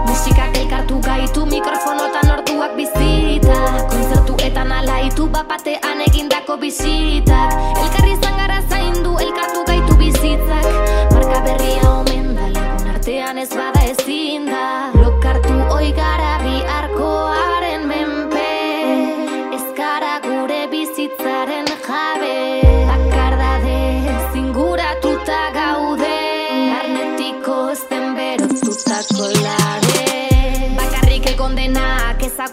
Musikak 0.05 0.57
elkartu 0.57 0.99
gaitu 0.99 1.45
mikrofonotan 1.45 2.31
orduak 2.31 2.75
bizita. 2.75 3.87
Kontzertuetan 3.89 4.71
alaitu 4.71 5.27
bapatean 5.27 6.01
egindako 6.07 6.57
bisitak. 6.57 7.53
Elkarri 7.83 8.13
izan 8.13 8.37
gara 8.37 8.61
zaindu 8.69 9.17
elkartu 9.17 9.63
gaitu 9.67 9.95
bizitzak. 9.95 10.65
Marka 11.11 11.39
berria 11.45 11.89
omen 11.91 12.35
da 12.35 12.47
lagun 12.55 12.87
artean 12.95 13.37
ez 13.37 13.49
bada 13.49 13.83
ezin 13.91 14.45
da. 14.45 14.91
Lokartu 14.93 15.55
oi 15.71 15.91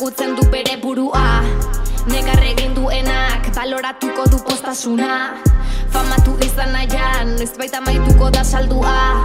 ezagutzen 0.04 0.36
du 0.36 0.44
bere 0.50 0.76
burua. 0.82 1.40
Nekar 2.06 2.42
egin 2.44 2.74
duenak 2.74 3.48
baloratuko 3.56 4.26
du 4.28 4.36
postasuna 4.44 5.40
Famatu 5.92 6.36
izan 6.44 6.72
nahian, 6.72 7.40
ez 7.40 7.56
baita 7.56 7.80
maituko 7.80 8.28
da 8.30 8.44
saldua. 8.44 9.24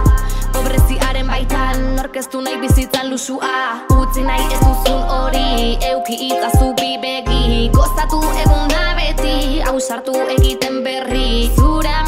Pobreziaren 0.54 1.28
baitan, 1.28 1.98
orkestu 2.00 2.40
nahi 2.40 2.56
bizitzan 2.58 3.10
lusua 3.10 3.84
Utzi 3.94 4.24
nahi 4.24 4.48
ez 4.50 4.60
duzun 4.64 5.04
hori, 5.16 5.76
euki 5.92 6.16
itazu 6.30 6.72
bi 6.80 6.96
begi 7.04 7.68
Gozatu 7.76 8.22
egun 8.42 8.72
da 8.72 8.94
beti, 8.96 9.60
ausartu 9.68 10.16
egiten 10.38 10.82
berri. 10.82 11.50
Zure 11.56 11.99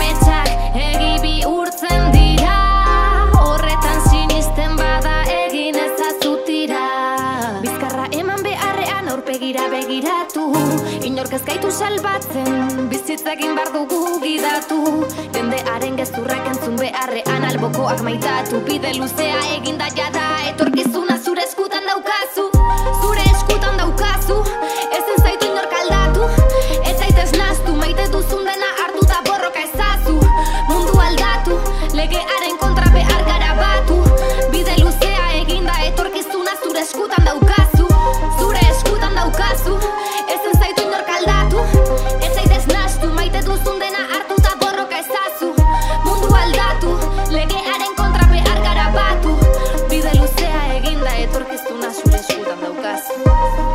gaitu 11.62 11.78
salbatzen 11.78 12.88
Bizitzekin 12.90 13.54
bar 13.54 13.70
dugu 13.72 14.18
gidatu. 14.22 15.06
Jendearen 15.34 15.96
gezurrak 15.96 16.48
entzun 16.50 16.74
beharrean 16.76 17.44
albokoak 17.50 18.02
maitatu. 18.02 18.60
Bide 18.66 18.94
luzea 18.98 19.38
eginda 19.54 19.86
jada 19.94 20.26
Etorkizuna 20.50 21.18
zure 21.22 21.46
eskutan 21.46 21.86
daukazu 21.86 22.61
us. 52.92 53.71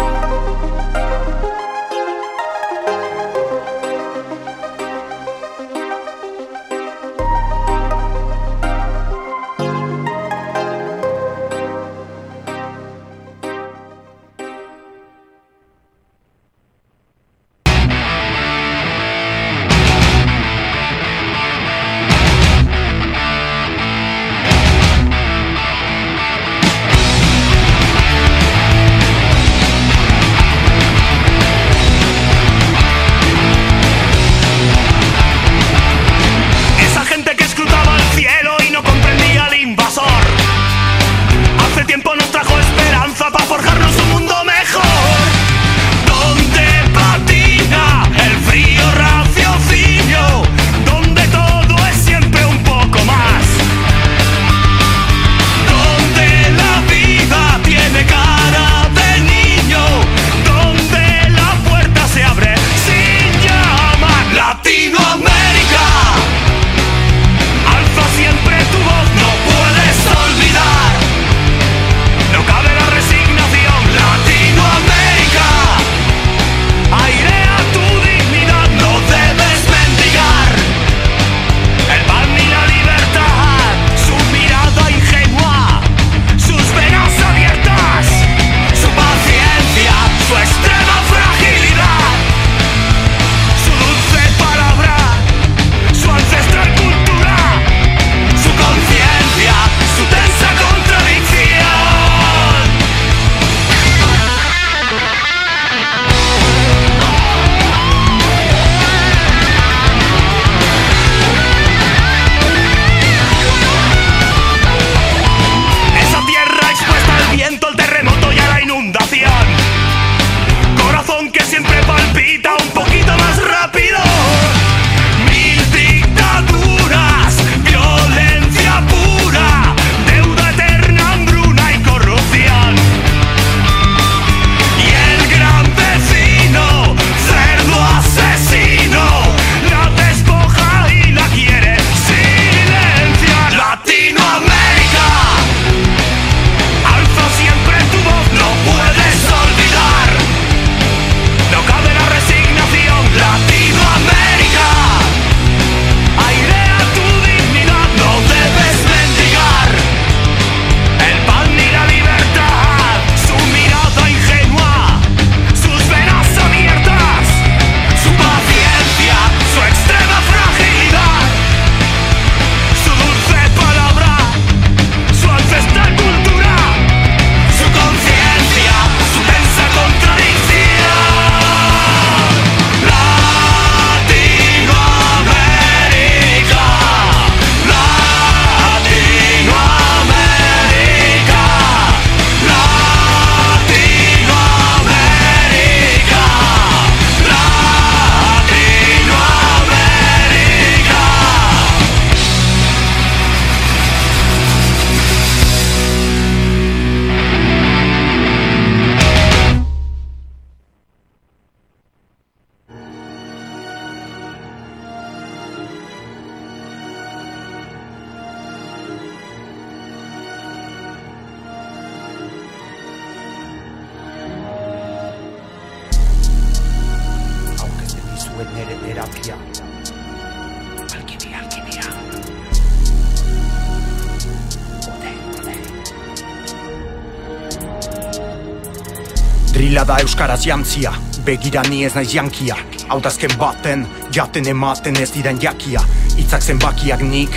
Jantzia, 240.48 240.95
begira 241.26 241.61
ni 241.68 241.84
ez 241.84 241.94
naiz 241.95 242.11
jankia 242.14 242.56
Hau 242.88 243.02
da 243.03 243.10
azken 243.11 243.34
baten, 243.36 243.82
jaten 244.15 244.45
ematen 244.48 244.95
ez 245.02 245.10
diren 245.11 245.40
jakia. 245.44 245.82
Itzak 246.18 246.41
zenbakiak 246.41 247.02
nik, 247.03 247.34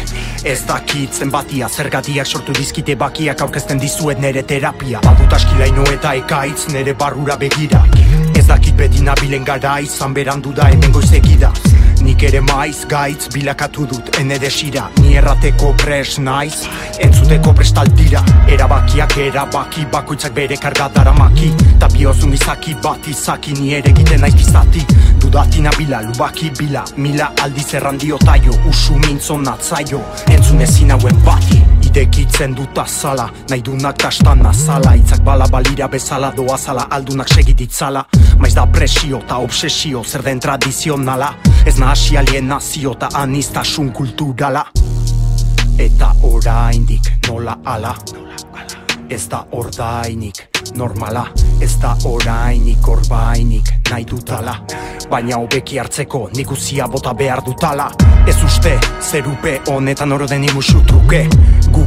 ez 0.46 0.60
dakit 0.68 1.18
zenbatia. 1.18 1.68
Zergatiak 1.68 2.26
sortu 2.26 2.54
dizkite 2.54 2.94
bakiak 3.00 3.42
aurkezten 3.42 3.82
dizuet 3.82 4.22
nere 4.22 4.44
terapia. 4.46 5.02
Badut 5.02 5.34
askilaino 5.40 5.88
eta 5.90 6.14
ekaitz 6.22 6.68
nere 6.70 6.94
barrura 6.94 7.38
begira. 7.40 7.82
Ez 8.38 8.46
dakit 8.46 8.78
beti 8.78 9.02
nabilen 9.02 9.44
gara 9.44 9.80
izan 9.82 10.14
berandu 10.14 10.54
da 10.54 10.70
hemen 10.70 10.94
goizegida 10.94 11.50
Nik 12.20 12.34
ere 12.34 12.40
maiz 12.44 12.82
gaitz 12.84 13.30
bilakatu 13.32 13.86
dut 13.88 14.18
ene 14.20 14.36
desira. 14.36 14.82
Ni 15.00 15.14
errateko 15.16 15.70
pres 15.80 16.18
naiz, 16.20 16.66
entzuteko 17.00 17.54
prestaldira 17.56 18.20
Erabakiak 18.44 19.14
erabaki 19.24 19.86
bakoitzak 19.88 20.34
bere 20.36 20.58
karga 20.60 20.90
daramaki. 20.92 21.48
Ta 21.80 21.88
biozun 21.88 22.34
izaki 22.36 22.74
bat 22.84 23.08
izaki 23.08 23.54
ni 23.56 23.72
ere 23.78 23.88
egiten 23.94 24.20
naiz 24.20 24.34
bizati 24.36 24.84
Dudati 25.22 25.64
nabila, 25.64 26.02
lubaki 26.02 26.50
bila, 26.58 26.84
mila 26.98 27.30
aldiz 27.40 27.72
errandio 27.80 28.18
taio. 28.20 28.52
Usu 28.68 28.98
mintzon 29.00 29.48
atzaio, 29.48 30.02
entzun 30.28 30.60
ezin 30.60 30.92
hauen 30.92 31.24
bati. 31.24 31.62
Idekitzen 31.88 32.52
dut 32.52 32.84
azala, 32.84 33.30
nahi 33.48 33.64
dunak 33.64 33.96
tastan 34.04 34.44
azala. 34.44 34.92
Itzak 35.00 35.24
bala 35.24 35.48
balira 35.48 35.88
bezala, 35.88 36.34
doa 36.36 36.58
zala, 36.58 36.84
aldunak 36.90 37.32
segititzala 37.32 38.04
Maiz 38.40 38.54
da 38.56 38.66
presio 38.66 39.18
eta 39.20 39.40
obsesio, 39.40 40.04
zer 40.04 40.22
den 40.24 40.40
tradizionala 40.40 41.32
Ez 41.70 41.78
nahasi 41.78 42.16
alienazio 42.18 42.92
eta 42.96 43.08
anistasun 43.14 43.92
kulturala. 43.92 44.64
Eta 45.78 46.08
oraindik 46.22 47.12
nola 47.28 47.58
ala? 47.64 47.94
Ez 49.10 49.28
da 49.30 49.44
ordainik 49.52 50.42
normala 50.74 51.28
Ez 51.60 51.76
da 51.76 51.96
orainik 52.04 52.88
orbainik 52.88 53.68
nahi 53.90 54.04
dutala. 54.08 54.54
Baina 55.10 55.36
hobeki 55.36 55.78
hartzeko 55.78 56.30
nik 56.36 56.50
uzia 56.50 56.86
bota 56.88 57.12
behar 57.14 57.42
dutala. 57.44 57.90
Ez 58.26 58.36
uste 58.44 58.72
zerupe 59.00 59.58
honetan 59.68 60.12
oro 60.12 60.28
den 60.28 60.44
imusu 60.44 60.80
truke 60.88 61.26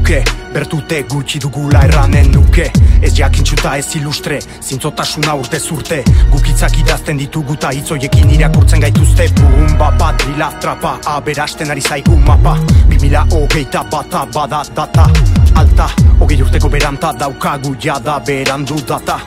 Guke 0.04 0.24
bertute 0.52 0.98
gutxi 1.08 1.40
dugula 1.40 1.86
erranen 1.86 2.26
nuke. 2.34 2.66
Ez 3.02 3.14
jakintxuta 3.16 3.78
ez 3.80 3.86
ilustre, 3.96 4.40
zintzotasuna 4.60 5.36
urte. 5.40 5.62
Zurte 5.64 6.02
Gukitzak 6.32 6.76
idazten 6.82 7.22
ditugu 7.22 7.56
ta 7.56 7.72
hitzoiekin 7.72 8.34
irakurtzen 8.36 8.84
gaituzte. 8.84 9.30
Bum 9.40 9.78
bapa, 9.80 10.12
drila, 10.20 10.52
trapa, 10.60 10.98
aberasten 11.08 11.72
ari 11.72 11.82
zaigu 11.82 12.18
mapa. 12.28 12.58
Bimila 12.90 13.24
hogeita 13.32 13.86
bata 13.88 14.26
bada 14.36 14.66
data. 14.76 15.08
Alta, 15.56 15.88
hogei 16.20 16.42
urteko 16.44 16.68
beranta 16.70 17.16
daukagu 17.16 17.76
jada 17.80 18.20
berandu 18.28 18.84
data. 18.84 19.22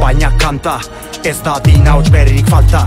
Baina 0.00 0.32
kanta, 0.38 0.80
ez 1.22 1.42
da 1.44 1.60
dina 1.60 1.98
hots 1.98 2.08
berririk 2.08 2.48
falta 2.48 2.86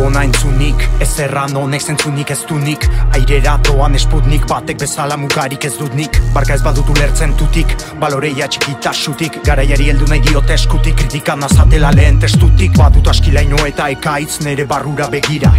Dagona 0.00 0.22
entzunik, 0.24 0.80
ez 1.04 1.10
erran 1.20 1.52
honek 1.60 1.82
zentzunik 1.84 2.30
ez 2.32 2.38
dunik 2.48 2.86
Airera 3.12 3.58
doan 3.66 3.92
esputnik, 3.98 4.46
batek 4.48 4.78
bezala 4.80 5.18
mugarik 5.20 5.66
ez 5.68 5.74
dut 5.76 5.92
nik. 5.92 6.16
Barka 6.32 6.54
ez 6.56 6.62
badut 6.64 6.88
ulertzen 6.88 7.34
tutik, 7.36 7.74
baloreia 8.00 8.48
txikitasutik 8.48 9.36
Garaiari 9.44 9.90
heldu 9.92 10.08
nahi 10.08 10.24
diote 10.24 10.56
eskutik, 10.56 10.96
kritikan 11.02 11.44
azatela 11.44 11.92
lehen 11.92 12.16
testutik. 12.22 12.72
Badut 12.80 13.12
askilaino 13.12 13.60
eta 13.68 13.90
ekaitz 13.92 14.40
nere 14.46 14.64
barrura 14.64 15.10
begira. 15.12 15.52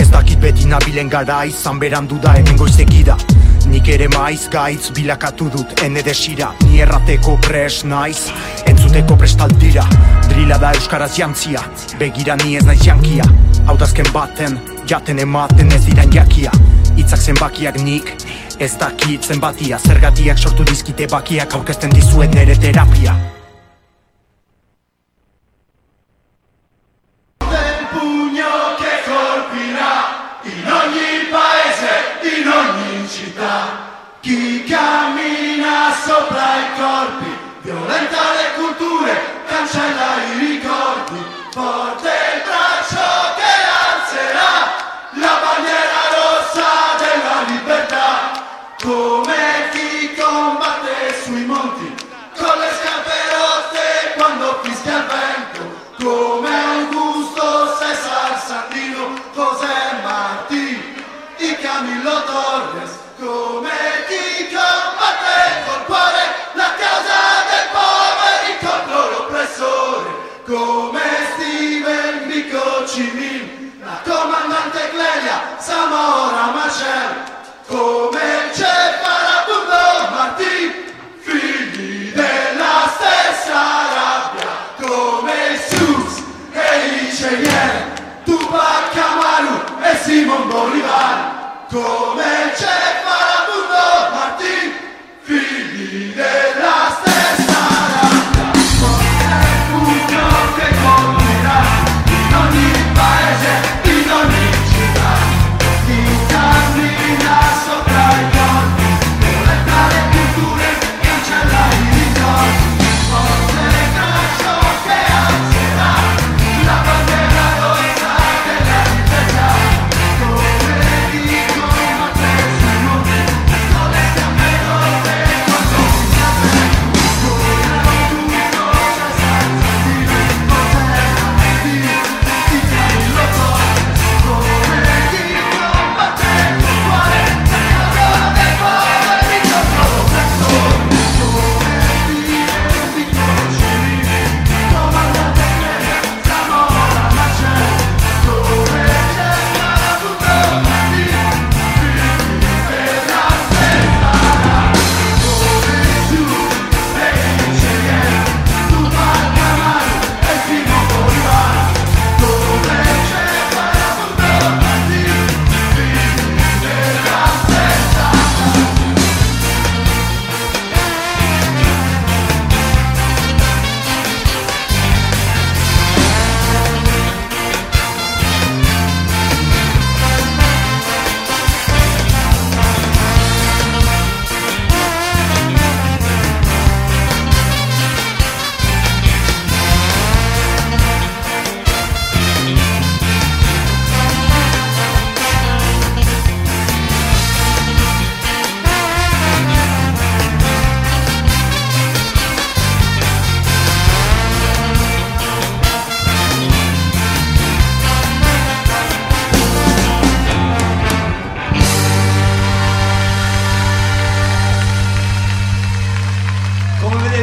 Ez 0.00 0.08
dakit 0.08 0.40
beti 0.40 0.72
nabilen 0.72 1.12
gara 1.12 1.42
izan 1.44 1.76
berandu 1.82 2.16
da 2.16 2.32
hemen 2.38 2.56
goizegida 2.56 3.18
Nik 3.68 3.92
ere 3.92 4.08
maiz 4.16 4.48
gaitz 4.50 4.88
bilakatu 4.96 5.52
dut 5.52 5.84
ene 5.84 6.00
desira. 6.02 6.54
Ni 6.64 6.80
errateko 6.80 7.36
pres 7.44 7.84
naiz, 7.84 8.30
entzuteko 8.72 9.20
prestaldira 9.20 9.84
Drila 10.42 10.56
da 10.58 10.72
euskaraz 10.74 11.12
jantzia, 11.14 11.60
begira 12.00 12.34
ni 12.40 12.56
ez 12.58 12.64
naiz 12.66 12.82
jankia. 12.82 13.22
Hau 13.68 13.76
da 13.78 13.86
azken 13.86 14.08
baten, 14.10 14.56
jaten 14.90 15.20
ematen 15.22 15.68
ez 15.70 15.84
diran 15.86 16.10
jakia. 16.10 16.50
Itzak 16.98 17.20
zenbakiak 17.22 17.78
nik, 17.78 18.10
ez 18.58 18.72
dakit 18.80 19.22
zenbatia. 19.22 19.78
Zergatiak 19.78 20.42
sortu 20.42 20.66
dizkite 20.66 21.06
bakiak 21.12 21.54
aurkezten 21.54 21.94
dizuet 21.94 22.34
nere 22.34 22.56
terapia. 22.58 23.14
Chi 34.22 34.64
cammina 34.66 35.94
sopra 36.02 36.50
i 36.58 36.66
corpi, 36.74 37.30
violenta 37.62 38.26
le 38.34 38.46
culture, 38.58 39.31
cancella 39.62 40.16
i 40.34 40.38
ricordi, 40.38 41.24
forte 41.52 42.10
il 42.34 42.42
braccio 42.42 43.06
che 43.38 43.54
alzerà 43.86 44.54
la 45.12 45.38
bandiera 45.40 46.00
rossa 46.18 46.70
della 46.98 47.42
libertà, 47.46 48.42
come 48.82 49.70
chi 49.70 50.14
combatte 50.16 51.22
sui 51.22 51.44
monti, 51.44 51.94
con 52.36 52.58
le 52.58 52.70
scarpe 52.74 53.14
rotte 53.30 54.14
quando 54.16 54.58
fischia 54.62 54.96
il 54.96 55.06
vento, 55.06 55.62
come 56.02 56.50
Augusto 56.50 57.76
Cesar 57.78 58.42
Sandino, 58.44 59.14
José 59.32 60.02
Martí 60.02 60.96
y 61.38 61.54
Camilo 61.62 62.24
Torres, 62.24 62.81
Simon 90.12 90.46
Bolivar, 90.48 91.66
come 91.70 92.52
Che 92.56 92.76
Farabundo 93.02 94.14
Martí, 94.14 94.74
figli 95.22 96.12
della 96.12 96.71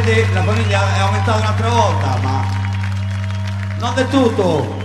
vede 0.02 0.32
la 0.32 0.42
famiglia 0.42 0.96
è 0.96 0.98
aumentata 1.00 1.38
un'altra 1.38 1.68
volta, 1.68 2.18
ma 2.22 2.44
non 3.78 3.94
del 3.94 4.08
tutto. 4.08 4.78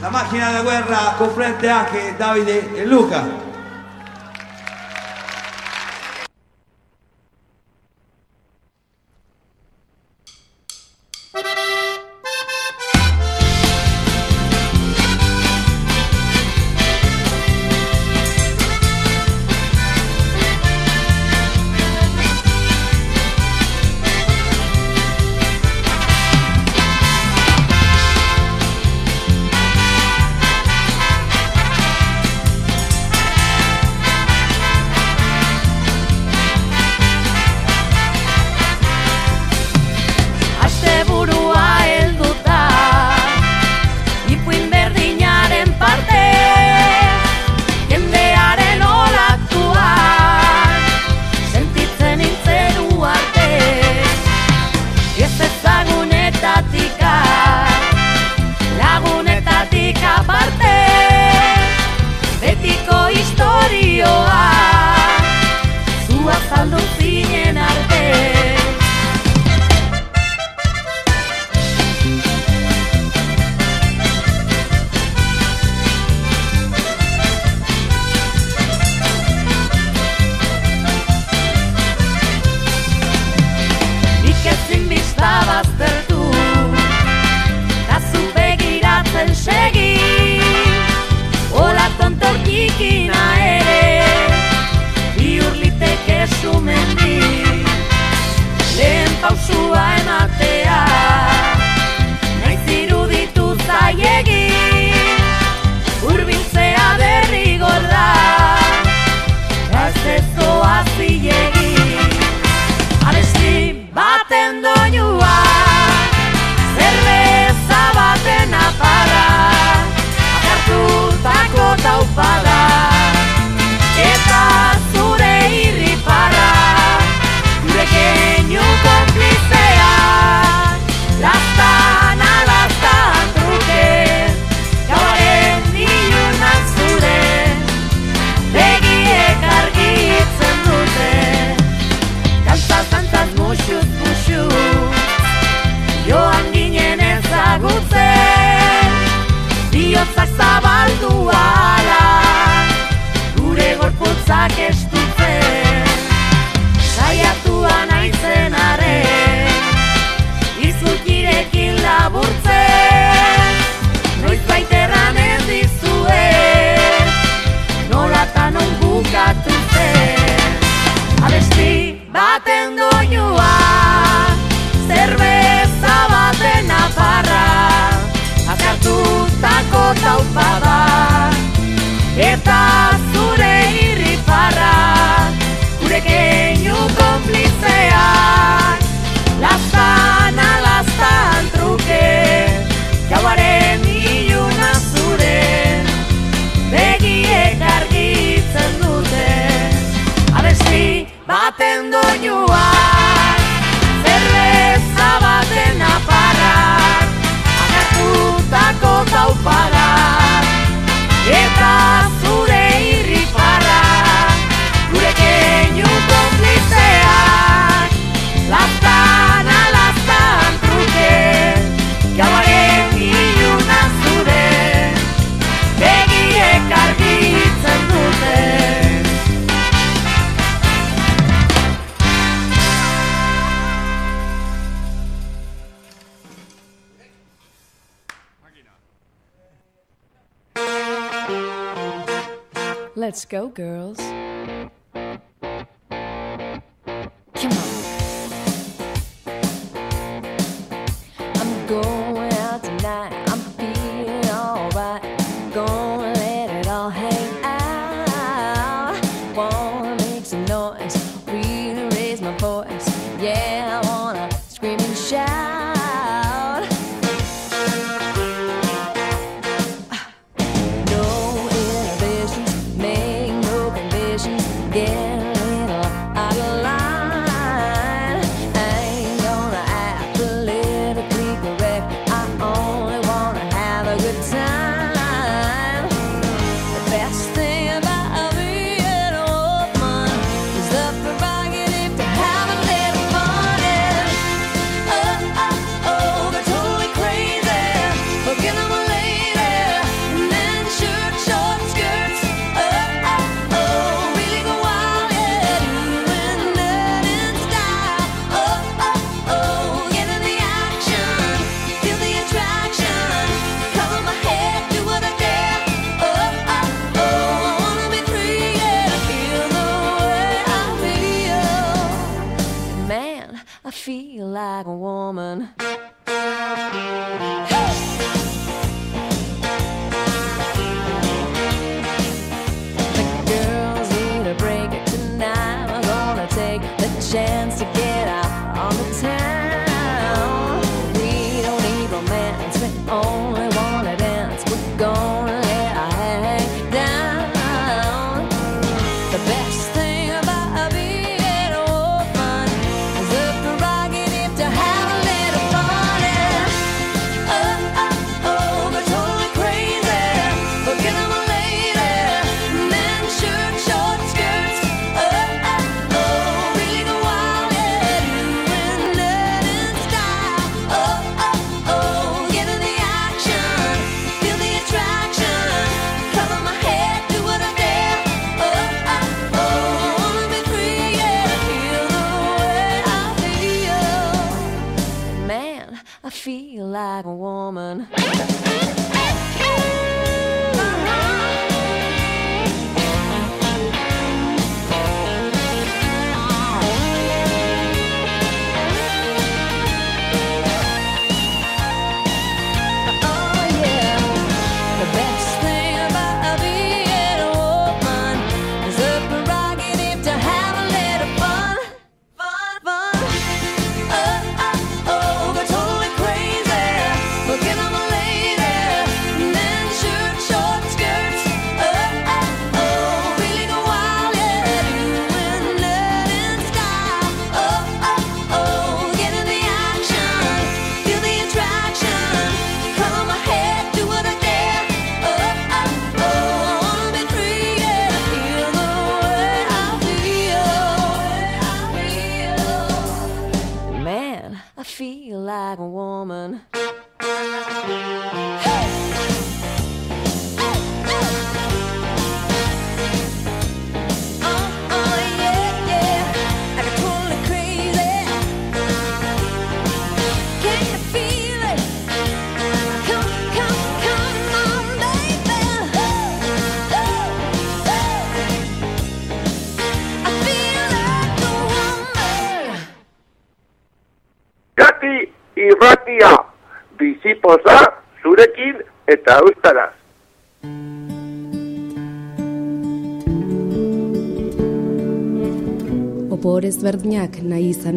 La 0.00 0.08
macchina 0.08 0.50
da 0.50 0.62
guerra 0.62 1.14
comprende 1.16 1.68
anche 1.68 2.14
Davide 2.16 2.74
e 2.74 2.86
Luca. 2.86 3.47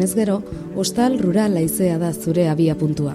izan 0.00 0.02
ez 0.02 0.14
gero, 0.14 0.42
ostal 0.76 1.18
rural 1.18 1.54
laizea 1.54 1.98
da 1.98 2.12
zure 2.12 2.48
abia 2.48 2.74
puntua. 2.74 3.14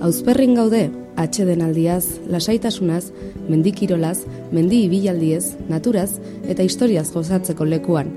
Auzperrin 0.00 0.54
gaude, 0.54 0.90
atxeden 1.16 1.62
aldiaz, 1.62 2.04
lasaitasunaz, 2.28 3.12
mendikirolaz, 3.48 4.24
mendi 4.52 4.84
ibilaldiez, 4.84 5.56
naturaz 5.68 6.20
eta 6.48 6.62
historiaz 6.62 7.12
gozatzeko 7.12 7.64
lekuan. 7.64 8.10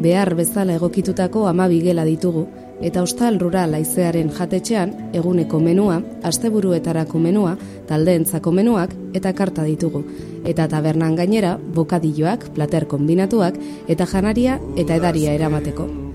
Behar 0.00 0.34
bezala 0.34 0.74
egokitutako 0.74 1.46
amabi 1.48 1.80
gela 1.80 2.04
ditugu, 2.04 2.46
eta 2.82 3.02
ostal 3.02 3.38
rural 3.40 3.72
laizearen 3.72 4.30
jatetxean 4.30 4.92
eguneko 5.14 5.60
menua, 5.60 6.02
asteburuetarako 6.22 7.18
menua, 7.18 7.56
taldeentzako 7.88 8.52
menuak 8.52 8.92
eta 9.14 9.32
karta 9.32 9.64
ditugu. 9.64 10.04
Eta 10.44 10.68
tabernan 10.68 11.16
gainera, 11.16 11.56
bokadilloak, 11.56 12.52
plater 12.54 12.86
kombinatuak 12.86 13.56
eta 13.88 14.06
janaria 14.06 14.60
eta 14.76 14.94
edaria 14.94 15.32
eramateko. 15.32 16.05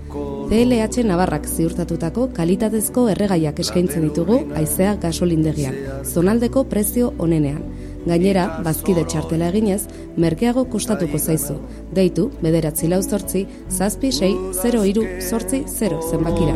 CLH 0.52 1.06
Navarrak 1.08 1.46
ziurtatutako 1.48 2.26
kalitatezko 2.36 3.06
erregaiak 3.14 3.62
eskaintzen 3.64 4.04
ditugu 4.04 4.42
aizea 4.60 4.98
gasolindegian, 5.00 5.78
zonaldeko 6.04 6.66
prezio 6.74 7.14
onenean. 7.24 7.62
Gainera, 8.06 8.62
bazkide 8.66 9.06
txartela 9.06 9.50
eginez, 9.52 9.84
merkeago 10.18 10.66
kostatuko 10.70 11.20
zaizu. 11.20 11.60
Deitu, 11.94 12.30
bederatzi 12.42 12.90
lau 12.90 13.02
zortzi, 13.04 13.46
zazpi 13.70 14.12
sei, 14.12 14.34
0 14.62 14.86
iru, 14.90 15.06
zortzi, 15.30 15.64
0 15.68 16.02
zenbakira. 16.10 16.56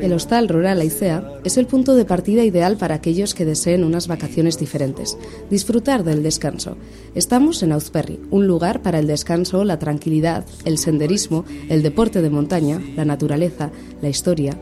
El 0.00 0.12
hostal 0.12 0.48
rural 0.48 0.80
Aicea 0.80 1.40
es 1.42 1.56
el 1.58 1.66
punto 1.66 1.96
de 1.96 2.04
partida 2.04 2.44
ideal 2.44 2.76
para 2.76 2.94
aquellos 2.94 3.34
que 3.34 3.44
deseen 3.44 3.82
unas 3.82 4.06
vacaciones 4.06 4.60
diferentes. 4.60 5.18
Disfrutar 5.50 6.04
del 6.04 6.22
descanso. 6.22 6.76
Estamos 7.16 7.64
en 7.64 7.72
Auzperri, 7.72 8.20
un 8.30 8.46
lugar 8.46 8.82
para 8.82 9.00
el 9.00 9.08
descanso, 9.08 9.64
la 9.64 9.80
tranquilidad, 9.80 10.44
el 10.64 10.78
senderismo, 10.78 11.44
el 11.68 11.82
deporte 11.82 12.22
de 12.22 12.30
montaña, 12.30 12.80
la 12.94 13.04
naturaleza, 13.04 13.72
la 14.00 14.08
historia. 14.08 14.56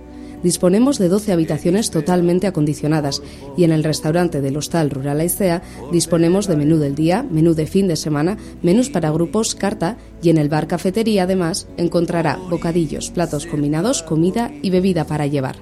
Disponemos 0.45 0.99
de 0.99 1.09
12 1.09 1.33
habitaciones 1.33 1.91
totalmente 1.91 2.47
acondicionadas 2.47 3.23
y 3.57 3.65
en 3.65 3.73
el 3.73 3.83
restaurante 3.83 4.43
del 4.43 4.59
Hostal 4.59 4.91
Rural 4.91 5.21
Aicea 5.21 5.63
disponemos 5.91 6.47
de 6.47 6.57
menú 6.57 6.77
del 6.77 6.95
día, 6.95 7.23
menú 7.23 7.55
de 7.55 7.67
fin 7.67 7.89
de 7.89 7.97
semana, 7.97 8.37
menús 8.63 8.91
para 8.91 9.11
grupos, 9.11 9.55
carta 9.55 9.97
y 10.23 10.29
en 10.29 10.37
el 10.37 10.51
bar 10.51 10.67
cafetería 10.67 11.23
además 11.23 11.67
encontrará 11.79 12.37
bocadillos, 12.51 13.11
platos 13.11 13.47
combinados, 13.47 14.03
comida 14.03 14.53
y 14.61 14.69
bebida 14.69 15.07
para 15.07 15.27
llevar. 15.27 15.57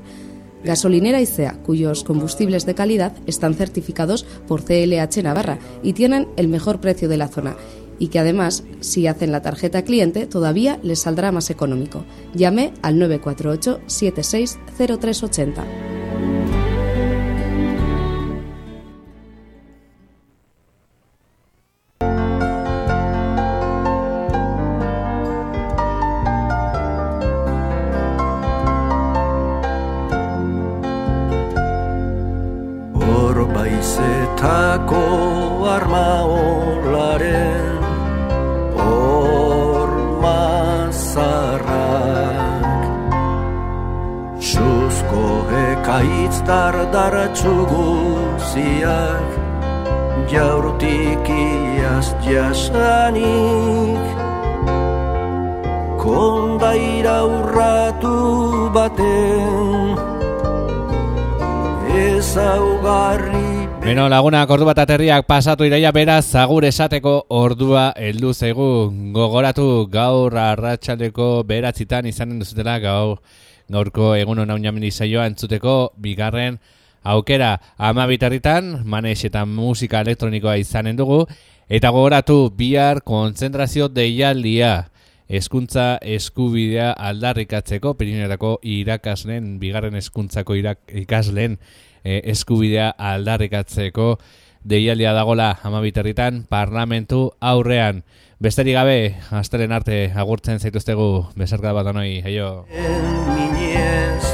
Gasolinera 0.64 1.18
Aicea, 1.18 1.58
cuyos 1.64 2.02
combustibles 2.02 2.66
de 2.66 2.74
calidad 2.74 3.12
están 3.28 3.54
certificados 3.54 4.24
por 4.48 4.64
CLH 4.64 5.22
Navarra 5.22 5.60
y 5.84 5.92
tienen 5.92 6.26
el 6.36 6.48
mejor 6.48 6.80
precio 6.80 7.08
de 7.08 7.18
la 7.18 7.28
zona 7.28 7.56
y 8.02 8.08
que 8.08 8.18
además, 8.18 8.64
si 8.80 9.06
hacen 9.06 9.30
la 9.30 9.42
tarjeta 9.42 9.82
cliente, 9.82 10.26
todavía 10.26 10.80
les 10.82 10.98
saldrá 10.98 11.30
más 11.30 11.50
económico. 11.50 12.04
Llame 12.34 12.74
al 12.82 12.98
948 12.98 13.80
760380. 13.86 15.91
Guziak 47.40 49.28
Jaurtik 50.28 51.28
iaz 51.28 52.12
jasanik 52.24 54.04
Kondaira 55.96 57.24
urratu 57.24 58.68
baten 58.74 59.96
ezaugarri 61.88 63.50
Beno, 63.82 64.06
laguna, 64.06 64.44
ordu 64.46 64.62
bat 64.68 64.78
aterriak 64.78 65.26
pasatu 65.26 65.66
iraia 65.66 65.90
beraz, 65.90 66.22
zagur 66.30 66.62
esateko 66.64 67.26
ordua 67.34 67.92
heldu 67.98 68.30
zaigu 68.32 68.92
gogoratu 69.12 69.88
gaur 69.90 70.36
arratsaldeko 70.38 71.42
beratzitan 71.42 72.06
izanen 72.06 72.38
duzutela 72.38 72.78
gaur 72.78 73.18
gaurko 73.72 74.14
egun 74.14 74.38
hona 74.44 74.54
unamen 74.54 74.86
izaioa 74.86 75.26
entzuteko 75.26 75.92
bigarren 75.98 76.60
aukera 77.02 77.58
ama 77.78 78.06
bitarritan, 78.06 78.82
manes 78.84 79.24
eta 79.24 79.44
musika 79.46 80.00
elektronikoa 80.00 80.56
izanen 80.62 80.96
dugu, 80.96 81.24
eta 81.68 81.90
gogoratu 81.90 82.50
bihar 82.56 83.02
konzentrazio 83.04 83.88
deialdia 83.88 84.92
hezkuntza 85.32 85.96
eskubidea 86.02 86.92
aldarrikatzeko 86.92 87.94
Pirineetako 87.96 88.58
irakasleen 88.62 89.56
bigarren 89.60 89.96
hezkuntzako 89.96 90.56
irak, 90.60 90.82
ikasleen 90.92 91.58
eh, 92.04 92.20
eskubidea 92.34 92.92
aldarrikatzeko 92.98 94.16
deialdia 94.64 95.14
dagola 95.16 95.56
amabiterritan 95.64 96.44
parlamentu 96.50 97.30
aurrean. 97.40 98.02
Besterik 98.42 98.74
gabe, 98.74 98.98
astelen 99.30 99.72
arte 99.72 100.04
agurtzen 100.18 100.58
zaituztegu 100.58 101.08
besarka 101.38 101.72
bat 101.72 101.86
anoi, 101.94 102.20
heio. 102.26 102.66
minez 103.34 104.26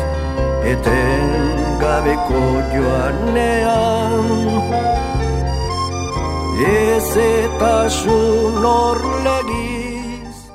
eten 0.64 1.57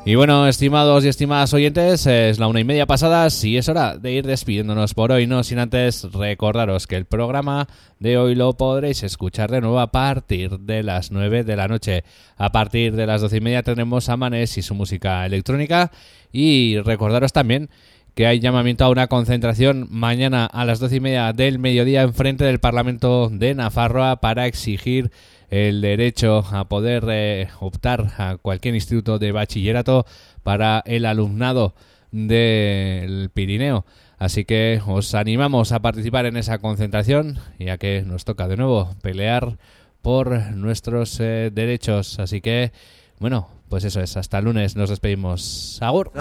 Y 0.06 0.16
bueno, 0.16 0.48
estimados 0.50 1.06
y 1.06 1.08
estimadas 1.08 1.54
oyentes, 1.54 2.06
es 2.08 2.38
la 2.38 2.48
una 2.48 2.60
y 2.60 2.66
media 2.66 2.86
pasadas 2.86 3.42
y 3.46 3.56
es 3.56 3.70
hora 3.70 3.98
de 3.98 4.12
ir 4.12 4.28
despidiéndonos 4.28 4.94
por 4.94 5.14
hoy, 5.14 5.28
no 5.28 5.44
sin 5.44 5.60
antes 5.60 6.04
recordaros 6.12 6.88
que 6.88 6.98
el 6.98 7.06
programa 7.06 7.70
de 8.00 8.18
hoy 8.18 8.36
lo 8.36 8.58
podréis 8.58 9.02
escuchar 9.04 9.50
de 9.50 9.62
nuevo 9.62 9.80
a 9.80 9.92
partir 9.92 10.60
de 10.60 10.84
las 10.84 11.12
9 11.12 11.46
de 11.46 11.56
la 11.56 11.70
noche. 11.70 12.04
A 12.36 12.52
partir 12.52 12.98
de 12.98 13.08
las 13.08 13.22
doce 13.22 13.38
y 13.38 13.42
media 13.42 13.64
tendremos 13.64 14.10
a 14.10 14.18
Manes 14.18 14.58
y 14.58 14.62
su 14.62 14.76
música 14.76 15.26
electrónica. 15.26 15.90
Y 16.34 16.80
recordaros 16.80 17.32
también 17.32 17.70
que 18.16 18.28
hay 18.28 18.40
llamamiento 18.40 18.86
a 18.86 18.90
una 18.90 19.08
concentración 19.08 19.88
mañana 19.90 20.46
a 20.46 20.66
las 20.66 20.80
doce 20.80 20.98
y 20.98 21.00
media 21.00 21.34
del 21.34 21.60
mediodía 21.60 22.04
en 22.04 22.14
frente 22.14 22.44
del 22.44 22.60
Parlamento 22.60 23.30
de 23.30 23.56
Nafarroa 23.56 24.22
para 24.22 24.46
exigir 24.46 25.12
el 25.50 25.82
derecho 25.82 26.46
a 26.52 26.68
poder 26.68 27.06
eh, 27.10 27.48
optar 27.60 28.14
a 28.18 28.38
cualquier 28.38 28.76
instituto 28.76 29.20
de 29.20 29.32
bachillerato 29.32 30.06
para 30.44 30.84
el 30.86 31.06
alumnado 31.06 31.74
del 32.12 33.30
Pirineo. 33.34 33.86
Así 34.18 34.46
que 34.46 34.80
os 34.86 35.16
animamos 35.16 35.72
a 35.72 35.82
participar 35.82 36.26
en 36.26 36.38
esa 36.38 36.60
concentración, 36.60 37.40
ya 37.60 37.78
que 37.78 38.04
nos 38.06 38.26
toca 38.26 38.48
de 38.48 38.58
nuevo 38.58 38.96
pelear 39.02 39.58
por 40.02 40.52
nuestros 40.54 41.20
eh, 41.20 41.50
derechos. 41.52 42.20
Así 42.20 42.42
que, 42.42 42.72
bueno, 43.20 43.50
pues 43.70 43.84
eso 43.84 44.02
es. 44.02 44.18
Hasta 44.18 44.40
el 44.40 44.46
lunes 44.46 44.76
nos 44.76 44.90
despedimos. 44.90 45.80
Agur. 45.82 46.12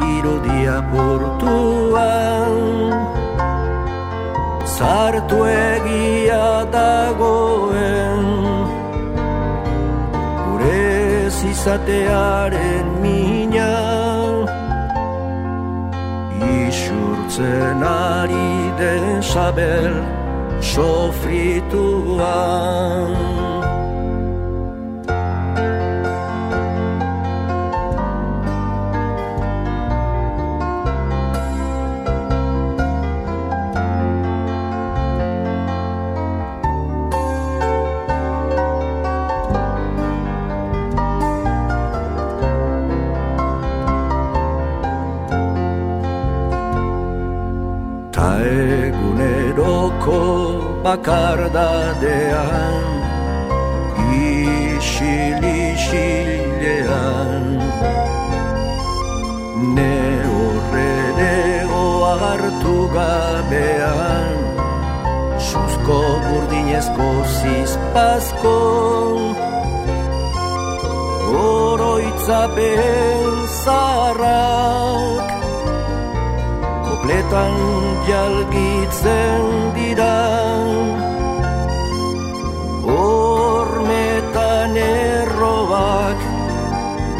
Irudia 0.00 0.82
portuan 0.92 2.52
Zartu 4.66 5.38
egia 5.46 6.66
dagoen 6.74 8.24
Gure 10.44 11.30
izatearen 11.52 12.86
mina 13.00 13.72
Isurtzen 16.66 17.80
ari 17.82 18.52
den 18.78 19.22
sabel 19.22 19.92
sofrituan 20.60 22.16
Ta 48.16 48.30
eguneroko 48.40 50.20
bakardadean 50.84 52.84
Ixil, 54.18 55.44
ixilean 55.44 57.44
Ne 59.76 59.96
horren 60.32 61.20
hartu 62.22 62.76
gabean 62.96 64.36
Suzko 65.48 66.00
burdinezko 66.26 67.08
zizpazko. 67.36 68.56
Oroitzapen 71.44 73.32
zarran 73.64 75.05
Kopletan 77.06 77.54
jalgitzen 78.08 79.44
dira. 79.76 80.18
Hormetan 82.82 84.74
errobak 84.74 86.26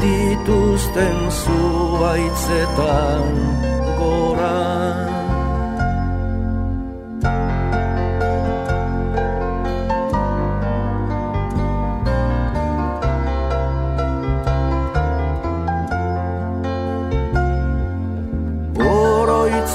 dituzten 0.02 1.18
zuaitzetan 1.38 3.24
gora 4.02 5.05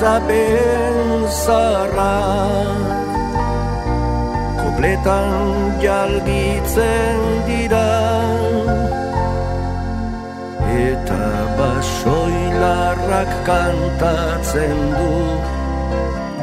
Isabel 0.02 1.30
zarra 1.30 2.18
Kopletan 4.58 5.30
jalgitzen 5.84 7.22
dira. 7.46 7.92
Eta 10.88 11.28
basoilarrak 11.60 13.32
kantatzen 13.46 14.82
du 14.98 15.14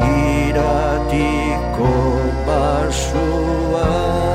Iratiko 0.06 1.92
basuan 2.46 4.27